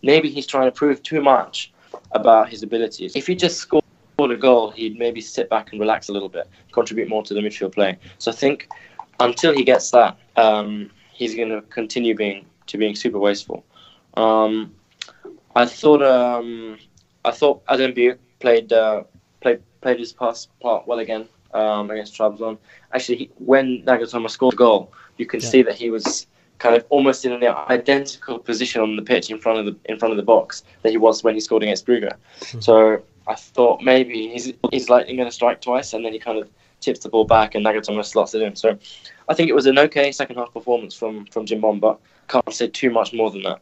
Maybe 0.01 0.29
he's 0.29 0.47
trying 0.47 0.65
to 0.65 0.71
prove 0.71 1.01
too 1.03 1.21
much 1.21 1.71
about 2.11 2.49
his 2.49 2.63
abilities. 2.63 3.15
If 3.15 3.27
he 3.27 3.35
just 3.35 3.57
scored 3.57 3.83
a 4.19 4.35
goal, 4.35 4.71
he'd 4.71 4.97
maybe 4.97 5.21
sit 5.21 5.49
back 5.49 5.71
and 5.71 5.79
relax 5.79 6.09
a 6.09 6.13
little 6.13 6.29
bit, 6.29 6.47
contribute 6.71 7.09
more 7.09 7.23
to 7.23 7.33
the 7.33 7.39
midfield 7.39 7.73
play. 7.73 7.97
So 8.19 8.31
I 8.31 8.35
think 8.35 8.67
until 9.19 9.53
he 9.53 9.63
gets 9.63 9.91
that, 9.91 10.17
um, 10.35 10.91
he's 11.13 11.35
going 11.35 11.49
to 11.49 11.61
continue 11.63 12.15
being 12.15 12.45
to 12.67 12.77
being 12.77 12.95
super 12.95 13.19
wasteful. 13.19 13.65
Um, 14.15 14.75
I 15.55 15.65
thought 15.65 16.03
um, 16.03 16.77
I 17.25 17.31
thought 17.31 17.63
Adam 17.67 17.93
Büyük 17.93 18.17
played 18.39 18.71
uh, 18.71 19.03
played 19.41 19.61
played 19.81 19.99
his 19.99 20.13
part 20.13 20.47
well 20.61 20.99
again 20.99 21.27
um, 21.53 21.89
against 21.89 22.15
Trabzon. 22.15 22.57
Actually, 22.93 23.17
he, 23.17 23.29
when 23.37 23.83
Nagatomo 23.83 24.29
scored 24.29 24.53
the 24.53 24.57
goal, 24.57 24.91
you 25.17 25.25
can 25.25 25.39
yeah. 25.39 25.49
see 25.49 25.61
that 25.63 25.75
he 25.75 25.89
was 25.89 26.27
kind 26.59 26.75
of 26.75 26.85
almost 26.89 27.25
in 27.25 27.31
an 27.31 27.43
identical 27.69 28.39
position 28.39 28.81
on 28.81 28.95
the 28.95 29.01
pitch 29.01 29.29
in 29.29 29.37
front 29.37 29.59
of 29.59 29.65
the 29.65 29.91
in 29.91 29.99
front 29.99 30.11
of 30.11 30.17
the 30.17 30.23
box 30.23 30.63
that 30.81 30.89
he 30.89 30.97
was 30.97 31.23
when 31.23 31.35
he 31.35 31.39
scored 31.39 31.63
against 31.63 31.85
Brugge. 31.85 32.11
Mm-hmm. 32.39 32.59
So 32.59 33.01
I 33.27 33.35
thought 33.35 33.81
maybe 33.81 34.29
he's 34.29 34.53
he's 34.71 34.89
likely 34.89 35.15
going 35.15 35.27
to 35.27 35.33
strike 35.33 35.61
twice, 35.61 35.93
and 35.93 36.03
then 36.03 36.13
he 36.13 36.19
kind 36.19 36.39
of 36.39 36.49
tips 36.79 36.99
the 36.99 37.09
ball 37.09 37.25
back, 37.25 37.55
and 37.55 37.65
Nagatomo 37.65 38.03
slots 38.03 38.33
it 38.33 38.41
in. 38.41 38.55
So 38.55 38.77
I 39.27 39.33
think 39.33 39.49
it 39.49 39.53
was 39.53 39.65
an 39.65 39.77
okay 39.79 40.11
second 40.11 40.37
half 40.37 40.53
performance 40.53 40.95
from 40.95 41.25
from 41.25 41.45
Cimbom, 41.45 41.79
but 41.79 41.99
can't 42.27 42.53
say 42.53 42.67
too 42.67 42.89
much 42.89 43.13
more 43.13 43.31
than 43.31 43.43
that. 43.43 43.61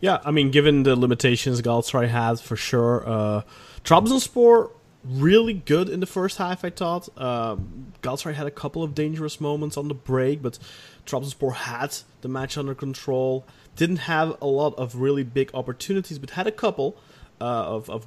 Yeah, 0.00 0.20
I 0.24 0.30
mean, 0.30 0.50
given 0.50 0.82
the 0.84 0.96
limitations 0.96 1.60
Galatasaray 1.60 2.08
has 2.08 2.40
for 2.40 2.56
sure, 2.56 3.06
uh, 3.06 3.42
Trabzonspor 3.84 4.70
really 5.04 5.54
good 5.54 5.88
in 5.88 6.00
the 6.00 6.06
first 6.06 6.38
half. 6.38 6.64
I 6.64 6.70
thought 6.70 7.08
um, 7.18 7.92
Galatasaray 8.02 8.34
had 8.34 8.46
a 8.46 8.50
couple 8.50 8.82
of 8.82 8.94
dangerous 8.94 9.40
moments 9.40 9.76
on 9.76 9.88
the 9.88 9.94
break, 9.94 10.42
but 10.42 10.58
Trabzonspor 11.06 11.54
had 11.54 11.96
the 12.20 12.28
match 12.28 12.58
under 12.58 12.74
control. 12.74 13.46
Didn't 13.76 13.98
have 13.98 14.36
a 14.40 14.46
lot 14.46 14.74
of 14.76 14.96
really 14.96 15.22
big 15.22 15.50
opportunities, 15.54 16.18
but 16.18 16.30
had 16.30 16.46
a 16.46 16.52
couple. 16.52 16.96
Uh, 17.42 17.64
of, 17.64 17.88
of 17.88 18.06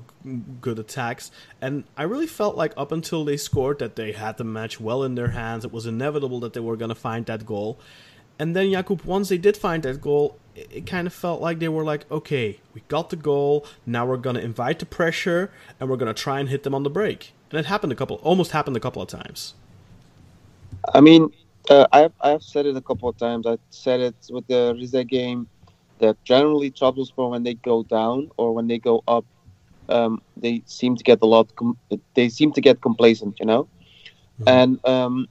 good 0.61 0.77
attacks. 0.77 1.31
And 1.59 1.85
I 1.97 2.03
really 2.03 2.27
felt 2.27 2.55
like 2.55 2.71
up 2.77 2.91
until 2.91 3.25
they 3.25 3.35
scored 3.35 3.79
that 3.79 3.95
they 3.95 4.11
had 4.11 4.37
the 4.37 4.43
match 4.43 4.79
well 4.79 5.01
in 5.03 5.15
their 5.15 5.29
hands. 5.29 5.65
It 5.65 5.71
was 5.71 5.87
inevitable 5.87 6.39
that 6.41 6.53
they 6.53 6.59
were 6.59 6.77
going 6.77 6.89
to 6.89 6.95
find 6.95 7.25
that 7.25 7.43
goal. 7.43 7.79
And 8.39 8.55
then 8.55 8.67
Jakub, 8.67 9.05
once 9.05 9.29
they 9.29 9.37
did 9.37 9.55
find 9.55 9.83
that 9.83 10.01
goal, 10.01 10.37
it, 10.55 10.67
it 10.71 10.85
kind 10.85 11.07
of 11.07 11.13
felt 11.13 11.41
like 11.41 11.59
they 11.59 11.69
were 11.69 11.83
like, 11.83 12.09
okay, 12.11 12.59
we 12.73 12.81
got 12.87 13.09
the 13.09 13.15
goal. 13.15 13.65
Now 13.85 14.05
we're 14.05 14.17
going 14.17 14.35
to 14.35 14.41
invite 14.41 14.79
the 14.79 14.85
pressure 14.85 15.51
and 15.79 15.89
we're 15.89 15.97
going 15.97 16.13
to 16.13 16.19
try 16.19 16.39
and 16.39 16.49
hit 16.49 16.63
them 16.63 16.75
on 16.75 16.83
the 16.83 16.89
break. 16.89 17.33
And 17.51 17.59
it 17.59 17.65
happened 17.67 17.91
a 17.91 17.95
couple, 17.95 18.17
almost 18.17 18.51
happened 18.51 18.75
a 18.75 18.79
couple 18.79 19.01
of 19.01 19.07
times. 19.07 19.53
I 20.93 21.01
mean, 21.01 21.31
uh, 21.69 21.87
I've 21.91 22.11
I've 22.19 22.43
said 22.43 22.65
it 22.65 22.75
a 22.75 22.81
couple 22.81 23.07
of 23.07 23.17
times. 23.17 23.45
I 23.47 23.57
said 23.69 23.99
it 23.99 24.15
with 24.29 24.45
the 24.47 24.75
Rize 24.77 25.05
game 25.05 25.47
that 25.99 26.21
generally 26.25 26.71
Trabzonspor 26.71 27.29
when 27.29 27.43
they 27.43 27.53
go 27.53 27.83
down 27.83 28.31
or 28.37 28.53
when 28.53 28.67
they 28.67 28.79
go 28.79 29.03
up, 29.07 29.25
um, 29.87 30.21
they 30.35 30.61
seem 30.65 30.95
to 30.97 31.03
get 31.03 31.19
a 31.21 31.25
lot. 31.25 31.55
Com- 31.55 31.77
they 32.15 32.27
seem 32.29 32.51
to 32.53 32.61
get 32.61 32.81
complacent, 32.81 33.39
you 33.39 33.45
know. 33.45 33.63
Mm-hmm. 34.41 34.47
And 34.47 34.85
um, 34.85 35.27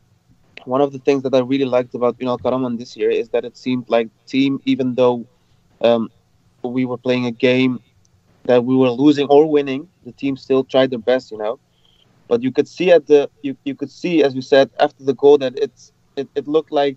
one 0.66 0.80
of 0.80 0.92
the 0.92 0.98
things 0.98 1.22
that 1.22 1.34
I 1.34 1.40
really 1.40 1.64
liked 1.64 1.94
about 1.94 2.18
Ünal 2.18 2.40
Karaman 2.40 2.78
this 2.78 2.96
year 2.96 3.10
is 3.10 3.28
that 3.30 3.44
it 3.44 3.56
seemed 3.56 3.88
like 3.88 4.08
team, 4.26 4.60
even 4.64 4.94
though 4.94 5.26
um, 5.80 6.10
we 6.62 6.84
were 6.84 6.98
playing 6.98 7.26
a 7.26 7.30
game 7.30 7.80
that 8.44 8.64
we 8.64 8.74
were 8.74 8.90
losing 8.90 9.26
or 9.28 9.48
winning, 9.50 9.88
the 10.04 10.12
team 10.12 10.36
still 10.36 10.64
tried 10.64 10.90
their 10.90 10.98
best, 10.98 11.30
you 11.30 11.38
know. 11.38 11.58
But 12.28 12.42
you 12.42 12.52
could 12.52 12.68
see 12.68 12.90
at 12.90 13.06
the 13.06 13.28
you, 13.42 13.56
you 13.64 13.74
could 13.74 13.90
see 13.90 14.22
as 14.22 14.34
you 14.34 14.42
said 14.42 14.70
after 14.80 15.04
the 15.04 15.14
goal 15.14 15.38
that 15.38 15.58
it's 15.58 15.92
it, 16.16 16.28
it 16.34 16.48
looked 16.48 16.72
like 16.72 16.96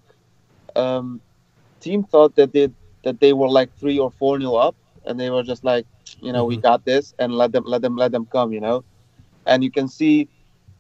um, 0.76 1.22
team 1.80 2.04
thought 2.04 2.36
that 2.36 2.54
they 2.54 2.70
that 3.04 3.20
they 3.20 3.34
were 3.34 3.50
like 3.50 3.76
three 3.78 4.00
or 4.00 4.12
four 4.12 4.38
nil 4.40 4.58
up, 4.58 4.76
and 5.06 5.20
they 5.20 5.30
were 5.30 5.44
just 5.44 5.64
like, 5.64 5.86
you 6.22 6.32
know, 6.32 6.44
mm-hmm. 6.44 6.56
we 6.56 6.58
got 6.58 6.86
this, 6.86 7.14
and 7.20 7.34
let 7.34 7.52
them 7.52 7.64
let 7.66 7.82
them 7.82 7.96
let 7.96 8.12
them 8.12 8.26
come, 8.26 8.52
you 8.52 8.62
know. 8.62 8.84
And 9.46 9.64
you 9.64 9.72
can 9.72 9.88
see, 9.88 10.28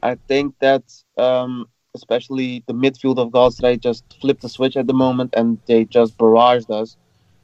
I 0.01 0.15
think 0.27 0.55
that 0.59 0.83
um, 1.17 1.67
especially 1.95 2.63
the 2.67 2.73
midfield 2.73 3.17
of 3.17 3.29
Galatasaray 3.29 3.79
just 3.79 4.03
flipped 4.21 4.41
the 4.41 4.49
switch 4.49 4.77
at 4.77 4.87
the 4.87 4.93
moment, 4.93 5.33
and 5.35 5.57
they 5.65 5.85
just 5.85 6.17
barraged 6.17 6.69
us. 6.69 6.97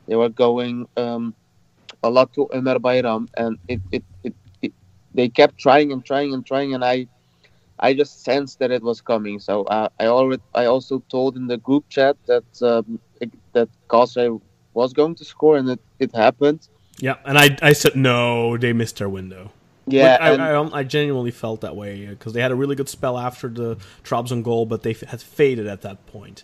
They 0.07 0.15
were 0.15 0.29
going 0.29 0.87
um, 0.97 1.33
a 2.03 2.09
lot 2.09 2.31
to 2.33 2.47
Ömer 2.53 2.77
Bayram, 2.77 3.27
and 3.37 3.57
it, 3.67 3.81
it, 3.91 4.03
it, 4.23 4.35
it, 4.61 4.73
they 5.13 5.29
kept 5.29 5.57
trying 5.57 5.91
and 5.91 6.05
trying 6.05 6.33
and 6.33 6.45
trying, 6.45 6.73
and 6.75 6.83
I 6.85 7.07
I 7.79 7.93
just 7.93 8.23
sensed 8.23 8.59
that 8.59 8.71
it 8.71 8.83
was 8.83 9.01
coming. 9.01 9.39
So 9.39 9.63
uh, 9.63 9.89
I 9.99 10.05
already 10.05 10.43
I 10.53 10.65
also 10.65 11.03
told 11.09 11.35
in 11.35 11.47
the 11.47 11.57
group 11.57 11.85
chat 11.89 12.15
that 12.27 12.45
um, 12.61 12.99
that 13.53 13.69
Galatasaray 13.89 14.39
was 14.73 14.93
going 14.93 15.15
to 15.15 15.25
score, 15.25 15.57
and 15.57 15.69
it, 15.69 15.79
it 15.99 16.15
happened. 16.15 16.67
Yeah, 16.99 17.15
and 17.25 17.37
I, 17.37 17.57
I 17.61 17.73
said 17.73 17.95
no, 17.95 18.57
they 18.57 18.73
missed 18.73 18.97
their 18.97 19.09
window. 19.09 19.51
Yeah, 19.87 20.17
I, 20.21 20.35
I, 20.35 20.79
I, 20.79 20.83
genuinely 20.83 21.31
felt 21.31 21.61
that 21.61 21.75
way 21.75 22.05
because 22.05 22.33
they 22.33 22.41
had 22.41 22.51
a 22.51 22.55
really 22.55 22.75
good 22.75 22.87
spell 22.87 23.17
after 23.17 23.49
the 23.49 23.77
Trabzon 24.03 24.43
goal, 24.43 24.65
but 24.65 24.83
they 24.83 24.91
f- 24.91 25.01
had 25.01 25.21
faded 25.21 25.65
at 25.65 25.81
that 25.81 26.05
point. 26.05 26.43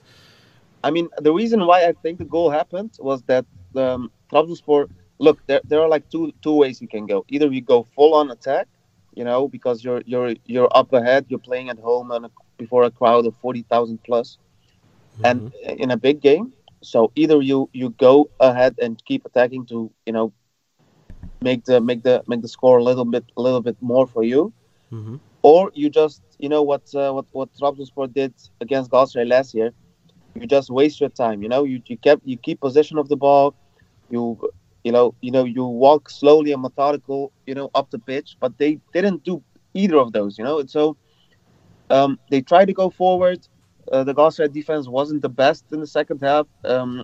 I 0.83 0.89
mean, 0.89 1.09
the 1.19 1.31
reason 1.31 1.65
why 1.65 1.85
I 1.85 1.91
think 1.91 2.17
the 2.17 2.25
goal 2.25 2.49
happened 2.49 2.97
was 2.99 3.21
that 3.23 3.45
um, 3.75 4.11
Trabzonspor. 4.31 4.89
Look, 5.19 5.45
there, 5.47 5.61
there 5.63 5.81
are 5.81 5.87
like 5.87 6.09
two 6.09 6.31
two 6.41 6.53
ways 6.53 6.81
you 6.81 6.87
can 6.87 7.05
go. 7.05 7.25
Either 7.29 7.47
you 7.47 7.61
go 7.61 7.83
full 7.83 8.13
on 8.13 8.29
attack, 8.31 8.67
you 9.15 9.23
know, 9.23 9.47
because 9.47 9.83
you're 9.83 10.01
you're 10.05 10.35
you're 10.45 10.69
up 10.75 10.93
ahead, 10.93 11.25
you're 11.27 11.39
playing 11.39 11.69
at 11.69 11.79
home 11.79 12.11
and 12.11 12.27
before 12.57 12.83
a 12.83 12.91
crowd 12.91 13.25
of 13.25 13.35
forty 13.37 13.63
thousand 13.63 14.03
plus, 14.03 14.37
mm-hmm. 15.13 15.25
and 15.25 15.53
in 15.79 15.91
a 15.91 15.97
big 15.97 16.21
game, 16.21 16.53
so 16.81 17.11
either 17.15 17.41
you 17.41 17.69
you 17.73 17.89
go 17.89 18.29
ahead 18.39 18.75
and 18.81 19.03
keep 19.05 19.25
attacking 19.25 19.65
to 19.67 19.91
you 20.05 20.13
know 20.13 20.31
make 21.41 21.65
the 21.65 21.79
make 21.79 22.03
the 22.03 22.23
make 22.27 22.41
the 22.41 22.47
score 22.47 22.77
a 22.77 22.83
little 22.83 23.05
bit 23.05 23.25
a 23.37 23.41
little 23.41 23.61
bit 23.61 23.77
more 23.81 24.07
for 24.07 24.23
you, 24.23 24.53
mm-hmm. 24.91 25.17
or 25.41 25.71
you 25.73 25.89
just 25.89 26.21
you 26.39 26.49
know 26.49 26.63
what 26.63 26.83
uh, 26.95 27.11
what 27.11 27.25
what 27.31 27.53
Trabzonspor 27.53 28.13
did 28.13 28.33
against 28.61 28.91
Galatasaray 28.91 29.27
last 29.27 29.53
year. 29.53 29.71
You 30.35 30.45
just 30.45 30.69
waste 30.69 30.99
your 30.99 31.09
time. 31.09 31.41
You 31.41 31.49
know 31.49 31.63
you, 31.63 31.81
you 31.85 31.97
kept 31.97 32.21
you 32.25 32.37
keep 32.37 32.59
possession 32.59 32.97
of 32.97 33.09
the 33.09 33.17
ball. 33.17 33.55
You 34.09 34.39
you 34.83 34.91
know 34.91 35.15
you 35.21 35.31
know 35.31 35.43
you 35.43 35.65
walk 35.65 36.09
slowly 36.09 36.51
and 36.51 36.61
methodical 36.61 37.31
you 37.45 37.55
know 37.55 37.69
up 37.75 37.89
the 37.91 37.99
pitch, 37.99 38.37
but 38.39 38.57
they 38.57 38.79
didn't 38.93 39.23
do 39.23 39.43
either 39.73 39.97
of 39.97 40.11
those. 40.13 40.37
You 40.37 40.43
know 40.43 40.59
and 40.59 40.69
so 40.69 40.97
um, 41.89 42.19
they 42.29 42.41
tried 42.41 42.65
to 42.65 42.73
go 42.73 42.89
forward 42.89 43.47
uh, 43.91 44.03
the 44.03 44.13
Galatasaray 44.13 44.51
defense 44.51 44.87
wasn't 44.87 45.21
the 45.21 45.29
best 45.29 45.65
in 45.71 45.79
the 45.79 45.87
second 45.87 46.21
half. 46.21 46.47
Um, 46.65 47.03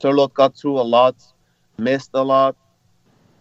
Sørloth 0.00 0.34
got 0.34 0.56
through 0.56 0.78
a 0.78 0.82
lot, 0.82 1.16
missed 1.78 2.10
a 2.14 2.22
lot. 2.22 2.56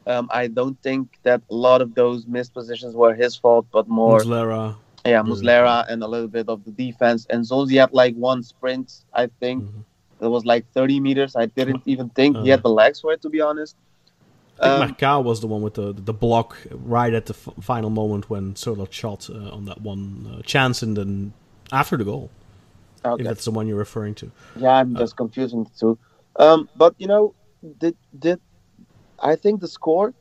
Um, 0.08 0.30
I 0.32 0.48
don't 0.48 0.82
think 0.82 1.20
that 1.24 1.42
a 1.50 1.54
lot 1.54 1.82
of 1.82 1.94
those 1.94 2.26
missed 2.26 2.54
positions 2.54 2.96
were 2.96 3.14
his 3.14 3.36
fault, 3.36 3.68
but 3.72 3.88
more 3.88 4.20
Muslera. 4.20 4.76
Yeah, 5.06 5.22
Muslera 5.22 5.86
and 5.90 6.04
a 6.04 6.08
little 6.08 6.28
bit 6.28 6.48
of 6.48 6.64
the 6.64 6.72
defense. 6.72 7.26
And 7.30 7.44
Nzonzi 7.44 7.80
had 7.80 7.94
like 7.94 8.16
one 8.16 8.44
sprint, 8.44 9.04
I 9.14 9.28
think. 9.40 9.64
Mm-hmm. 9.64 10.26
It 10.26 10.28
was 10.28 10.46
like 10.46 10.72
30 10.74 11.00
meters. 11.00 11.36
I 11.36 11.48
didn't 11.48 11.82
even 11.86 12.10
think 12.10 12.38
uh, 12.38 12.44
he 12.44 12.50
had 12.50 12.60
uh. 12.60 12.64
the 12.64 12.70
legs 12.70 13.02
for 13.02 13.12
it, 13.12 13.22
to 13.24 13.30
be 13.30 13.42
honest. 13.42 13.76
I 14.60 14.86
think 14.86 15.02
um, 15.04 15.26
was 15.26 15.42
the 15.42 15.48
one 15.48 15.64
with 15.64 15.74
the 15.74 15.92
the 15.92 16.14
block 16.14 16.56
right 16.70 17.14
at 17.14 17.26
the 17.26 17.34
f- 17.34 17.64
final 17.64 17.90
moment 17.90 18.30
when 18.30 18.54
Sørloth 18.54 18.92
shot 18.92 19.28
uh, 19.28 19.50
on 19.50 19.66
that 19.66 19.82
one 19.82 20.32
uh, 20.32 20.42
chance 20.44 20.84
and 20.84 20.96
then 20.96 21.34
after 21.72 21.98
the 21.98 22.04
goal. 22.04 22.30
Okay. 23.04 23.22
If 23.22 23.28
that's 23.28 23.46
the 23.46 23.52
one 23.52 23.68
you're 23.68 23.78
referring 23.78 24.14
to. 24.16 24.32
Yeah, 24.56 24.74
I'm 24.74 24.96
just 24.96 25.14
uh, 25.14 25.16
confusing 25.16 25.64
the 25.64 25.72
two. 25.80 25.98
Um, 26.36 26.70
but 26.76 26.94
you 27.00 27.08
know, 27.08 27.34
did 27.80 27.98
did 28.18 28.40
I 29.22 29.36
think 29.36 29.62
the 29.62 29.68
score? 29.68 30.14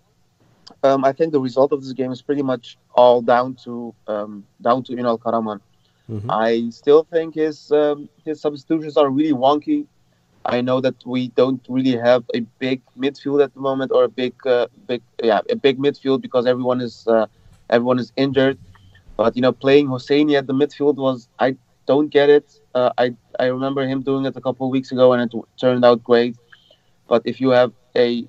Um, 0.82 1.04
I 1.04 1.12
think 1.12 1.32
the 1.32 1.40
result 1.40 1.72
of 1.72 1.82
this 1.82 1.92
game 1.92 2.12
is 2.12 2.22
pretty 2.22 2.42
much 2.42 2.78
all 2.94 3.20
down 3.20 3.54
to 3.64 3.94
um, 4.06 4.44
down 4.62 4.82
to 4.84 4.92
Ünal 4.92 5.18
Karaman. 5.18 5.60
Mm-hmm. 6.10 6.30
I 6.30 6.70
still 6.70 7.04
think 7.04 7.34
his 7.34 7.70
um, 7.72 8.08
his 8.24 8.40
substitutions 8.40 8.96
are 8.96 9.10
really 9.10 9.32
wonky. 9.32 9.86
I 10.44 10.60
know 10.62 10.80
that 10.80 10.94
we 11.04 11.28
don't 11.28 11.64
really 11.68 11.96
have 11.96 12.24
a 12.34 12.40
big 12.58 12.80
midfield 12.98 13.44
at 13.44 13.52
the 13.54 13.60
moment, 13.60 13.92
or 13.92 14.04
a 14.04 14.08
big, 14.08 14.34
uh, 14.46 14.68
big, 14.86 15.02
yeah, 15.22 15.40
a 15.50 15.56
big 15.56 15.78
midfield 15.78 16.22
because 16.22 16.46
everyone 16.46 16.80
is 16.80 17.06
uh, 17.06 17.26
everyone 17.68 17.98
is 17.98 18.12
injured. 18.16 18.58
But 19.16 19.36
you 19.36 19.42
know, 19.42 19.52
playing 19.52 19.88
Hosseini 19.88 20.38
at 20.38 20.46
the 20.46 20.54
midfield 20.54 20.96
was 20.96 21.28
I 21.38 21.56
don't 21.86 22.08
get 22.08 22.30
it. 22.30 22.58
Uh, 22.74 22.90
I 22.96 23.14
I 23.38 23.46
remember 23.46 23.86
him 23.86 24.00
doing 24.02 24.24
it 24.24 24.34
a 24.36 24.40
couple 24.40 24.66
of 24.66 24.70
weeks 24.70 24.92
ago, 24.92 25.12
and 25.12 25.22
it 25.22 25.38
turned 25.60 25.84
out 25.84 26.02
great. 26.02 26.36
But 27.06 27.22
if 27.24 27.40
you 27.40 27.50
have 27.50 27.72
a 27.94 28.26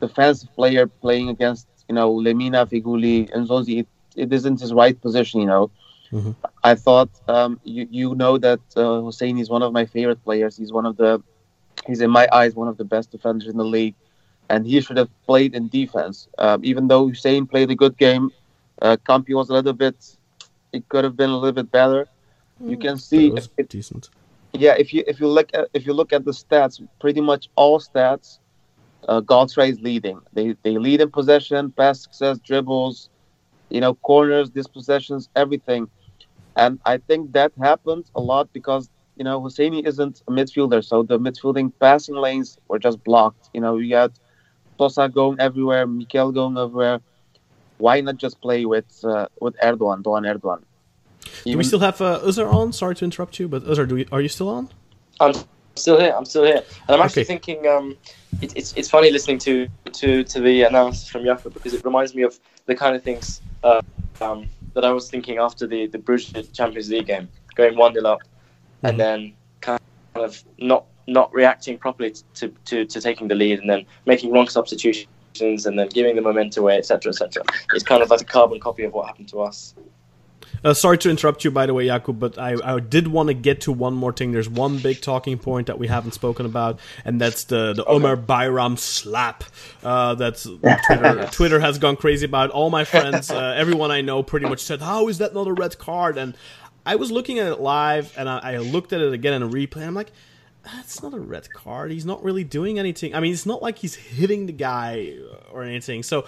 defensive 0.00 0.54
player 0.54 0.86
playing 0.86 1.28
against, 1.28 1.66
you 1.88 1.94
know, 1.94 2.12
Lemina, 2.14 2.66
Feghouli, 2.66 3.30
and 3.32 3.48
Nzonzi, 3.48 3.80
it, 3.80 3.88
it 4.16 4.32
isn't 4.32 4.60
his 4.60 4.72
right 4.72 5.00
position. 5.00 5.40
You 5.40 5.46
know, 5.46 5.70
mm-hmm. 6.12 6.32
I 6.64 6.74
thought 6.74 7.10
um, 7.28 7.60
you 7.64 7.86
you 7.90 8.14
know 8.14 8.38
that 8.38 8.60
uh, 8.76 9.00
Hussein 9.00 9.38
is 9.38 9.50
one 9.50 9.62
of 9.62 9.72
my 9.72 9.86
favorite 9.86 10.22
players. 10.24 10.56
He's 10.56 10.72
one 10.72 10.86
of 10.86 10.96
the 10.96 11.22
he's 11.86 12.00
in 12.00 12.10
my 12.10 12.28
eyes 12.32 12.54
one 12.54 12.68
of 12.68 12.76
the 12.76 12.84
best 12.84 13.10
defenders 13.10 13.48
in 13.48 13.56
the 13.56 13.64
league, 13.64 13.94
and 14.48 14.66
he 14.66 14.80
should 14.80 14.96
have 14.96 15.10
played 15.26 15.54
in 15.54 15.68
defense. 15.68 16.28
Um, 16.38 16.64
even 16.64 16.88
though 16.88 17.08
Hussein 17.08 17.46
played 17.46 17.70
a 17.70 17.74
good 17.74 17.96
game, 17.96 18.30
uh, 18.82 18.96
Campi 19.06 19.34
was 19.34 19.50
a 19.50 19.54
little 19.54 19.72
bit. 19.72 20.16
It 20.72 20.88
could 20.88 21.04
have 21.04 21.16
been 21.16 21.30
a 21.30 21.36
little 21.36 21.52
bit 21.52 21.70
better 21.72 22.08
you 22.64 22.76
can 22.76 22.98
see 22.98 23.32
it 23.56 23.68
decent. 23.68 24.10
Yeah, 24.52 24.74
if 24.78 24.92
you 24.92 25.04
if 25.06 25.20
you 25.20 25.28
look 25.28 25.50
at 25.54 25.68
if 25.72 25.86
you 25.86 25.92
look 25.92 26.12
at 26.12 26.24
the 26.24 26.32
stats, 26.32 26.86
pretty 27.00 27.20
much 27.20 27.48
all 27.56 27.80
stats, 27.80 28.38
uh, 29.08 29.20
Galatasaray 29.20 29.70
is 29.70 29.80
leading. 29.80 30.20
They 30.32 30.54
they 30.62 30.78
lead 30.78 31.00
in 31.00 31.10
possession, 31.10 31.72
pass 31.72 32.02
success, 32.02 32.38
dribbles, 32.38 33.08
you 33.68 33.80
know, 33.80 33.94
corners, 33.94 34.50
dispossessions, 34.50 35.28
everything. 35.36 35.88
And 36.56 36.78
I 36.84 36.98
think 36.98 37.32
that 37.32 37.52
happened 37.60 38.06
a 38.14 38.20
lot 38.20 38.52
because 38.52 38.88
you 39.16 39.24
know 39.24 39.40
Hosseini 39.40 39.86
isn't 39.86 40.22
a 40.28 40.30
midfielder, 40.30 40.84
so 40.84 41.02
the 41.02 41.18
midfielding 41.18 41.72
passing 41.80 42.16
lanes 42.16 42.58
were 42.68 42.78
just 42.78 43.02
blocked. 43.04 43.50
You 43.54 43.60
know, 43.60 43.78
you 43.78 43.96
had 43.96 44.12
Sosa 44.78 45.08
going 45.08 45.40
everywhere, 45.40 45.86
Mikel 45.86 46.32
going 46.32 46.56
everywhere. 46.56 47.00
Why 47.78 48.00
not 48.00 48.16
just 48.18 48.40
play 48.40 48.66
with 48.66 49.04
uh, 49.04 49.26
with 49.40 49.56
Erdogan, 49.58 50.02
Doğan 50.02 50.24
Erdogan? 50.26 50.62
Do 51.44 51.56
we 51.56 51.64
still 51.64 51.80
have 51.80 52.00
uh, 52.00 52.20
Özer 52.20 52.52
on? 52.52 52.72
Sorry 52.72 52.94
to 52.96 53.04
interrupt 53.04 53.38
you, 53.38 53.48
but 53.48 53.64
Özer, 53.64 53.88
do 53.88 53.94
we, 53.94 54.06
are 54.12 54.20
you 54.20 54.28
still 54.28 54.48
on? 54.48 54.68
I'm 55.20 55.32
still 55.80 55.98
here. 55.98 56.14
I'm 56.16 56.24
still 56.24 56.44
here, 56.44 56.62
and 56.88 56.90
I'm 56.96 57.00
actually 57.00 57.22
okay. 57.22 57.36
thinking. 57.36 57.66
Um, 57.66 57.96
it, 58.40 58.56
it's 58.56 58.72
it's 58.74 58.88
funny 58.88 59.10
listening 59.10 59.38
to 59.40 59.68
to 59.92 60.24
to 60.24 60.40
the 60.40 60.62
analysis 60.62 61.08
from 61.08 61.22
Jakub 61.22 61.52
because 61.54 61.74
it 61.74 61.84
reminds 61.84 62.14
me 62.14 62.22
of 62.22 62.38
the 62.66 62.74
kind 62.74 62.94
of 62.94 63.02
things 63.02 63.40
uh, 63.64 63.82
um, 64.20 64.48
that 64.74 64.84
I 64.84 64.92
was 64.92 65.10
thinking 65.10 65.38
after 65.38 65.66
the 65.66 65.86
the 65.86 65.98
Bruges 65.98 66.48
Champions 66.48 66.88
League 66.90 67.06
game, 67.06 67.28
going 67.54 67.76
one 67.76 67.94
0 67.94 68.06
up, 68.06 68.20
mm-hmm. 68.20 68.86
and 68.86 69.00
then 69.00 69.32
kind 69.60 69.80
of 70.14 70.42
not 70.58 70.84
not 71.10 71.32
reacting 71.34 71.76
properly 71.76 72.14
to, 72.34 72.48
to, 72.64 72.84
to 72.84 73.00
taking 73.00 73.28
the 73.28 73.34
lead 73.34 73.58
and 73.58 73.68
then 73.68 73.84
making 74.06 74.32
wrong 74.32 74.48
substitutions 74.48 75.08
and 75.66 75.78
then 75.78 75.88
giving 75.88 76.14
the 76.14 76.22
momentum 76.22 76.62
away, 76.62 76.78
etc., 76.78 77.10
etc. 77.10 77.42
It's 77.74 77.84
kind 77.84 78.02
of 78.02 78.10
like 78.10 78.20
a 78.20 78.24
carbon 78.24 78.60
copy 78.60 78.84
of 78.84 78.92
what 78.92 79.06
happened 79.06 79.28
to 79.30 79.40
us. 79.40 79.74
Uh, 80.62 80.74
sorry 80.74 80.98
to 80.98 81.10
interrupt 81.10 81.44
you, 81.44 81.50
by 81.50 81.66
the 81.66 81.74
way, 81.74 81.86
Jakub, 81.86 82.18
but 82.18 82.38
I, 82.38 82.56
I 82.62 82.80
did 82.80 83.08
want 83.08 83.28
to 83.28 83.34
get 83.34 83.62
to 83.62 83.72
one 83.72 83.94
more 83.94 84.12
thing. 84.12 84.32
There's 84.32 84.48
one 84.48 84.78
big 84.78 85.00
talking 85.00 85.38
point 85.38 85.66
that 85.68 85.78
we 85.78 85.86
haven't 85.86 86.12
spoken 86.12 86.46
about, 86.46 86.78
and 87.04 87.20
that's 87.20 87.44
the, 87.44 87.72
the 87.72 87.84
okay. 87.84 87.92
Omer 87.92 88.16
Bayram 88.16 88.78
slap. 88.78 89.44
Uh, 89.82 90.14
that's 90.14 90.44
Twitter, 90.86 91.28
Twitter 91.32 91.60
has 91.60 91.78
gone 91.78 91.96
crazy 91.96 92.26
about. 92.26 92.50
All 92.50 92.70
my 92.70 92.84
friends, 92.84 93.30
uh, 93.30 93.54
everyone 93.56 93.90
I 93.90 94.00
know, 94.00 94.22
pretty 94.22 94.46
much 94.46 94.60
said, 94.60 94.80
"How 94.80 95.08
is 95.08 95.18
that 95.18 95.34
not 95.34 95.46
a 95.46 95.52
red 95.52 95.78
card?" 95.78 96.18
And 96.18 96.36
I 96.84 96.96
was 96.96 97.10
looking 97.10 97.38
at 97.38 97.46
it 97.46 97.60
live, 97.60 98.12
and 98.16 98.28
I, 98.28 98.38
I 98.54 98.56
looked 98.58 98.92
at 98.92 99.00
it 99.00 99.12
again 99.12 99.34
in 99.34 99.42
a 99.42 99.48
replay. 99.48 99.76
And 99.76 99.86
I'm 99.86 99.94
like, 99.94 100.12
that's 100.62 101.02
not 101.02 101.14
a 101.14 101.18
red 101.18 101.52
card. 101.52 101.90
He's 101.90 102.04
not 102.04 102.22
really 102.22 102.44
doing 102.44 102.78
anything. 102.78 103.14
I 103.14 103.20
mean, 103.20 103.32
it's 103.32 103.46
not 103.46 103.62
like 103.62 103.78
he's 103.78 103.94
hitting 103.94 104.46
the 104.46 104.52
guy 104.52 105.14
or 105.52 105.62
anything. 105.62 106.02
So, 106.02 106.26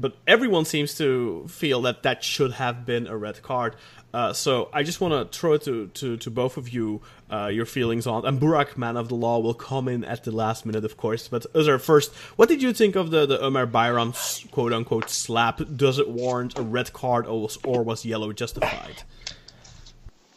but 0.00 0.16
everyone 0.26 0.64
seems 0.64 0.94
to 0.96 1.46
feel 1.48 1.82
that 1.82 2.02
that 2.04 2.22
should 2.22 2.52
have 2.52 2.86
been 2.86 3.06
a 3.06 3.16
red 3.16 3.42
card. 3.42 3.74
Uh, 4.14 4.32
so 4.32 4.70
I 4.72 4.82
just 4.84 5.00
want 5.00 5.12
to 5.12 5.38
throw 5.38 5.52
it 5.54 5.62
to, 5.64 5.88
to, 5.88 6.16
to 6.16 6.30
both 6.30 6.56
of 6.56 6.70
you 6.70 7.02
uh, 7.30 7.46
your 7.48 7.66
feelings 7.66 8.06
on. 8.06 8.24
And 8.24 8.40
Burak, 8.40 8.76
man 8.76 8.96
of 8.96 9.08
the 9.08 9.14
law, 9.14 9.38
will 9.38 9.54
come 9.54 9.86
in 9.86 10.02
at 10.04 10.24
the 10.24 10.30
last 10.30 10.64
minute, 10.64 10.84
of 10.84 10.96
course. 10.96 11.28
But 11.28 11.44
Özer, 11.52 11.80
first, 11.80 12.14
what 12.36 12.48
did 12.48 12.62
you 12.62 12.72
think 12.72 12.96
of 12.96 13.10
the, 13.10 13.26
the 13.26 13.40
Omer 13.40 13.66
Bayram 13.66 14.50
quote 14.50 14.72
unquote 14.72 15.10
slap? 15.10 15.60
Does 15.76 15.98
it 15.98 16.08
warrant 16.08 16.58
a 16.58 16.62
red 16.62 16.92
card 16.92 17.26
or 17.26 17.42
was, 17.42 17.58
or 17.64 17.82
was 17.82 18.04
yellow 18.04 18.32
justified? 18.32 19.02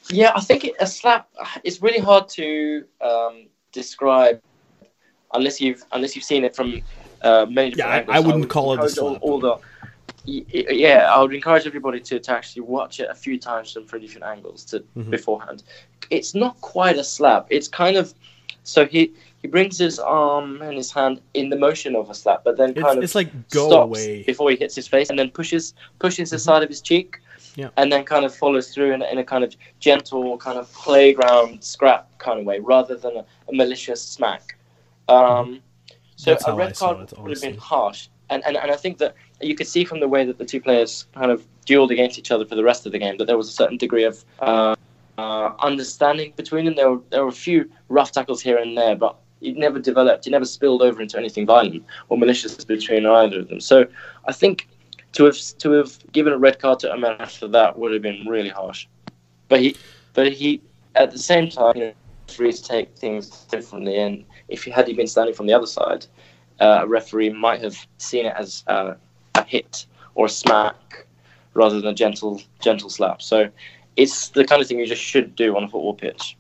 Yeah, 0.09 0.33
I 0.35 0.41
think 0.41 0.69
a 0.79 0.88
slap. 0.88 1.29
It's 1.63 1.81
really 1.81 1.99
hard 1.99 2.27
to 2.29 2.83
um, 2.99 3.47
describe 3.71 4.41
unless 5.33 5.61
you've 5.61 5.85
unless 5.93 6.15
you've 6.15 6.25
seen 6.25 6.43
it 6.43 6.53
from 6.53 6.81
uh, 7.23 7.45
many 7.49 7.73
yeah, 7.76 7.88
angles. 7.88 8.15
I, 8.15 8.18
I 8.18 8.19
wouldn't 8.19 8.49
call 8.49 8.73
it 8.73 8.84
a 8.84 8.89
slap. 8.89 9.22
All, 9.22 9.34
all 9.34 9.39
the, 9.39 9.57
yeah, 10.26 11.11
I 11.11 11.22
would 11.22 11.34
encourage 11.34 11.65
everybody 11.65 11.99
to, 11.99 12.19
to 12.19 12.31
actually 12.31 12.61
watch 12.61 12.99
it 12.99 13.10
a 13.10 13.15
few 13.15 13.39
times 13.39 13.72
from 13.72 13.99
different 13.99 14.26
angles 14.26 14.64
to 14.65 14.80
mm-hmm. 14.80 15.10
beforehand. 15.10 15.64
It's 16.10 16.35
not 16.35 16.60
quite 16.61 16.98
a 16.98 17.03
slap. 17.03 17.48
It's 17.49 17.68
kind 17.68 17.98
of 17.98 18.14
so 18.64 18.85
he 18.85 19.14
he 19.41 19.48
brings 19.48 19.80
his 19.80 19.98
arm 19.98 20.61
and 20.61 20.77
his 20.77 20.91
hand 20.91 21.22
in 21.34 21.49
the 21.49 21.56
motion 21.56 21.95
of 21.95 22.10
a 22.10 22.14
slap, 22.14 22.43
but 22.43 22.57
then 22.57 22.73
kind 22.76 22.85
it's, 22.85 22.98
of 22.98 23.03
it's 23.03 23.15
like 23.15 23.49
go 23.49 23.68
stops 23.68 23.84
away 23.85 24.23
before 24.23 24.52
he 24.52 24.56
hits 24.56 24.76
his 24.76 24.88
face, 24.88 25.10
and 25.10 25.18
then 25.18 25.31
pushes 25.31 25.73
pushes 25.99 26.30
mm-hmm. 26.30 26.35
the 26.35 26.39
side 26.39 26.61
of 26.61 26.69
his 26.69 26.81
cheek, 26.81 27.19
yeah. 27.56 27.69
and 27.77 27.91
then 27.91 28.03
kind 28.03 28.23
of 28.23 28.35
follows 28.35 28.72
through 28.73 28.93
in, 28.93 29.02
in 29.02 29.18
a 29.18 29.23
kind 29.23 29.43
of 29.43 29.56
gentle, 29.80 30.38
kind 30.38 30.60
of 30.60 30.72
playground 30.73 31.64
scrap 31.64 32.15
kind 32.19 32.39
of 32.39 32.45
way, 32.45 32.60
rather 32.60 32.95
than 32.95 33.18
a, 33.18 33.26
a 33.49 33.53
malicious 33.53 34.02
smack. 34.03 34.56
Um, 35.10 35.18
mm-hmm. 35.18 35.56
So 36.22 36.30
That's 36.30 36.48
a 36.48 36.53
red 36.53 36.77
card 36.77 37.11
it, 37.11 37.18
would 37.18 37.31
have 37.31 37.41
been 37.41 37.57
harsh, 37.57 38.07
and, 38.30 38.45
and 38.45 38.56
and 38.56 38.69
I 38.69 38.76
think 38.76 38.99
that 38.99 39.15
you 39.41 39.56
could 39.56 39.65
see 39.65 39.84
from 39.84 40.02
the 40.02 40.07
way 40.07 40.23
that 40.23 40.38
the 40.38 40.45
two 40.45 40.61
players 40.61 41.07
kind 41.15 41.31
of 41.31 41.43
dueled 41.65 41.89
against 41.89 42.19
each 42.19 42.30
other 42.30 42.45
for 42.45 42.53
the 42.53 42.64
rest 42.64 42.85
of 42.85 42.91
the 42.91 42.99
game 42.99 43.18
that 43.18 43.26
there 43.26 43.38
was 43.38 43.49
a 43.49 43.52
certain 43.52 43.77
degree 43.77 44.03
of 44.03 44.23
uh, 44.38 44.76
uh, 45.18 45.52
understanding 45.57 46.31
between 46.35 46.65
them. 46.65 46.76
There 46.76 46.91
were 46.91 47.02
there 47.10 47.23
were 47.23 47.30
a 47.30 47.43
few 47.48 47.68
rough 47.89 48.11
tackles 48.11 48.39
here 48.39 48.57
and 48.57 48.77
there, 48.77 48.95
but 48.95 49.15
it 49.41 49.57
never 49.57 49.80
developed. 49.80 50.27
It 50.27 50.30
never 50.30 50.45
spilled 50.45 50.84
over 50.84 51.02
into 51.02 51.18
anything 51.18 51.48
violent 51.48 51.84
or 52.10 52.19
malicious 52.19 52.64
between 52.64 53.07
either 53.07 53.39
of 53.39 53.48
them. 53.48 53.60
So 53.60 53.88
I 54.27 54.31
think 54.31 54.68
to 55.14 55.26
have 55.26 55.38
to 55.57 55.72
have 55.72 55.98
given 56.11 56.34
a 56.34 56.38
red 56.38 56.60
card 56.60 56.77
to 56.81 56.93
Omer 56.93 57.15
after 57.18 57.48
that 57.48 57.80
would 57.80 57.93
have 57.93 58.03
been 58.03 58.27
really 58.27 58.49
harsh. 58.49 58.85
But 59.48 59.60
he, 59.60 59.76
but 60.14 60.31
he, 60.31 60.61
at 60.93 61.10
the 61.10 61.18
same 61.18 61.49
time, 61.49 61.73
you 61.76 61.84
know, 61.85 61.93
free 62.27 62.53
to 62.53 62.64
take 62.64 62.95
things 62.95 63.27
differently. 63.45 63.98
And 63.98 64.23
if 64.52 64.64
he 64.64 64.72
had 64.72 64.88
he 64.88 64.94
been 64.94 65.07
standing 65.07 65.34
from 65.34 65.48
the 65.48 65.53
other 65.53 65.65
side, 65.65 66.06
uh, 66.60 66.82
a 66.84 66.88
referee 66.88 67.30
might 67.30 67.61
have 67.61 67.76
seen 67.98 68.26
it 68.26 68.34
as 68.38 68.64
uh, 68.68 68.94
a 69.36 69.44
hit 69.44 69.86
or 70.15 70.26
a 70.28 70.30
smack 70.30 71.07
rather 71.53 71.80
than 71.82 71.90
a 71.90 71.94
gentle 71.94 72.41
gentle 72.60 72.90
slap. 72.90 73.22
So 73.22 73.49
it's 73.95 74.30
the 74.30 74.45
kind 74.45 74.61
of 74.61 74.68
thing 74.68 74.80
you 74.80 74.86
just 74.86 75.02
should 75.02 75.36
do 75.36 75.56
on 75.57 75.64
a 75.64 75.68
football 75.68 75.95
pitch. 75.95 76.38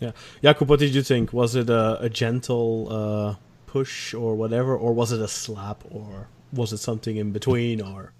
Yeah, 0.00 0.12
Jakub, 0.42 0.66
what 0.66 0.80
did 0.80 0.94
you 0.94 1.02
think? 1.02 1.32
Was 1.32 1.54
it 1.54 1.70
a, 1.70 1.98
a 2.00 2.08
gentle 2.08 2.88
uh, 2.90 3.34
push 3.66 4.14
or 4.14 4.34
whatever, 4.34 4.76
or 4.76 4.92
was 4.92 5.12
it 5.12 5.20
a 5.20 5.28
slap, 5.28 5.84
or 5.90 6.28
was 6.52 6.72
it 6.72 6.78
something 6.78 7.16
in 7.16 7.30
between, 7.30 7.80
or 7.80 8.12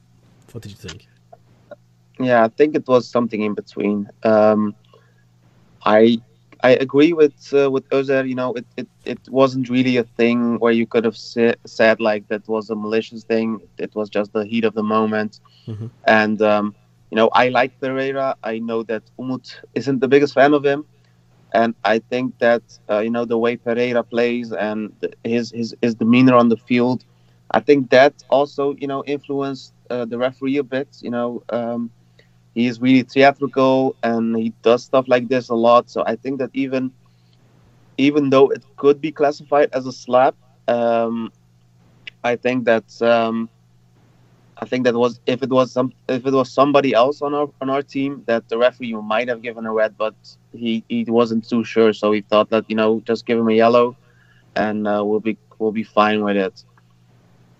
what 0.52 0.62
did 0.62 0.70
you 0.70 0.78
think? 0.78 1.09
Yeah, 2.20 2.44
I 2.44 2.48
think 2.48 2.77
it 2.77 2.86
was 2.86 3.09
something 3.09 3.43
in 3.43 3.55
between. 3.55 4.09
Um, 4.23 4.77
I 5.85 6.20
I 6.62 6.70
agree 6.70 7.12
with 7.12 7.34
uh, 7.52 7.70
with 7.70 7.89
Özer. 7.90 8.28
You 8.28 8.34
know, 8.34 8.52
it, 8.55 8.66
it, 8.76 8.89
it 9.05 9.20
wasn't 9.28 9.68
really 9.68 9.97
a 9.97 10.05
thing 10.05 10.59
where 10.59 10.72
you 10.72 10.86
could 10.86 11.05
have 11.05 11.16
sa- 11.16 11.55
said 11.66 12.01
like 12.01 12.28
that 12.28 12.48
was 12.48 12.70
a 12.70 12.76
malicious 12.76 13.24
thing. 13.24 13.60
It 13.78 13.94
was 13.94 14.09
just 14.10 14.32
the 14.32 14.44
heat 14.44 14.64
of 14.64 14.74
the 14.74 14.82
moment. 14.82 15.40
Mm-hmm. 15.68 15.86
And 16.06 16.40
um, 16.43 16.74
you 17.10 17.16
know, 17.16 17.28
I 17.32 17.48
like 17.48 17.72
Pereira. 17.80 18.36
I 18.43 18.59
know 18.59 18.82
that 18.84 19.02
Umut 19.18 19.60
isn't 19.74 20.01
the 20.01 20.09
biggest 20.09 20.34
fan 20.34 20.55
of 20.55 20.64
him, 20.64 20.86
and 21.52 21.74
I 21.84 21.98
think 21.98 22.39
that 22.39 22.62
uh, 22.90 22.98
you 23.01 23.10
know 23.10 23.24
the 23.24 23.39
way 23.39 23.56
Pereira 23.56 24.02
plays 24.05 24.52
and 24.52 24.93
his 25.24 25.51
his 25.55 25.74
his 25.82 25.94
demeanor 25.94 26.34
on 26.36 26.48
the 26.48 26.56
field 26.56 27.05
I 27.52 27.60
think 27.60 27.90
that 27.90 28.14
also, 28.30 28.74
you 28.78 28.86
know, 28.86 29.02
influenced 29.06 29.74
uh, 29.90 30.05
the 30.05 30.18
referee 30.18 30.56
a 30.59 30.62
bit. 30.64 30.89
You 31.01 31.10
know, 31.10 31.43
um, 31.51 31.90
he 32.54 32.66
is 32.66 32.80
really 32.80 33.02
theatrical 33.02 33.96
and 34.02 34.36
he 34.36 34.52
does 34.62 34.84
stuff 34.84 35.06
like 35.08 35.28
this 35.28 35.48
a 35.48 35.54
lot. 35.54 35.88
So 35.88 36.02
I 36.06 36.16
think 36.16 36.38
that 36.40 36.50
even, 36.52 36.92
even 37.98 38.30
though 38.30 38.50
it 38.50 38.64
could 38.76 39.00
be 39.00 39.10
classified 39.12 39.70
as 39.72 39.86
a 39.86 39.92
slap, 39.92 40.34
um, 40.68 41.32
I 42.24 42.36
think 42.36 42.64
that 42.66 43.00
um, 43.02 43.48
I 44.58 44.66
think 44.66 44.84
that 44.84 44.94
was 44.94 45.18
if 45.26 45.42
it 45.42 45.50
was 45.50 45.72
some 45.72 45.92
if 46.08 46.26
it 46.26 46.32
was 46.32 46.52
somebody 46.52 46.94
else 46.94 47.22
on 47.22 47.34
our 47.34 47.48
on 47.60 47.68
our 47.70 47.82
team 47.82 48.22
that 48.26 48.48
the 48.48 48.58
referee 48.58 48.92
might 48.94 49.28
have 49.28 49.42
given 49.42 49.66
a 49.66 49.72
red, 49.72 49.96
but 49.96 50.14
he 50.52 50.84
he 50.88 51.04
wasn't 51.04 51.48
too 51.48 51.64
sure, 51.64 51.92
so 51.92 52.12
he 52.12 52.20
thought 52.20 52.50
that 52.50 52.64
you 52.68 52.76
know 52.76 53.00
just 53.04 53.26
give 53.26 53.38
him 53.38 53.48
a 53.48 53.54
yellow, 53.54 53.96
and 54.54 54.86
uh, 54.86 55.02
we'll 55.04 55.20
be 55.20 55.36
we'll 55.58 55.72
be 55.72 55.82
fine 55.82 56.22
with 56.22 56.36
it 56.36 56.64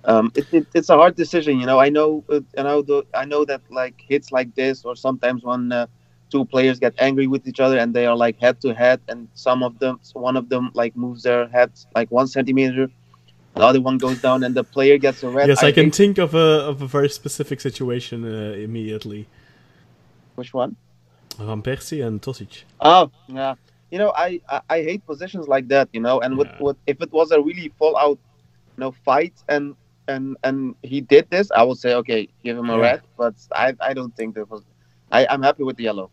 um, 0.05 0.33
it, 0.35 0.47
it, 0.53 0.67
it's 0.75 0.89
a 0.89 0.97
hard 0.97 1.15
decision, 1.17 1.61
you 1.61 1.67
know. 1.67 1.79
I 1.79 1.89
know, 1.89 2.25
uh, 2.29 2.41
I 2.59 2.63
know, 2.63 2.83
the, 2.83 3.05
I 3.15 3.25
know 3.25 3.45
that 3.45 3.61
like 3.71 4.03
hits 4.07 4.33
like 4.33 4.55
this, 4.55 4.85
or 4.85 4.97
sometimes 4.97 5.43
when 5.43 5.73
uh, 5.73 5.87
two 6.31 6.45
players 6.45 6.79
get 6.79 6.95
angry 6.99 7.27
with 7.27 7.47
each 7.47 7.61
other 7.61 7.79
and 7.79 7.95
they 7.95 8.07
are 8.07 8.17
like 8.17 8.41
head 8.41 8.61
to 8.63 8.75
head, 8.75 9.01
and 9.09 9.29
some 9.35 9.63
of 9.63 9.79
them, 9.79 10.01
one 10.15 10.37
of 10.37 10.49
them 10.49 10.71
like 10.75 10.97
moves 10.97 11.23
their 11.23 11.49
head 11.49 11.71
like 11.95 12.11
one 12.11 12.27
centimeter, 12.27 12.89
the 13.55 13.61
other 13.61 13.81
one 13.81 13.99
goes 13.99 14.21
down, 14.21 14.45
and 14.45 14.55
the 14.55 14.65
player 14.65 14.99
gets 14.99 15.23
a 15.23 15.29
red. 15.29 15.49
Yes, 15.49 15.63
I, 15.63 15.69
I 15.69 15.73
can 15.73 15.85
think, 15.85 16.17
think 16.17 16.19
of 16.19 16.35
a 16.35 16.67
of 16.71 16.83
a 16.83 16.87
very 16.87 17.09
specific 17.09 17.61
situation 17.61 18.25
uh, 18.25 18.53
immediately. 18.55 19.29
Which 20.35 20.55
one? 20.55 20.77
Van 21.39 21.63
Persie 21.63 22.05
and 22.07 22.21
Tosic. 22.21 22.65
Oh, 22.81 23.11
yeah. 23.29 23.55
You 23.91 23.99
know, 23.99 24.13
I, 24.17 24.41
I, 24.49 24.61
I 24.71 24.83
hate 24.83 25.07
positions 25.07 25.49
like 25.49 25.69
that. 25.69 25.89
You 25.93 26.01
know, 26.01 26.21
and 26.21 26.37
with, 26.39 26.49
yeah. 26.49 26.63
with 26.63 26.77
if 26.87 27.01
it 27.01 27.13
was 27.13 27.31
a 27.31 27.41
really 27.41 27.73
fallout 27.79 28.19
you 28.77 28.81
know, 28.81 28.93
fight 29.05 29.35
and 29.49 29.77
and 30.09 30.37
and 30.43 30.75
he 30.83 31.01
did 31.01 31.29
this, 31.31 31.51
I 31.51 31.63
would 31.63 31.79
say 31.79 31.95
okay, 31.95 32.29
give 32.45 32.57
him 32.59 32.71
a 32.71 32.77
yeah. 32.77 32.83
red. 32.83 33.03
But 33.17 33.35
I 33.53 33.75
I 33.81 33.95
don't 33.95 34.15
think 34.17 34.35
that 34.35 34.51
was. 34.51 34.63
I 35.11 35.27
I'm 35.29 35.43
happy 35.43 35.63
with 35.63 35.77
the 35.77 35.85
yellow. 35.85 36.11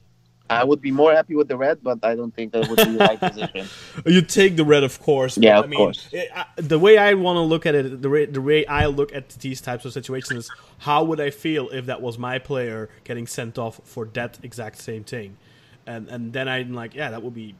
I 0.49 0.63
would 0.63 0.81
be 0.81 0.91
more 0.91 1.13
happy 1.13 1.35
with 1.35 1.47
the 1.47 1.57
red, 1.57 1.77
but 1.83 1.99
I 2.01 2.15
don't 2.15 2.33
think 2.33 2.53
that 2.53 2.67
would 2.67 2.77
be 2.77 2.83
the 2.83 2.97
right 2.97 3.19
position. 3.19 3.67
You 4.05 4.21
take 4.23 4.55
the 4.55 4.65
red, 4.65 4.83
of 4.83 4.99
course. 4.99 5.37
Yeah, 5.37 5.59
of 5.59 5.65
I 5.65 5.67
mean, 5.67 5.77
course. 5.77 6.09
It, 6.11 6.29
I, 6.35 6.45
the 6.55 6.79
way 6.79 6.97
I 6.97 7.13
want 7.13 7.37
to 7.37 7.41
look 7.41 7.67
at 7.67 7.75
it, 7.75 8.01
the 8.01 8.09
way, 8.09 8.25
the 8.25 8.41
way 8.41 8.65
I 8.65 8.87
look 8.87 9.13
at 9.13 9.29
these 9.29 9.61
types 9.61 9.85
of 9.85 9.93
situations 9.93 10.45
is 10.45 10.51
how 10.79 11.03
would 11.03 11.19
I 11.19 11.29
feel 11.29 11.69
if 11.69 11.85
that 11.85 12.01
was 12.01 12.17
my 12.17 12.39
player 12.39 12.89
getting 13.03 13.27
sent 13.27 13.59
off 13.59 13.79
for 13.83 14.05
that 14.13 14.39
exact 14.41 14.79
same 14.79 15.03
thing, 15.03 15.37
and 15.85 16.07
and 16.09 16.33
then 16.33 16.47
I'm 16.47 16.73
like, 16.73 16.95
yeah, 16.95 17.11
that 17.11 17.21
would 17.21 17.35
be 17.35 17.53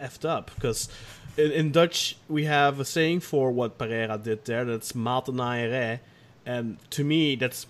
effed 0.00 0.24
up 0.24 0.52
because 0.54 0.88
in, 1.36 1.50
in, 1.52 1.72
Dutch 1.72 2.16
we 2.28 2.44
have 2.44 2.80
a 2.80 2.84
saying 2.84 3.20
for 3.20 3.50
what 3.50 3.78
Pereira 3.78 4.18
did 4.18 4.44
there. 4.44 4.64
That's 4.64 4.92
matenaaierij, 4.92 6.00
and 6.46 6.78
to 6.90 7.04
me 7.04 7.36
that's 7.36 7.66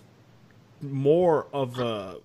more 0.80 1.46
of 1.52 1.78
a 1.78 2.16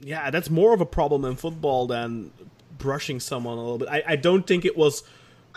yeah, 0.00 0.30
that's 0.30 0.50
more 0.50 0.72
of 0.74 0.80
a 0.80 0.86
problem 0.86 1.24
in 1.24 1.36
football 1.36 1.86
than 1.86 2.30
brushing 2.78 3.20
someone 3.20 3.58
a 3.58 3.60
little 3.60 3.78
bit. 3.78 3.88
I, 3.88 4.02
I 4.06 4.16
don't 4.16 4.46
think 4.46 4.64
it 4.64 4.76
was 4.76 5.02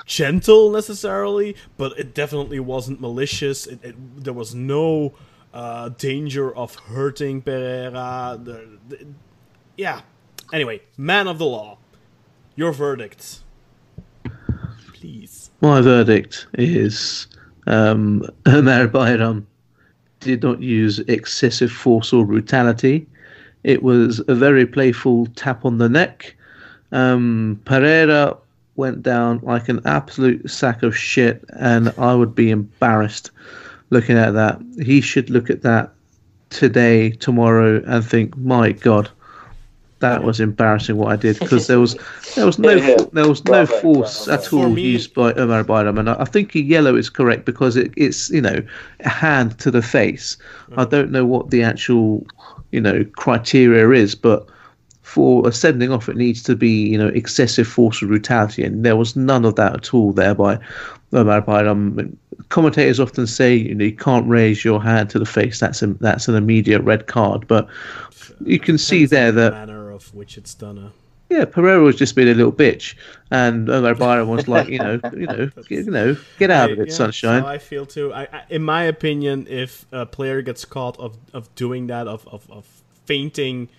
gentle 0.06 0.72
necessarily, 0.72 1.56
but 1.78 1.98
it 1.98 2.14
definitely 2.14 2.60
wasn't 2.60 3.00
malicious. 3.00 3.68
It, 3.68 3.84
it, 3.84 4.24
there 4.24 4.34
was 4.34 4.56
no 4.56 5.14
uh, 5.54 5.90
danger 5.90 6.54
of 6.54 6.76
hurting 6.76 7.44
Pereira. 7.44 8.40
The, 8.42 8.68
the, 8.90 9.06
yeah. 9.78 10.02
Anyway, 10.52 10.82
man 10.98 11.28
of 11.28 11.38
the 11.38 11.46
law, 11.46 11.78
your 12.56 12.72
verdict 12.72 13.42
please? 15.02 15.50
My 15.62 15.82
verdict 15.82 16.48
is 16.54 17.28
um, 17.68 18.24
Bayram 18.46 19.46
did 20.20 20.44
not 20.44 20.62
use 20.62 21.00
excessive 21.00 21.72
force 21.72 22.14
or 22.14 22.26
brutality. 22.26 23.08
It 23.64 23.84
was 23.84 24.22
a 24.28 24.36
very 24.36 24.66
playful 24.66 25.26
tap 25.36 25.66
on 25.66 25.80
the 25.80 25.90
neck. 25.90 26.36
Um, 26.92 27.60
Pereira 27.66 28.38
went 28.76 29.02
down 29.02 29.40
like 29.44 29.70
an 29.70 29.82
absolute 29.86 30.50
sack 30.50 30.84
of 30.84 30.96
shit, 30.96 31.44
and 31.50 31.94
I 31.98 32.14
would 32.14 32.36
be 32.36 32.52
embarrassed 32.52 33.32
looking 33.90 34.18
at 34.18 34.32
that. 34.32 34.62
He 34.82 35.02
should 35.02 35.30
look 35.30 35.50
at 35.50 35.64
that 35.64 35.92
today, 36.50 37.12
tomorrow, 37.12 37.82
and 37.86 38.06
think, 38.06 38.38
"My 38.38 38.72
God, 38.72 39.10
that 40.02 40.24
was 40.24 40.40
embarrassing 40.40 40.98
what 40.98 41.10
I 41.10 41.16
did." 41.16 41.40
Because 41.40 41.68
there 41.68 41.80
was 41.80 41.96
there 42.36 42.46
was 42.46 42.60
no 42.60 42.72
Yeah, 42.72 42.88
yeah. 42.88 43.06
there 43.14 43.28
was 43.28 43.44
no 43.46 43.66
Bravo, 43.66 43.80
force 43.80 44.26
bravo. 44.26 44.42
at 44.42 44.54
all 44.54 44.70
me- 44.70 44.82
used 44.82 45.14
by 45.14 45.34
Omar 45.34 45.64
Bayram, 45.64 46.00
and 46.00 46.10
I, 46.10 46.16
I 46.20 46.26
think 46.26 46.54
a 46.56 46.62
yellow 46.62 46.96
is 46.96 47.10
correct 47.10 47.46
because 47.46 47.76
it, 47.78 47.92
it's 47.96 48.30
you 48.30 48.42
know 48.42 48.62
a 49.02 49.10
hand 49.10 49.58
to 49.60 49.72
the 49.72 49.82
face. 49.82 50.38
I 50.76 50.86
mm. 50.86 50.90
don't 50.90 51.12
know 51.12 51.26
what 51.26 51.50
the 51.50 51.64
actual 51.64 52.26
you 52.72 52.82
know 52.82 53.06
criteria 53.16 53.90
is, 53.92 54.16
but 54.16 54.48
for 55.12 55.46
a 55.46 55.52
sending 55.52 55.92
off, 55.92 56.08
it 56.08 56.16
needs 56.16 56.42
to 56.44 56.56
be 56.56 56.88
you 56.88 56.98
know 56.98 57.08
excessive 57.10 57.68
force 57.68 58.02
or 58.02 58.08
brutality, 58.08 58.64
and 58.64 58.86
there 58.86 58.96
was 58.96 59.16
none 59.16 59.44
of 59.44 59.56
that 59.56 59.74
at 59.74 59.94
all 59.94 60.14
there 60.14 60.34
by 60.34 60.58
Omar 61.12 61.42
Bayram. 61.42 62.16
Commentators 62.48 63.00
often 63.00 63.28
say 63.28 63.54
you 63.54 63.76
know 63.76 63.86
you 63.86 63.96
can't 63.96 64.28
raise 64.28 64.64
your 64.64 64.82
hand 64.82 65.10
to 65.10 65.20
the 65.20 65.26
face. 65.26 65.60
That's 65.60 65.82
a, 65.82 65.88
that's 65.96 66.30
an 66.30 66.36
immediate 66.36 66.82
red 66.84 67.08
card, 67.08 67.46
but 67.48 67.68
you 68.46 68.60
can 68.60 68.78
see 68.78 69.06
there 69.06 69.34
that 69.34 69.52
manner 69.52 69.81
of 70.02 70.14
which 70.14 70.38
it's 70.38 70.54
done. 70.54 70.78
Uh, 70.78 70.90
yeah, 71.32 71.46
Pereira 71.46 71.82
was 71.82 71.96
just 71.96 72.14
being 72.16 72.28
a 72.28 72.34
little 72.34 72.52
bitch, 72.52 72.96
and 73.32 73.70
Omar 73.70 73.96
Bayram 73.96 74.28
was 74.28 74.50
like, 74.50 74.68
you 74.68 74.80
know, 74.80 75.00
you 75.14 75.26
know, 75.26 75.48
get, 75.70 75.86
you 75.86 75.92
know, 75.92 76.18
get 76.38 76.52
out 76.52 76.72
of 76.72 76.80
it, 76.80 76.90
yeah, 76.90 76.94
sunshine. 76.94 77.44
So 77.44 77.48
I 77.48 77.58
feel 77.58 77.86
too. 77.86 78.14
I, 78.14 78.24
I, 78.24 78.44
in 78.50 78.64
my 78.64 78.84
opinion, 78.84 79.48
if 79.50 79.86
a 79.94 80.06
player 80.06 80.42
gets 80.42 80.66
caught 80.66 81.00
of, 81.00 81.18
of 81.32 81.54
doing 81.56 81.88
that, 81.88 82.06
of, 82.08 82.28
of, 82.28 82.52
of 82.52 82.66
fainting, 83.06 83.70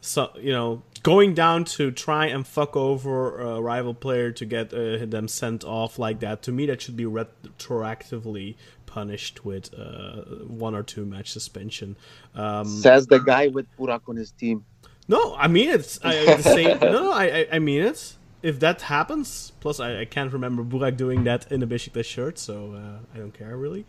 so 0.00 0.30
you 0.40 0.52
know, 0.52 0.82
going 1.02 1.34
down 1.34 1.64
to 1.64 1.90
try 1.90 2.26
and 2.26 2.46
fuck 2.46 2.76
over 2.76 3.38
a 3.38 3.60
rival 3.60 3.92
player 3.92 4.32
to 4.32 4.46
get 4.46 4.72
uh, 4.72 5.04
them 5.04 5.28
sent 5.28 5.64
off 5.64 5.98
like 5.98 6.20
that, 6.20 6.40
to 6.44 6.52
me 6.52 6.64
that 6.64 6.80
should 6.80 6.96
be 6.96 7.04
retroactively 7.04 8.56
punished 8.86 9.44
with 9.44 9.72
uh, 9.78 10.22
one 10.46 10.74
or 10.74 10.82
two 10.82 11.04
match 11.04 11.30
suspension. 11.30 11.96
Um, 12.34 12.66
Says 12.66 13.06
the 13.06 13.18
guy 13.18 13.48
with 13.48 13.66
Burak 13.76 14.08
on 14.08 14.16
his 14.16 14.32
team. 14.32 14.64
No, 15.08 15.34
I 15.36 15.48
mean 15.48 15.68
it's 15.70 15.98
I, 16.04 16.36
the 16.36 16.42
same. 16.42 16.78
No, 16.80 16.90
no, 16.90 17.12
I, 17.12 17.24
I, 17.24 17.46
I 17.52 17.58
mean 17.58 17.82
it. 17.82 18.16
If 18.42 18.58
that 18.58 18.82
happens, 18.82 19.52
plus 19.60 19.78
I, 19.78 20.00
I 20.00 20.04
can't 20.04 20.32
remember 20.32 20.64
Burak 20.64 20.96
doing 20.96 21.22
that 21.24 21.50
in 21.52 21.62
a 21.62 21.66
Besiktas 21.66 22.04
shirt, 22.04 22.40
so 22.40 22.74
uh, 22.74 22.98
I 23.14 23.18
don't 23.18 23.32
care 23.32 23.56
really 23.56 23.86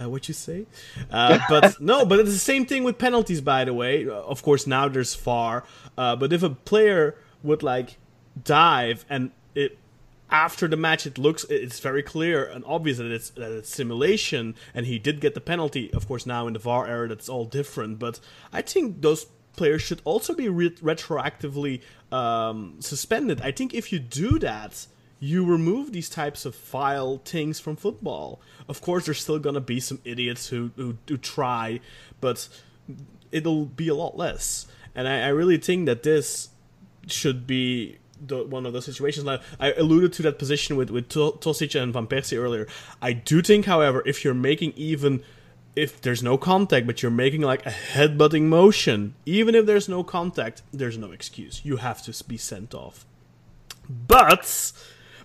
uh, 0.00 0.08
what 0.08 0.26
you 0.26 0.34
say. 0.34 0.66
Uh, 1.08 1.38
but 1.48 1.80
no, 1.80 2.04
but 2.04 2.18
it's 2.18 2.32
the 2.32 2.38
same 2.38 2.66
thing 2.66 2.82
with 2.82 2.98
penalties. 2.98 3.40
By 3.40 3.64
the 3.64 3.72
way, 3.72 4.08
of 4.08 4.42
course 4.42 4.66
now 4.66 4.88
there's 4.88 5.14
far, 5.14 5.64
uh, 5.96 6.16
but 6.16 6.32
if 6.32 6.42
a 6.42 6.50
player 6.50 7.16
would 7.44 7.62
like 7.62 7.98
dive 8.42 9.04
and 9.08 9.30
it 9.54 9.78
after 10.30 10.66
the 10.66 10.76
match 10.76 11.06
it 11.06 11.18
looks 11.18 11.44
it's 11.50 11.78
very 11.80 12.02
clear 12.02 12.44
and 12.46 12.64
obvious 12.64 12.96
that 12.96 13.10
it's 13.10 13.30
that 13.30 13.52
it's 13.52 13.68
simulation 13.68 14.54
and 14.72 14.86
he 14.86 14.98
did 14.98 15.20
get 15.20 15.34
the 15.34 15.40
penalty 15.40 15.92
of 15.92 16.08
course 16.08 16.24
now 16.24 16.46
in 16.46 16.54
the 16.54 16.58
VAR 16.58 16.86
era 16.86 17.06
that's 17.08 17.28
all 17.28 17.44
different 17.44 17.98
but 17.98 18.18
I 18.52 18.62
think 18.62 19.02
those 19.02 19.26
players 19.56 19.82
should 19.82 20.00
also 20.04 20.34
be 20.34 20.48
re- 20.48 20.70
retroactively 20.70 21.80
um, 22.10 22.76
suspended 22.80 23.40
I 23.40 23.50
think 23.50 23.74
if 23.74 23.92
you 23.92 23.98
do 23.98 24.38
that 24.40 24.86
you 25.20 25.44
remove 25.44 25.92
these 25.92 26.08
types 26.08 26.44
of 26.44 26.54
file 26.54 27.18
things 27.24 27.60
from 27.60 27.76
football 27.76 28.40
of 28.68 28.80
course 28.80 29.06
there's 29.06 29.20
still 29.20 29.38
gonna 29.38 29.60
be 29.60 29.80
some 29.80 30.00
idiots 30.04 30.48
who 30.48 30.70
who, 30.76 30.96
who 31.08 31.16
try 31.16 31.80
but 32.20 32.48
it'll 33.30 33.66
be 33.66 33.88
a 33.88 33.94
lot 33.94 34.16
less 34.16 34.66
and 34.94 35.08
I, 35.08 35.26
I 35.26 35.28
really 35.28 35.58
think 35.58 35.86
that 35.86 36.02
this 36.02 36.50
should 37.06 37.46
be 37.46 37.98
the, 38.24 38.44
one 38.44 38.66
of 38.66 38.72
those 38.72 38.84
situations. 38.84 39.26
Like 39.26 39.40
I 39.58 39.72
alluded 39.72 40.12
to 40.14 40.22
that 40.22 40.38
position 40.38 40.76
with 40.76 40.90
with 40.90 41.08
Tosic 41.08 41.80
and 41.80 41.92
Van 41.92 42.06
Persie 42.06 42.38
earlier. 42.38 42.66
I 43.00 43.12
do 43.12 43.42
think, 43.42 43.66
however, 43.66 44.02
if 44.06 44.24
you're 44.24 44.34
making 44.34 44.72
even 44.76 45.22
if 45.74 46.00
there's 46.00 46.22
no 46.22 46.36
contact, 46.36 46.86
but 46.86 47.02
you're 47.02 47.10
making 47.10 47.40
like 47.40 47.64
a 47.64 47.70
headbutting 47.70 48.42
motion, 48.42 49.14
even 49.24 49.54
if 49.54 49.66
there's 49.66 49.88
no 49.88 50.04
contact, 50.04 50.62
there's 50.72 50.98
no 50.98 51.12
excuse. 51.12 51.62
You 51.64 51.76
have 51.76 52.02
to 52.02 52.24
be 52.24 52.36
sent 52.36 52.74
off. 52.74 53.06
But 53.88 54.72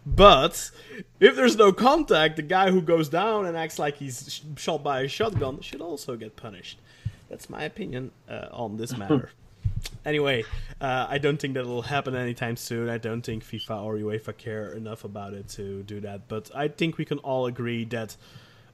but 0.06 0.72
if 1.20 1.36
there's 1.36 1.58
no 1.58 1.74
contact, 1.74 2.38
the 2.38 2.42
guy 2.42 2.72
who 2.72 2.82
goes 2.82 3.10
down 3.10 3.46
and 3.46 3.58
acts 3.58 3.78
like 3.78 3.98
he's 3.98 4.34
sh- 4.34 4.60
shot 4.60 4.84
by 4.84 5.02
a 5.02 5.08
shotgun 5.08 5.60
should 5.60 5.82
also 5.82 6.16
get 6.16 6.36
punished. 6.38 6.80
That's 7.30 7.50
my 7.50 7.64
opinion 7.64 8.12
uh, 8.30 8.48
on 8.52 8.78
this 8.78 8.98
matter. 8.98 9.32
Anyway, 10.06 10.44
uh, 10.82 11.06
I 11.08 11.18
don't 11.18 11.38
think 11.38 11.54
that 11.54 11.66
will 11.66 11.84
happen 11.84 12.16
anytime 12.16 12.56
soon. 12.56 12.90
I 12.90 12.98
don't 12.98 13.22
think 13.22 13.44
FIFA 13.44 13.84
or 13.84 13.96
UEFA 13.96 14.36
care 14.36 14.72
enough 14.72 15.04
about 15.04 15.34
it 15.34 15.50
to 15.50 15.84
do 15.84 16.00
that. 16.00 16.28
But 16.28 16.50
I 16.56 16.70
think 16.70 16.98
we 16.98 17.06
can 17.06 17.20
all 17.20 17.46
agree 17.46 17.84
that 17.86 18.16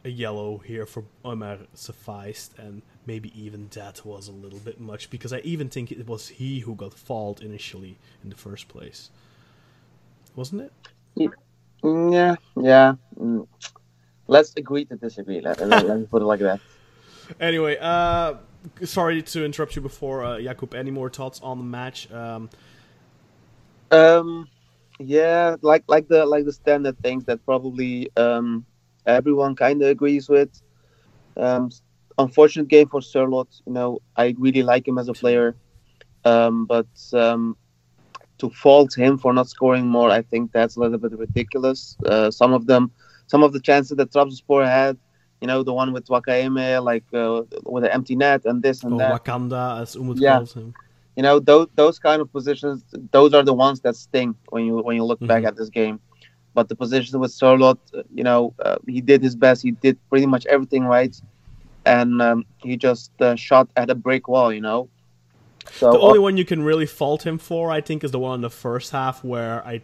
a 0.05 0.09
yellow 0.09 0.59
here 0.59 0.85
for 0.85 1.05
Omar 1.23 1.59
sufficed, 1.73 2.53
and 2.57 2.81
maybe 3.05 3.31
even 3.39 3.69
that 3.73 4.05
was 4.05 4.27
a 4.27 4.31
little 4.31 4.59
bit 4.59 4.79
much 4.79 5.09
because 5.09 5.33
I 5.33 5.39
even 5.39 5.69
think 5.69 5.91
it 5.91 6.07
was 6.07 6.29
he 6.29 6.59
who 6.61 6.75
got 6.75 6.93
fault 6.93 7.41
initially 7.41 7.99
in 8.23 8.29
the 8.29 8.35
first 8.35 8.67
place, 8.67 9.09
wasn't 10.35 10.61
it? 10.63 10.73
Yeah, 11.83 12.35
yeah. 12.55 12.95
Mm. 13.19 13.47
Let's 14.27 14.53
agree 14.57 14.85
to 14.85 14.95
disagree. 14.95 15.41
Let, 15.41 15.59
let, 15.59 15.85
let 15.85 15.99
me 15.99 16.05
put 16.05 16.21
it 16.21 16.25
like 16.25 16.39
that. 16.41 16.61
Anyway, 17.39 17.77
uh, 17.79 18.35
sorry 18.83 19.21
to 19.21 19.45
interrupt 19.45 19.75
you 19.75 19.81
before, 19.81 20.23
uh, 20.25 20.37
Jakub. 20.37 20.73
Any 20.75 20.91
more 20.91 21.09
thoughts 21.09 21.39
on 21.41 21.57
the 21.57 21.63
match? 21.63 22.11
Um, 22.11 22.49
Um, 23.91 24.47
yeah, 24.99 25.55
like 25.61 25.83
like 25.87 26.07
the 26.07 26.25
like 26.25 26.45
the 26.45 26.53
standard 26.53 26.99
things 26.99 27.25
that 27.25 27.45
probably 27.45 28.09
um 28.17 28.65
everyone 29.05 29.55
kind 29.55 29.81
of 29.81 29.89
agrees 29.89 30.29
with. 30.29 30.49
Um, 31.37 31.69
unfortunate 32.17 32.67
game 32.67 32.87
for 32.87 33.01
Sørloth. 33.01 33.61
You 33.65 33.73
know, 33.73 33.99
I 34.15 34.35
really 34.37 34.63
like 34.63 34.87
him 34.87 34.97
as 34.97 35.07
a 35.09 35.13
player, 35.13 35.55
um, 36.25 36.65
but 36.65 36.87
um, 37.13 37.57
to 38.39 38.49
fault 38.49 38.95
him 38.97 39.17
for 39.17 39.33
not 39.33 39.47
scoring 39.49 39.87
more, 39.87 40.09
I 40.09 40.21
think 40.21 40.51
that's 40.51 40.75
a 40.75 40.79
little 40.79 40.97
bit 40.97 41.17
ridiculous. 41.17 41.97
Uh, 42.05 42.31
some 42.31 42.53
of 42.53 42.65
them, 42.67 42.91
some 43.27 43.43
of 43.43 43.53
the 43.53 43.59
chances 43.59 43.97
that 43.97 44.11
Trabzonspor 44.11 44.65
had, 44.65 44.97
you 45.41 45.47
know, 45.47 45.63
the 45.63 45.73
one 45.73 45.93
with 45.93 46.07
Nwakaeme, 46.07 46.83
like 46.83 47.05
uh, 47.13 47.43
with 47.65 47.83
an 47.85 47.91
empty 47.91 48.15
net 48.15 48.45
and 48.45 48.61
this 48.61 48.83
and 48.83 48.93
or 48.93 48.97
that. 48.99 49.19
Wakanda, 49.19 49.81
as 49.81 49.95
Umut 49.95 50.19
Yeah. 50.19 50.39
calls 50.39 50.53
him. 50.53 50.73
you 51.17 51.23
know 51.23 51.39
those 51.39 51.67
those 51.75 51.97
kind 51.99 52.21
of 52.21 52.27
positions 52.31 52.83
those 53.11 53.33
are 53.37 53.43
the 53.43 53.53
ones 53.65 53.81
that 53.81 53.95
sting 53.95 54.31
when 54.53 54.63
you 54.67 54.73
when 54.87 54.95
you 54.99 55.03
look 55.11 55.21
back 55.31 55.43
Mhm. 55.43 55.47
at 55.49 55.55
this 55.59 55.69
game 55.69 55.99
but 56.53 56.69
the 56.69 56.75
position 56.75 57.19
with 57.19 57.31
Sørloth, 57.31 57.79
uh, 57.93 58.03
you 58.13 58.23
know 58.23 58.53
uh, 58.65 58.75
he 58.87 59.01
did 59.01 59.21
his 59.21 59.35
best. 59.35 59.61
He 59.61 59.71
did 59.71 59.97
pretty 60.09 60.25
much 60.25 60.45
everything 60.45 60.85
right. 60.85 61.15
And 61.85 62.21
um, 62.21 62.45
he 62.59 62.77
just 62.77 63.11
uh, 63.21 63.35
shot 63.35 63.67
at 63.75 63.89
a 63.89 63.95
brick 63.95 64.27
wall 64.29 64.53
you 64.53 64.61
know? 64.61 64.87
So 65.71 65.91
The 65.91 65.99
only 65.99 66.19
one 66.19 66.37
you 66.37 66.45
can 66.45 66.61
really 66.63 66.85
fault 66.85 67.25
him 67.25 67.37
for, 67.37 67.71
I 67.71 67.81
think, 67.81 68.03
is 68.03 68.11
the 68.11 68.19
one 68.19 68.35
in 68.35 68.41
the 68.41 68.49
first 68.49 68.91
half 68.91 69.23
where 69.23 69.65
I 69.65 69.81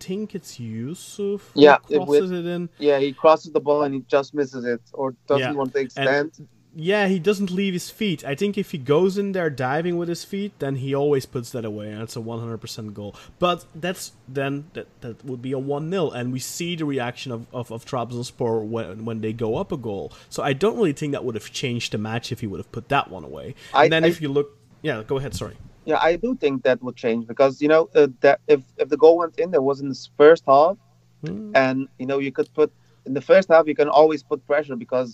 think 0.00 0.34
it's 0.34 0.58
Yusuf 0.58 1.52
Yeah, 1.54 1.76
it 1.88 1.96
crosses 1.98 2.30
with- 2.30 2.32
it 2.40 2.46
in. 2.46 2.68
yeah 2.78 2.98
he 2.98 3.12
crosses 3.12 3.52
the 3.52 3.60
ball 3.60 3.82
and 3.84 3.94
he 3.94 4.00
just 4.16 4.34
misses 4.34 4.64
it 4.64 4.82
or 4.92 5.14
doesn't 5.26 5.52
Yeah, 5.52 5.58
want 5.60 5.72
to 5.74 5.80
extend 5.80 6.32
Yeah, 6.80 7.08
he 7.08 7.18
doesn't 7.18 7.50
leave 7.50 7.72
his 7.72 7.90
feet. 7.90 8.24
I 8.24 8.36
think 8.36 8.56
if 8.56 8.70
he 8.70 8.78
goes 8.78 9.18
in 9.18 9.32
there 9.32 9.50
diving 9.50 9.96
with 9.96 10.08
his 10.08 10.22
feet, 10.22 10.52
then 10.60 10.76
he 10.76 10.94
always 10.94 11.26
puts 11.26 11.50
that 11.50 11.64
away, 11.64 11.90
and 11.90 12.00
it's 12.02 12.14
a 12.14 12.20
100% 12.20 12.94
goal. 12.94 13.16
But 13.40 13.64
that's 13.74 14.12
then 14.28 14.70
that 14.74 14.86
that 15.00 15.24
would 15.24 15.42
be 15.42 15.50
a 15.50 15.58
1 15.58 15.90
0, 15.90 16.10
and 16.10 16.32
we 16.32 16.38
see 16.38 16.76
the 16.76 16.84
reaction 16.84 17.32
of, 17.32 17.46
of, 17.52 17.72
of 17.72 17.84
Trabzonspor 17.84 18.64
when, 18.64 19.04
when 19.04 19.20
they 19.22 19.32
go 19.32 19.56
up 19.56 19.72
a 19.72 19.76
goal. 19.76 20.12
So 20.30 20.44
I 20.44 20.52
don't 20.52 20.76
really 20.76 20.92
think 20.92 21.10
that 21.14 21.24
would 21.24 21.34
have 21.34 21.50
changed 21.52 21.92
the 21.94 21.98
match 21.98 22.30
if 22.30 22.38
he 22.42 22.46
would 22.46 22.60
have 22.60 22.70
put 22.70 22.88
that 22.90 23.10
one 23.10 23.24
away. 23.24 23.56
I- 23.74 23.84
and 23.84 23.92
then 23.92 24.04
I- 24.04 24.08
if 24.08 24.20
you 24.22 24.28
look. 24.28 24.56
Yeah, 24.82 25.02
go 25.04 25.16
ahead, 25.18 25.34
sorry. 25.34 25.56
yeah 25.84 25.98
I 26.00 26.14
do 26.14 26.36
think 26.36 26.62
that 26.62 26.80
would 26.84 26.94
change 26.94 27.26
because 27.26 27.60
you 27.62 27.66
know 27.72 27.82
uh, 27.96 28.06
that 28.20 28.38
if 28.46 28.60
if 28.82 28.88
the 28.94 28.96
goal 29.04 29.16
went 29.18 29.34
in 29.42 29.50
there 29.50 29.62
was 29.70 29.80
in 29.80 29.88
the 29.88 30.00
first 30.16 30.44
half 30.46 30.76
Hmm. 31.24 31.50
and 31.64 31.76
you 31.98 32.06
know 32.06 32.18
you 32.26 32.30
could 32.30 32.48
put 32.60 32.70
in 33.08 33.14
the 33.14 33.20
first 33.32 33.48
half 33.52 33.64
you 33.70 33.74
can 33.74 33.88
always 33.88 34.22
put 34.30 34.38
pressure 34.46 34.76
because 34.84 35.08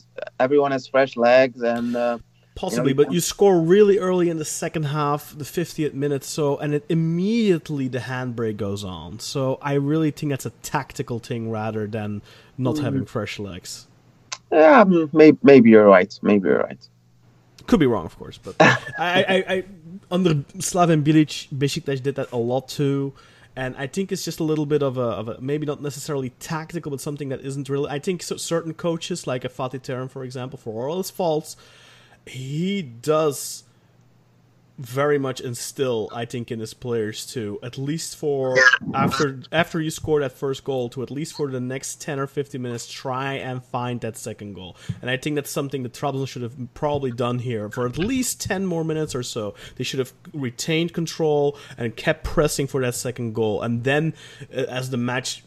everyone 0.45 0.73
has 0.77 0.83
fresh 0.95 1.13
legs 1.17 1.59
and 1.63 1.89
uh, 1.97 2.19
Possibly, 2.57 2.91
you 2.93 2.95
but 3.01 3.13
you 3.13 3.21
score 3.35 3.57
really 3.61 3.99
early 3.99 4.29
in 4.31 4.39
the 4.45 4.45
second 4.45 4.85
half, 4.99 5.21
the 5.37 5.45
50th 5.45 5.93
minute, 5.93 6.23
so 6.23 6.57
and 6.63 6.73
it 6.79 6.85
immediately 6.89 7.89
the 7.89 7.99
handbrake 7.99 8.59
goes 8.59 8.85
on. 8.85 9.19
So 9.19 9.59
I 9.61 9.73
really 9.91 10.13
think 10.13 10.31
that's 10.31 10.47
a 10.47 10.55
tactical 10.63 11.19
thing 11.19 11.51
rather 11.51 11.85
than 11.97 12.23
not 12.57 12.77
Mm. 12.77 12.83
having 12.87 13.05
fresh 13.17 13.35
legs. 13.51 13.71
yeah 14.53 14.85
maybe, 15.21 15.37
maybe 15.51 15.67
you're 15.73 15.91
right 15.99 16.13
maybe 16.23 16.45
you're 16.49 16.63
right 16.71 16.83
Could 17.67 17.81
be 17.81 17.87
wrong, 17.93 18.07
of 18.07 18.15
course, 18.21 18.39
but 18.47 18.55
I, 18.61 18.77
I, 18.99 19.25
I, 19.35 19.37
I 19.55 19.57
under 20.17 20.35
Slaven 20.69 21.03
Bilic, 21.07 21.33
Besiktas 21.63 22.01
did 22.07 22.15
that 22.21 22.29
a 22.31 22.41
lot 22.53 22.65
too, 22.69 23.13
and 23.57 23.77
I 23.77 23.87
think 23.87 24.11
it's 24.11 24.25
just 24.25 24.41
a 24.41 24.45
little 24.45 24.67
bit 24.67 24.83
of 24.83 24.99
a, 24.99 25.01
of 25.01 25.29
a 25.29 25.41
maybe 25.41 25.67
not 25.67 25.81
necessarily 25.81 26.31
tactical, 26.31 26.91
but 26.91 27.01
something 27.01 27.29
that 27.29 27.41
isn't 27.41 27.69
really. 27.69 27.89
I 27.89 27.99
think 27.99 28.23
so, 28.23 28.37
certain 28.37 28.75
coaches, 28.75 29.27
like 29.27 29.45
a 29.45 29.49
Fatih 29.49 29.81
Terim, 29.81 30.11
for 30.11 30.25
example, 30.25 30.59
for 30.59 30.89
all 30.89 30.99
his 30.99 31.11
faults, 31.11 31.57
he 32.27 32.83
does 32.83 33.65
very 34.77 35.19
much 35.19 35.41
instill, 35.41 36.09
I 36.13 36.25
think, 36.25 36.51
in 36.51 36.59
his 36.59 36.75
players 36.75 37.27
too. 37.27 37.61
At 37.63 37.79
least 37.79 38.17
for 38.17 38.57
after 38.93 39.41
after 39.53 39.81
you 39.81 39.91
score 39.91 40.21
that 40.21 40.33
first 40.33 40.65
goal, 40.65 40.89
to 40.91 41.03
at 41.03 41.11
least 41.11 41.37
for 41.37 41.49
the 41.49 41.61
next 41.61 42.01
ten 42.01 42.19
or 42.19 42.27
fifteen 42.27 42.63
minutes, 42.63 42.91
try 42.91 43.35
and 43.35 43.65
find 43.65 44.01
that 44.01 44.17
second 44.17 44.55
goal. 44.55 44.77
And 45.01 45.11
I 45.11 45.17
think 45.17 45.37
that's 45.37 45.51
something 45.51 45.85
that 45.85 45.93
Trabzon 45.93 46.27
should 46.27 46.43
have 46.43 46.57
probably 46.75 47.13
done 47.13 47.39
here 47.39 47.71
for 47.71 47.87
at 47.87 47.99
least 47.99 48.41
ten 48.41 48.67
more 48.67 48.83
minutes 48.83 49.15
or 49.15 49.23
so. 49.23 49.55
They 49.77 49.85
should 49.85 50.01
have 50.01 50.13
retained 50.33 50.93
control 50.93 51.57
and 51.79 51.95
kept 51.95 52.25
pressing 52.25 52.67
for 52.67 52.81
that 52.81 52.97
second 52.97 53.35
goal. 53.35 53.63
And 53.63 53.85
then, 53.85 54.15
uh, 54.53 54.63
as 54.63 54.91
the 54.91 54.97
match 54.97 55.45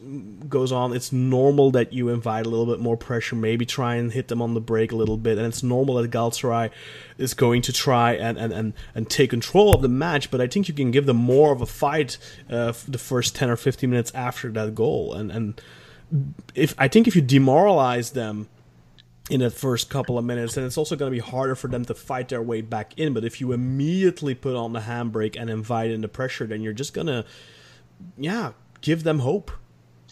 goes 0.47 0.71
on, 0.71 0.95
it's 0.95 1.11
normal 1.11 1.71
that 1.71 1.91
you 1.91 2.09
invite 2.09 2.45
a 2.45 2.49
little 2.49 2.65
bit 2.65 2.79
more 2.79 2.95
pressure, 2.95 3.35
maybe 3.35 3.65
try 3.65 3.95
and 3.95 4.11
hit 4.11 4.29
them 4.29 4.41
on 4.41 4.53
the 4.53 4.61
break 4.61 4.93
a 4.93 4.95
little 4.95 5.17
bit, 5.17 5.37
and 5.37 5.45
it's 5.45 5.63
normal 5.63 5.95
that 5.95 6.11
Galatasaray 6.11 6.71
is 7.17 7.33
going 7.33 7.61
to 7.63 7.73
try 7.73 8.13
and 8.13 8.37
and 8.37 8.53
and, 8.53 8.73
and 8.95 9.09
take 9.17 9.29
control 9.29 9.73
of 9.73 9.81
the 9.81 9.93
match, 10.05 10.29
but 10.31 10.39
I 10.39 10.47
think 10.47 10.67
you 10.67 10.73
can 10.73 10.91
give 10.91 11.05
them 11.05 11.17
more 11.17 11.51
of 11.51 11.61
a 11.61 11.65
fight 11.65 12.17
uh, 12.49 12.73
the 12.87 12.97
first 12.97 13.35
ten 13.35 13.49
or 13.49 13.55
fifteen 13.55 13.89
minutes 13.89 14.11
after 14.13 14.49
that 14.51 14.75
goal, 14.75 15.13
and 15.13 15.31
and 15.31 15.61
if 16.55 16.73
I 16.77 16.87
think 16.87 17.07
if 17.07 17.15
you 17.15 17.21
demoralize 17.21 18.11
them 18.11 18.47
in 19.29 19.41
that 19.41 19.51
first 19.51 19.89
couple 19.89 20.17
of 20.17 20.23
minutes, 20.23 20.55
then 20.55 20.63
it's 20.63 20.77
also 20.77 20.95
going 20.95 21.11
to 21.11 21.15
be 21.15 21.25
harder 21.31 21.55
for 21.55 21.67
them 21.67 21.83
to 21.85 21.93
fight 21.93 22.29
their 22.29 22.41
way 22.41 22.61
back 22.61 22.97
in. 22.97 23.13
But 23.13 23.25
if 23.25 23.41
you 23.41 23.51
immediately 23.51 24.33
put 24.35 24.55
on 24.55 24.71
the 24.71 24.79
handbrake 24.79 25.35
and 25.39 25.49
invite 25.49 25.91
in 25.91 25.99
the 26.01 26.07
pressure, 26.07 26.47
then 26.47 26.61
you're 26.61 26.79
just 26.83 26.93
gonna, 26.93 27.25
yeah, 28.17 28.53
give 28.81 29.03
them 29.03 29.19
hope. 29.19 29.51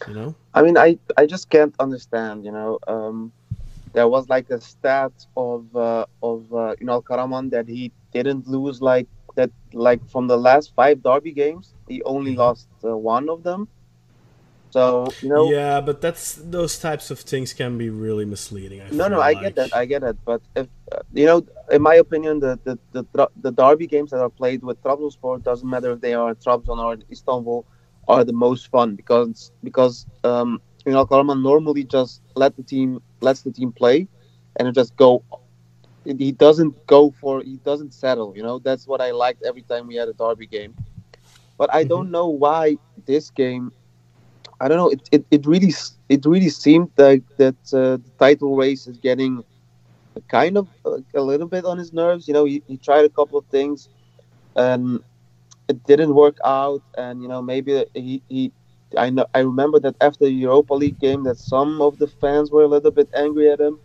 You 0.06 0.14
know. 0.14 0.34
I 0.52 0.60
mean, 0.62 0.76
I 0.76 0.98
I 1.16 1.24
just 1.26 1.48
can't 1.48 1.74
understand. 1.78 2.44
You 2.44 2.52
know, 2.52 2.78
um, 2.86 3.32
there 3.94 4.08
was 4.08 4.28
like 4.28 4.50
a 4.50 4.60
stat 4.60 5.12
of 5.36 5.74
uh, 5.74 6.04
of 6.22 6.52
uh, 6.52 6.74
Ünal 6.82 7.02
Karaman 7.02 7.50
that 7.50 7.66
he 7.66 7.92
didn't 8.22 8.46
lose 8.46 8.80
like 8.80 9.08
that 9.36 9.50
like 9.72 10.00
from 10.08 10.26
the 10.28 10.36
last 10.36 10.72
five 10.74 11.02
derby 11.02 11.32
games 11.32 11.74
he 11.88 12.02
only 12.04 12.34
Mm-hmm. 12.34 12.36
lost 12.36 12.68
uh, 12.84 12.96
one 12.96 13.28
of 13.28 13.42
them 13.42 13.68
so 14.70 15.14
you 15.20 15.28
know 15.28 15.56
Yeah, 15.56 15.80
but 15.80 16.00
that's 16.00 16.34
those 16.34 16.78
types 16.78 17.10
of 17.10 17.20
things 17.20 17.52
can 17.52 17.78
be 17.78 17.88
really 17.90 18.24
misleading. 18.24 18.80
I 18.82 18.90
no 18.90 19.08
no 19.08 19.20
i 19.20 19.34
like. 19.34 19.34
get 19.34 19.54
that 19.56 19.70
i 19.74 19.84
get 19.84 20.02
it 20.02 20.16
but 20.24 20.40
if 20.54 20.66
uh, 20.92 21.00
you 21.12 21.26
know 21.26 21.44
in 21.70 21.82
my 21.82 21.94
opinion 21.94 22.38
the 22.40 22.58
the, 22.64 22.78
the 22.92 23.28
the 23.36 23.50
derby 23.52 23.86
games 23.86 24.10
that 24.10 24.20
are 24.20 24.30
played 24.30 24.62
with 24.62 24.80
Trabzonspor 24.82 25.42
doesn't 25.42 25.68
matter 25.68 25.92
if 25.92 26.00
they 26.00 26.14
are 26.14 26.34
Trabzon 26.34 26.78
or 26.78 26.96
Istanbul 27.10 27.66
are 28.08 28.24
the 28.24 28.32
most 28.32 28.68
fun 28.68 28.94
because 28.94 29.50
because 29.62 30.06
um 30.24 30.60
you 30.86 30.92
know 30.92 31.06
Karaman 31.06 31.42
normally 31.42 31.84
just 31.84 32.22
let 32.36 32.56
the 32.56 32.62
team 32.62 33.00
lets 33.20 33.42
the 33.42 33.52
team 33.52 33.72
play 33.72 34.08
and 34.58 34.74
just 34.74 34.96
go 34.96 35.24
he 36.06 36.32
doesn't 36.32 36.74
go 36.86 37.10
for 37.10 37.42
he 37.42 37.56
doesn't 37.64 37.92
settle 37.92 38.32
you 38.36 38.42
know? 38.42 38.58
That's 38.58 38.86
what 38.86 39.00
i 39.00 39.10
liked 39.10 39.42
every 39.44 39.62
time 39.62 39.86
we 39.86 39.96
had 39.96 40.08
a 40.08 40.12
derby 40.14 40.46
game. 40.46 40.74
But 41.58 41.72
i 41.74 41.84
don't 41.84 42.10
know 42.10 42.28
why 42.28 42.78
this 43.06 43.30
game 43.30 43.72
i 44.60 44.68
don't 44.68 44.76
know 44.78 44.88
it, 44.90 45.08
it, 45.12 45.26
it 45.30 45.46
really 45.46 45.72
it 46.08 46.24
really 46.26 46.48
seemed 46.48 46.90
like 46.98 47.24
that 47.36 47.56
uh, 47.72 47.96
the 48.04 48.10
title 48.18 48.56
race 48.56 48.86
is 48.86 48.98
getting 48.98 49.44
kind 50.28 50.56
of 50.56 50.68
uh, 50.84 50.98
a 51.14 51.20
little 51.22 51.46
bit 51.48 51.64
on 51.64 51.78
his 51.78 51.92
nerves. 51.92 52.26
You 52.28 52.34
know 52.34 52.44
he, 52.44 52.62
he 52.66 52.76
tried 52.78 53.04
a 53.04 53.08
couple 53.08 53.38
of 53.38 53.46
things 53.46 53.88
and 54.56 55.00
it 55.68 55.82
didn't 55.84 56.14
work 56.14 56.36
out. 56.44 56.82
And 56.96 57.22
you 57.22 57.28
know 57.28 57.42
maybe 57.42 57.84
he, 57.94 58.22
he 58.28 58.52
I 58.96 59.10
know 59.10 59.26
I 59.34 59.40
remember 59.40 59.78
that 59.80 59.96
after 60.00 60.24
the 60.24 60.32
Europa 60.32 60.74
League 60.74 60.98
game 60.98 61.24
that 61.24 61.38
some 61.38 61.80
of 61.80 61.98
the 61.98 62.08
fans 62.08 62.50
were 62.50 62.62
a 62.64 62.68
little 62.68 62.90
bit 62.92 63.08
angry 63.14 63.50
at 63.50 63.60
him 63.60 63.80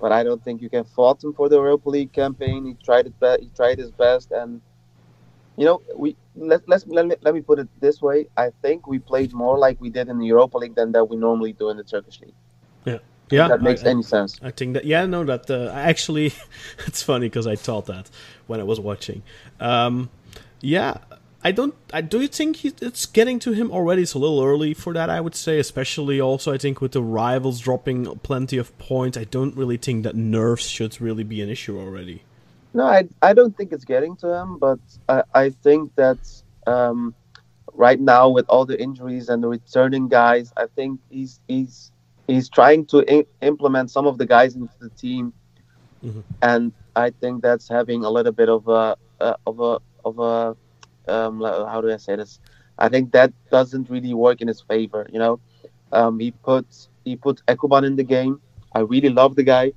but 0.00 0.12
I 0.12 0.22
don't 0.22 0.42
think 0.42 0.60
you 0.60 0.68
can 0.68 0.84
fault 0.84 1.22
him 1.22 1.32
for 1.32 1.48
the 1.48 1.56
Europa 1.56 1.88
League 1.88 2.12
campaign. 2.12 2.64
He 2.66 2.74
tried 2.84 3.06
it. 3.06 3.18
Be- 3.20 3.42
he 3.44 3.50
tried 3.56 3.78
his 3.78 3.90
best, 3.90 4.30
and 4.32 4.60
you 5.56 5.64
know, 5.64 5.82
we 5.96 6.16
let 6.36 6.68
let's 6.68 6.86
let 6.86 7.06
me, 7.06 7.16
let 7.22 7.34
me 7.34 7.40
put 7.40 7.58
it 7.58 7.68
this 7.80 8.02
way. 8.02 8.28
I 8.36 8.50
think 8.62 8.86
we 8.86 8.98
played 8.98 9.32
more 9.32 9.58
like 9.58 9.80
we 9.80 9.90
did 9.90 10.08
in 10.08 10.18
the 10.18 10.26
Europa 10.26 10.58
League 10.58 10.74
than 10.74 10.92
that 10.92 11.04
we 11.08 11.16
normally 11.16 11.52
do 11.52 11.70
in 11.70 11.76
the 11.76 11.84
Turkish 11.84 12.20
league. 12.20 12.34
Yeah, 12.84 12.98
yeah. 13.30 13.44
If 13.44 13.48
that 13.50 13.62
makes 13.62 13.84
I- 13.84 13.90
any 13.90 14.02
sense. 14.02 14.38
I 14.42 14.50
think 14.50 14.74
that 14.74 14.84
yeah, 14.84 15.06
no, 15.06 15.24
that 15.24 15.50
uh, 15.50 15.70
actually, 15.72 16.32
it's 16.86 17.02
funny 17.02 17.26
because 17.28 17.46
I 17.46 17.56
thought 17.56 17.86
that 17.86 18.10
when 18.46 18.60
I 18.60 18.64
was 18.64 18.80
watching. 18.80 19.22
Um, 19.60 20.10
yeah, 20.60 20.98
I 21.46 21.52
don't. 21.52 21.74
I 21.92 22.00
do 22.00 22.22
you 22.22 22.28
think 22.28 22.56
he, 22.56 22.72
it's 22.80 23.04
getting 23.04 23.38
to 23.40 23.52
him 23.52 23.70
already? 23.70 24.02
It's 24.02 24.14
a 24.14 24.18
little 24.18 24.42
early 24.42 24.72
for 24.72 24.94
that, 24.94 25.10
I 25.10 25.20
would 25.20 25.34
say. 25.34 25.58
Especially 25.58 26.18
also, 26.20 26.52
I 26.54 26.58
think 26.58 26.80
with 26.80 26.92
the 26.92 27.02
rivals 27.02 27.60
dropping 27.60 28.06
plenty 28.20 28.56
of 28.56 28.76
points, 28.78 29.18
I 29.18 29.24
don't 29.24 29.54
really 29.54 29.76
think 29.76 30.04
that 30.04 30.14
nerves 30.16 30.68
should 30.68 30.98
really 31.00 31.22
be 31.24 31.42
an 31.42 31.50
issue 31.50 31.78
already. 31.78 32.22
No, 32.72 32.84
I, 32.86 33.06
I 33.22 33.34
don't 33.34 33.54
think 33.56 33.72
it's 33.72 33.84
getting 33.84 34.16
to 34.16 34.28
him, 34.34 34.58
but 34.58 34.80
I, 35.08 35.22
I 35.34 35.50
think 35.50 35.94
that 35.96 36.18
um, 36.66 37.14
right 37.74 38.00
now 38.00 38.30
with 38.30 38.46
all 38.48 38.64
the 38.64 38.80
injuries 38.82 39.28
and 39.28 39.42
the 39.42 39.48
returning 39.48 40.08
guys, 40.08 40.50
I 40.56 40.66
think 40.74 40.98
he's 41.10 41.40
he's 41.46 41.92
he's 42.26 42.48
trying 42.48 42.86
to 42.86 43.04
I- 43.08 43.26
implement 43.42 43.90
some 43.90 44.06
of 44.06 44.16
the 44.16 44.24
guys 44.26 44.56
into 44.56 44.72
the 44.80 44.88
team, 44.90 45.34
Mhm. 46.02 46.22
and 46.40 46.72
I 46.96 47.10
think 47.10 47.42
that's 47.42 47.68
having 47.68 48.02
a 48.02 48.08
little 48.10 48.32
bit 48.32 48.48
of 48.48 48.66
a 48.66 48.96
uh, 49.20 49.34
of 49.46 49.60
a 49.60 49.78
of 50.06 50.18
a 50.18 50.56
um, 51.08 51.40
how 51.42 51.80
do 51.80 51.92
I 51.92 51.96
say 51.96 52.16
this? 52.16 52.40
I 52.78 52.88
think 52.88 53.12
that 53.12 53.32
doesn't 53.50 53.88
really 53.88 54.14
work 54.14 54.40
in 54.40 54.48
his 54.48 54.60
favor. 54.60 55.08
You 55.12 55.18
know, 55.18 55.40
um, 55.92 56.18
he 56.18 56.30
put 56.30 56.66
he 57.04 57.16
put 57.16 57.42
Ekuban 57.46 57.84
in 57.84 57.96
the 57.96 58.04
game. 58.04 58.40
I 58.72 58.80
really 58.80 59.10
love 59.10 59.36
the 59.36 59.44
guy 59.44 59.72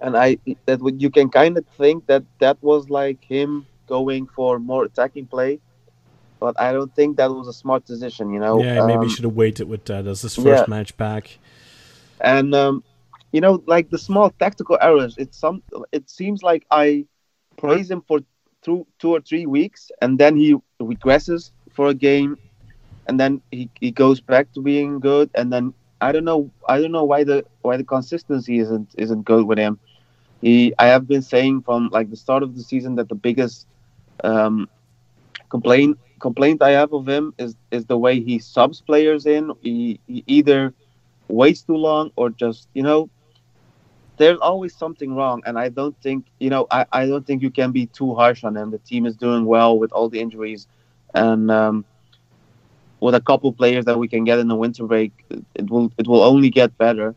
and 0.00 0.16
I 0.16 0.38
that 0.66 0.80
you 0.98 1.10
can 1.10 1.28
kind 1.28 1.56
of 1.58 1.64
think 1.78 2.06
that 2.06 2.24
that 2.38 2.56
was 2.62 2.88
like 2.90 3.22
him 3.24 3.66
going 3.86 4.26
for 4.26 4.58
more 4.58 4.84
attacking 4.84 5.26
play, 5.26 5.60
but 6.38 6.58
I 6.60 6.72
don't 6.72 6.94
think 6.94 7.16
that 7.18 7.30
was 7.30 7.48
a 7.48 7.52
smart 7.52 7.84
decision. 7.84 8.32
You 8.32 8.40
know, 8.40 8.62
yeah, 8.62 8.86
maybe 8.86 9.04
Um, 9.04 9.08
should 9.08 9.24
have 9.24 9.34
waited 9.34 9.68
with 9.68 9.84
that 9.86 10.06
as 10.06 10.22
his 10.22 10.36
first 10.36 10.46
yeah. 10.46 10.64
match 10.68 10.96
back. 10.96 11.38
and 12.20 12.54
um, 12.54 12.82
you 13.32 13.40
know, 13.40 13.62
like 13.66 13.90
the 13.90 13.98
small 13.98 14.30
tactical 14.30 14.78
errors. 14.80 15.14
It's 15.18 15.38
some. 15.38 15.62
It 15.92 16.08
seems 16.08 16.42
like 16.42 16.66
I 16.70 17.06
praise 17.56 17.90
him 17.90 18.02
for 18.06 18.20
two 18.62 18.86
two 18.98 19.10
or 19.10 19.20
three 19.20 19.46
weeks, 19.46 19.90
and 20.00 20.18
then 20.18 20.36
he 20.36 20.56
regresses 20.80 21.52
for 21.70 21.88
a 21.88 21.94
game, 21.94 22.38
and 23.06 23.18
then 23.18 23.42
he, 23.50 23.70
he 23.80 23.90
goes 23.90 24.20
back 24.20 24.52
to 24.52 24.60
being 24.62 25.00
good, 25.00 25.30
and 25.34 25.52
then 25.52 25.74
I 26.00 26.12
don't 26.12 26.24
know 26.24 26.50
I 26.68 26.80
don't 26.80 26.92
know 26.92 27.04
why 27.04 27.24
the 27.24 27.44
why 27.62 27.76
the 27.76 27.84
consistency 27.84 28.58
isn't 28.58 28.94
isn't 28.98 29.24
good 29.24 29.46
with 29.46 29.58
him. 29.58 29.78
He 30.40 30.72
I 30.78 30.86
have 30.86 31.06
been 31.08 31.22
saying 31.22 31.62
from 31.62 31.88
like 31.92 32.10
the 32.10 32.16
start 32.16 32.42
of 32.42 32.54
the 32.54 32.62
season 32.62 32.96
that 32.96 33.08
the 33.08 33.14
biggest 33.14 33.66
um, 34.24 34.68
complaint 35.50 35.98
complaint 36.20 36.62
I 36.62 36.70
have 36.70 36.92
of 36.92 37.08
him 37.08 37.34
is 37.38 37.56
is 37.70 37.86
the 37.86 37.98
way 37.98 38.20
he 38.20 38.38
subs 38.38 38.80
players 38.80 39.26
in. 39.26 39.52
He, 39.62 40.00
he 40.06 40.22
either 40.26 40.74
waits 41.28 41.62
too 41.62 41.76
long 41.76 42.10
or 42.16 42.30
just 42.30 42.68
you 42.74 42.82
know 42.82 43.10
there's 44.20 44.38
always 44.40 44.74
something 44.76 45.14
wrong 45.16 45.42
and 45.46 45.58
i 45.58 45.68
don't 45.68 45.96
think 46.02 46.26
you 46.40 46.50
know 46.50 46.66
i, 46.70 46.86
I 46.92 47.06
don't 47.06 47.26
think 47.26 47.42
you 47.42 47.50
can 47.50 47.72
be 47.72 47.86
too 47.86 48.14
harsh 48.14 48.44
on 48.44 48.56
him 48.56 48.70
the 48.70 48.78
team 48.78 49.06
is 49.06 49.16
doing 49.16 49.46
well 49.46 49.78
with 49.78 49.92
all 49.92 50.08
the 50.10 50.20
injuries 50.20 50.68
and 51.14 51.50
um, 51.50 51.86
with 53.00 53.14
a 53.14 53.20
couple 53.20 53.52
players 53.52 53.84
that 53.86 53.98
we 53.98 54.08
can 54.08 54.24
get 54.24 54.38
in 54.38 54.48
the 54.48 54.56
winter 54.56 54.86
break 54.86 55.12
it 55.54 55.70
will 55.70 55.92
it 55.98 56.06
will 56.08 56.22
only 56.22 56.50
get 56.50 56.76
better. 56.78 57.16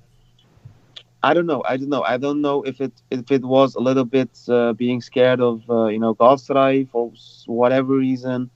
I 1.23 1.33
don't 1.33 1.45
know. 1.47 1.63
I 1.67 1.77
don't 1.77 1.89
know. 1.89 2.03
I 2.03 2.17
don't 2.17 2.41
know 2.41 2.63
if 2.63 2.81
it 2.81 2.93
if 3.11 3.31
it 3.31 3.43
was 3.43 3.75
a 3.75 3.79
little 3.79 4.05
bit 4.05 4.29
uh, 4.49 4.73
being 4.73 5.01
scared 5.01 5.41
of 5.41 5.69
uh, 5.69 5.87
you 5.87 5.99
know 5.99 6.15
Galatasaray 6.15 6.89
for 6.89 7.11
whatever 7.47 7.95
reason. 7.95 8.51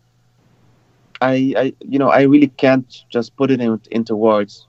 I, 1.22 1.54
I 1.58 1.74
you 1.82 2.00
know 2.00 2.10
i 2.10 2.24
really 2.24 2.48
can't 2.48 3.04
just 3.10 3.36
put 3.38 3.52
it 3.52 3.62
in, 3.62 3.82
into 3.92 4.16
words 4.16 4.67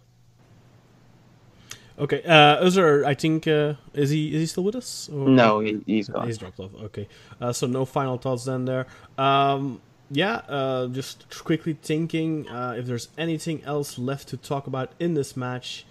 Okay, 1.99 2.23
uh, 2.23 2.63
Özer, 2.65 3.05
I 3.05 3.15
think 3.15 3.49
uh, 3.49 3.75
is 3.93 4.11
he 4.11 4.29
is 4.35 4.41
he 4.41 4.47
still 4.47 4.63
with 4.65 4.77
us? 4.77 5.09
Or- 5.13 5.29
no 5.29 5.59
he, 5.61 5.81
he's 5.87 6.09
gone 6.09 6.27
He's 6.27 6.39
dropped 6.39 6.61
off. 6.61 6.71
Okay, 6.85 7.09
uh, 7.41 7.53
so 7.53 7.67
no 7.67 7.85
final 7.85 8.19
thoughts 8.19 8.45
then 8.45 8.65
there. 8.67 8.87
Um, 9.19 9.81
yeah, 10.11 10.37
uh, 10.49 10.87
just 10.89 11.27
quickly 11.45 11.77
thinking 11.83 12.49
uh, 12.49 12.77
if 12.79 12.87
there's 12.87 13.09
anything 13.19 13.63
else 13.65 13.99
left 13.99 14.29
to 14.29 14.37
talk 14.37 14.67
about 14.67 14.93
in 15.01 15.15
this 15.15 15.37
match. 15.37 15.85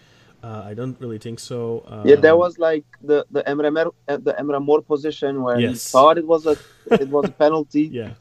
Uh, 0.44 0.62
I 0.66 0.76
don't 0.76 0.96
really 1.02 1.18
think 1.18 1.40
so. 1.40 1.84
Um, 1.88 2.08
Yeah, 2.08 2.16
there 2.16 2.38
was 2.38 2.58
like 2.60 2.86
the 3.04 3.26
the 3.32 3.42
Emre 3.44 3.74
Mor, 3.74 3.92
uh, 4.08 4.18
the 4.18 4.34
Emre 4.34 4.62
Mor 4.64 4.82
position 4.82 5.42
where 5.44 5.58
he 5.60 5.74
thought 5.74 6.18
it 6.18 6.28
was 6.28 6.46
a 6.46 6.56
it 6.92 7.10
was 7.10 7.26
a 7.26 7.32
penalty. 7.44 7.90
Yeah. 7.92 8.12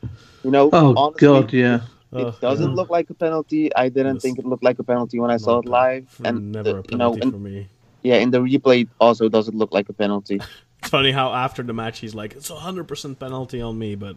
You 0.42 0.50
know, 0.50 0.70
Oh 0.72 0.94
honestly, 0.96 1.28
God, 1.28 1.52
yeah. 1.52 1.80
It 2.12 2.40
doesn't 2.40 2.70
yeah. 2.70 2.74
look 2.74 2.88
like 2.88 3.10
a 3.10 3.14
penalty. 3.14 3.72
I 3.76 3.90
didn't 3.90 4.16
Yes. 4.16 4.22
think 4.22 4.38
it 4.38 4.46
looked 4.46 4.64
like 4.64 4.78
a 4.78 4.84
penalty 4.84 5.18
when 5.20 5.30
I 5.30 5.36
saw 5.36 5.58
it 5.58 5.66
live, 5.66 6.08
and 6.24 6.50
never 6.52 6.72
the- 6.72 6.78
a 6.78 6.82
you 6.90 6.96
know, 6.98 7.10
penalty 7.12 7.30
for 7.30 7.38
me. 7.38 7.68
Yeah, 8.06 8.16
in 8.16 8.30
the 8.30 8.38
replay 8.38 8.82
it 8.82 8.88
also 9.00 9.28
doesn't 9.28 9.56
look 9.56 9.72
like 9.72 9.88
a 9.88 9.92
penalty. 9.92 10.40
It's 10.78 10.90
funny 10.90 11.10
how 11.10 11.32
after 11.32 11.62
the 11.62 11.72
match 11.72 12.00
he's 12.00 12.14
like, 12.14 12.36
"It's 12.36 12.50
a 12.50 12.54
hundred 12.54 12.86
percent 12.86 13.18
penalty 13.18 13.62
on 13.62 13.78
me," 13.78 13.94
but 13.94 14.16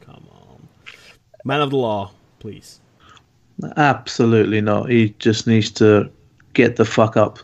come 0.00 0.24
on, 0.30 0.68
man 1.44 1.62
of 1.62 1.70
the 1.70 1.78
law, 1.78 2.12
please. 2.40 2.78
Absolutely 3.76 4.60
not. 4.60 4.90
He 4.90 5.14
just 5.18 5.46
needs 5.46 5.70
to 5.72 6.10
get 6.52 6.76
the 6.76 6.84
fuck 6.84 7.16
up. 7.16 7.38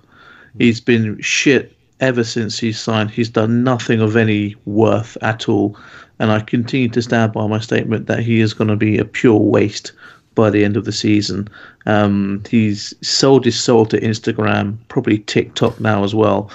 He's 0.58 0.80
been 0.80 1.20
shit 1.22 1.74
ever 2.00 2.24
since 2.24 2.58
he 2.58 2.72
signed, 2.72 3.10
he's 3.10 3.28
done 3.28 3.64
nothing 3.64 4.00
of 4.00 4.16
any 4.16 4.54
worth 4.64 5.16
at 5.22 5.48
all. 5.48 5.76
And 6.18 6.30
I 6.30 6.40
continue 6.40 6.88
to 6.90 7.02
stand 7.02 7.32
by 7.32 7.46
my 7.46 7.60
statement 7.60 8.06
that 8.06 8.20
he 8.20 8.40
is 8.40 8.54
going 8.54 8.68
to 8.68 8.76
be 8.76 8.98
a 8.98 9.04
pure 9.04 9.38
waste 9.38 9.92
by 10.38 10.50
the 10.50 10.64
end 10.64 10.76
of 10.76 10.84
the 10.84 10.92
season. 10.92 11.48
Um, 11.84 12.44
he's 12.48 12.94
sold 13.02 13.44
his 13.44 13.58
soul 13.58 13.84
to 13.86 14.00
Instagram, 14.00 14.78
probably 14.86 15.18
TikTok 15.18 15.80
now 15.80 16.04
as 16.04 16.14
well, 16.14 16.48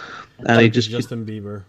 and 0.47 0.61
he 0.61 0.69
just 0.69 0.89
Justin 0.89 1.25
Bieber. 1.25 1.63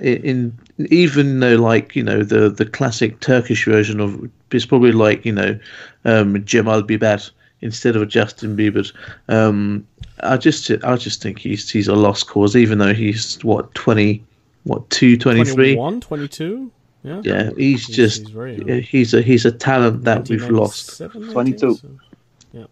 in 0.00 0.58
even 0.90 1.38
though 1.38 1.54
like 1.54 1.94
you 1.94 2.02
know 2.02 2.24
the 2.24 2.50
the 2.50 2.66
classic 2.66 3.20
Turkish 3.20 3.64
version 3.66 4.00
of 4.00 4.28
it's 4.50 4.66
probably 4.66 4.90
like 4.90 5.24
you 5.24 5.32
know 5.32 5.56
um, 6.04 6.44
Jamal 6.44 6.82
Biber 6.82 7.30
instead 7.60 7.94
of 7.94 8.08
Justin 8.08 8.56
Bieber. 8.56 8.92
Um, 9.28 9.86
I 10.24 10.38
just 10.38 10.68
I 10.82 10.96
just 10.96 11.22
think 11.22 11.38
he's 11.38 11.70
he's 11.70 11.86
a 11.86 11.94
lost 11.94 12.26
cause, 12.26 12.56
even 12.56 12.78
though 12.78 12.94
he's 12.94 13.38
what 13.44 13.72
twenty, 13.74 14.24
what 14.64 14.90
two 14.90 15.16
twenty 15.16 15.44
three. 15.44 15.76
21, 15.76 16.00
22? 16.00 16.72
Yeah. 17.02 17.20
Yeah, 17.24 17.50
he's, 17.56 17.86
He's- 17.86 17.96
just 17.96 18.20
he's 18.22 18.30
very 18.30 18.82
he's 18.82 19.14
a 19.14 19.22
he's 19.22 19.44
a 19.46 19.52
talent 19.52 20.04
that 20.04 20.28
we've 20.28 20.48
lost. 20.50 20.98
22. 20.98 21.74
so- 21.74 21.88
Yeah. 22.52 22.66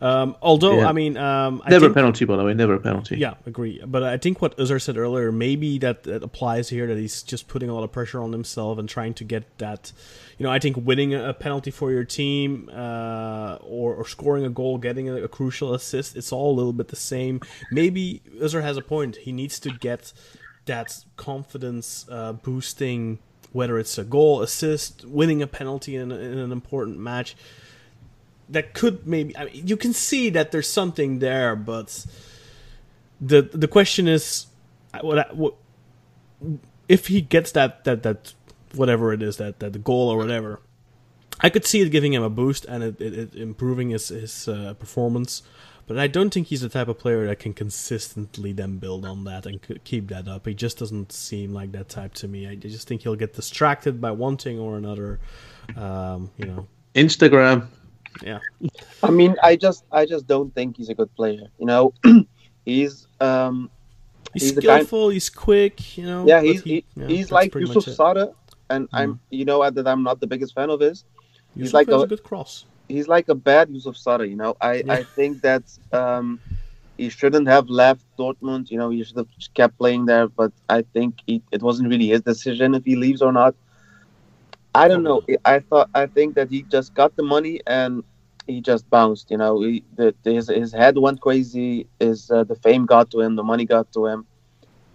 Um, 0.00 0.34
although, 0.42 0.78
Yeah. 0.80 0.88
I 0.88 0.92
mean, 0.92 1.16
um, 1.16 1.62
I 1.64 1.70
Never 1.70 1.84
think, 1.86 1.92
a 1.92 1.94
penalty, 1.94 2.24
by 2.24 2.36
the 2.36 2.42
way. 2.44 2.52
Never 2.54 2.74
a 2.74 2.80
penalty. 2.80 3.16
Yeah, 3.16 3.34
agree. 3.46 3.80
But 3.86 4.02
I 4.02 4.16
think 4.16 4.42
what 4.42 4.56
Özer 4.58 4.80
said 4.82 4.96
earlier, 4.96 5.30
maybe 5.30 5.78
that, 5.78 6.02
that 6.02 6.22
applies 6.24 6.68
here. 6.68 6.86
That 6.88 6.98
he's 6.98 7.22
just 7.22 7.46
putting 7.46 7.68
a 7.70 7.74
lot 7.74 7.84
of 7.84 7.92
pressure 7.92 8.20
on 8.20 8.32
himself 8.32 8.78
and 8.78 8.88
trying 8.88 9.14
to 9.14 9.24
get 9.24 9.44
that. 9.58 9.92
You 10.38 10.44
know, 10.44 10.50
I 10.50 10.58
think 10.58 10.76
winning 10.78 11.14
a 11.14 11.32
penalty 11.32 11.70
for 11.70 11.92
your 11.92 12.04
team, 12.04 12.68
uh, 12.72 13.58
or, 13.62 13.94
or 13.94 14.04
scoring 14.06 14.44
a 14.44 14.50
goal, 14.50 14.78
getting 14.78 15.08
a, 15.08 15.16
a 15.22 15.28
crucial 15.28 15.74
assist, 15.74 16.16
it's 16.16 16.32
all 16.32 16.52
a 16.52 16.56
little 16.56 16.72
bit 16.72 16.88
the 16.88 16.96
same. 16.96 17.40
Maybe 17.70 18.22
Özer 18.40 18.62
has 18.62 18.76
a 18.76 18.82
point. 18.82 19.16
He 19.16 19.32
needs 19.32 19.60
to 19.60 19.70
get 19.70 20.12
that 20.66 21.04
confidence 21.16 22.06
uh, 22.10 22.32
boosting, 22.32 23.18
whether 23.52 23.78
it's 23.78 23.98
a 23.98 24.04
goal, 24.04 24.42
assist, 24.42 25.04
winning 25.04 25.42
a 25.42 25.46
penalty 25.46 25.96
in, 25.96 26.12
in 26.12 26.38
an 26.38 26.52
important 26.52 26.98
match. 26.98 27.36
That 28.48 28.74
could 28.74 29.06
maybe 29.06 29.36
I 29.36 29.44
mean, 29.44 29.66
you 29.66 29.76
can 29.76 29.92
see 29.92 30.30
that 30.30 30.50
there's 30.50 30.68
something 30.68 31.20
there, 31.20 31.54
but 31.54 32.04
the 33.20 33.42
the 33.42 33.68
question 33.68 34.08
is, 34.08 34.46
what, 35.00 35.36
what 35.36 35.54
if 36.88 37.06
he 37.06 37.20
gets 37.20 37.52
that 37.52 37.84
that 37.84 38.02
that 38.02 38.34
whatever 38.74 39.12
it 39.12 39.22
is 39.22 39.36
that 39.36 39.60
that 39.60 39.84
goal 39.84 40.08
or 40.08 40.16
whatever. 40.16 40.60
I 41.42 41.48
could 41.48 41.64
see 41.64 41.80
it 41.80 41.88
giving 41.90 42.12
him 42.12 42.22
a 42.22 42.28
boost 42.28 42.66
and 42.66 42.82
it, 42.82 43.00
it, 43.00 43.14
it 43.14 43.34
improving 43.34 43.90
his 43.90 44.08
his 44.08 44.48
uh, 44.48 44.74
performance, 44.74 45.42
but 45.90 45.98
I 45.98 46.06
don't 46.06 46.32
think 46.32 46.46
he's 46.46 46.60
the 46.60 46.68
type 46.68 46.86
of 46.86 47.00
player 47.00 47.26
that 47.26 47.40
can 47.40 47.52
consistently 47.52 48.52
then 48.52 48.78
build 48.78 49.04
on 49.04 49.24
that 49.24 49.44
and 49.44 49.58
keep 49.82 50.06
that 50.06 50.28
up. 50.28 50.46
He 50.46 50.54
just 50.54 50.78
doesn't 50.78 51.10
seem 51.10 51.52
like 51.52 51.72
that 51.72 51.88
type 51.88 52.14
to 52.14 52.28
me. 52.28 52.46
I 52.46 52.54
just 52.54 52.86
think 52.86 53.02
he'll 53.02 53.16
get 53.16 53.34
distracted 53.34 54.00
by 54.00 54.12
one 54.12 54.36
thing 54.36 54.60
or 54.60 54.76
another. 54.78 55.18
Um, 55.76 56.30
you 56.36 56.46
know, 56.46 56.68
Instagram. 56.94 57.66
yeah. 58.22 58.38
I 59.02 59.10
mean, 59.10 59.34
I 59.42 59.56
just 59.56 59.84
I 59.90 60.06
just 60.06 60.28
don't 60.28 60.54
think 60.54 60.76
he's 60.76 60.90
a 60.90 60.94
good 60.94 61.12
player. 61.16 61.48
You 61.58 61.66
know, 61.66 61.92
he's 62.64 63.08
um 63.20 63.68
He's, 64.32 64.42
He's 64.42 64.54
the 64.54 64.62
kind- 64.62 64.86
skillful. 64.86 65.08
He's 65.08 65.28
quick. 65.28 65.98
You 65.98 66.04
know. 66.06 66.24
yeah 66.24 66.40
he's 66.40 66.62
he- 66.62 66.70
he, 66.70 66.84
yeah, 66.94 67.06
he's 67.08 67.32
like 67.32 67.52
Yusuf. 67.52 67.84
Sarı, 67.96 68.32
and 68.68 68.88
I'm 68.92 69.18
you 69.30 69.44
know 69.44 69.68
that 69.68 69.88
I'm 69.88 70.04
not 70.04 70.20
the 70.20 70.28
biggest 70.28 70.54
fan 70.54 70.70
of 70.70 70.78
his. 70.78 71.02
Yusuf 71.56 71.74
like 71.74 71.88
has 71.88 72.02
a- 72.02 72.04
a 72.04 72.06
good 72.06 72.22
cross. 72.22 72.64
He's 72.90 73.08
like 73.08 73.28
a 73.28 73.34
bad 73.34 73.70
Yusuf 73.70 73.96
Sarı. 73.96 74.28
You 74.28 74.36
know, 74.36 74.54
I 74.60 74.84
Yeah. 74.84 74.96
I 74.98 75.00
think 75.16 75.42
that 75.42 75.64
um 75.92 76.40
he 76.96 77.08
shouldn't 77.10 77.48
have 77.48 77.68
left 77.68 78.04
Dortmund. 78.18 78.70
You 78.70 78.78
know, 78.78 78.90
he 78.90 79.02
should 79.04 79.18
have 79.18 79.28
kept 79.54 79.78
playing 79.78 80.06
there. 80.06 80.28
But 80.28 80.52
I 80.68 80.82
think 80.94 81.14
he, 81.26 81.42
it 81.52 81.62
wasn't 81.62 81.88
really 81.90 82.08
his 82.08 82.22
decision 82.22 82.74
if 82.74 82.84
he 82.84 82.96
leaves 82.96 83.22
or 83.22 83.32
not. 83.32 83.54
I 84.74 84.88
don't 84.88 85.02
know. 85.02 85.22
I 85.44 85.60
thought 85.60 85.88
I 85.94 86.06
think 86.06 86.34
that 86.36 86.50
he 86.50 86.62
just 86.62 86.94
got 86.94 87.16
the 87.16 87.22
money 87.22 87.60
and 87.66 88.02
he 88.46 88.60
just 88.60 88.88
bounced. 88.90 89.30
You 89.30 89.38
know, 89.38 89.60
he, 89.62 89.84
the, 89.94 90.14
the, 90.24 90.32
his 90.34 90.48
his 90.48 90.72
head 90.72 90.98
went 90.98 91.20
crazy. 91.20 91.88
His 92.00 92.30
uh, 92.30 92.44
the 92.44 92.56
fame 92.56 92.86
got 92.86 93.10
to 93.12 93.20
him, 93.20 93.36
the 93.36 93.42
money 93.44 93.66
got 93.66 93.92
to 93.92 94.06
him, 94.06 94.26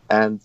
and 0.10 0.42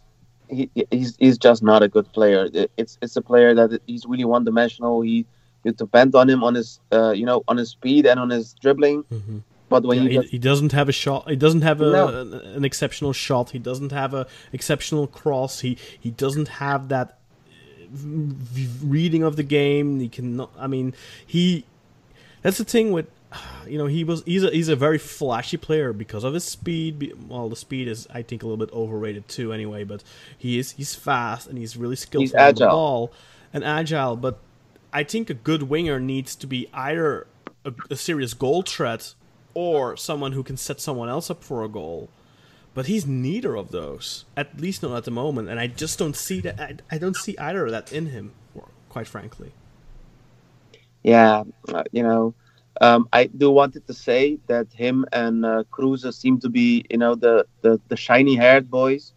he 0.49 0.71
he's 0.91 1.17
he's 1.19 1.39
just 1.39 1.63
not 1.63 1.83
a 1.83 1.89
good 1.89 2.13
player. 2.13 2.49
It's 2.77 2.99
it's 3.03 3.17
a 3.17 3.23
player 3.23 3.55
that 3.55 3.81
he's 3.87 4.05
really 4.07 4.25
one 4.25 4.45
dimensional. 4.45 5.01
He 5.03 5.27
you 5.65 5.73
depend 5.73 6.15
on 6.15 6.29
him 6.29 6.43
on 6.45 6.55
his 6.55 6.81
uh, 6.93 7.11
you 7.13 7.27
know 7.27 7.43
on 7.49 7.57
his 7.57 7.71
speed 7.71 8.07
and 8.07 8.19
on 8.21 8.31
his 8.31 8.55
dribbling. 8.63 9.03
hmm 9.11 9.39
But 9.69 9.85
when 9.85 9.99
Yeah, 10.03 10.09
he, 10.09 10.17
just 10.17 10.29
he 10.31 10.39
doesn't 10.39 10.73
have 10.73 10.89
a 10.89 10.93
shot. 10.93 11.29
He 11.29 11.37
doesn't 11.37 11.63
have 11.63 11.81
a, 11.81 11.91
No. 11.91 12.09
an, 12.09 12.35
an 12.59 12.65
exceptional 12.65 13.13
shot. 13.13 13.51
He 13.51 13.59
doesn't 13.59 13.93
have 13.93 14.13
a 14.15 14.27
exceptional 14.53 15.07
cross. 15.07 15.61
He 15.61 15.77
he 16.05 16.11
doesn't 16.11 16.49
have 16.65 16.89
that 16.89 17.19
reading 18.83 19.23
of 19.23 19.37
the 19.37 19.43
game. 19.43 20.01
He 20.01 20.09
cannot. 20.09 20.51
I 20.59 20.67
mean, 20.67 20.95
he. 21.27 21.65
That's 22.43 22.57
the 22.59 22.65
thing 22.65 22.91
with, 22.93 23.07
you 23.67 23.77
know, 23.77 23.87
he 23.87 24.03
was 24.03 24.23
he's 24.25 24.43
a 24.45 24.51
he's 24.51 24.69
a 24.69 24.77
very 24.77 24.99
flashy 24.99 25.57
player 25.57 25.93
because 25.93 26.25
of 26.25 26.35
his 26.35 26.45
speed. 26.45 27.13
Well, 27.29 27.49
the 27.49 27.57
speed 27.57 27.87
is 27.89 28.07
I 28.13 28.23
think 28.23 28.43
a 28.43 28.47
little 28.47 28.65
bit 28.65 28.73
overrated 28.75 29.29
too. 29.29 29.53
Anyway, 29.53 29.85
but 29.85 30.03
he 30.37 30.59
is 30.59 30.73
he's 30.73 30.95
fast 30.95 31.47
and 31.49 31.59
he's 31.59 31.77
really 31.77 31.97
skillful 31.97 32.23
He's 32.23 32.33
on 32.33 32.39
the 32.39 32.43
agile. 32.65 32.71
ball 32.71 33.13
and 33.53 33.63
agile. 33.63 34.17
But 34.17 34.39
I 34.93 35.05
think 35.05 35.31
a 35.31 35.35
good 35.35 35.65
winger 35.65 36.01
needs 36.01 36.37
to 36.37 36.47
be 36.47 36.69
either 36.73 37.27
a, 37.65 37.73
a 37.91 37.97
serious 37.97 38.35
goal 38.35 38.63
threat 38.63 39.15
or 39.55 39.97
someone 39.97 40.33
who 40.33 40.43
can 40.43 40.57
set 40.57 40.81
someone 40.81 41.09
else 41.09 41.31
up 41.31 41.45
for 41.45 41.65
a 41.65 41.69
goal. 41.69 42.11
But 42.75 42.87
he's 42.87 43.07
neither 43.07 43.57
of 43.57 43.71
those, 43.73 44.27
at 44.37 44.61
least 44.61 44.83
not 44.83 44.97
at 44.97 45.05
the 45.05 45.11
moment, 45.11 45.49
and 45.49 45.61
I 45.61 45.67
just 45.69 45.99
don't 45.99 46.17
see 46.17 46.41
that. 46.43 46.61
I, 46.61 46.77
I 46.97 46.99
don't 46.99 47.17
see 47.17 47.37
either 47.39 47.67
of 47.67 47.73
that 47.73 47.93
in 47.93 48.07
him, 48.07 48.33
quite 48.89 49.09
frankly. 49.09 49.53
yeah, 51.03 51.45
uh, 51.73 51.85
you 51.93 52.03
know, 52.03 52.35
um, 52.81 53.09
I 53.13 53.27
do 53.27 53.51
wanted 53.51 53.87
to 53.87 53.95
say 53.95 54.39
that 54.49 54.69
him 54.73 55.07
and 55.13 55.45
uh, 55.47 55.65
Kruse 55.71 56.13
seem 56.17 56.41
to 56.41 56.49
be 56.51 56.85
you 56.91 56.99
know 56.99 57.15
the 57.15 57.47
the, 57.63 57.81
the 57.89 57.97
shiny 57.97 58.37
haired 58.37 58.71
boys. 58.71 59.13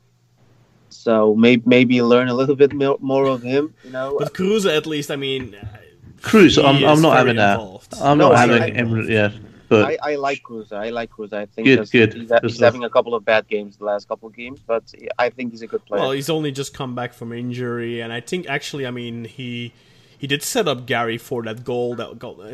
So 0.95 1.35
maybe 1.35 1.63
maybe 1.65 2.01
learn 2.01 2.27
a 2.27 2.33
little 2.33 2.55
bit 2.55 2.73
more, 2.73 2.97
more 3.01 3.25
of 3.25 3.41
him. 3.43 3.73
You 3.83 3.91
know, 3.91 4.15
With 4.19 4.33
Kruse, 4.33 4.65
at 4.65 4.85
least, 4.85 5.09
I 5.11 5.15
mean, 5.15 5.55
uh, 5.55 5.65
Kruse, 6.21 6.57
I'm, 6.57 6.83
I'm 6.83 7.01
not 7.01 7.13
very 7.15 7.17
having 7.17 7.35
that. 7.37 7.59
I'm 8.01 8.17
No, 8.17 8.29
not 8.29 8.35
I- 8.35 8.39
having 8.39 8.61
I- 8.63 8.69
him. 8.71 9.09
Yeah, 9.09 9.31
but 9.69 9.85
I, 10.03 10.11
I 10.11 10.15
like 10.15 10.43
Kruse. 10.43 10.71
I 10.71 10.89
like 10.91 11.09
Kruse. 11.09 11.33
I 11.33 11.45
think 11.47 11.65
Good, 11.65 11.89
good. 11.91 12.13
he's, 12.13 12.31
he's 12.43 12.59
having 12.59 12.83
a 12.83 12.89
couple 12.89 13.15
of 13.15 13.25
bad 13.25 13.47
games 13.47 13.77
the 13.77 13.85
last 13.85 14.07
couple 14.07 14.27
of 14.27 14.35
games, 14.35 14.59
but 14.65 14.83
I 15.17 15.29
think 15.29 15.51
he's 15.51 15.61
a 15.63 15.67
good 15.67 15.83
player. 15.85 16.01
Well, 16.01 16.11
he's 16.11 16.29
only 16.29 16.51
just 16.51 16.73
come 16.73 16.93
back 16.95 17.13
from 17.13 17.33
injury, 17.33 17.99
and 18.01 18.13
I 18.13 18.21
think 18.21 18.47
actually, 18.47 18.85
I 18.85 18.91
mean, 18.91 19.25
he 19.25 19.73
he 20.17 20.27
did 20.27 20.41
set 20.43 20.67
up 20.69 20.85
Garry 20.85 21.17
for 21.17 21.43
that 21.43 21.63
goal 21.65 21.95
that 21.95 22.17
got 22.19 22.39
uh, 22.39 22.45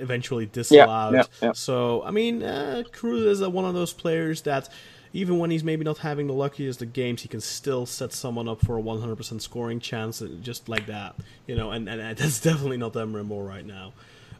eventually 0.00 0.46
disallowed. 0.46 1.14
yeah, 1.14 1.22
yeah. 1.40 1.52
So 1.54 2.02
I 2.02 2.10
mean, 2.10 2.42
uh, 2.42 2.82
Kruse 2.92 3.24
is 3.26 3.42
uh, 3.42 3.48
one 3.48 3.64
of 3.64 3.74
those 3.74 3.92
players 3.92 4.42
that. 4.42 4.68
Even 5.16 5.38
when 5.38 5.50
he's 5.50 5.64
maybe 5.64 5.82
not 5.82 5.98
having 5.98 6.26
the 6.26 6.34
luckiest 6.34 6.82
of 6.82 6.92
games, 6.92 7.22
he 7.22 7.28
can 7.28 7.40
still 7.40 7.86
set 7.86 8.12
someone 8.12 8.48
up 8.48 8.60
for 8.60 8.78
a 8.78 8.82
100% 8.82 9.40
scoring 9.40 9.80
chance, 9.80 10.20
uh, 10.20 10.28
just 10.42 10.68
like 10.68 10.86
that, 10.86 11.16
you 11.46 11.56
know. 11.56 11.70
And, 11.70 11.88
and 11.88 12.16
that's 12.18 12.40
definitely 12.40 12.76
not 12.76 12.92
Emre 12.92 13.24
Mor 13.24 13.42
right 13.42 13.64
now. 13.64 13.94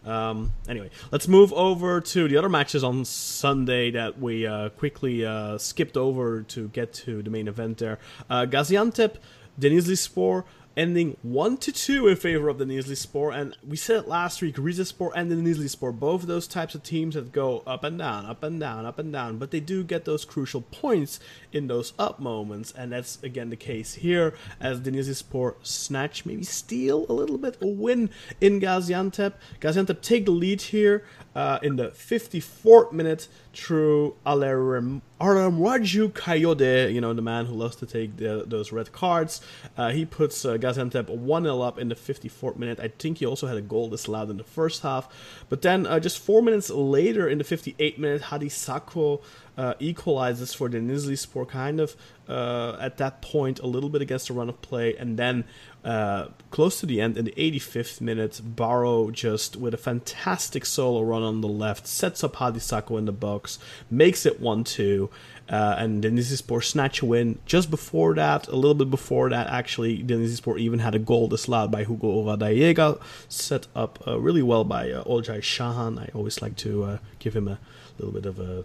Um, 0.04 0.52
anyway, 0.68 0.90
let's 1.10 1.26
move 1.26 1.52
over 1.54 2.00
to 2.00 2.28
the 2.28 2.36
other 2.36 2.50
matches 2.50 2.84
on 2.84 3.06
Sunday 3.06 3.90
that 3.92 4.20
we 4.20 4.46
uh, 4.46 4.68
quickly 4.68 5.24
uh, 5.24 5.56
skipped 5.56 5.96
over 5.96 6.42
to 6.42 6.68
get 6.68 6.92
to 6.94 7.22
the 7.22 7.30
main 7.30 7.48
event 7.48 7.78
there. 7.78 7.98
Uh, 8.28 8.44
Gaziantep, 8.46 9.16
Denizli 9.58 9.96
Spor 9.96 10.44
ending 10.76 11.16
1 11.22 11.56
to 11.58 11.72
2 11.72 12.08
in 12.08 12.16
favor 12.16 12.48
of 12.48 12.58
the 12.58 12.64
Denizli 12.64 12.96
Spor. 12.96 13.32
And 13.32 13.56
we 13.66 13.76
said 13.76 14.04
it 14.04 14.08
last 14.08 14.42
week 14.42 14.56
Rizespor 14.56 15.10
and 15.14 15.30
the 15.30 15.34
Denizli 15.34 15.70
Spor, 15.70 15.92
both 15.92 16.22
those 16.22 16.46
types 16.46 16.74
of 16.74 16.82
teams 16.82 17.14
that 17.14 17.32
go 17.32 17.62
up 17.66 17.82
and 17.82 17.98
down, 17.98 18.26
up 18.26 18.42
and 18.42 18.60
down, 18.60 18.84
up 18.84 18.98
and 18.98 19.12
down. 19.12 19.38
But 19.38 19.50
they 19.50 19.60
do 19.60 19.82
get 19.82 20.04
those 20.04 20.24
crucial 20.24 20.60
points 20.60 21.18
in 21.56 21.66
those 21.66 21.92
up 21.98 22.20
moments. 22.20 22.72
And 22.76 22.92
that's 22.92 23.22
again 23.22 23.50
the 23.50 23.56
case 23.56 23.94
here 23.94 24.34
as 24.60 24.80
Denizli 24.80 25.14
Spor 25.14 25.56
snatch, 25.62 26.26
maybe 26.26 26.44
steal 26.44 27.06
a 27.08 27.12
little 27.12 27.38
bit, 27.38 27.56
a 27.60 27.66
win 27.66 28.10
in 28.40 28.60
Gaziantep. 28.60 29.32
Gaziantep 29.60 30.02
take 30.02 30.26
the 30.26 30.30
lead 30.30 30.60
here 30.60 31.04
uh, 31.34 31.58
in 31.62 31.76
the 31.76 31.88
54th 31.88 32.92
minute 32.92 33.28
through 33.52 34.16
Alarem. 34.24 35.02
Olarenwaju 35.20 36.12
Kayode, 36.12 36.92
you 36.92 37.00
know, 37.00 37.14
the 37.14 37.22
man 37.22 37.46
who 37.46 37.54
loves 37.54 37.76
to 37.76 37.86
take 37.86 38.16
the, 38.18 38.44
those 38.46 38.70
red 38.70 38.92
cards. 38.92 39.40
Uh, 39.76 39.90
he 39.90 40.04
puts 40.04 40.44
uh, 40.44 40.54
Gaziantep 40.56 41.08
1 41.08 41.42
0 41.42 41.60
up 41.60 41.78
in 41.78 41.88
the 41.88 41.94
54th 41.94 42.56
minute. 42.56 42.78
I 42.80 42.88
think 42.88 43.18
he 43.18 43.26
also 43.26 43.46
had 43.46 43.56
a 43.56 43.62
goal 43.62 43.88
disallowed 43.88 44.30
in 44.30 44.36
the 44.36 44.44
first 44.44 44.82
half. 44.82 45.08
But 45.48 45.62
then, 45.62 45.86
uh, 45.86 46.00
just 46.00 46.18
four 46.18 46.42
minutes 46.42 46.68
later, 46.68 47.28
in 47.28 47.38
the 47.38 47.44
58th 47.44 47.98
minute, 47.98 48.22
Hadi 48.22 48.48
Sacko 48.48 49.22
uh, 49.56 49.74
equalizes 49.78 50.52
for 50.52 50.68
Denizli 50.68 51.18
Sport 51.18 51.50
kind 51.50 51.80
of 51.80 51.96
uh, 52.28 52.76
at 52.80 52.98
that 52.98 53.22
point 53.22 53.58
a 53.60 53.66
little 53.66 53.88
bit 53.88 54.02
against 54.02 54.28
the 54.28 54.34
run 54.34 54.48
of 54.48 54.60
play, 54.60 54.96
and 54.96 55.18
then 55.18 55.44
uh, 55.84 56.26
close 56.50 56.80
to 56.80 56.86
the 56.86 57.00
end 57.00 57.16
in 57.16 57.24
the 57.24 57.32
85th 57.32 58.00
minute, 58.00 58.40
Barrow 58.44 59.10
just 59.10 59.56
with 59.56 59.72
a 59.72 59.78
fantastic 59.78 60.66
solo 60.66 61.02
run 61.02 61.22
on 61.22 61.40
the 61.40 61.48
left 61.48 61.86
sets 61.86 62.24
up 62.24 62.36
Hadi 62.36 62.58
Sacko 62.58 62.98
in 62.98 63.04
the 63.04 63.12
box, 63.12 63.58
makes 63.90 64.26
it 64.26 64.40
1 64.40 64.64
2. 64.64 65.08
Uh, 65.48 65.76
and 65.78 66.02
Denizli 66.02 66.36
Sport 66.36 66.64
snatch 66.64 67.02
a 67.02 67.06
win. 67.06 67.38
Just 67.46 67.70
before 67.70 68.16
that, 68.16 68.48
a 68.48 68.56
little 68.56 68.74
bit 68.74 68.90
before 68.90 69.30
that, 69.30 69.46
actually, 69.46 70.02
Denizli 70.02 70.34
Sport 70.34 70.58
even 70.58 70.80
had 70.80 70.96
a 70.96 70.98
goal 70.98 71.28
disallowed 71.28 71.70
by 71.70 71.84
Hugo 71.84 72.24
Rodallega, 72.24 73.00
set 73.28 73.68
up 73.76 74.02
uh, 74.08 74.18
really 74.18 74.42
well 74.42 74.64
by 74.64 74.90
uh, 74.90 75.04
Shahan. 75.04 76.00
I 76.00 76.10
always 76.14 76.42
like 76.42 76.56
to 76.56 76.82
uh, 76.82 76.98
give 77.20 77.36
him 77.36 77.46
a 77.46 77.60
little 77.96 78.12
bit 78.12 78.26
of 78.26 78.40
a 78.40 78.64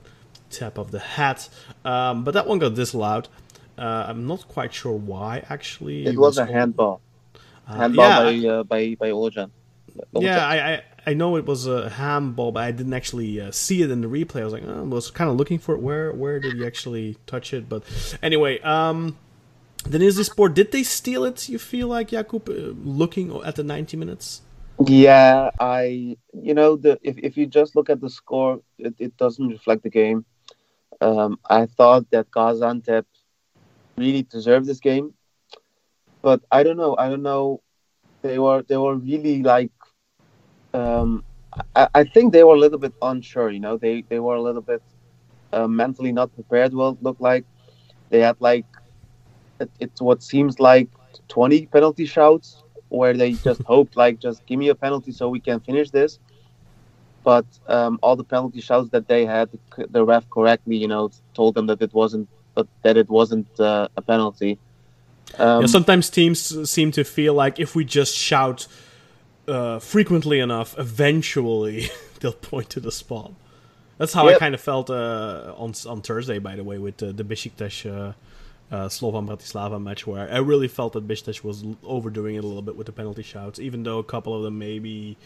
tap 0.52 0.78
of 0.78 0.92
the 0.92 1.00
hat. 1.00 1.50
Um, 1.84 2.24
but 2.24 2.34
that 2.34 2.48
one 2.48 2.60
got 2.60 2.76
disallowed. 2.76 3.28
Uh, 3.78 4.06
I'm 4.08 4.28
not 4.28 4.48
quite 4.48 4.74
sure 4.74 4.94
why, 4.94 5.44
actually. 5.50 6.06
It 6.06 6.18
was 6.18 6.38
a 6.38 6.46
handball. 6.46 7.02
Uh, 7.68 7.76
handball 7.76 8.32
yeah, 8.32 8.42
by, 8.42 8.48
uh, 8.48 8.64
by, 8.64 8.96
by 9.00 9.10
Olcay. 9.10 9.50
yeah, 10.14 10.46
I, 10.46 10.74
I 10.74 10.84
I 11.06 11.14
know 11.14 11.36
it 11.36 11.46
was 11.46 11.66
a 11.66 11.90
handball, 11.90 12.52
but 12.52 12.64
I 12.64 12.72
didn't 12.72 12.94
actually 12.94 13.42
uh, 13.42 13.52
see 13.52 13.82
it 13.82 13.90
in 13.90 14.02
the 14.02 14.08
replay. 14.08 14.42
I 14.42 14.44
was 14.44 14.54
like, 14.54 14.64
oh, 14.66 14.80
I 14.80 14.84
was 14.84 15.10
kind 15.10 15.30
of 15.30 15.36
looking 15.36 15.58
for 15.58 15.74
it. 15.74 15.82
Where 15.82 16.12
where 16.12 16.40
did 16.40 16.54
he 16.54 16.66
actually 16.66 17.18
touch 17.26 17.54
it? 17.54 17.68
But 17.68 17.84
anyway, 18.22 18.60
um, 18.60 19.18
Denizli 19.84 20.26
Sport 20.26 20.54
did 20.54 20.72
they 20.72 20.84
steal 20.84 21.24
it? 21.26 21.50
You 21.50 21.58
feel 21.58 21.88
like 21.88 22.10
Jakub 22.10 22.50
uh, 22.50 22.76
looking 22.84 23.36
at 23.44 23.56
the 23.56 23.64
90 23.64 23.98
minutes? 23.98 24.42
Yeah, 24.86 25.50
I 25.60 26.18
you 26.34 26.54
know 26.54 26.76
the 26.76 27.00
if, 27.02 27.18
if 27.18 27.36
you 27.38 27.48
just 27.48 27.76
look 27.76 27.90
at 27.90 28.00
the 28.00 28.10
score, 28.10 28.62
it, 28.78 28.94
it 29.00 29.18
doesn't 29.18 29.48
reflect 29.48 29.84
the 29.84 29.90
game. 29.90 30.26
Um, 31.02 31.40
I 31.50 31.66
thought 31.66 32.10
that 32.12 32.32
Gaziantep 32.32 33.06
really 33.98 34.24
deserved 34.24 34.68
this 34.68 34.80
game, 34.80 35.14
but 36.22 36.42
I 36.52 36.64
don't 36.64 36.78
know. 36.78 36.96
I 36.98 37.10
don't 37.10 37.24
know. 37.24 37.62
They 38.24 38.40
were 38.40 38.64
they 38.64 38.78
were 38.78 38.96
really 38.96 39.44
like. 39.44 39.72
Um, 40.74 41.24
I, 41.76 41.88
I 41.94 42.04
think 42.04 42.34
they 42.34 42.44
were 42.44 42.56
a 42.56 42.60
little 42.60 42.80
bit 42.80 42.94
unsure. 43.02 43.50
You 43.50 43.60
know, 43.60 43.78
they 43.78 44.04
they 44.10 44.20
were 44.20 44.36
a 44.36 44.42
little 44.42 44.62
bit 44.62 44.84
uh, 45.52 45.68
mentally 45.68 46.12
not 46.12 46.34
prepared. 46.34 46.74
Well, 46.74 46.98
looked 47.02 47.22
like 47.22 47.46
they 48.10 48.20
had 48.22 48.38
like 48.40 48.66
it, 49.60 49.72
it's 49.80 50.02
what 50.02 50.24
seems 50.24 50.60
like 50.60 50.90
twenty 51.28 51.66
penalty 51.68 52.06
shouts 52.06 52.64
where 52.90 53.14
they 53.14 53.34
just 53.34 53.64
hoped 53.68 53.96
like 53.98 54.20
just 54.20 54.46
give 54.46 54.60
me 54.60 54.70
a 54.70 54.76
penalty 54.76 55.12
so 55.12 55.30
we 55.30 55.40
can 55.40 55.60
finish 55.60 55.92
this 55.92 56.20
but 57.24 57.46
um, 57.68 58.00
all 58.02 58.16
the 58.16 58.24
penalty 58.24 58.62
shouts 58.62 58.90
that 58.90 59.08
they 59.08 59.26
had 59.26 59.50
the 59.90 60.04
ref 60.04 60.30
correctly 60.30 60.76
you 60.76 60.88
know 60.88 61.12
told 61.34 61.56
them 61.56 61.68
that 61.68 61.82
it 61.82 61.94
wasn't 61.94 62.28
that 62.84 62.98
it 62.98 63.10
wasn't 63.10 63.48
uh, 63.60 63.88
a 63.96 64.02
penalty 64.02 64.60
um, 65.38 65.62
yeah, 65.62 65.68
sometimes 65.68 66.10
teams 66.10 66.70
seem 66.70 66.92
to 66.92 67.04
feel 67.04 67.34
like 67.34 67.60
if 67.60 67.76
we 67.76 67.86
just 67.86 68.16
shout 68.16 68.68
uh, 69.48 69.80
frequently 69.80 70.40
enough, 70.40 70.78
eventually 70.78 71.90
they'll 72.20 72.34
point 72.34 72.70
to 72.72 72.80
the 72.80 72.92
spot. 72.92 73.32
That's 73.98 74.14
how 74.14 74.28
I 74.28 74.38
kind 74.40 74.56
of 74.56 74.62
felt 74.62 74.90
uh, 74.90 75.54
on 75.58 75.74
on 75.88 76.02
Thursday, 76.02 76.40
by 76.40 76.56
the 76.56 76.64
way, 76.64 76.80
with 76.80 77.04
uh, 77.04 77.12
the 77.12 77.24
Besiktas 77.24 77.86
uh, 77.86 78.14
uh, 78.74 78.90
Slovan 78.90 79.28
Bratislava 79.28 79.82
match, 79.82 80.08
where 80.08 80.28
I 80.32 80.40
really 80.40 80.68
felt 80.68 80.94
that 80.94 81.08
Besiktas 81.08 81.44
was 81.44 81.64
overdoing 81.84 82.36
it 82.36 82.44
a 82.44 82.48
little 82.48 82.64
bit 82.64 82.76
with 82.76 82.88
the 82.88 82.94
penalty 82.94 83.22
shouts, 83.22 83.60
even 83.60 83.84
though 83.84 84.00
a 84.00 84.04
couple 84.04 84.36
of 84.36 84.42
them 84.42 84.58
maybe 84.58 85.18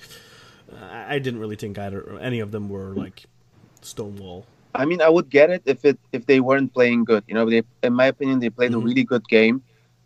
I 0.74 1.20
didn't 1.20 1.40
really 1.40 1.56
think 1.56 1.78
either 1.78 2.18
any 2.20 2.40
of 2.40 2.52
them 2.52 2.70
were 2.70 2.94
like 2.94 3.26
stonewall. 3.82 4.46
I 4.74 4.86
mean, 4.86 5.02
I 5.02 5.10
would 5.10 5.30
get 5.30 5.50
it 5.50 5.64
if 5.66 5.86
it 5.86 5.98
if 6.12 6.26
they 6.26 6.40
weren't 6.40 6.74
playing 6.74 7.06
good. 7.06 7.24
You 7.28 7.36
know, 7.36 7.50
they, 7.50 7.64
in 7.84 7.94
my 7.94 8.06
opinion, 8.06 8.40
they 8.40 8.50
played 8.50 8.74
Mhm. 8.74 8.76
a 8.76 8.80
really 8.80 9.04
good 9.04 9.28
game. 9.28 9.64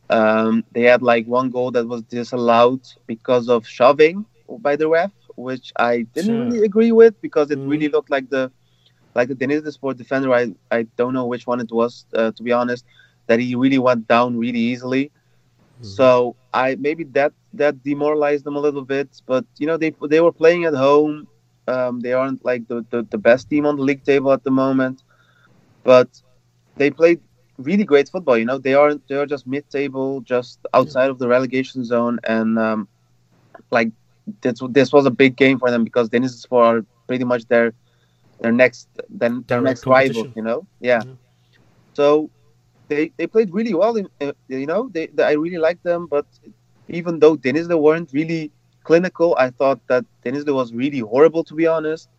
Um, 0.10 0.64
they 0.72 0.84
had 0.84 1.02
like 1.02 1.26
one 1.28 1.50
goal 1.50 1.72
that 1.72 1.88
was 1.88 2.02
disallowed 2.04 2.82
because 3.08 3.50
of 3.50 3.68
shoving 3.68 4.26
by 4.60 4.76
the 4.76 4.88
ref, 4.88 5.12
which 5.36 5.72
I 5.78 6.04
didn't 6.14 6.36
Sure. 6.36 6.46
really 6.46 6.64
agree 6.66 6.92
with 6.92 7.20
because 7.22 7.52
it 7.52 7.60
Mhm. 7.60 7.68
really 7.68 7.88
looked 7.90 8.10
like 8.10 8.30
the 8.30 8.52
like 9.16 9.30
the 9.30 9.36
Denizlispor 9.36 9.96
defender. 9.96 10.34
I 10.34 10.54
I 10.72 10.84
don't 10.98 11.14
know 11.14 11.26
which 11.28 11.48
one 11.48 11.60
it 11.62 11.72
was 11.72 12.06
uh, 12.14 12.32
to 12.32 12.44
be 12.44 12.52
honest. 12.52 12.86
That 13.28 13.40
he 13.40 13.56
really 13.56 13.80
went 13.80 14.08
down 14.08 14.38
really 14.38 14.60
easily. 14.74 15.12
So 15.82 16.36
I 16.54 16.76
maybe 16.76 17.04
that 17.18 17.34
that 17.54 17.84
demoralized 17.84 18.44
them 18.46 18.56
a 18.56 18.60
little 18.60 18.84
bit, 18.84 19.22
but 19.26 19.46
you 19.58 19.68
know 19.68 19.78
they 19.78 19.94
they 20.10 20.22
were 20.22 20.32
playing 20.32 20.66
at 20.66 20.74
home. 20.74 21.28
Um, 21.68 22.00
they 22.00 22.14
aren't 22.14 22.44
like 22.44 22.68
the, 22.68 22.84
the, 22.90 23.04
the 23.04 23.18
best 23.18 23.50
team 23.50 23.66
on 23.66 23.76
the 23.76 23.84
league 23.84 24.04
table 24.04 24.32
at 24.32 24.44
the 24.44 24.50
moment, 24.50 25.04
but 25.84 26.10
they 26.78 26.90
played 26.90 27.20
really 27.58 27.84
great 27.84 28.10
football. 28.10 28.38
You 28.38 28.46
know 28.46 28.58
they 28.58 28.74
aren't 28.74 29.08
they 29.08 29.16
are 29.16 29.26
just 29.26 29.46
mid 29.48 29.70
table, 29.70 30.22
just 30.22 30.60
outside 30.74 31.10
of 31.10 31.20
the 31.20 31.28
relegation 31.28 31.84
zone, 31.84 32.20
and 32.24 32.58
um, 32.58 32.88
like 33.72 33.92
this 34.42 34.60
this 34.70 34.92
was 34.92 35.06
a 35.06 35.12
big 35.12 35.36
game 35.36 35.60
for 35.60 35.70
them 35.72 35.84
because 35.84 36.10
Denizlispor 36.10 36.64
are 36.64 36.86
pretty 37.08 37.24
much 37.24 37.46
their 37.48 37.74
their 38.42 38.52
next 38.52 38.88
then 39.10 39.44
their 39.48 39.62
next 39.62 39.86
rival. 39.86 40.28
You 40.36 40.44
know, 40.44 40.68
yeah. 40.80 41.02
Yeah. 41.06 41.14
So 41.94 42.30
they 42.88 43.12
they 43.18 43.28
played 43.28 43.54
really 43.54 43.74
well. 43.74 43.96
In, 43.96 44.08
uh, 44.22 44.34
you 44.48 44.66
know, 44.66 44.90
they, 44.94 45.08
they 45.08 45.24
I 45.24 45.34
really 45.34 45.58
liked 45.58 45.84
them, 45.84 46.08
but 46.08 46.26
even 46.90 47.20
though 47.20 47.38
Denizli 47.38 47.80
weren't 47.80 48.12
really 48.14 48.52
clinical, 48.84 49.36
I 49.38 49.50
thought 49.52 49.80
that 49.88 50.06
Denizli 50.26 50.54
was 50.54 50.74
really 50.74 51.00
horrible. 51.00 51.44
To 51.46 51.54
be 51.54 51.68
honest, 51.68 52.10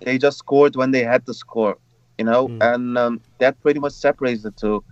they 0.00 0.18
just 0.18 0.38
scored 0.38 0.76
when 0.76 0.90
they 0.90 1.04
had 1.04 1.26
to 1.26 1.34
score. 1.34 1.76
You 2.18 2.24
know, 2.24 2.48
Mm. 2.48 2.74
and 2.74 2.98
um, 2.98 3.20
that 3.38 3.60
pretty 3.60 3.78
much 3.80 3.92
separates 3.92 4.42
the 4.42 4.50
two. 4.50 4.82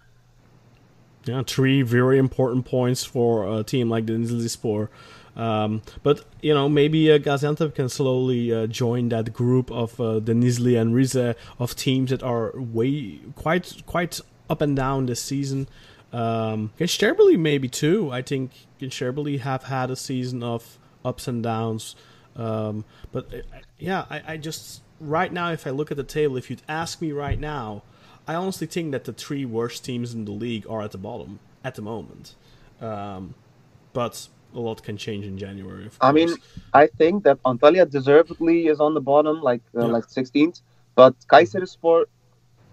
Yeah, 1.25 1.43
three 1.47 1.81
very 1.81 2.19
important 2.19 2.67
points 2.67 3.03
for 3.05 3.51
a 3.59 3.63
team 3.63 3.89
like 3.89 4.05
the 4.07 4.13
Denizli 4.13 4.51
Spor. 4.51 4.91
Um, 5.37 5.81
but 6.03 6.25
you 6.43 6.53
know, 6.55 6.69
maybe 6.69 7.11
uh, 7.11 7.19
Gaziantep 7.19 7.75
can 7.75 7.89
slowly 7.89 8.53
uh, 8.53 8.67
join 8.67 9.09
that 9.09 9.33
group 9.33 9.71
of 9.71 9.99
uh, 9.99 10.21
Denizli 10.21 10.79
and 10.81 10.95
Rize 10.95 11.17
of 11.59 11.75
teams 11.75 12.11
that 12.11 12.23
are 12.23 12.53
way 12.55 13.21
quite 13.35 13.83
quite 13.87 14.21
up 14.51 14.61
and 14.61 14.77
down 14.77 15.07
this 15.07 15.23
season. 15.23 15.67
Um, 16.15 16.71
Gençlerbirliği 16.79 17.39
maybe 17.39 17.69
too. 17.69 18.11
I 18.13 18.23
think 18.23 18.51
Gençlerbirliği 18.79 19.39
have 19.41 19.65
had 19.65 19.91
a 19.91 19.97
season 19.97 20.43
of 20.43 20.79
ups 21.05 21.29
and 21.29 21.45
downs. 21.45 21.97
Um, 22.37 22.85
but 23.13 23.25
uh, 23.35 23.39
yeah, 23.79 24.07
I, 24.11 24.35
I 24.35 24.37
just 24.43 24.83
right 25.01 25.33
now, 25.33 25.53
if 25.53 25.67
I 25.67 25.71
look 25.71 25.91
at 25.91 25.97
the 25.97 26.05
table, 26.05 26.37
if 26.37 26.51
you'd 26.51 26.63
ask 26.69 27.01
me 27.01 27.13
right 27.13 27.41
now, 27.41 27.83
I 28.29 28.35
honestly 28.35 28.67
think 28.67 28.93
that 28.93 29.05
the 29.05 29.13
three 29.13 29.45
worst 29.45 29.85
teams 29.85 30.15
in 30.15 30.25
the 30.25 30.33
league 30.33 30.67
are 30.69 30.83
at 30.83 30.93
the 30.93 30.99
bottom 30.99 31.41
at 31.65 31.75
the 31.75 31.83
moment. 31.83 32.35
Um, 32.81 33.35
but 33.93 34.29
a 34.55 34.61
lot 34.61 34.83
can 34.83 34.97
change 34.97 35.27
in 35.27 35.37
January. 35.37 35.87
Of 35.87 35.99
I 36.01 36.13
mean. 36.13 36.31
I 36.73 36.87
think 36.87 37.25
that 37.25 37.43
Antalya 37.43 37.89
deservedly 37.91 38.67
is 38.69 38.81
on 38.81 38.95
the 38.95 39.01
bottom, 39.01 39.43
like 39.43 39.63
uh, 39.77 39.81
Yeah. 39.81 39.87
like 39.87 40.07
16th. 40.07 40.63
But 40.95 41.15
Kayserispor, 41.27 42.05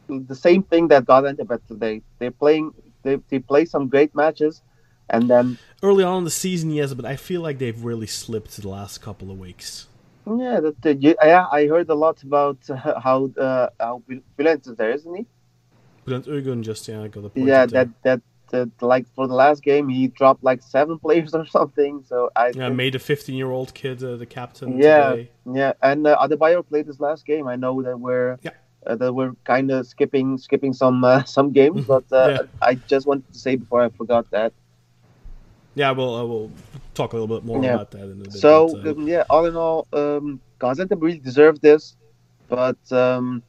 the 0.07 0.35
same 0.35 0.61
thing 0.63 0.87
that 0.89 1.05
Gaziantep 1.05 1.49
had 1.49 1.67
today. 1.67 2.01
They're 2.19 2.31
playing. 2.31 2.73
They, 3.03 3.17
they 3.29 3.39
play 3.39 3.65
some 3.65 3.87
great 3.87 4.13
matches, 4.15 4.61
and 5.09 5.29
then 5.29 5.57
early 5.83 6.03
on 6.03 6.19
in 6.19 6.23
the 6.23 6.31
season, 6.31 6.71
yes, 6.71 6.93
but 6.93 7.05
I 7.05 7.15
feel 7.15 7.41
like 7.41 7.57
they've 7.59 7.83
really 7.83 8.07
slipped 8.07 8.55
the 8.61 8.67
last 8.69 9.01
couple 9.01 9.31
of 9.31 9.37
weeks. 9.39 9.87
yeah, 10.25 10.59
that, 10.59 10.97
yeah, 11.01 11.47
I 11.51 11.67
heard 11.67 11.89
a 11.89 11.95
lot 11.95 12.21
about 12.23 12.57
uh, 12.69 12.99
how 12.99 13.31
uh, 13.37 13.69
how 13.79 14.03
Bülent 14.37 14.67
is 14.67 14.75
there, 14.75 14.91
isn't 14.91 15.15
he? 15.15 15.25
But 16.05 16.23
Uygun 16.25 16.61
just 16.63 16.87
yeah 16.87 17.07
got 17.07 17.25
a 17.25 17.29
point. 17.29 17.47
Yeah, 17.47 17.65
that 17.67 17.89
that 18.03 18.21
that 18.51 18.69
like 18.81 19.05
for 19.15 19.27
the 19.27 19.33
last 19.33 19.63
game 19.63 19.87
he 19.87 20.07
dropped 20.07 20.43
like 20.43 20.61
seven 20.61 20.99
players 21.05 21.33
or 21.33 21.45
something. 21.45 22.03
So 22.07 22.29
I 22.35 22.47
yeah 22.47 22.51
think- 22.67 22.75
made 22.75 22.95
a 22.95 22.99
15 22.99 23.35
year 23.35 23.49
old 23.51 23.73
kid 23.73 24.03
uh, 24.03 24.15
the 24.17 24.25
captain. 24.25 24.77
Yeah. 24.77 25.09
today. 25.09 25.29
Yeah, 25.53 25.73
and 25.81 26.05
uh, 26.05 26.17
Adebayor 26.21 26.67
played 26.67 26.85
his 26.87 26.99
last 26.99 27.25
game. 27.25 27.47
I 27.47 27.55
know 27.55 27.81
that 27.81 27.99
we're 27.99 28.37
Yeah. 28.43 28.51
Uh, 28.87 28.95
that 28.95 29.13
we're 29.13 29.33
kind 29.45 29.71
of 29.71 29.87
skipping 29.87 30.37
skipping 30.37 30.73
some 30.73 31.03
uh, 31.03 31.23
some 31.37 31.51
games, 31.51 31.85
but 31.85 32.03
uh, 32.11 32.29
Yeah. 32.29 32.41
I 32.61 32.75
just 32.75 33.07
wanted 33.07 33.31
to 33.33 33.39
say 33.39 33.55
before 33.55 33.81
I 33.81 33.89
forgot 33.89 34.29
that. 34.31 34.53
Yeah, 35.75 35.91
well, 35.91 36.15
uh, 36.15 36.25
we'll 36.25 36.51
talk 36.93 37.13
a 37.13 37.17
little 37.17 37.33
bit 37.33 37.45
more 37.45 37.63
Yeah. 37.63 37.75
about 37.75 37.91
that 37.91 38.03
in 38.03 38.11
a 38.11 38.15
bit. 38.15 38.33
So 38.33 38.77
but, 38.83 38.87
uh, 38.87 38.91
um, 38.91 39.07
yeah, 39.07 39.23
all 39.29 39.45
in 39.45 39.55
all, 39.55 39.87
um, 39.93 40.41
Gaziantep 40.59 41.01
really 41.01 41.19
deserved 41.19 41.61
this, 41.61 41.95
but 42.49 42.77
um, 42.91 43.41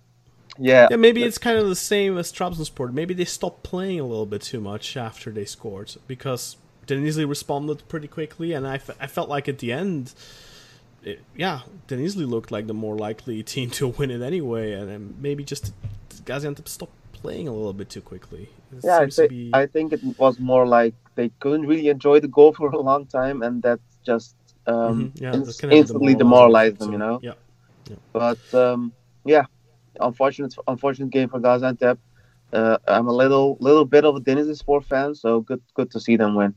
yeah, 0.59 0.87
yeah, 0.91 0.97
maybe 0.97 1.25
it's 1.25 1.39
kind 1.39 1.59
of 1.59 1.69
the 1.69 1.77
same 1.77 2.17
as 2.19 2.33
Trabzonspor. 2.33 2.93
Maybe 2.93 3.15
they 3.15 3.25
stopped 3.25 3.63
playing 3.63 3.99
a 3.99 4.05
little 4.05 4.27
bit 4.27 4.43
too 4.43 4.61
much 4.61 4.97
after 4.97 5.31
they 5.31 5.45
scored 5.45 5.97
because 6.07 6.57
Denizli 6.87 7.29
responded 7.29 7.83
pretty 7.89 8.09
quickly, 8.09 8.53
and 8.53 8.67
I, 8.67 8.75
I 9.01 9.07
felt 9.07 9.29
like 9.29 9.49
at 9.49 9.59
the 9.59 9.73
end, 9.73 10.15
it, 11.05 11.21
yeah, 11.37 11.61
Denizli 11.89 12.29
looked 12.29 12.51
like 12.51 12.67
the 12.67 12.75
more 12.75 12.97
likely 12.97 13.43
team 13.55 13.71
to 13.71 13.89
win 13.89 14.11
it 14.11 14.23
anyway, 14.23 14.73
and 14.73 15.21
maybe 15.21 15.45
just 15.45 15.73
Gaziantep 16.25 16.69
stopped 16.69 16.95
playing 17.13 17.49
a 17.49 17.53
little 17.53 17.73
bit 17.73 17.89
too 17.89 18.01
quickly. 18.01 18.49
It 18.73 18.85
yeah. 18.85 18.99
I, 19.01 19.07
to 19.07 19.29
be- 19.29 19.51
I 19.53 19.67
think 19.67 19.93
it 19.93 20.03
was 20.19 20.39
more 20.39 20.67
like 20.67 20.95
they 21.15 21.31
couldn't 21.41 21.67
really 21.67 21.89
enjoy 21.89 22.21
the 22.21 22.29
goal 22.29 22.53
for 22.59 22.71
a 22.71 22.81
long 22.81 23.07
time, 23.07 23.43
and 23.43 23.63
that 23.63 23.81
just 24.05 24.35
um, 24.67 25.13
Mhm, 25.15 25.21
yeah, 25.21 25.35
ins- 25.35 25.47
that 25.49 25.59
can 25.59 25.71
have 25.71 25.79
instantly 25.79 26.15
demoralized 26.15 26.79
them. 26.79 26.89
so, 26.89 26.93
You 26.93 26.99
know. 26.99 27.21
Yeah. 27.23 27.35
yeah. 27.91 27.97
But 28.13 28.55
um, 28.55 28.93
yeah, 29.25 29.45
unfortunate, 30.01 30.55
unfortunate 30.67 31.11
game 31.11 31.29
for 31.29 31.41
Gaziantep. 31.41 31.99
Uh, 32.53 32.77
I'm 32.87 33.09
a 33.09 33.13
little, 33.13 33.57
little 33.61 33.87
bit 33.87 34.05
of 34.05 34.15
a 34.17 34.21
Denizlispor 34.21 34.85
fan, 34.85 35.15
so 35.15 35.41
good, 35.41 35.63
good 35.75 35.91
to 35.93 35.99
see 36.01 36.17
them 36.17 36.35
win. 36.35 36.55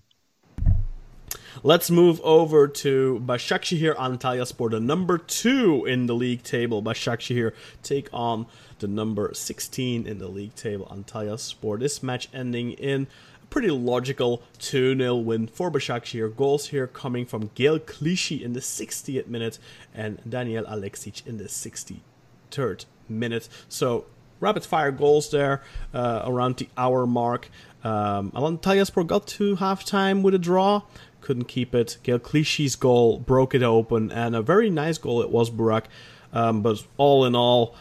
Let's 1.66 1.90
move 1.90 2.22
over 2.22 2.68
to 2.68 3.20
Başakşehir 3.26 3.96
Antalyaspor, 3.96 4.70
the 4.70 4.80
number 4.80 5.18
two 5.18 5.84
in 5.86 6.06
the 6.06 6.14
league 6.14 6.44
table. 6.44 6.84
Başakşehir 6.84 7.54
take 7.82 8.08
on 8.14 8.46
the 8.78 8.88
number 8.88 9.34
16 9.34 10.06
in 10.06 10.20
the 10.20 10.28
league 10.28 10.54
table, 10.54 10.86
Antalyaspor. 10.86 11.80
This 11.80 12.04
match 12.04 12.28
ending 12.32 12.74
in 12.74 13.08
a 13.42 13.48
pretty 13.48 13.72
logical 13.72 14.44
2-0 14.60 15.24
win 15.24 15.48
for 15.48 15.72
Başakşehir. 15.72 16.36
Goals 16.36 16.68
here 16.68 16.86
coming 16.86 17.26
from 17.26 17.50
Gael 17.56 17.80
Clichy 17.80 18.44
in 18.44 18.54
the 18.54 18.60
60th 18.60 19.26
minute 19.26 19.58
and 19.92 20.20
Danijel 20.30 20.68
Aleksić 20.68 21.26
in 21.26 21.40
the 21.40 21.46
63rd 21.46 22.86
minute. 23.10 23.50
So 23.70 24.06
rapid 24.40 24.64
fire 24.64 24.92
goals 24.92 25.32
there 25.32 25.64
uh, 25.96 26.22
around 26.26 26.58
the 26.58 26.70
hour 26.78 27.08
mark. 27.08 27.50
Um, 27.86 28.32
got 28.32 29.28
to 29.28 29.56
halftime 29.56 30.22
with 30.22 30.34
a 30.34 30.40
draw 30.40 30.82
couldn't 31.26 31.46
keep 31.46 31.74
it. 31.74 31.98
Gael 32.04 32.20
Clichy's 32.20 32.76
goal 32.76 33.18
broke 33.18 33.56
it 33.56 33.64
open, 33.64 34.12
and 34.12 34.36
a 34.36 34.42
very 34.44 34.70
nice 34.70 35.00
goal 35.00 35.22
it 35.24 35.32
was, 35.32 35.50
Burak. 35.50 35.86
Um, 36.32 36.62
but 36.62 36.86
all 36.98 37.26
in 37.26 37.36
all, 37.36 37.76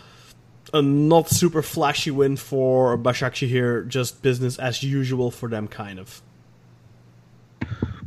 a 0.72 0.81
not 0.81 1.28
super 1.28 1.62
flashy 1.62 2.10
win 2.10 2.36
for 2.36 2.97
Başakşehir, 2.97 3.86
just 3.86 4.22
business 4.22 4.59
as 4.59 4.82
usual 4.82 5.31
for 5.31 5.51
them, 5.51 5.68
kind 5.68 5.98
of. 5.98 6.22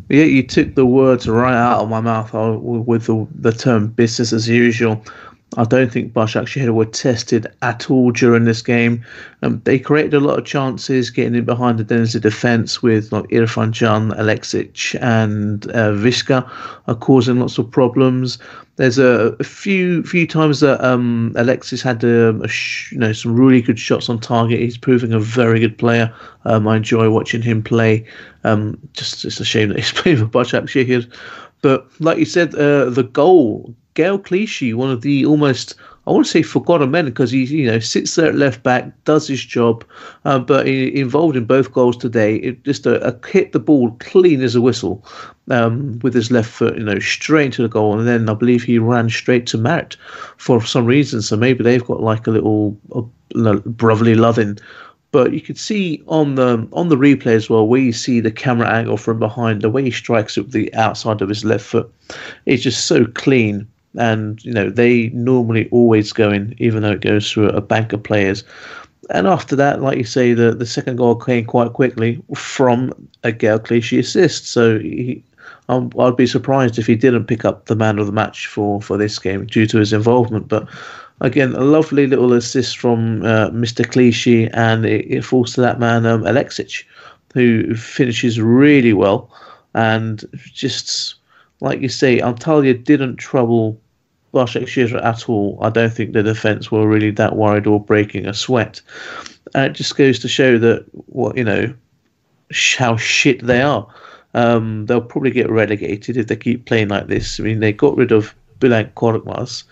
Yeah, 0.10 0.24
you 0.24 0.42
took 0.42 0.74
the 0.74 0.86
words 0.86 1.28
right 1.28 1.54
out 1.54 1.84
of 1.84 1.90
my 1.90 2.02
mouth 2.02 2.34
uh, 2.34 2.58
with 2.58 3.06
the, 3.06 3.28
the 3.36 3.52
term 3.52 3.88
business 3.90 4.34
as 4.34 4.48
usual. 4.50 5.04
I 5.56 5.64
don't 5.64 5.92
think 5.92 6.14
Başakşehir 6.14 6.74
were 6.74 6.92
tested 6.92 7.48
at 7.62 7.90
all 7.90 8.12
during 8.12 8.44
this 8.44 8.62
game. 8.62 9.06
Um, 9.42 9.62
they 9.64 9.80
created 9.80 10.14
a 10.14 10.20
lot 10.20 10.38
of 10.38 10.46
chances 10.46 11.10
getting 11.10 11.36
in 11.36 11.46
behind 11.46 11.80
the 11.80 11.86
Denizli 11.86 12.22
defence 12.22 12.84
with 12.84 13.14
like 13.14 13.30
Irfan 13.30 13.74
Can, 13.74 14.12
Aleksić, 14.12 15.02
and 15.02 15.72
uh, 15.74 16.52
are 16.88 16.96
causing 16.96 17.40
lots 17.40 17.58
of 17.58 17.72
problems. 17.72 18.38
There's 18.76 19.00
a, 19.00 19.36
a 19.40 19.44
few 19.44 20.04
few 20.04 20.28
times 20.28 20.60
that 20.60 20.84
um, 20.84 21.32
Alexis 21.38 21.82
had 21.82 22.04
um, 22.04 22.46
sh- 22.48 22.92
you 22.92 23.00
know 23.00 23.14
some 23.14 23.36
really 23.36 23.62
good 23.62 23.80
shots 23.80 24.10
on 24.10 24.20
target. 24.20 24.60
He's 24.60 24.78
proving 24.78 25.14
a 25.14 25.20
very 25.20 25.62
good 25.62 25.78
player. 25.78 26.14
Um, 26.44 26.68
I 26.68 26.76
enjoy 26.76 27.10
watching 27.10 27.42
him 27.42 27.64
play. 27.64 28.06
Um, 28.44 28.78
just 28.94 29.24
it's 29.24 29.40
a 29.40 29.46
shame 29.46 29.70
that 29.70 29.78
he's 29.78 29.92
playing 30.02 30.18
for 30.18 30.26
Başakşehir. 30.26 31.10
But 31.62 31.88
like 32.00 32.20
you 32.20 32.26
said, 32.26 32.54
uh, 32.54 32.90
the 32.90 33.04
goal 33.04 33.74
Gael 33.98 34.20
Clichy, 34.20 34.76
one 34.76 34.92
of 34.92 35.02
the 35.02 35.26
almost 35.26 35.74
I 36.06 36.12
want 36.12 36.28
to 36.28 36.32
say 36.32 36.44
forgotten 36.44 36.92
men 36.92 37.06
because 37.06 37.32
he 37.32 37.46
you 37.46 37.66
know 37.66 37.80
sits 37.80 38.14
there 38.14 38.28
at 38.28 38.36
left 38.36 38.62
back, 38.62 38.92
does 39.06 39.28
his 39.28 39.44
job, 39.44 39.84
uh, 40.24 40.38
but 40.38 40.68
he, 40.68 40.96
involved 41.02 41.36
in 41.36 41.46
both 41.46 41.74
goals 41.74 41.98
today. 41.98 42.36
It 42.36 42.64
just 42.64 42.86
a, 42.86 43.04
a 43.08 43.28
hit 43.28 43.54
the 43.54 43.60
ball 43.60 43.90
clean 44.00 44.44
as 44.44 44.54
a 44.54 44.62
whistle 44.62 45.04
um, 45.50 45.98
with 46.04 46.14
his 46.14 46.30
left 46.30 46.52
foot, 46.52 46.78
you 46.78 46.84
know, 46.84 47.00
straight 47.00 47.48
into 47.48 47.64
the 47.64 47.70
goal, 47.70 47.98
and 47.98 48.08
then 48.08 48.30
I 48.30 48.36
believe 48.36 48.62
he 48.62 48.78
ran 48.78 49.10
straight 49.10 49.48
to 49.48 49.58
Marit 49.58 49.98
for 50.38 50.64
some 50.64 50.86
reason. 50.86 51.24
So 51.24 51.36
maybe 51.36 51.64
they've 51.64 51.84
got 51.84 52.04
like 52.04 52.28
a 52.28 52.32
little 52.32 52.78
a, 52.94 53.56
brotherly 53.66 54.14
loving 54.14 54.60
but 55.12 55.34
you 55.34 55.42
could 55.42 55.58
see 55.58 56.04
on 56.08 56.36
the 56.36 56.68
on 56.72 56.90
the 56.90 56.96
replay 56.96 57.34
as 57.34 57.50
well 57.50 57.68
where 57.68 57.82
you 57.82 57.94
see 57.94 58.20
the 58.20 58.32
camera 58.32 58.70
angle 58.70 58.98
from 58.98 59.20
behind 59.20 59.62
the 59.62 59.70
way 59.70 59.84
he 59.84 59.92
strikes 59.92 60.38
it 60.38 60.42
with 60.42 60.52
the 60.52 60.74
outside 60.74 61.22
of 61.22 61.30
his 61.30 61.44
left 61.46 61.66
foot 61.66 61.92
it's 62.46 62.64
just 62.64 62.86
so 62.86 63.06
clean 63.06 63.68
and 63.96 64.44
you 64.44 64.54
know 64.54 64.70
they 64.70 65.10
normally 65.10 65.68
always 65.72 66.14
go 66.14 66.32
in, 66.32 66.56
even 66.58 66.84
though 66.84 66.92
it 66.92 67.02
goes 67.02 67.32
through 67.32 67.50
a 67.50 67.62
bank 67.62 67.94
of 67.94 68.04
players. 68.04 68.44
And 69.10 69.26
after 69.26 69.56
that, 69.56 69.82
like 69.82 69.98
you 69.98 70.04
say, 70.04 70.34
the, 70.34 70.52
the 70.52 70.66
second 70.66 70.98
goal 70.98 71.16
came 71.16 71.46
quite 71.46 71.74
quickly 71.74 72.22
from 72.36 72.92
a 73.24 73.32
Gael 73.32 73.60
Clichy 73.60 74.00
assist. 74.00 74.48
So 74.48 74.80
he, 74.80 75.24
um, 75.70 75.92
I'd 76.00 76.18
be 76.18 76.28
surprised 76.28 76.78
if 76.78 76.88
he 76.88 76.96
didn't 76.96 77.26
pick 77.26 77.46
up 77.46 77.66
the 77.66 77.76
man 77.76 78.00
of 78.00 78.06
the 78.06 78.12
match 78.12 78.48
for, 78.48 78.82
for 78.82 78.98
this 78.98 79.18
game 79.20 79.46
due 79.46 79.66
to 79.68 79.78
his 79.78 79.94
involvement. 79.94 80.48
But 80.48 80.68
again, 81.22 81.54
a 81.56 81.62
lovely 81.62 82.08
little 82.08 82.34
assist 82.34 82.78
from 82.78 83.24
uh, 83.24 83.50
Mr. 83.50 83.90
Clichy, 83.90 84.48
and 84.54 84.86
it, 84.86 85.06
it, 85.10 85.26
falls 85.26 85.54
to 85.54 85.62
that 85.62 85.80
man, 85.80 86.06
um, 86.06 86.24
Aleksić, 86.24 86.84
who 87.34 87.76
finishes 87.76 88.40
really 88.40 88.94
well. 88.94 89.30
And 89.74 90.24
just 90.54 91.16
like 91.60 91.82
you 91.82 91.90
say, 91.90 92.20
Antalya 92.20 92.84
didn't 92.84 93.18
trouble 93.18 93.80
Başakşehir 94.34 95.04
at 95.04 95.30
all. 95.30 95.58
I 95.62 95.70
don't 95.70 95.94
think 95.94 96.14
the 96.14 96.24
defence 96.24 96.72
were 96.72 96.88
really 96.88 97.12
that 97.12 97.36
worried 97.36 97.66
or 97.66 97.80
breaking 97.80 98.28
a 98.28 98.34
sweat. 98.34 98.82
And 99.56 99.72
it 99.72 99.74
just 99.74 99.96
goes 99.96 100.20
to 100.20 100.28
show 100.28 100.58
that 100.60 100.86
what 101.08 101.38
you 101.38 101.44
know 101.44 101.74
how 102.78 102.98
shit 102.98 103.46
they 103.46 103.62
are. 103.62 103.88
Um, 104.34 104.86
they'll 104.86 105.02
probably 105.02 105.32
get 105.32 105.50
relegated 105.50 106.18
if 106.18 106.28
they 106.28 106.36
keep 106.36 106.66
playing 106.66 106.90
like 106.90 107.08
this. 107.08 107.40
I 107.40 107.44
mean, 107.44 107.60
they 107.60 107.74
got 107.74 107.98
rid 107.98 108.12
of 108.12 108.36
Bülent 108.60 108.94
Korkmaz, 108.94 109.64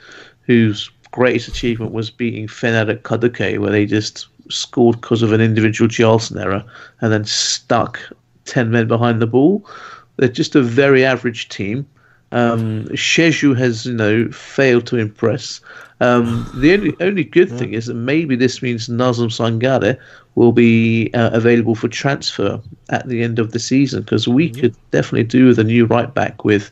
whose 0.41 0.89
greatest 1.11 1.47
achievement 1.47 1.91
was 1.91 2.09
beating 2.09 2.47
Fener 2.47 2.89
at 2.89 3.03
Kadıköy, 3.03 3.59
where 3.59 3.71
they 3.71 3.85
just 3.85 4.27
scored 4.49 5.01
because 5.01 5.21
of 5.21 5.33
an 5.33 5.41
individual 5.41 5.89
Charleston 5.89 6.37
error 6.37 6.63
and 7.01 7.11
then 7.11 7.25
stuck 7.25 7.99
10 8.45 8.71
men 8.71 8.87
behind 8.87 9.21
the 9.21 9.27
ball. 9.27 9.65
They're 10.17 10.29
just 10.29 10.55
a 10.55 10.61
very 10.61 11.03
average 11.03 11.49
team. 11.49 11.85
Um, 12.31 12.85
Sheju 12.89 13.57
has, 13.57 13.85
you 13.85 13.93
know, 13.93 14.29
failed 14.29 14.87
to 14.87 14.97
impress. 14.97 15.61
Um, 16.01 16.49
the 16.55 16.73
only 16.73 16.95
only 16.99 17.23
good 17.23 17.49
thing 17.49 17.73
is 17.73 17.85
that 17.85 17.93
maybe 17.93 18.35
this 18.35 18.61
means 18.61 18.89
Nazım 18.89 19.29
Sangare 19.29 19.97
will 20.35 20.51
be 20.51 21.09
uh, 21.13 21.29
available 21.31 21.75
for 21.75 21.87
transfer 21.87 22.59
at 22.89 23.07
the 23.07 23.23
end 23.23 23.39
of 23.39 23.53
the 23.53 23.59
season 23.59 24.01
because 24.01 24.27
we 24.27 24.49
mm-hmm. 24.49 24.61
could 24.61 24.75
definitely 24.91 25.23
do 25.23 25.45
with 25.45 25.59
a 25.59 25.63
new 25.63 25.85
right 25.85 26.13
back 26.13 26.43
with, 26.43 26.71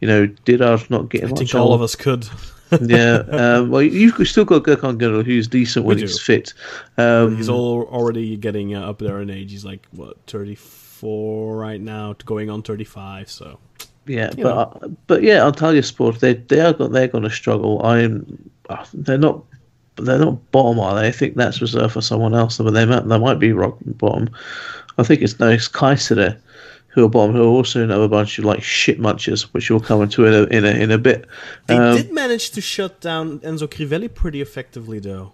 you 0.00 0.08
know, 0.08 0.26
Dirar 0.46 0.88
not 0.88 1.10
getting 1.10 1.30
I 1.30 1.34
think 1.34 1.54
all 1.54 1.74
of 1.74 1.82
us 1.82 1.94
could. 1.94 2.26
yeah, 2.80 3.16
um, 3.28 3.68
well, 3.68 3.82
you've 3.82 4.26
still 4.26 4.46
got 4.46 4.62
Gökhan 4.62 4.96
Gönül, 4.96 5.26
who's 5.26 5.46
decent 5.46 5.84
when 5.84 5.98
he's 5.98 6.18
fit. 6.18 6.54
Um, 6.96 7.36
he's 7.36 7.50
all 7.50 7.82
already 7.92 8.34
getting 8.38 8.74
uh, 8.74 8.88
up 8.88 8.98
there 8.98 9.20
in 9.20 9.28
age. 9.28 9.50
He's 9.50 9.66
like 9.66 9.86
what 9.90 10.16
thirty 10.26 10.54
right 11.02 11.80
now, 11.80 12.14
going 12.24 12.50
on 12.50 12.62
thirty 12.62 12.84
five. 12.84 13.30
So 13.30 13.58
yeah, 14.06 14.30
you 14.36 14.44
but 14.44 14.56
uh, 14.56 14.88
but 15.06 15.22
yeah, 15.22 15.40
Antalyaspor 15.40 16.18
they 16.18 16.34
they 16.34 16.60
are 16.60 16.72
they're 16.72 17.08
going 17.08 17.24
to 17.24 17.30
struggle. 17.30 17.84
I'm 17.84 18.50
they're 18.92 19.18
not 19.18 19.44
they're 19.96 20.18
not 20.18 20.50
bottom 20.52 20.80
are 20.80 20.94
they? 20.94 21.08
I 21.08 21.12
think 21.12 21.36
that's 21.36 21.60
reserved 21.60 21.92
for 21.92 22.00
someone 22.00 22.34
else, 22.34 22.58
but 22.58 22.70
they 22.72 22.84
might 22.86 23.06
they 23.06 23.18
might 23.18 23.38
be 23.38 23.52
rock 23.52 23.78
bottom. 23.84 24.30
I 24.98 25.02
think 25.02 25.22
it's 25.22 25.38
no 25.38 25.48
it's 25.48 25.68
Kayseri 25.68 26.38
who 26.88 27.04
are 27.04 27.08
bottom, 27.08 27.34
who 27.34 27.42
are 27.42 27.46
also 27.46 27.82
another 27.82 28.08
bunch 28.08 28.38
of 28.38 28.44
like 28.44 28.62
shit 28.62 29.00
munchers, 29.00 29.42
which 29.52 29.70
we'll 29.70 29.80
come 29.80 30.02
into 30.02 30.26
in 30.26 30.34
a 30.34 30.42
in 30.44 30.64
a, 30.64 30.70
in 30.70 30.90
a 30.90 30.98
bit. 30.98 31.26
They 31.66 31.76
um, 31.76 31.96
did 31.96 32.12
manage 32.12 32.50
to 32.50 32.60
shut 32.60 33.00
down 33.00 33.40
Enzo 33.40 33.66
Crivelli 33.66 34.12
pretty 34.12 34.40
effectively, 34.40 34.98
though. 34.98 35.32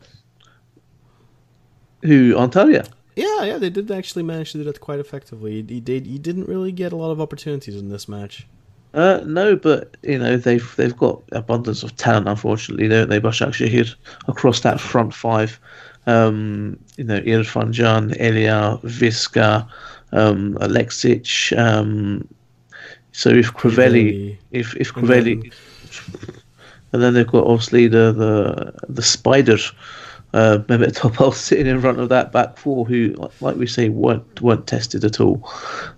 Who 2.02 2.34
Antalya? 2.34 2.88
Yeah, 3.18 3.42
yeah, 3.42 3.58
they 3.58 3.70
did 3.70 3.90
actually 3.90 4.22
manage 4.22 4.52
to 4.52 4.58
do 4.58 4.64
that 4.64 4.80
quite 4.80 5.00
effectively. 5.00 5.62
He, 5.62 5.82
he, 5.84 6.00
he 6.00 6.18
didn't 6.18 6.48
really 6.48 6.70
get 6.70 6.92
a 6.92 6.96
lot 6.96 7.10
of 7.10 7.20
opportunities 7.20 7.74
in 7.74 7.88
this 7.88 8.06
match. 8.08 8.46
Uh, 8.94 9.20
no, 9.26 9.56
but 9.56 9.96
you 10.02 10.18
know 10.18 10.36
they've 10.36 10.74
they've 10.76 10.96
got 10.96 11.20
abundance 11.32 11.82
of 11.82 11.96
talent, 11.96 12.28
unfortunately, 12.28 12.88
don't 12.88 13.08
they? 13.10 13.20
Başakşehir 13.20 13.96
across 14.28 14.60
that 14.60 14.80
front 14.80 15.12
five. 15.12 15.58
Um, 16.06 16.78
you 16.96 17.04
know, 17.04 17.20
Irfan 17.20 17.74
Can, 17.74 18.14
Elia, 18.18 18.78
Višća, 18.84 19.66
um, 20.12 20.54
Aleksić. 20.60 21.52
Um, 21.58 22.28
so 23.12 23.30
if 23.30 23.52
Crivelli, 23.52 24.36
if 24.52 24.76
if 24.76 24.94
Crivelli, 24.94 25.52
and 26.92 27.02
then 27.02 27.14
they've 27.14 27.26
got 27.26 27.46
obviously 27.46 27.88
the 27.88 28.12
the 28.12 28.72
the 28.94 29.02
spider. 29.02 29.58
Uh, 30.34 30.58
Mehmet 30.68 30.94
Topal 30.94 31.32
sitting 31.32 31.66
in 31.66 31.80
front 31.80 31.98
of 31.98 32.10
that 32.10 32.32
back 32.32 32.58
four, 32.58 32.84
who, 32.84 33.14
like 33.40 33.56
we 33.56 33.66
say, 33.66 33.88
weren't 33.88 34.42
weren't 34.42 34.66
tested 34.66 35.04
at 35.04 35.20
all. 35.20 35.50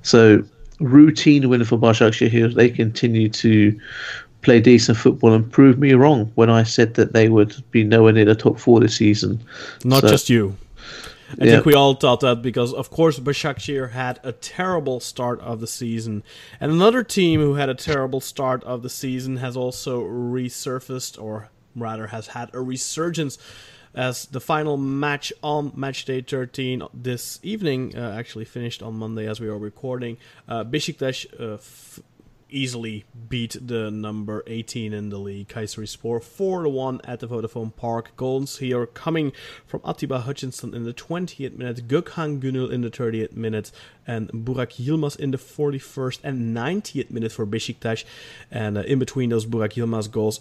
So 0.03 0.45
routine 0.79 1.49
win 1.49 1.65
for 1.65 1.79
Başakşehir. 1.79 2.55
They 2.55 2.71
continue 2.71 3.29
to 3.29 3.79
play 4.43 4.61
decent 4.61 4.97
football 4.97 5.35
and 5.35 5.51
prove 5.51 5.79
me 5.79 5.93
wrong 5.95 6.33
when 6.35 6.49
I 6.49 6.63
said 6.63 6.95
that 6.95 7.13
they 7.13 7.29
would 7.29 7.55
be 7.71 7.85
nowhere 7.85 8.13
near 8.13 8.25
the 8.25 8.35
top 8.35 8.59
four 8.59 8.81
this 8.81 8.97
season. 8.97 9.41
Not 9.85 10.03
so, 10.03 10.09
just 10.09 10.31
you. 10.31 10.57
I 11.41 11.45
yeah. 11.45 11.51
think 11.53 11.67
we 11.67 11.75
all 11.75 11.95
thought 11.95 12.21
that 12.21 12.43
because, 12.43 12.73
of 12.73 12.91
course, 12.91 13.21
Başakşehir 13.21 13.91
had 13.91 14.19
a 14.25 14.33
terrible 14.33 14.99
start 14.99 15.41
of 15.41 15.61
the 15.61 15.67
season, 15.67 16.25
and 16.59 16.73
another 16.73 17.05
team 17.05 17.41
who 17.41 17.55
had 17.55 17.69
a 17.69 17.75
terrible 17.75 18.21
start 18.21 18.65
of 18.65 18.83
the 18.83 18.91
season 18.91 19.37
has 19.37 19.57
also 19.57 20.03
resurfaced, 20.03 21.23
or 21.23 21.49
rather, 21.77 22.09
has 22.09 22.29
had 22.29 22.51
a 22.53 22.61
resurgence 22.61 23.39
as 23.95 24.27
the 24.27 24.41
final 24.41 24.77
match 24.77 25.33
on 25.43 25.73
match 25.75 26.05
day 26.05 26.21
13 26.21 26.83
this 26.95 27.41
evening 27.43 27.97
uh, 27.97 28.15
actually 28.17 28.45
finished 28.45 28.83
on 28.83 28.95
Monday 28.95 29.27
as 29.27 29.41
we 29.41 29.49
are 29.49 29.59
recording. 29.59 30.17
Uh, 30.49 30.65
Besiktas 30.65 31.27
uh, 31.41 31.55
f- 31.55 32.01
easily 32.53 33.05
beat 33.29 33.57
the 33.61 33.91
number 33.91 34.43
18 34.47 34.93
in 34.93 35.09
the 35.11 35.19
league, 35.19 35.49
Kayserispor, 35.49 36.23
4 36.23 36.69
1 36.69 37.01
at 37.05 37.21
the 37.21 37.29
Vodafone 37.29 37.75
Park. 37.75 38.17
Goals 38.17 38.59
here 38.59 38.87
coming 38.87 39.33
from 39.67 39.81
Atiba 39.85 40.21
Hutchinson 40.21 40.75
in 40.75 40.85
the 40.85 40.93
20th 40.93 41.57
minute, 41.57 41.89
Gökhan 41.89 42.41
Gönül 42.41 42.71
in 42.73 42.83
the 42.83 42.91
30th 42.91 43.35
minute, 43.37 43.73
and 44.07 44.31
Burak 44.31 44.85
Yilmaz 44.85 45.19
in 45.19 45.31
the 45.31 45.39
41st 45.39 46.21
and 46.25 46.57
90th 46.57 47.11
minute 47.11 47.33
for 47.33 47.47
Besiktas. 47.47 48.05
And 48.51 48.79
uh, 48.79 48.83
in 48.83 48.99
between 48.99 49.31
those 49.31 49.47
Burak 49.47 49.75
Yilmaz 49.75 50.11
goals, 50.11 50.41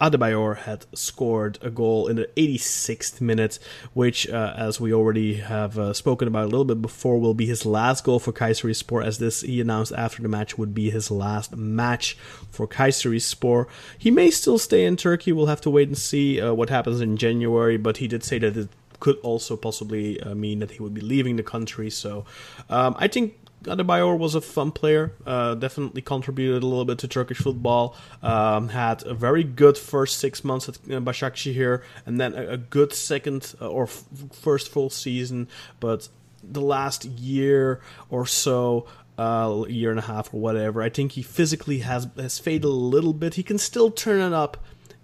Adebayor 0.00 0.58
had 0.58 0.86
scored 0.94 1.58
a 1.62 1.70
goal 1.70 2.08
in 2.08 2.16
the 2.16 2.28
86th 2.36 3.20
minute, 3.20 3.58
which, 3.92 4.28
uh, 4.28 4.54
as 4.56 4.80
we 4.80 4.92
already 4.92 5.34
have 5.34 5.78
uh, 5.78 5.92
spoken 5.92 6.28
about 6.28 6.44
a 6.44 6.48
little 6.48 6.64
bit 6.64 6.80
before, 6.80 7.18
will 7.18 7.34
be 7.34 7.46
his 7.46 7.66
last 7.66 8.04
goal 8.04 8.18
for 8.18 8.32
Kayserispor, 8.32 9.04
as 9.04 9.18
this 9.18 9.42
he 9.42 9.60
announced 9.60 9.92
after 9.92 10.22
the 10.22 10.28
match 10.28 10.56
would 10.56 10.74
be 10.74 10.90
his 10.90 11.10
last 11.10 11.56
match 11.56 12.14
for 12.50 12.66
Kayserispor. 12.66 13.66
He 13.98 14.10
may 14.10 14.30
still 14.30 14.58
stay 14.58 14.84
in 14.84 14.96
Turkey. 14.96 15.32
We'll 15.32 15.46
have 15.46 15.60
to 15.62 15.70
wait 15.70 15.88
and 15.88 15.98
see 15.98 16.40
uh, 16.40 16.54
what 16.54 16.70
happens 16.70 17.00
in 17.00 17.16
January, 17.16 17.76
but 17.76 17.98
he 17.98 18.08
did 18.08 18.24
say 18.24 18.38
that 18.38 18.56
it 18.56 18.68
could 19.00 19.16
also 19.18 19.56
possibly 19.56 20.20
uh, 20.20 20.34
mean 20.34 20.60
that 20.60 20.72
he 20.72 20.82
would 20.82 20.94
be 20.94 21.00
leaving 21.00 21.36
the 21.36 21.42
country. 21.42 21.90
So 21.90 22.24
um, 22.68 22.94
I 22.98 23.08
think 23.08 23.34
Adebayor 23.64 24.18
was 24.18 24.34
a 24.34 24.40
fun 24.40 24.72
player. 24.72 25.12
Uh, 25.26 25.54
definitely 25.54 26.00
contributed 26.00 26.62
a 26.62 26.66
little 26.66 26.84
bit 26.84 26.98
to 26.98 27.08
Turkish 27.08 27.38
football. 27.38 27.94
Um, 28.22 28.68
had 28.68 29.06
a 29.06 29.14
very 29.14 29.44
good 29.44 29.76
first 29.76 30.18
six 30.18 30.42
months 30.42 30.68
at 30.68 30.76
uh, 30.76 31.00
Başakşehir, 31.00 31.82
and 32.06 32.20
then 32.20 32.34
a, 32.34 32.52
a 32.52 32.56
good 32.56 32.92
second 32.92 33.54
uh, 33.60 33.68
or 33.68 33.84
f- 33.84 34.04
first 34.32 34.68
full 34.68 34.88
season. 34.90 35.48
But 35.78 36.08
the 36.42 36.62
last 36.62 37.04
year 37.04 37.80
or 38.08 38.24
so, 38.26 38.86
uh, 39.18 39.64
year 39.68 39.90
and 39.90 39.98
a 39.98 40.02
half 40.02 40.32
or 40.32 40.40
whatever, 40.40 40.80
I 40.80 40.88
think 40.88 41.12
he 41.12 41.22
physically 41.22 41.80
has 41.80 42.08
has 42.16 42.38
faded 42.38 42.64
a 42.64 42.68
little 42.68 43.12
bit. 43.12 43.34
He 43.34 43.42
can 43.42 43.58
still 43.58 43.90
turn 43.90 44.20
it 44.20 44.32
up 44.32 44.56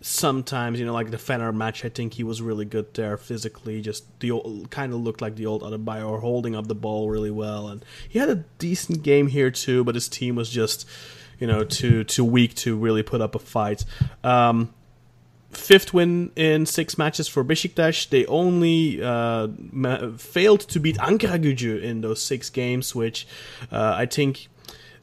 sometimes, 0.06 0.78
you 0.78 0.86
know, 0.86 0.92
like 0.92 1.10
the 1.10 1.16
Fener 1.16 1.52
match, 1.52 1.84
I 1.84 1.88
think 1.88 2.14
he 2.14 2.22
was 2.22 2.40
really 2.40 2.64
good 2.64 2.94
there 2.94 3.16
physically. 3.16 3.80
Just 3.80 4.04
the 4.20 4.30
old, 4.30 4.70
kind 4.70 4.92
of 4.92 5.00
looked 5.00 5.20
like 5.20 5.34
the 5.34 5.46
old 5.46 5.62
Adebayor, 5.62 6.20
holding 6.20 6.54
up 6.54 6.68
the 6.68 6.74
ball 6.74 7.10
really 7.10 7.30
well, 7.30 7.66
and 7.68 7.84
he 8.08 8.18
had 8.20 8.28
a 8.28 8.44
decent 8.58 9.02
game 9.02 9.26
here 9.26 9.50
too. 9.50 9.82
But 9.82 9.96
his 9.96 10.08
team 10.08 10.36
was 10.36 10.48
just, 10.48 10.88
you 11.40 11.46
know, 11.46 11.64
too 11.64 12.04
too 12.04 12.24
weak 12.24 12.54
to 12.56 12.76
really 12.76 13.02
put 13.02 13.20
up 13.20 13.34
a 13.34 13.40
fight. 13.40 13.84
Um, 14.22 14.72
fifth 15.50 15.92
win 15.92 16.30
in 16.36 16.66
six 16.66 16.96
matches 16.96 17.26
for 17.26 17.42
Besiktas. 17.44 18.08
They 18.08 18.26
only 18.26 19.02
uh, 19.02 19.48
ma- 19.58 20.12
failed 20.16 20.60
to 20.60 20.78
beat 20.78 20.98
Ankaragücü 20.98 21.82
in 21.82 22.02
those 22.02 22.22
six 22.22 22.48
games, 22.48 22.94
which 22.94 23.26
uh, 23.72 23.94
I 23.96 24.06
think 24.06 24.46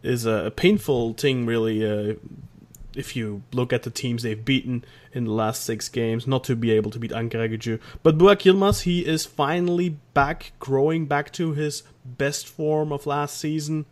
is 0.02 0.26
a 0.26 0.52
painful 0.56 1.14
thing, 1.14 1.46
really. 1.46 1.86
Uh, 1.86 2.16
if 2.95 3.15
you 3.15 3.44
look 3.52 3.74
at 3.74 3.84
the 3.84 3.90
teams 3.90 4.24
they've 4.24 4.44
beaten 4.45 4.84
in 5.11 5.26
the 5.26 5.32
last 5.32 5.64
six 5.64 5.90
games, 5.90 6.28
not 6.28 6.44
to 6.45 6.56
be 6.56 6.72
able 6.72 6.91
to 6.91 6.99
beat 6.99 7.11
Ankaragücü. 7.11 7.80
But 8.02 8.18
Burak 8.18 8.41
Yilmaz, 8.41 8.84
he 8.84 9.06
is 9.06 9.26
finally 9.26 9.98
back, 10.14 10.53
growing 10.60 11.06
back 11.06 11.32
to 11.34 11.53
his 11.53 11.84
best 12.06 12.48
form 12.48 12.91
of 12.91 13.06
last 13.06 13.38
season. 13.38 13.86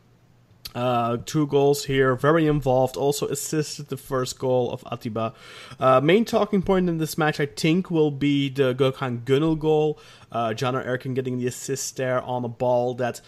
Uh, 0.73 1.18
two 1.26 1.48
goals 1.48 1.86
here, 1.86 2.15
very 2.15 2.48
involved. 2.48 2.95
Also 2.95 3.28
assisted 3.28 3.90
the 3.90 3.98
first 3.98 4.40
goal 4.40 4.72
of 4.72 4.84
Atiba. 4.86 5.34
Uh, 5.80 5.99
main 5.99 6.23
talking 6.23 6.61
point 6.61 6.88
in 6.88 6.98
this 6.98 7.18
match, 7.18 7.40
I 7.40 7.45
think, 7.45 7.91
will 7.91 8.11
be 8.11 8.49
the 8.49 8.73
Gökhan 8.73 9.23
Gönül 9.23 9.60
goal. 9.60 9.99
Uh, 10.32 10.49
Caner 10.49 10.86
Erkin 10.86 11.14
getting 11.14 11.40
the 11.40 11.48
assist 11.48 11.98
there 11.98 12.22
on 12.22 12.45
a 12.45 12.49
ball 12.49 12.94
that 12.95 13.19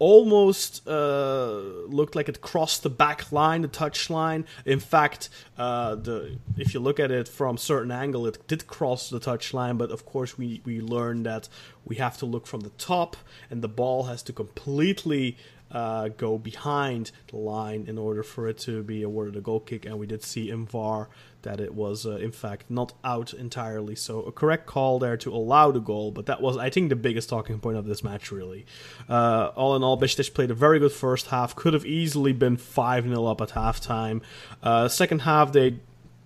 almost 0.00 0.88
uh, 0.88 1.60
looked 1.86 2.16
like 2.16 2.28
it 2.28 2.40
crossed 2.40 2.82
the 2.82 2.90
back 2.90 3.30
line, 3.30 3.62
the 3.62 3.68
touch 3.68 4.10
line. 4.10 4.46
In 4.64 4.80
fact, 4.80 5.28
uh, 5.56 5.94
the 5.94 6.38
if 6.56 6.74
you 6.74 6.80
look 6.80 6.98
at 6.98 7.12
it 7.12 7.28
from 7.28 7.56
certain 7.56 7.92
angle, 7.92 8.26
it 8.26 8.48
did 8.48 8.66
cross 8.66 9.08
the 9.10 9.20
touch 9.20 9.54
line. 9.54 9.76
But 9.76 9.92
of 9.92 10.04
course, 10.04 10.36
we 10.36 10.62
we 10.64 10.80
learned 10.80 11.26
that 11.26 11.48
we 11.84 11.96
have 11.96 12.16
to 12.18 12.26
look 12.26 12.46
from 12.46 12.60
the 12.60 12.70
top, 12.70 13.16
and 13.50 13.62
the 13.62 13.68
ball 13.68 14.04
has 14.04 14.22
to 14.24 14.32
completely 14.32 15.36
uh, 15.70 16.08
go 16.08 16.38
behind 16.38 17.10
the 17.28 17.36
line 17.36 17.84
in 17.86 17.98
order 17.98 18.22
for 18.22 18.48
it 18.48 18.58
to 18.58 18.82
be 18.82 19.02
awarded 19.02 19.36
a 19.36 19.40
goal 19.40 19.60
kick. 19.60 19.84
And 19.84 19.98
we 19.98 20.06
did 20.06 20.22
see 20.22 20.50
in 20.50 20.66
VAR 20.66 21.08
that 21.42 21.60
it 21.60 21.74
was, 21.74 22.06
uh, 22.06 22.16
in 22.16 22.32
fact, 22.32 22.64
not 22.68 22.92
out 23.04 23.32
entirely. 23.32 23.94
So 23.94 24.22
a 24.22 24.32
correct 24.32 24.66
call 24.66 24.98
there 24.98 25.16
to 25.18 25.32
allow 25.32 25.70
the 25.70 25.80
goal. 25.80 26.10
But 26.10 26.26
that 26.26 26.40
was, 26.40 26.56
I 26.56 26.70
think, 26.70 26.88
the 26.88 26.96
biggest 26.96 27.28
talking 27.28 27.58
point 27.60 27.76
of 27.76 27.86
this 27.86 28.02
match, 28.02 28.30
really. 28.30 28.66
Uh, 29.08 29.50
all 29.56 29.76
in 29.76 29.82
all, 29.82 29.98
Besiktas 29.98 30.32
played 30.32 30.50
a 30.50 30.54
very 30.54 30.78
good 30.78 30.92
first 30.92 31.28
half. 31.28 31.56
Could 31.56 31.74
have 31.74 31.86
easily 31.86 32.32
been 32.32 32.56
5 32.56 33.04
0 33.04 33.26
up 33.26 33.40
at 33.40 33.50
halftime. 33.50 34.22
Uh, 34.62 34.88
second 34.88 35.20
half, 35.20 35.52
they 35.52 35.76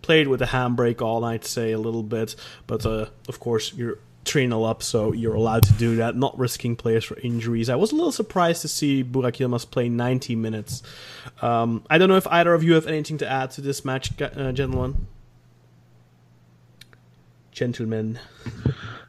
played 0.02 0.28
with 0.28 0.42
a 0.42 0.46
handbrake 0.46 1.00
all 1.00 1.20
night, 1.20 1.44
say 1.44 1.72
a 1.72 1.78
little 1.78 2.02
bit. 2.02 2.36
But 2.66 2.84
uh, 2.84 3.06
of 3.28 3.40
course, 3.40 3.72
you're 3.74 3.98
3 4.24 4.46
0 4.46 4.62
up, 4.64 4.82
so 4.82 5.12
you're 5.12 5.34
allowed 5.34 5.62
to 5.64 5.72
do 5.74 5.96
that, 5.96 6.16
not 6.16 6.38
risking 6.38 6.76
players 6.76 7.04
for 7.04 7.18
injuries. 7.20 7.68
I 7.68 7.76
was 7.76 7.92
a 7.92 7.94
little 7.94 8.12
surprised 8.12 8.62
to 8.62 8.68
see 8.68 9.04
Burak 9.04 9.36
Yilmaz 9.36 9.70
play 9.70 9.88
90 9.88 10.36
minutes. 10.36 10.82
Um, 11.42 11.84
I 11.90 11.98
don't 11.98 12.08
know 12.08 12.16
if 12.16 12.26
either 12.28 12.54
of 12.54 12.62
you 12.62 12.74
have 12.74 12.86
anything 12.86 13.18
to 13.18 13.28
add 13.28 13.50
to 13.52 13.60
this 13.60 13.84
match, 13.84 14.20
uh, 14.20 14.52
gentlemen. 14.52 15.06
Gentlemen. 17.52 18.18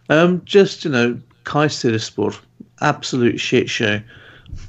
Um, 0.08 0.44
just, 0.46 0.86
you 0.86 0.92
know, 0.92 1.20
Kayserispor, 1.46 2.40
absolute 2.82 3.40
shit 3.40 3.70
show. 3.70 4.02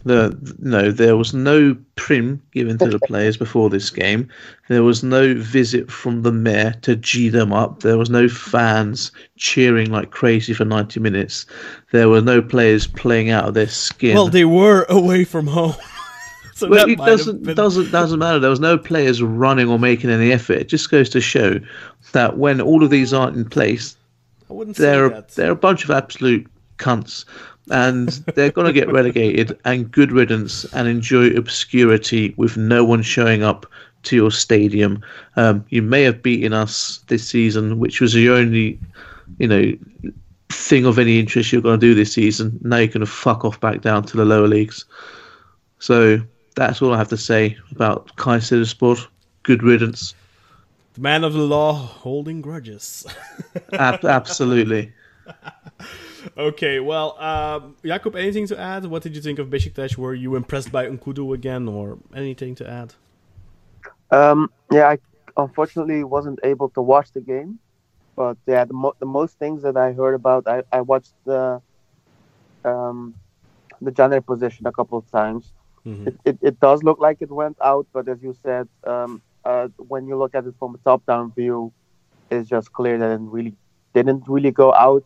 The 0.05 0.37
no, 0.59 0.91
there 0.91 1.17
was 1.17 1.35
no 1.35 1.77
prim 1.97 2.41
given 2.53 2.79
to 2.79 2.89
the 2.89 3.01
players 3.01 3.37
before 3.37 3.69
this 3.69 3.91
game. 3.91 4.29
There 4.69 4.83
was 4.83 5.03
no 5.03 5.35
visit 5.35 5.91
from 5.91 6.23
the 6.23 6.33
mayor 6.33 6.75
to 6.83 6.95
g 6.95 7.29
them 7.29 7.53
up. 7.53 7.81
There 7.81 7.99
was 7.99 8.09
no 8.11 8.29
fans 8.29 9.11
cheering 9.37 9.91
like 9.91 10.11
crazy 10.11 10.55
for 10.55 10.65
ninety 10.65 11.01
minutes. 11.01 11.47
There 11.91 12.09
were 12.09 12.21
no 12.21 12.41
players 12.41 12.87
playing 12.87 13.31
out 13.31 13.49
of 13.49 13.55
their 13.55 13.69
skin. 13.69 14.15
Well, 14.15 14.29
they 14.29 14.45
were 14.45 14.87
away 14.89 15.25
from 15.25 15.49
home. 15.49 15.75
so 16.55 16.69
well, 16.69 16.89
it 16.89 16.99
doesn't 16.99 17.43
been... 17.43 17.57
doesn't 17.57 17.91
doesn't 17.91 18.19
matter. 18.19 18.39
There 18.39 18.51
was 18.51 18.61
no 18.61 18.79
players 18.79 19.23
running 19.23 19.69
or 19.69 19.79
making 19.79 20.11
any 20.11 20.31
effort. 20.31 20.59
It 20.59 20.69
just 20.69 20.91
goes 20.91 21.09
to 21.11 21.21
show 21.21 21.61
that 22.13 22.39
when 22.39 22.61
all 22.61 22.85
of 22.85 22.91
these 22.91 23.13
aren't 23.13 23.37
in 23.37 23.49
place, 23.49 23.97
they're 24.49 25.21
they're 25.35 25.51
a 25.53 25.57
bunch 25.57 25.83
of 25.85 25.91
absolute 25.91 26.47
cunts 26.79 27.25
and 27.71 28.09
they're 28.35 28.51
going 28.51 28.67
to 28.67 28.73
get 28.73 28.91
relegated 28.93 29.59
and 29.65 29.91
good 29.91 30.13
riddance 30.13 30.65
and 30.73 30.87
enjoy 30.87 31.29
obscurity 31.31 32.35
with 32.37 32.57
no 32.57 32.85
one 32.85 33.03
showing 33.03 33.43
up 33.43 33.67
to 34.05 34.17
your 34.17 34.31
stadium. 34.31 35.03
Um, 35.37 35.65
you 35.71 35.83
may 35.83 36.03
have 36.03 36.23
beaten 36.23 36.53
us 36.53 37.01
this 37.09 37.27
season, 37.27 37.79
which 37.79 38.01
was 38.01 38.13
the 38.13 38.31
only, 38.31 38.79
you 39.39 39.49
know, 39.49 40.13
thing 40.49 40.87
of 40.87 40.99
any 40.99 41.19
interest 41.19 41.53
you're 41.53 41.63
going 41.63 41.81
to 41.81 41.87
do 41.87 41.95
this 41.95 42.13
season. 42.13 42.59
Now 42.63 42.79
you're 42.79 42.87
going 42.87 43.01
to 43.01 43.07
fuck 43.07 43.45
off 43.45 43.61
back 43.61 43.81
down 43.83 44.05
to 44.05 44.17
the 44.17 44.25
lower 44.25 44.47
leagues. 44.47 44.85
So 45.81 46.21
that's 46.55 46.81
all 46.81 46.95
I 46.95 46.99
have 46.99 47.09
to 47.09 47.17
say 47.17 47.57
about 47.73 48.15
Kayserispor. 48.17 49.07
Good 49.43 49.63
riddance. 49.63 50.15
The 50.95 51.01
man 51.01 51.25
of 51.25 51.35
the 51.35 51.43
law 51.43 51.75
holding 51.75 52.41
grudges. 52.41 53.07
Ab- 53.73 54.05
absolutely. 54.05 54.93
okay, 56.37 56.81
well, 56.81 57.21
um, 57.21 57.77
Jakub, 57.85 58.19
anything 58.19 58.47
to 58.49 58.59
add? 58.59 58.85
What 58.87 59.03
did 59.03 59.15
you 59.15 59.23
think 59.23 59.39
of 59.39 59.49
Besiktas? 59.49 59.97
Were 59.97 60.15
you 60.15 60.37
impressed 60.37 60.73
by 60.73 60.87
N'Koudou 60.87 61.35
again, 61.35 61.69
or 61.69 61.99
anything 62.15 62.55
to 62.57 62.69
add? 62.69 62.95
Um, 64.11 64.51
yeah, 64.71 64.89
I 64.89 64.99
unfortunately 65.37 66.05
wasn't 66.05 66.41
able 66.45 66.69
to 66.71 66.83
watch 66.83 67.13
the 67.13 67.21
game, 67.21 67.59
but 68.15 68.37
yeah, 68.47 68.65
the, 68.65 68.75
mo- 68.75 68.95
the 68.99 69.07
most 69.07 69.39
things 69.39 69.63
that 69.63 69.77
I 69.77 69.93
heard 69.93 70.15
about, 70.15 70.47
I, 70.47 70.63
I 70.73 70.81
watched 70.81 71.15
the 71.25 71.61
um, 72.65 73.15
the 73.81 73.93
Caner 73.93 74.25
position 74.25 74.67
a 74.67 74.73
couple 74.73 74.99
of 74.99 75.11
times. 75.11 75.53
Mm-hmm. 75.87 76.09
It, 76.09 76.21
it, 76.25 76.39
it, 76.43 76.61
does 76.61 76.83
look 76.83 76.99
like 76.99 77.19
it 77.21 77.31
went 77.31 77.57
out, 77.63 77.87
but 77.93 78.09
as 78.09 78.21
you 78.21 78.35
said, 78.43 78.69
um, 78.85 79.23
uh, 79.45 79.69
when 79.77 80.09
you 80.09 80.17
look 80.17 80.35
at 80.35 80.45
it 80.45 80.55
from 80.59 80.75
a 80.75 80.79
top-down 80.79 81.33
view, 81.33 81.73
it's 82.31 82.49
just 82.49 82.73
clear 82.73 82.99
that 82.99 83.11
it 83.13 83.21
really 83.21 83.55
didn't 83.95 84.25
really 84.27 84.51
go 84.51 84.75
out. 84.75 85.05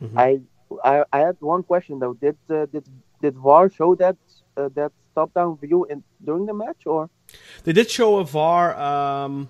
Mm-hmm. 0.00 0.18
I 0.18 0.40
I, 0.84 1.04
I 1.12 1.18
had 1.20 1.36
one 1.40 1.62
question 1.62 1.98
though. 1.98 2.14
Did 2.14 2.36
uh, 2.50 2.66
did 2.66 2.84
did 3.20 3.36
VAR 3.36 3.70
show 3.70 3.94
that 3.96 4.16
uh, 4.56 4.68
that 4.74 4.92
top 5.14 5.34
down 5.34 5.56
view 5.58 5.84
in 5.84 6.02
during 6.24 6.46
the 6.46 6.54
match 6.54 6.86
or? 6.86 7.10
They 7.64 7.72
did 7.72 7.90
show 7.90 8.18
a 8.18 8.24
VAR. 8.24 8.76
Um, 8.78 9.48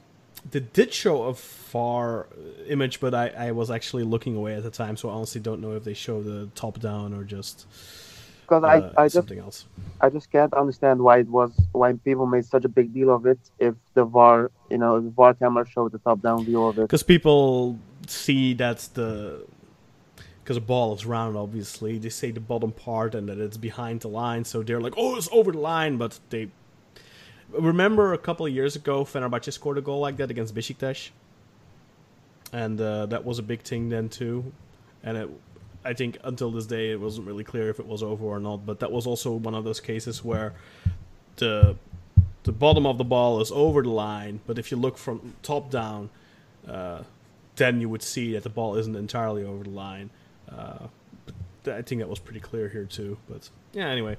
they 0.50 0.60
did 0.60 0.92
show 0.92 1.24
a 1.24 1.34
VAR 1.34 2.26
image, 2.66 3.00
but 3.00 3.14
I, 3.14 3.28
I 3.28 3.52
was 3.52 3.70
actually 3.70 4.02
looking 4.02 4.36
away 4.36 4.54
at 4.54 4.62
the 4.62 4.70
time, 4.70 4.96
so 4.96 5.08
I 5.08 5.12
honestly 5.12 5.40
don't 5.40 5.60
know 5.60 5.72
if 5.72 5.84
they 5.84 5.94
show 5.94 6.22
the 6.22 6.48
top 6.54 6.80
down 6.80 7.14
or 7.14 7.24
just 7.24 7.66
because 8.42 8.64
uh, 8.64 8.92
I 8.96 9.04
I 9.04 9.08
just 9.08 9.30
else. 9.32 9.66
I 10.00 10.10
just 10.10 10.30
can't 10.30 10.52
understand 10.54 11.00
why 11.00 11.18
it 11.18 11.28
was 11.28 11.52
why 11.72 11.92
people 11.92 12.26
made 12.26 12.44
such 12.44 12.64
a 12.64 12.68
big 12.68 12.92
deal 12.92 13.14
of 13.14 13.26
it 13.26 13.38
if 13.58 13.74
the 13.94 14.04
VAR 14.04 14.50
you 14.70 14.78
know 14.78 15.00
the 15.00 15.10
VAR 15.10 15.34
camera 15.34 15.66
showed 15.66 15.92
the 15.92 15.98
top 15.98 16.20
down 16.20 16.44
view 16.44 16.62
of 16.64 16.78
it 16.78 16.82
because 16.82 17.02
people 17.02 17.78
see 18.06 18.54
that's 18.54 18.88
the 18.88 19.44
because 20.42 20.56
a 20.56 20.60
ball 20.60 20.94
is 20.94 21.06
round, 21.06 21.36
obviously. 21.36 21.98
They 21.98 22.08
say 22.08 22.30
the 22.30 22.40
bottom 22.40 22.72
part 22.72 23.14
and 23.14 23.28
that 23.28 23.38
it's 23.38 23.56
behind 23.56 24.00
the 24.00 24.08
line, 24.08 24.44
so 24.44 24.62
they're 24.62 24.80
like, 24.80 24.94
"Oh, 24.96 25.16
it's 25.16 25.28
over 25.32 25.52
the 25.52 25.58
line," 25.58 25.96
but 25.98 26.18
they 26.30 26.48
remember 27.50 28.12
a 28.12 28.18
couple 28.18 28.46
of 28.46 28.52
years 28.52 28.76
ago, 28.76 29.04
Fenerbahce 29.04 29.52
scored 29.52 29.78
a 29.78 29.80
goal 29.80 30.00
like 30.00 30.16
that 30.16 30.30
against 30.30 30.54
Besiktas, 30.54 31.10
and 32.52 32.80
uh, 32.80 33.06
that 33.06 33.24
was 33.24 33.38
a 33.38 33.42
big 33.42 33.62
thing 33.62 33.88
then 33.88 34.08
too. 34.08 34.52
And 35.02 35.16
it, 35.16 35.30
I 35.84 35.94
think 35.94 36.18
until 36.24 36.50
this 36.50 36.66
day, 36.66 36.90
it 36.90 37.00
wasn't 37.00 37.26
really 37.26 37.44
clear 37.44 37.68
if 37.68 37.80
it 37.80 37.86
was 37.86 38.02
over 38.02 38.24
or 38.24 38.40
not. 38.40 38.64
But 38.64 38.80
that 38.80 38.92
was 38.92 39.06
also 39.06 39.32
one 39.32 39.54
of 39.54 39.64
those 39.64 39.80
cases 39.80 40.24
where 40.24 40.54
the 41.36 41.76
the 42.44 42.52
bottom 42.52 42.86
of 42.86 42.98
the 42.98 43.04
ball 43.04 43.40
is 43.40 43.52
over 43.52 43.82
the 43.82 43.90
line, 43.90 44.40
but 44.46 44.58
if 44.58 44.70
you 44.70 44.76
look 44.76 44.98
from 44.98 45.34
top 45.42 45.70
down, 45.70 46.10
uh, 46.66 47.02
then 47.56 47.80
you 47.80 47.88
would 47.88 48.02
see 48.02 48.32
that 48.32 48.42
the 48.42 48.48
ball 48.48 48.76
isn't 48.76 48.96
entirely 48.96 49.44
over 49.44 49.62
the 49.62 49.70
line. 49.70 50.10
Uh, 50.56 50.86
I 51.66 51.82
think 51.82 52.00
that 52.00 52.08
was 52.08 52.18
pretty 52.18 52.40
clear 52.40 52.68
here 52.68 52.84
too. 52.84 53.18
But 53.28 53.48
yeah, 53.72 53.88
anyway, 53.88 54.16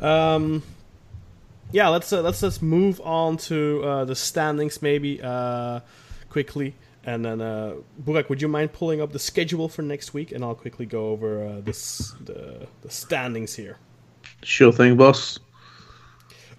um, 0.00 0.62
yeah, 1.72 1.88
let's 1.88 2.12
uh, 2.12 2.22
let's 2.22 2.42
let's 2.42 2.62
move 2.62 3.00
on 3.00 3.36
to 3.48 3.82
uh, 3.84 4.04
the 4.04 4.14
standings 4.14 4.80
maybe 4.80 5.20
uh, 5.22 5.80
quickly, 6.30 6.74
and 7.04 7.24
then 7.24 7.40
uh, 7.40 7.74
Burak, 8.02 8.28
would 8.28 8.40
you 8.40 8.48
mind 8.48 8.72
pulling 8.72 9.00
up 9.00 9.12
the 9.12 9.18
schedule 9.18 9.68
for 9.68 9.82
next 9.82 10.14
week, 10.14 10.32
and 10.32 10.44
I'll 10.44 10.54
quickly 10.54 10.86
go 10.86 11.08
over 11.08 11.46
uh, 11.46 11.60
this 11.60 12.14
the 12.24 12.66
the 12.82 12.90
standings 12.90 13.54
here. 13.54 13.78
Sure 14.42 14.72
thing, 14.72 14.96
boss. 14.96 15.38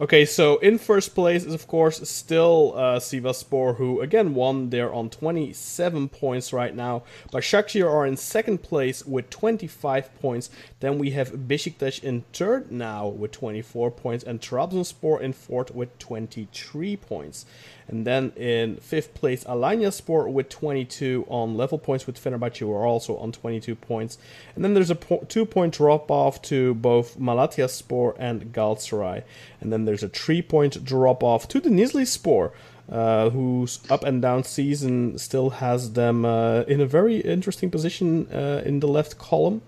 Okay, 0.02 0.26
so 0.26 0.58
in 0.58 0.78
first 0.78 1.16
place 1.16 1.46
is 1.46 1.54
of 1.54 1.68
course 1.68 2.02
still 2.10 2.74
uh, 2.76 3.00
Sivaspor, 3.00 3.78
who 3.78 4.02
again 4.02 4.36
won. 4.36 4.70
They're 4.70 4.94
on 4.94 5.10
27 5.10 6.10
points 6.10 6.52
right 6.52 6.76
now. 6.76 7.04
But 7.32 7.44
Başakşehir 7.44 7.90
are 7.90 8.06
in 8.06 8.18
second 8.18 8.62
place 8.62 9.06
with 9.06 9.30
25 9.30 10.14
points. 10.20 10.50
Then 10.82 11.00
we 11.00 11.12
have 11.12 11.48
Besiktas 11.48 12.04
in 12.04 12.26
third 12.34 12.74
now 12.74 13.08
with 13.08 13.32
24 13.32 13.90
points, 13.92 14.26
and 14.26 14.42
Trabzonspor 14.42 15.22
in 15.22 15.32
fourth 15.32 15.74
with 15.74 15.98
23 16.00 16.98
points. 16.98 17.46
And 17.88 18.06
then 18.06 18.32
in 18.36 18.78
fifth 18.78 19.14
place, 19.14 19.44
Alanyaspor 19.44 20.32
with 20.32 20.50
22 20.50 21.26
on 21.28 21.56
level 21.56 21.78
points 21.78 22.08
with 22.08 22.22
Fenerbahce, 22.22 22.58
who 22.58 22.72
are 22.72 22.86
also 22.86 23.18
on 23.18 23.32
22 23.32 23.76
points. 23.76 24.18
And 24.56 24.64
then 24.64 24.74
there's 24.74 24.90
a 24.90 24.96
po- 24.96 25.26
two 25.30 25.46
point 25.46 25.76
drop 25.76 26.10
off 26.10 26.42
to 26.44 26.74
both 26.76 27.20
Malatyaspor 27.20 28.16
and 28.18 28.52
Galatasaray. 28.52 29.24
And 29.62 29.72
then 29.72 29.86
there's 29.86 30.04
a 30.04 30.10
three 30.10 30.42
point 30.42 30.84
drop 30.84 31.24
off 31.24 31.48
to 31.50 31.62
Denizli 31.62 32.08
Spor. 32.08 32.54
Uh, 32.88 33.32
whose 33.32 33.80
up 33.90 34.04
and 34.04 34.22
down 34.22 34.44
season 34.44 35.18
still 35.18 35.50
has 35.50 35.94
them 35.94 36.24
uh, 36.24 36.62
in 36.68 36.80
a 36.80 36.86
very 36.86 37.18
interesting 37.18 37.72
position 37.72 38.28
uh, 38.32 38.62
in 38.64 38.80
the 38.80 38.88
left 38.88 39.18
column. 39.18 39.60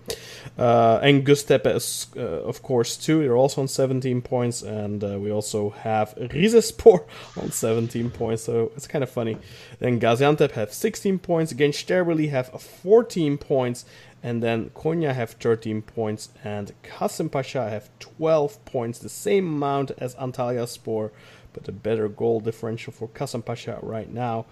Uh, 0.56 1.00
and 1.02 1.26
Göztepe 1.26 1.74
is, 1.74 2.06
uh, 2.16 2.20
of 2.20 2.62
course, 2.62 2.96
too. 2.96 3.20
They're 3.20 3.36
also 3.36 3.60
on 3.60 3.66
17 3.66 4.22
points, 4.22 4.62
and 4.62 5.02
uh, 5.02 5.18
we 5.18 5.32
also 5.32 5.70
have 5.70 6.14
Rizespor 6.16 7.06
on 7.40 7.50
17 7.50 8.10
points, 8.10 8.44
so 8.44 8.70
it's 8.76 8.86
kind 8.86 9.02
of 9.02 9.10
funny. 9.10 9.36
Then 9.80 9.98
Gaziantep 9.98 10.52
have 10.52 10.72
16 10.72 11.18
points, 11.18 11.52
Gençlerbirliği 11.52 12.30
have 12.30 12.48
14 12.48 13.36
points, 13.36 13.84
and 14.22 14.42
then 14.42 14.70
Konya 14.74 15.12
have 15.12 15.32
13 15.38 15.82
points, 15.82 16.30
and 16.44 16.72
Kasımpaşa 16.82 17.68
have 17.68 17.90
12 17.98 18.64
points, 18.64 18.98
the 18.98 19.08
same 19.08 19.46
amount 19.46 19.90
as 19.98 20.14
Antalya 20.16 20.66
Spor 20.68 21.10
but 21.52 21.68
a 21.68 21.72
better 21.72 22.08
goal 22.08 22.40
differential 22.40 22.92
for 22.92 23.08
Kasımpaşa 23.08 23.78
right 23.82 24.12
now. 24.12 24.44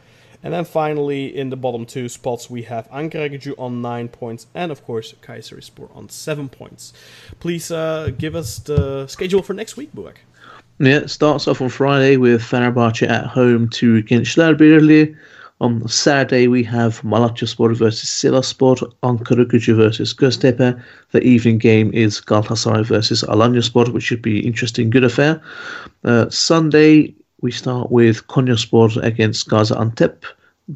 And 0.43 0.53
then 0.53 0.65
finally, 0.65 1.37
in 1.37 1.51
the 1.51 1.57
bottom 1.57 1.87
two 1.87 2.09
spots, 2.09 2.51
we 2.51 2.63
have 2.63 2.89
Ankaragücü 2.91 3.55
on 3.59 3.83
9 3.83 4.09
points 4.09 4.47
and, 4.55 4.71
of 4.71 4.85
course, 4.85 5.15
Kayserispor 5.23 5.89
on 5.95 6.09
7 6.09 6.49
points. 6.49 6.93
Please 7.41 7.71
uh, 7.71 8.11
give 8.19 8.35
us 8.35 8.59
the 8.59 9.07
schedule 9.09 9.43
for 9.43 9.55
next 9.55 9.77
week, 9.77 9.91
Burak. 9.95 10.17
Yeah, 10.79 10.99
it 10.99 11.11
starts 11.11 11.49
off 11.49 11.63
on 11.63 11.71
Friday 11.71 12.17
with 12.19 12.43
Fenerbahce 12.43 13.09
at 13.09 13.27
home 13.27 13.69
to 13.71 14.03
Gençlerbirliği. 14.03 15.17
On 15.59 15.89
Saturday, 15.89 16.49
we 16.49 16.63
have 16.65 17.01
Malatyaspor 17.01 17.75
versus 17.75 18.11
Sivaspor, 18.11 18.77
Ankaragücü 19.03 19.75
versus 19.75 20.13
Göztepe. 20.13 20.79
The 21.13 21.23
evening 21.23 21.57
game 21.57 21.91
is 21.95 22.21
Galatasaray 22.21 22.85
versus 22.85 23.23
Alanyaspor, 23.23 23.91
which 23.91 24.05
should 24.05 24.21
be 24.21 24.47
interesting, 24.47 24.91
good 24.91 25.05
affair. 25.05 25.41
Uh, 26.05 26.29
Sunday, 26.29 27.15
we 27.41 27.51
start 27.51 27.91
with 27.91 28.27
Konyaspor 28.27 29.03
against 29.03 29.49
Gaziantep. 29.49 30.25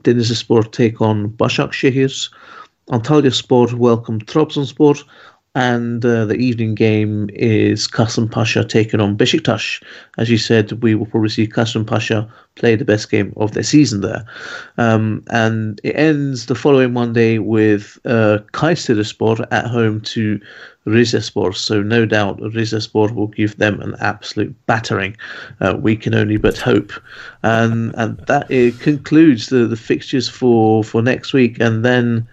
Denizlispor 0.02 0.72
take 0.72 1.02
on 1.02 1.36
Başakşehir. 1.38 2.30
Antalyaspor 2.90 3.74
welcome 3.74 4.20
Trabzonspor. 4.20 5.04
And 5.56 6.04
uh, 6.04 6.26
the 6.26 6.36
evening 6.36 6.76
game 6.76 7.28
is 7.32 7.88
Kasımpaşa 7.88 8.68
taking 8.68 9.00
on 9.00 9.16
Besiktas. 9.16 9.82
As 10.16 10.30
you 10.30 10.38
said, 10.38 10.70
we 10.80 10.94
will 10.94 11.06
probably 11.06 11.28
see 11.28 11.48
Kasımpaşa 11.48 12.30
play 12.54 12.76
the 12.76 12.84
best 12.84 13.10
game 13.10 13.32
of 13.36 13.52
their 13.52 13.64
season 13.64 14.00
there. 14.00 14.24
Um, 14.78 15.24
and 15.30 15.80
it 15.82 15.96
ends 15.96 16.46
the 16.46 16.54
following 16.54 16.92
Monday 16.92 17.38
with 17.38 17.98
uh, 18.04 18.38
Kayserispor 18.52 19.44
at 19.50 19.66
home 19.66 20.00
to 20.02 20.40
Rizespor. 20.86 21.56
So 21.56 21.82
no 21.82 22.06
doubt 22.06 22.38
Rizespor 22.38 23.12
will 23.12 23.26
give 23.26 23.56
them 23.56 23.80
an 23.80 23.96
absolute 23.98 24.54
battering. 24.66 25.16
Uh, 25.60 25.76
we 25.76 25.96
can 25.96 26.14
only 26.14 26.36
but 26.36 26.58
hope. 26.58 26.92
And 27.42 27.92
and 27.96 28.18
that 28.28 28.48
concludes 28.80 29.48
the, 29.48 29.66
the 29.66 29.76
fixtures 29.76 30.28
for, 30.28 30.84
for 30.84 31.02
next 31.02 31.32
week. 31.32 31.58
And 31.58 31.84
then 31.84 32.28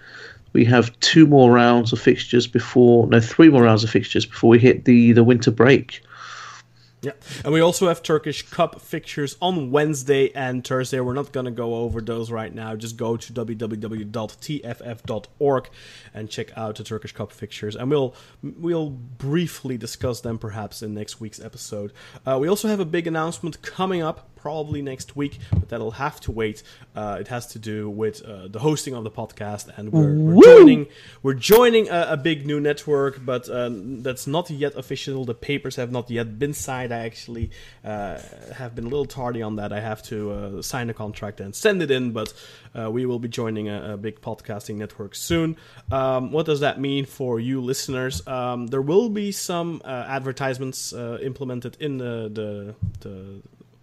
we 0.53 0.65
have 0.65 0.97
two 0.99 1.25
more 1.27 1.51
rounds 1.51 1.93
of 1.93 1.99
fixtures 1.99 2.47
before 2.47 3.07
no 3.07 3.19
three 3.19 3.49
more 3.49 3.63
rounds 3.63 3.83
of 3.83 3.89
fixtures 3.89 4.25
before 4.25 4.49
we 4.49 4.59
hit 4.59 4.85
the 4.85 5.11
the 5.11 5.23
winter 5.23 5.51
break 5.51 6.01
yeah, 7.01 7.11
and 7.45 7.53
we 7.53 7.61
also 7.61 7.87
have 7.89 8.01
Turkish 8.01 8.41
Cup 8.49 8.81
fixtures 8.81 9.37
on 9.39 9.69
Wednesday 9.69 10.31
and 10.33 10.65
Thursday. 10.65 10.99
We're 10.99 11.13
not 11.13 11.31
going 11.31 11.45
to 11.45 11.51
go 11.51 11.75
over 11.75 12.01
those 12.01 12.31
right 12.31 12.51
now. 12.51 12.75
Just 12.75 12.97
go 12.97 13.15
to 13.15 13.33
www.tff.org 13.33 14.09
and 16.15 16.29
check 16.29 16.57
out 16.57 16.75
the 16.75 16.83
Turkish 16.83 17.11
Cup 17.11 17.31
fixtures, 17.31 17.75
and 17.75 17.91
we'll 17.91 18.15
we'll 18.41 18.89
briefly 18.89 19.77
discuss 19.77 20.21
them 20.21 20.39
perhaps 20.39 20.81
in 20.81 20.95
next 20.95 21.19
week's 21.19 21.39
episode. 21.39 21.93
Uh, 22.25 22.39
we 22.41 22.47
also 22.47 22.67
have 22.67 22.79
a 22.79 22.85
big 22.85 23.05
announcement 23.05 23.61
coming 23.61 24.01
up 24.01 24.27
probably 24.37 24.81
next 24.81 25.15
week, 25.15 25.39
but 25.51 25.69
that'll 25.69 25.91
have 25.91 26.19
to 26.21 26.31
wait. 26.31 26.63
Uh, 26.95 27.17
it 27.19 27.27
has 27.27 27.47
to 27.47 27.59
do 27.59 27.89
with 27.89 28.23
uh, 28.23 28.47
the 28.47 28.59
hosting 28.59 28.93
of 28.93 29.03
the 29.03 29.11
podcast, 29.11 29.65
and 29.77 29.91
we're, 29.91 30.13
we're 30.13 30.41
joining 30.41 30.87
we're 31.23 31.33
joining 31.33 31.89
a, 31.89 32.07
a, 32.11 32.17
big 32.17 32.45
new 32.45 32.59
network, 32.59 33.23
but 33.25 33.49
um, 33.49 34.01
that's 34.01 34.25
not 34.27 34.49
yet 34.49 34.75
official. 34.75 35.25
The 35.25 35.33
papers 35.33 35.75
have 35.75 35.91
not 35.91 36.09
yet 36.09 36.39
been 36.39 36.53
signed. 36.53 36.93
I 36.93 36.99
actually 36.99 37.51
uh, 37.83 38.19
have 38.55 38.75
been 38.75 38.85
a 38.85 38.89
little 38.89 39.05
tardy 39.05 39.41
on 39.41 39.57
that. 39.57 39.71
I 39.73 39.79
have 39.79 40.01
to 40.03 40.31
uh, 40.31 40.61
sign 40.61 40.89
a 40.89 40.93
contract 40.93 41.39
and 41.39 41.55
send 41.55 41.81
it 41.81 41.91
in, 41.91 42.11
but 42.11 42.33
uh, 42.77 42.89
we 42.89 43.05
will 43.05 43.19
be 43.19 43.27
joining 43.27 43.69
a, 43.69 43.93
a 43.93 43.97
big 43.97 44.21
podcasting 44.21 44.75
network 44.75 45.15
soon. 45.15 45.57
Um, 45.91 46.31
what 46.31 46.45
does 46.45 46.61
that 46.61 46.79
mean 46.79 47.05
for 47.05 47.39
you 47.39 47.61
listeners? 47.61 48.25
Um, 48.27 48.67
there 48.67 48.81
will 48.81 49.09
be 49.09 49.31
some 49.31 49.81
uh, 49.83 50.05
advertisements 50.07 50.93
implemented 50.93 51.77
in 51.79 51.97
the 51.97 52.29
the, 52.39 52.75
the 53.01 53.41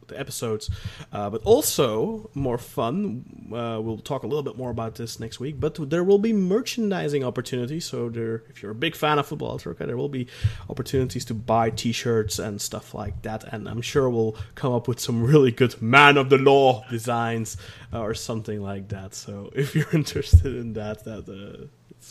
the 0.08 0.18
episodes, 0.18 0.70
uh, 1.12 1.30
but 1.30 1.42
also 1.44 2.30
more 2.34 2.58
fun. 2.58 3.24
Uh, 3.52 3.80
we'll 3.80 3.98
talk 3.98 4.22
a 4.22 4.26
little 4.26 4.42
bit 4.42 4.56
more 4.56 4.70
about 4.70 4.94
this 4.96 5.20
next 5.20 5.40
week. 5.40 5.60
But 5.60 5.90
there 5.90 6.04
will 6.04 6.18
be 6.18 6.32
merchandising 6.32 7.24
opportunities. 7.24 7.84
So 7.84 8.08
there, 8.08 8.44
if 8.48 8.62
you're 8.62 8.72
a 8.72 8.74
big 8.74 8.94
fan 8.94 9.18
of 9.18 9.26
football 9.26 9.58
Turkey, 9.58 9.86
there 9.86 9.96
will 9.96 10.08
be 10.08 10.26
opportunities 10.68 11.24
to 11.26 11.34
buy 11.34 11.70
T-shirts 11.70 12.38
and 12.38 12.60
stuff 12.60 12.94
like 12.94 13.22
that. 13.22 13.44
And 13.52 13.68
I'm 13.68 13.82
sure 13.82 14.08
we'll 14.10 14.36
come 14.54 14.72
up 14.72 14.88
with 14.88 15.00
some 15.00 15.22
really 15.22 15.52
good 15.52 15.80
man 15.80 16.16
of 16.16 16.30
the 16.30 16.38
law 16.38 16.84
designs 16.90 17.56
uh, 17.92 18.00
or 18.00 18.14
something 18.14 18.60
like 18.62 18.88
that. 18.88 19.14
So 19.14 19.50
if 19.54 19.74
you're 19.74 19.90
interested 19.92 20.56
in 20.56 20.72
that, 20.74 21.04
that 21.04 21.26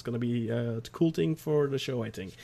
uh, 0.04 0.10
it's 0.10 0.10
gonna 0.10 0.20
be 0.20 0.52
uh, 0.52 0.78
a 0.78 0.82
cool 0.92 1.12
thing 1.12 1.36
for 1.36 1.68
the 1.68 1.78
show, 1.78 2.04
I 2.04 2.10
think. 2.10 2.36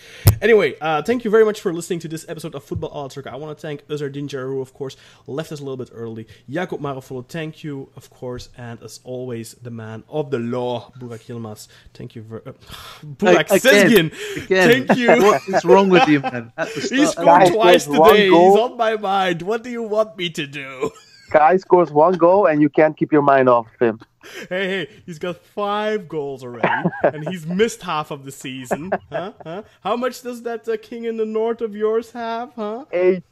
Anyway, 0.42 0.76
uh, 0.82 1.02
thank 1.02 1.26
you 1.26 1.32
very 1.32 1.46
much 1.46 1.62
for 1.62 1.74
listening 1.74 2.00
to 2.00 2.08
this 2.08 2.26
episode 2.30 2.56
of 2.56 2.64
Football 2.64 2.90
All 2.90 3.10
I 3.26 3.36
want 3.36 3.58
to 3.58 3.62
thank 3.62 3.86
Özer 3.88 4.10
Dincer, 4.14 4.46
who 4.46 4.62
of 4.62 4.74
course 4.74 4.96
left 5.28 5.52
us 5.52 5.60
a 5.60 5.64
little 5.64 5.78
bit 5.78 5.90
early. 5.94 6.28
Jakob 6.50 6.82
Marofolo, 6.82 7.28
thank 7.28 7.64
you, 7.64 7.90
of 7.96 8.10
course, 8.10 8.50
and 8.58 8.82
as 8.82 9.00
always, 9.04 9.56
the 9.56 9.72
man 9.72 10.04
of 10.10 10.32
the 10.32 10.40
law, 10.40 10.92
Burak 11.00 11.28
Yilmaz. 11.28 11.68
Thank 11.94 12.16
you 12.16 12.22
very 12.22 12.42
uh, 12.46 12.54
Burak 13.06 13.52
again, 13.52 14.12
Again. 14.38 14.86
Thank 14.88 14.98
you. 14.98 15.08
what 15.26 15.42
is 15.48 15.66
wrong 15.66 15.90
with 15.90 16.08
you, 16.08 16.20
man? 16.22 16.52
He 16.76 17.06
scored 17.06 17.48
twice 17.48 17.86
today. 17.86 18.30
He's 18.30 18.56
on 18.56 18.78
my 18.78 18.96
mind. 18.96 19.42
What 19.42 19.64
do 19.64 19.70
you 19.70 19.84
want 19.84 20.18
me 20.18 20.30
to 20.30 20.48
do? 20.48 20.92
Guy 21.32 21.58
scores 21.58 21.92
one 21.92 22.18
goal 22.18 22.48
and 22.48 22.62
you 22.62 22.70
can't 22.70 22.98
keep 22.98 23.12
your 23.12 23.22
mind 23.22 23.48
off 23.50 23.68
him 23.80 24.00
hey, 24.50 24.68
hey, 24.68 24.90
he's 25.06 25.20
got 25.20 25.38
five 25.38 26.08
goals 26.08 26.44
already, 26.44 26.90
and 27.04 27.28
he's 27.28 27.46
missed 27.46 27.82
half 27.82 28.12
of 28.12 28.26
the 28.26 28.32
season. 28.32 28.92
Huh? 29.12 29.34
Huh? 29.44 29.64
How 29.82 29.96
much 29.96 30.22
does 30.22 30.44
that 30.44 30.68
uh, 30.68 30.78
king 30.78 31.06
in 31.06 31.18
the 31.18 31.26
north 31.26 31.62
of 31.62 31.76
yours 31.76 32.12
have? 32.12 32.54
Huh? 32.56 32.86
Eight. 32.92 33.24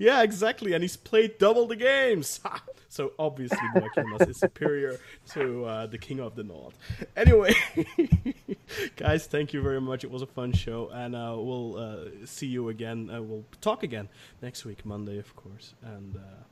Yeah, 0.00 0.22
exactly. 0.22 0.72
And 0.72 0.82
he's 0.82 0.96
played 0.96 1.36
double 1.36 1.66
the 1.66 1.76
games. 1.76 2.40
so 2.88 3.12
obviously, 3.18 3.58
Joaquin 3.74 4.16
is 4.26 4.38
superior 4.38 4.98
to 5.32 5.64
uh, 5.66 5.86
the 5.86 5.98
King 5.98 6.20
of 6.20 6.34
the 6.34 6.42
North. 6.42 6.74
Anyway, 7.18 7.54
guys, 8.96 9.26
thank 9.26 9.52
you 9.52 9.60
very 9.60 9.80
much. 9.80 10.02
It 10.02 10.10
was 10.10 10.22
a 10.22 10.26
fun 10.26 10.54
show, 10.54 10.88
and 10.90 11.14
uh, 11.14 11.34
we'll 11.36 11.76
uh, 11.76 12.24
see 12.24 12.46
you 12.46 12.70
again. 12.70 13.10
Uh, 13.12 13.20
we'll 13.20 13.44
talk 13.60 13.82
again 13.82 14.08
next 14.40 14.64
week, 14.64 14.86
Monday, 14.86 15.18
of 15.18 15.36
course. 15.36 15.74
And 15.82 16.16
uh, 16.16 16.44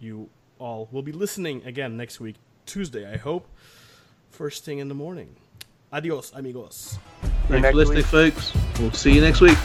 you 0.00 0.28
all 0.58 0.88
will 0.90 1.02
be 1.02 1.12
listening 1.12 1.64
again 1.64 1.96
next 1.96 2.18
week, 2.18 2.34
Tuesday, 2.68 3.10
I 3.10 3.16
hope. 3.16 3.48
First 4.30 4.64
thing 4.64 4.78
in 4.78 4.88
the 4.88 4.94
morning. 4.94 5.34
Adios, 5.90 6.30
amigos. 6.34 6.98
Thanks 7.48 7.68
for 7.68 7.74
listening, 7.74 8.04
folks. 8.04 8.52
We'll 8.78 8.92
see 8.92 9.12
you 9.12 9.22
next 9.22 9.40
week. 9.40 9.56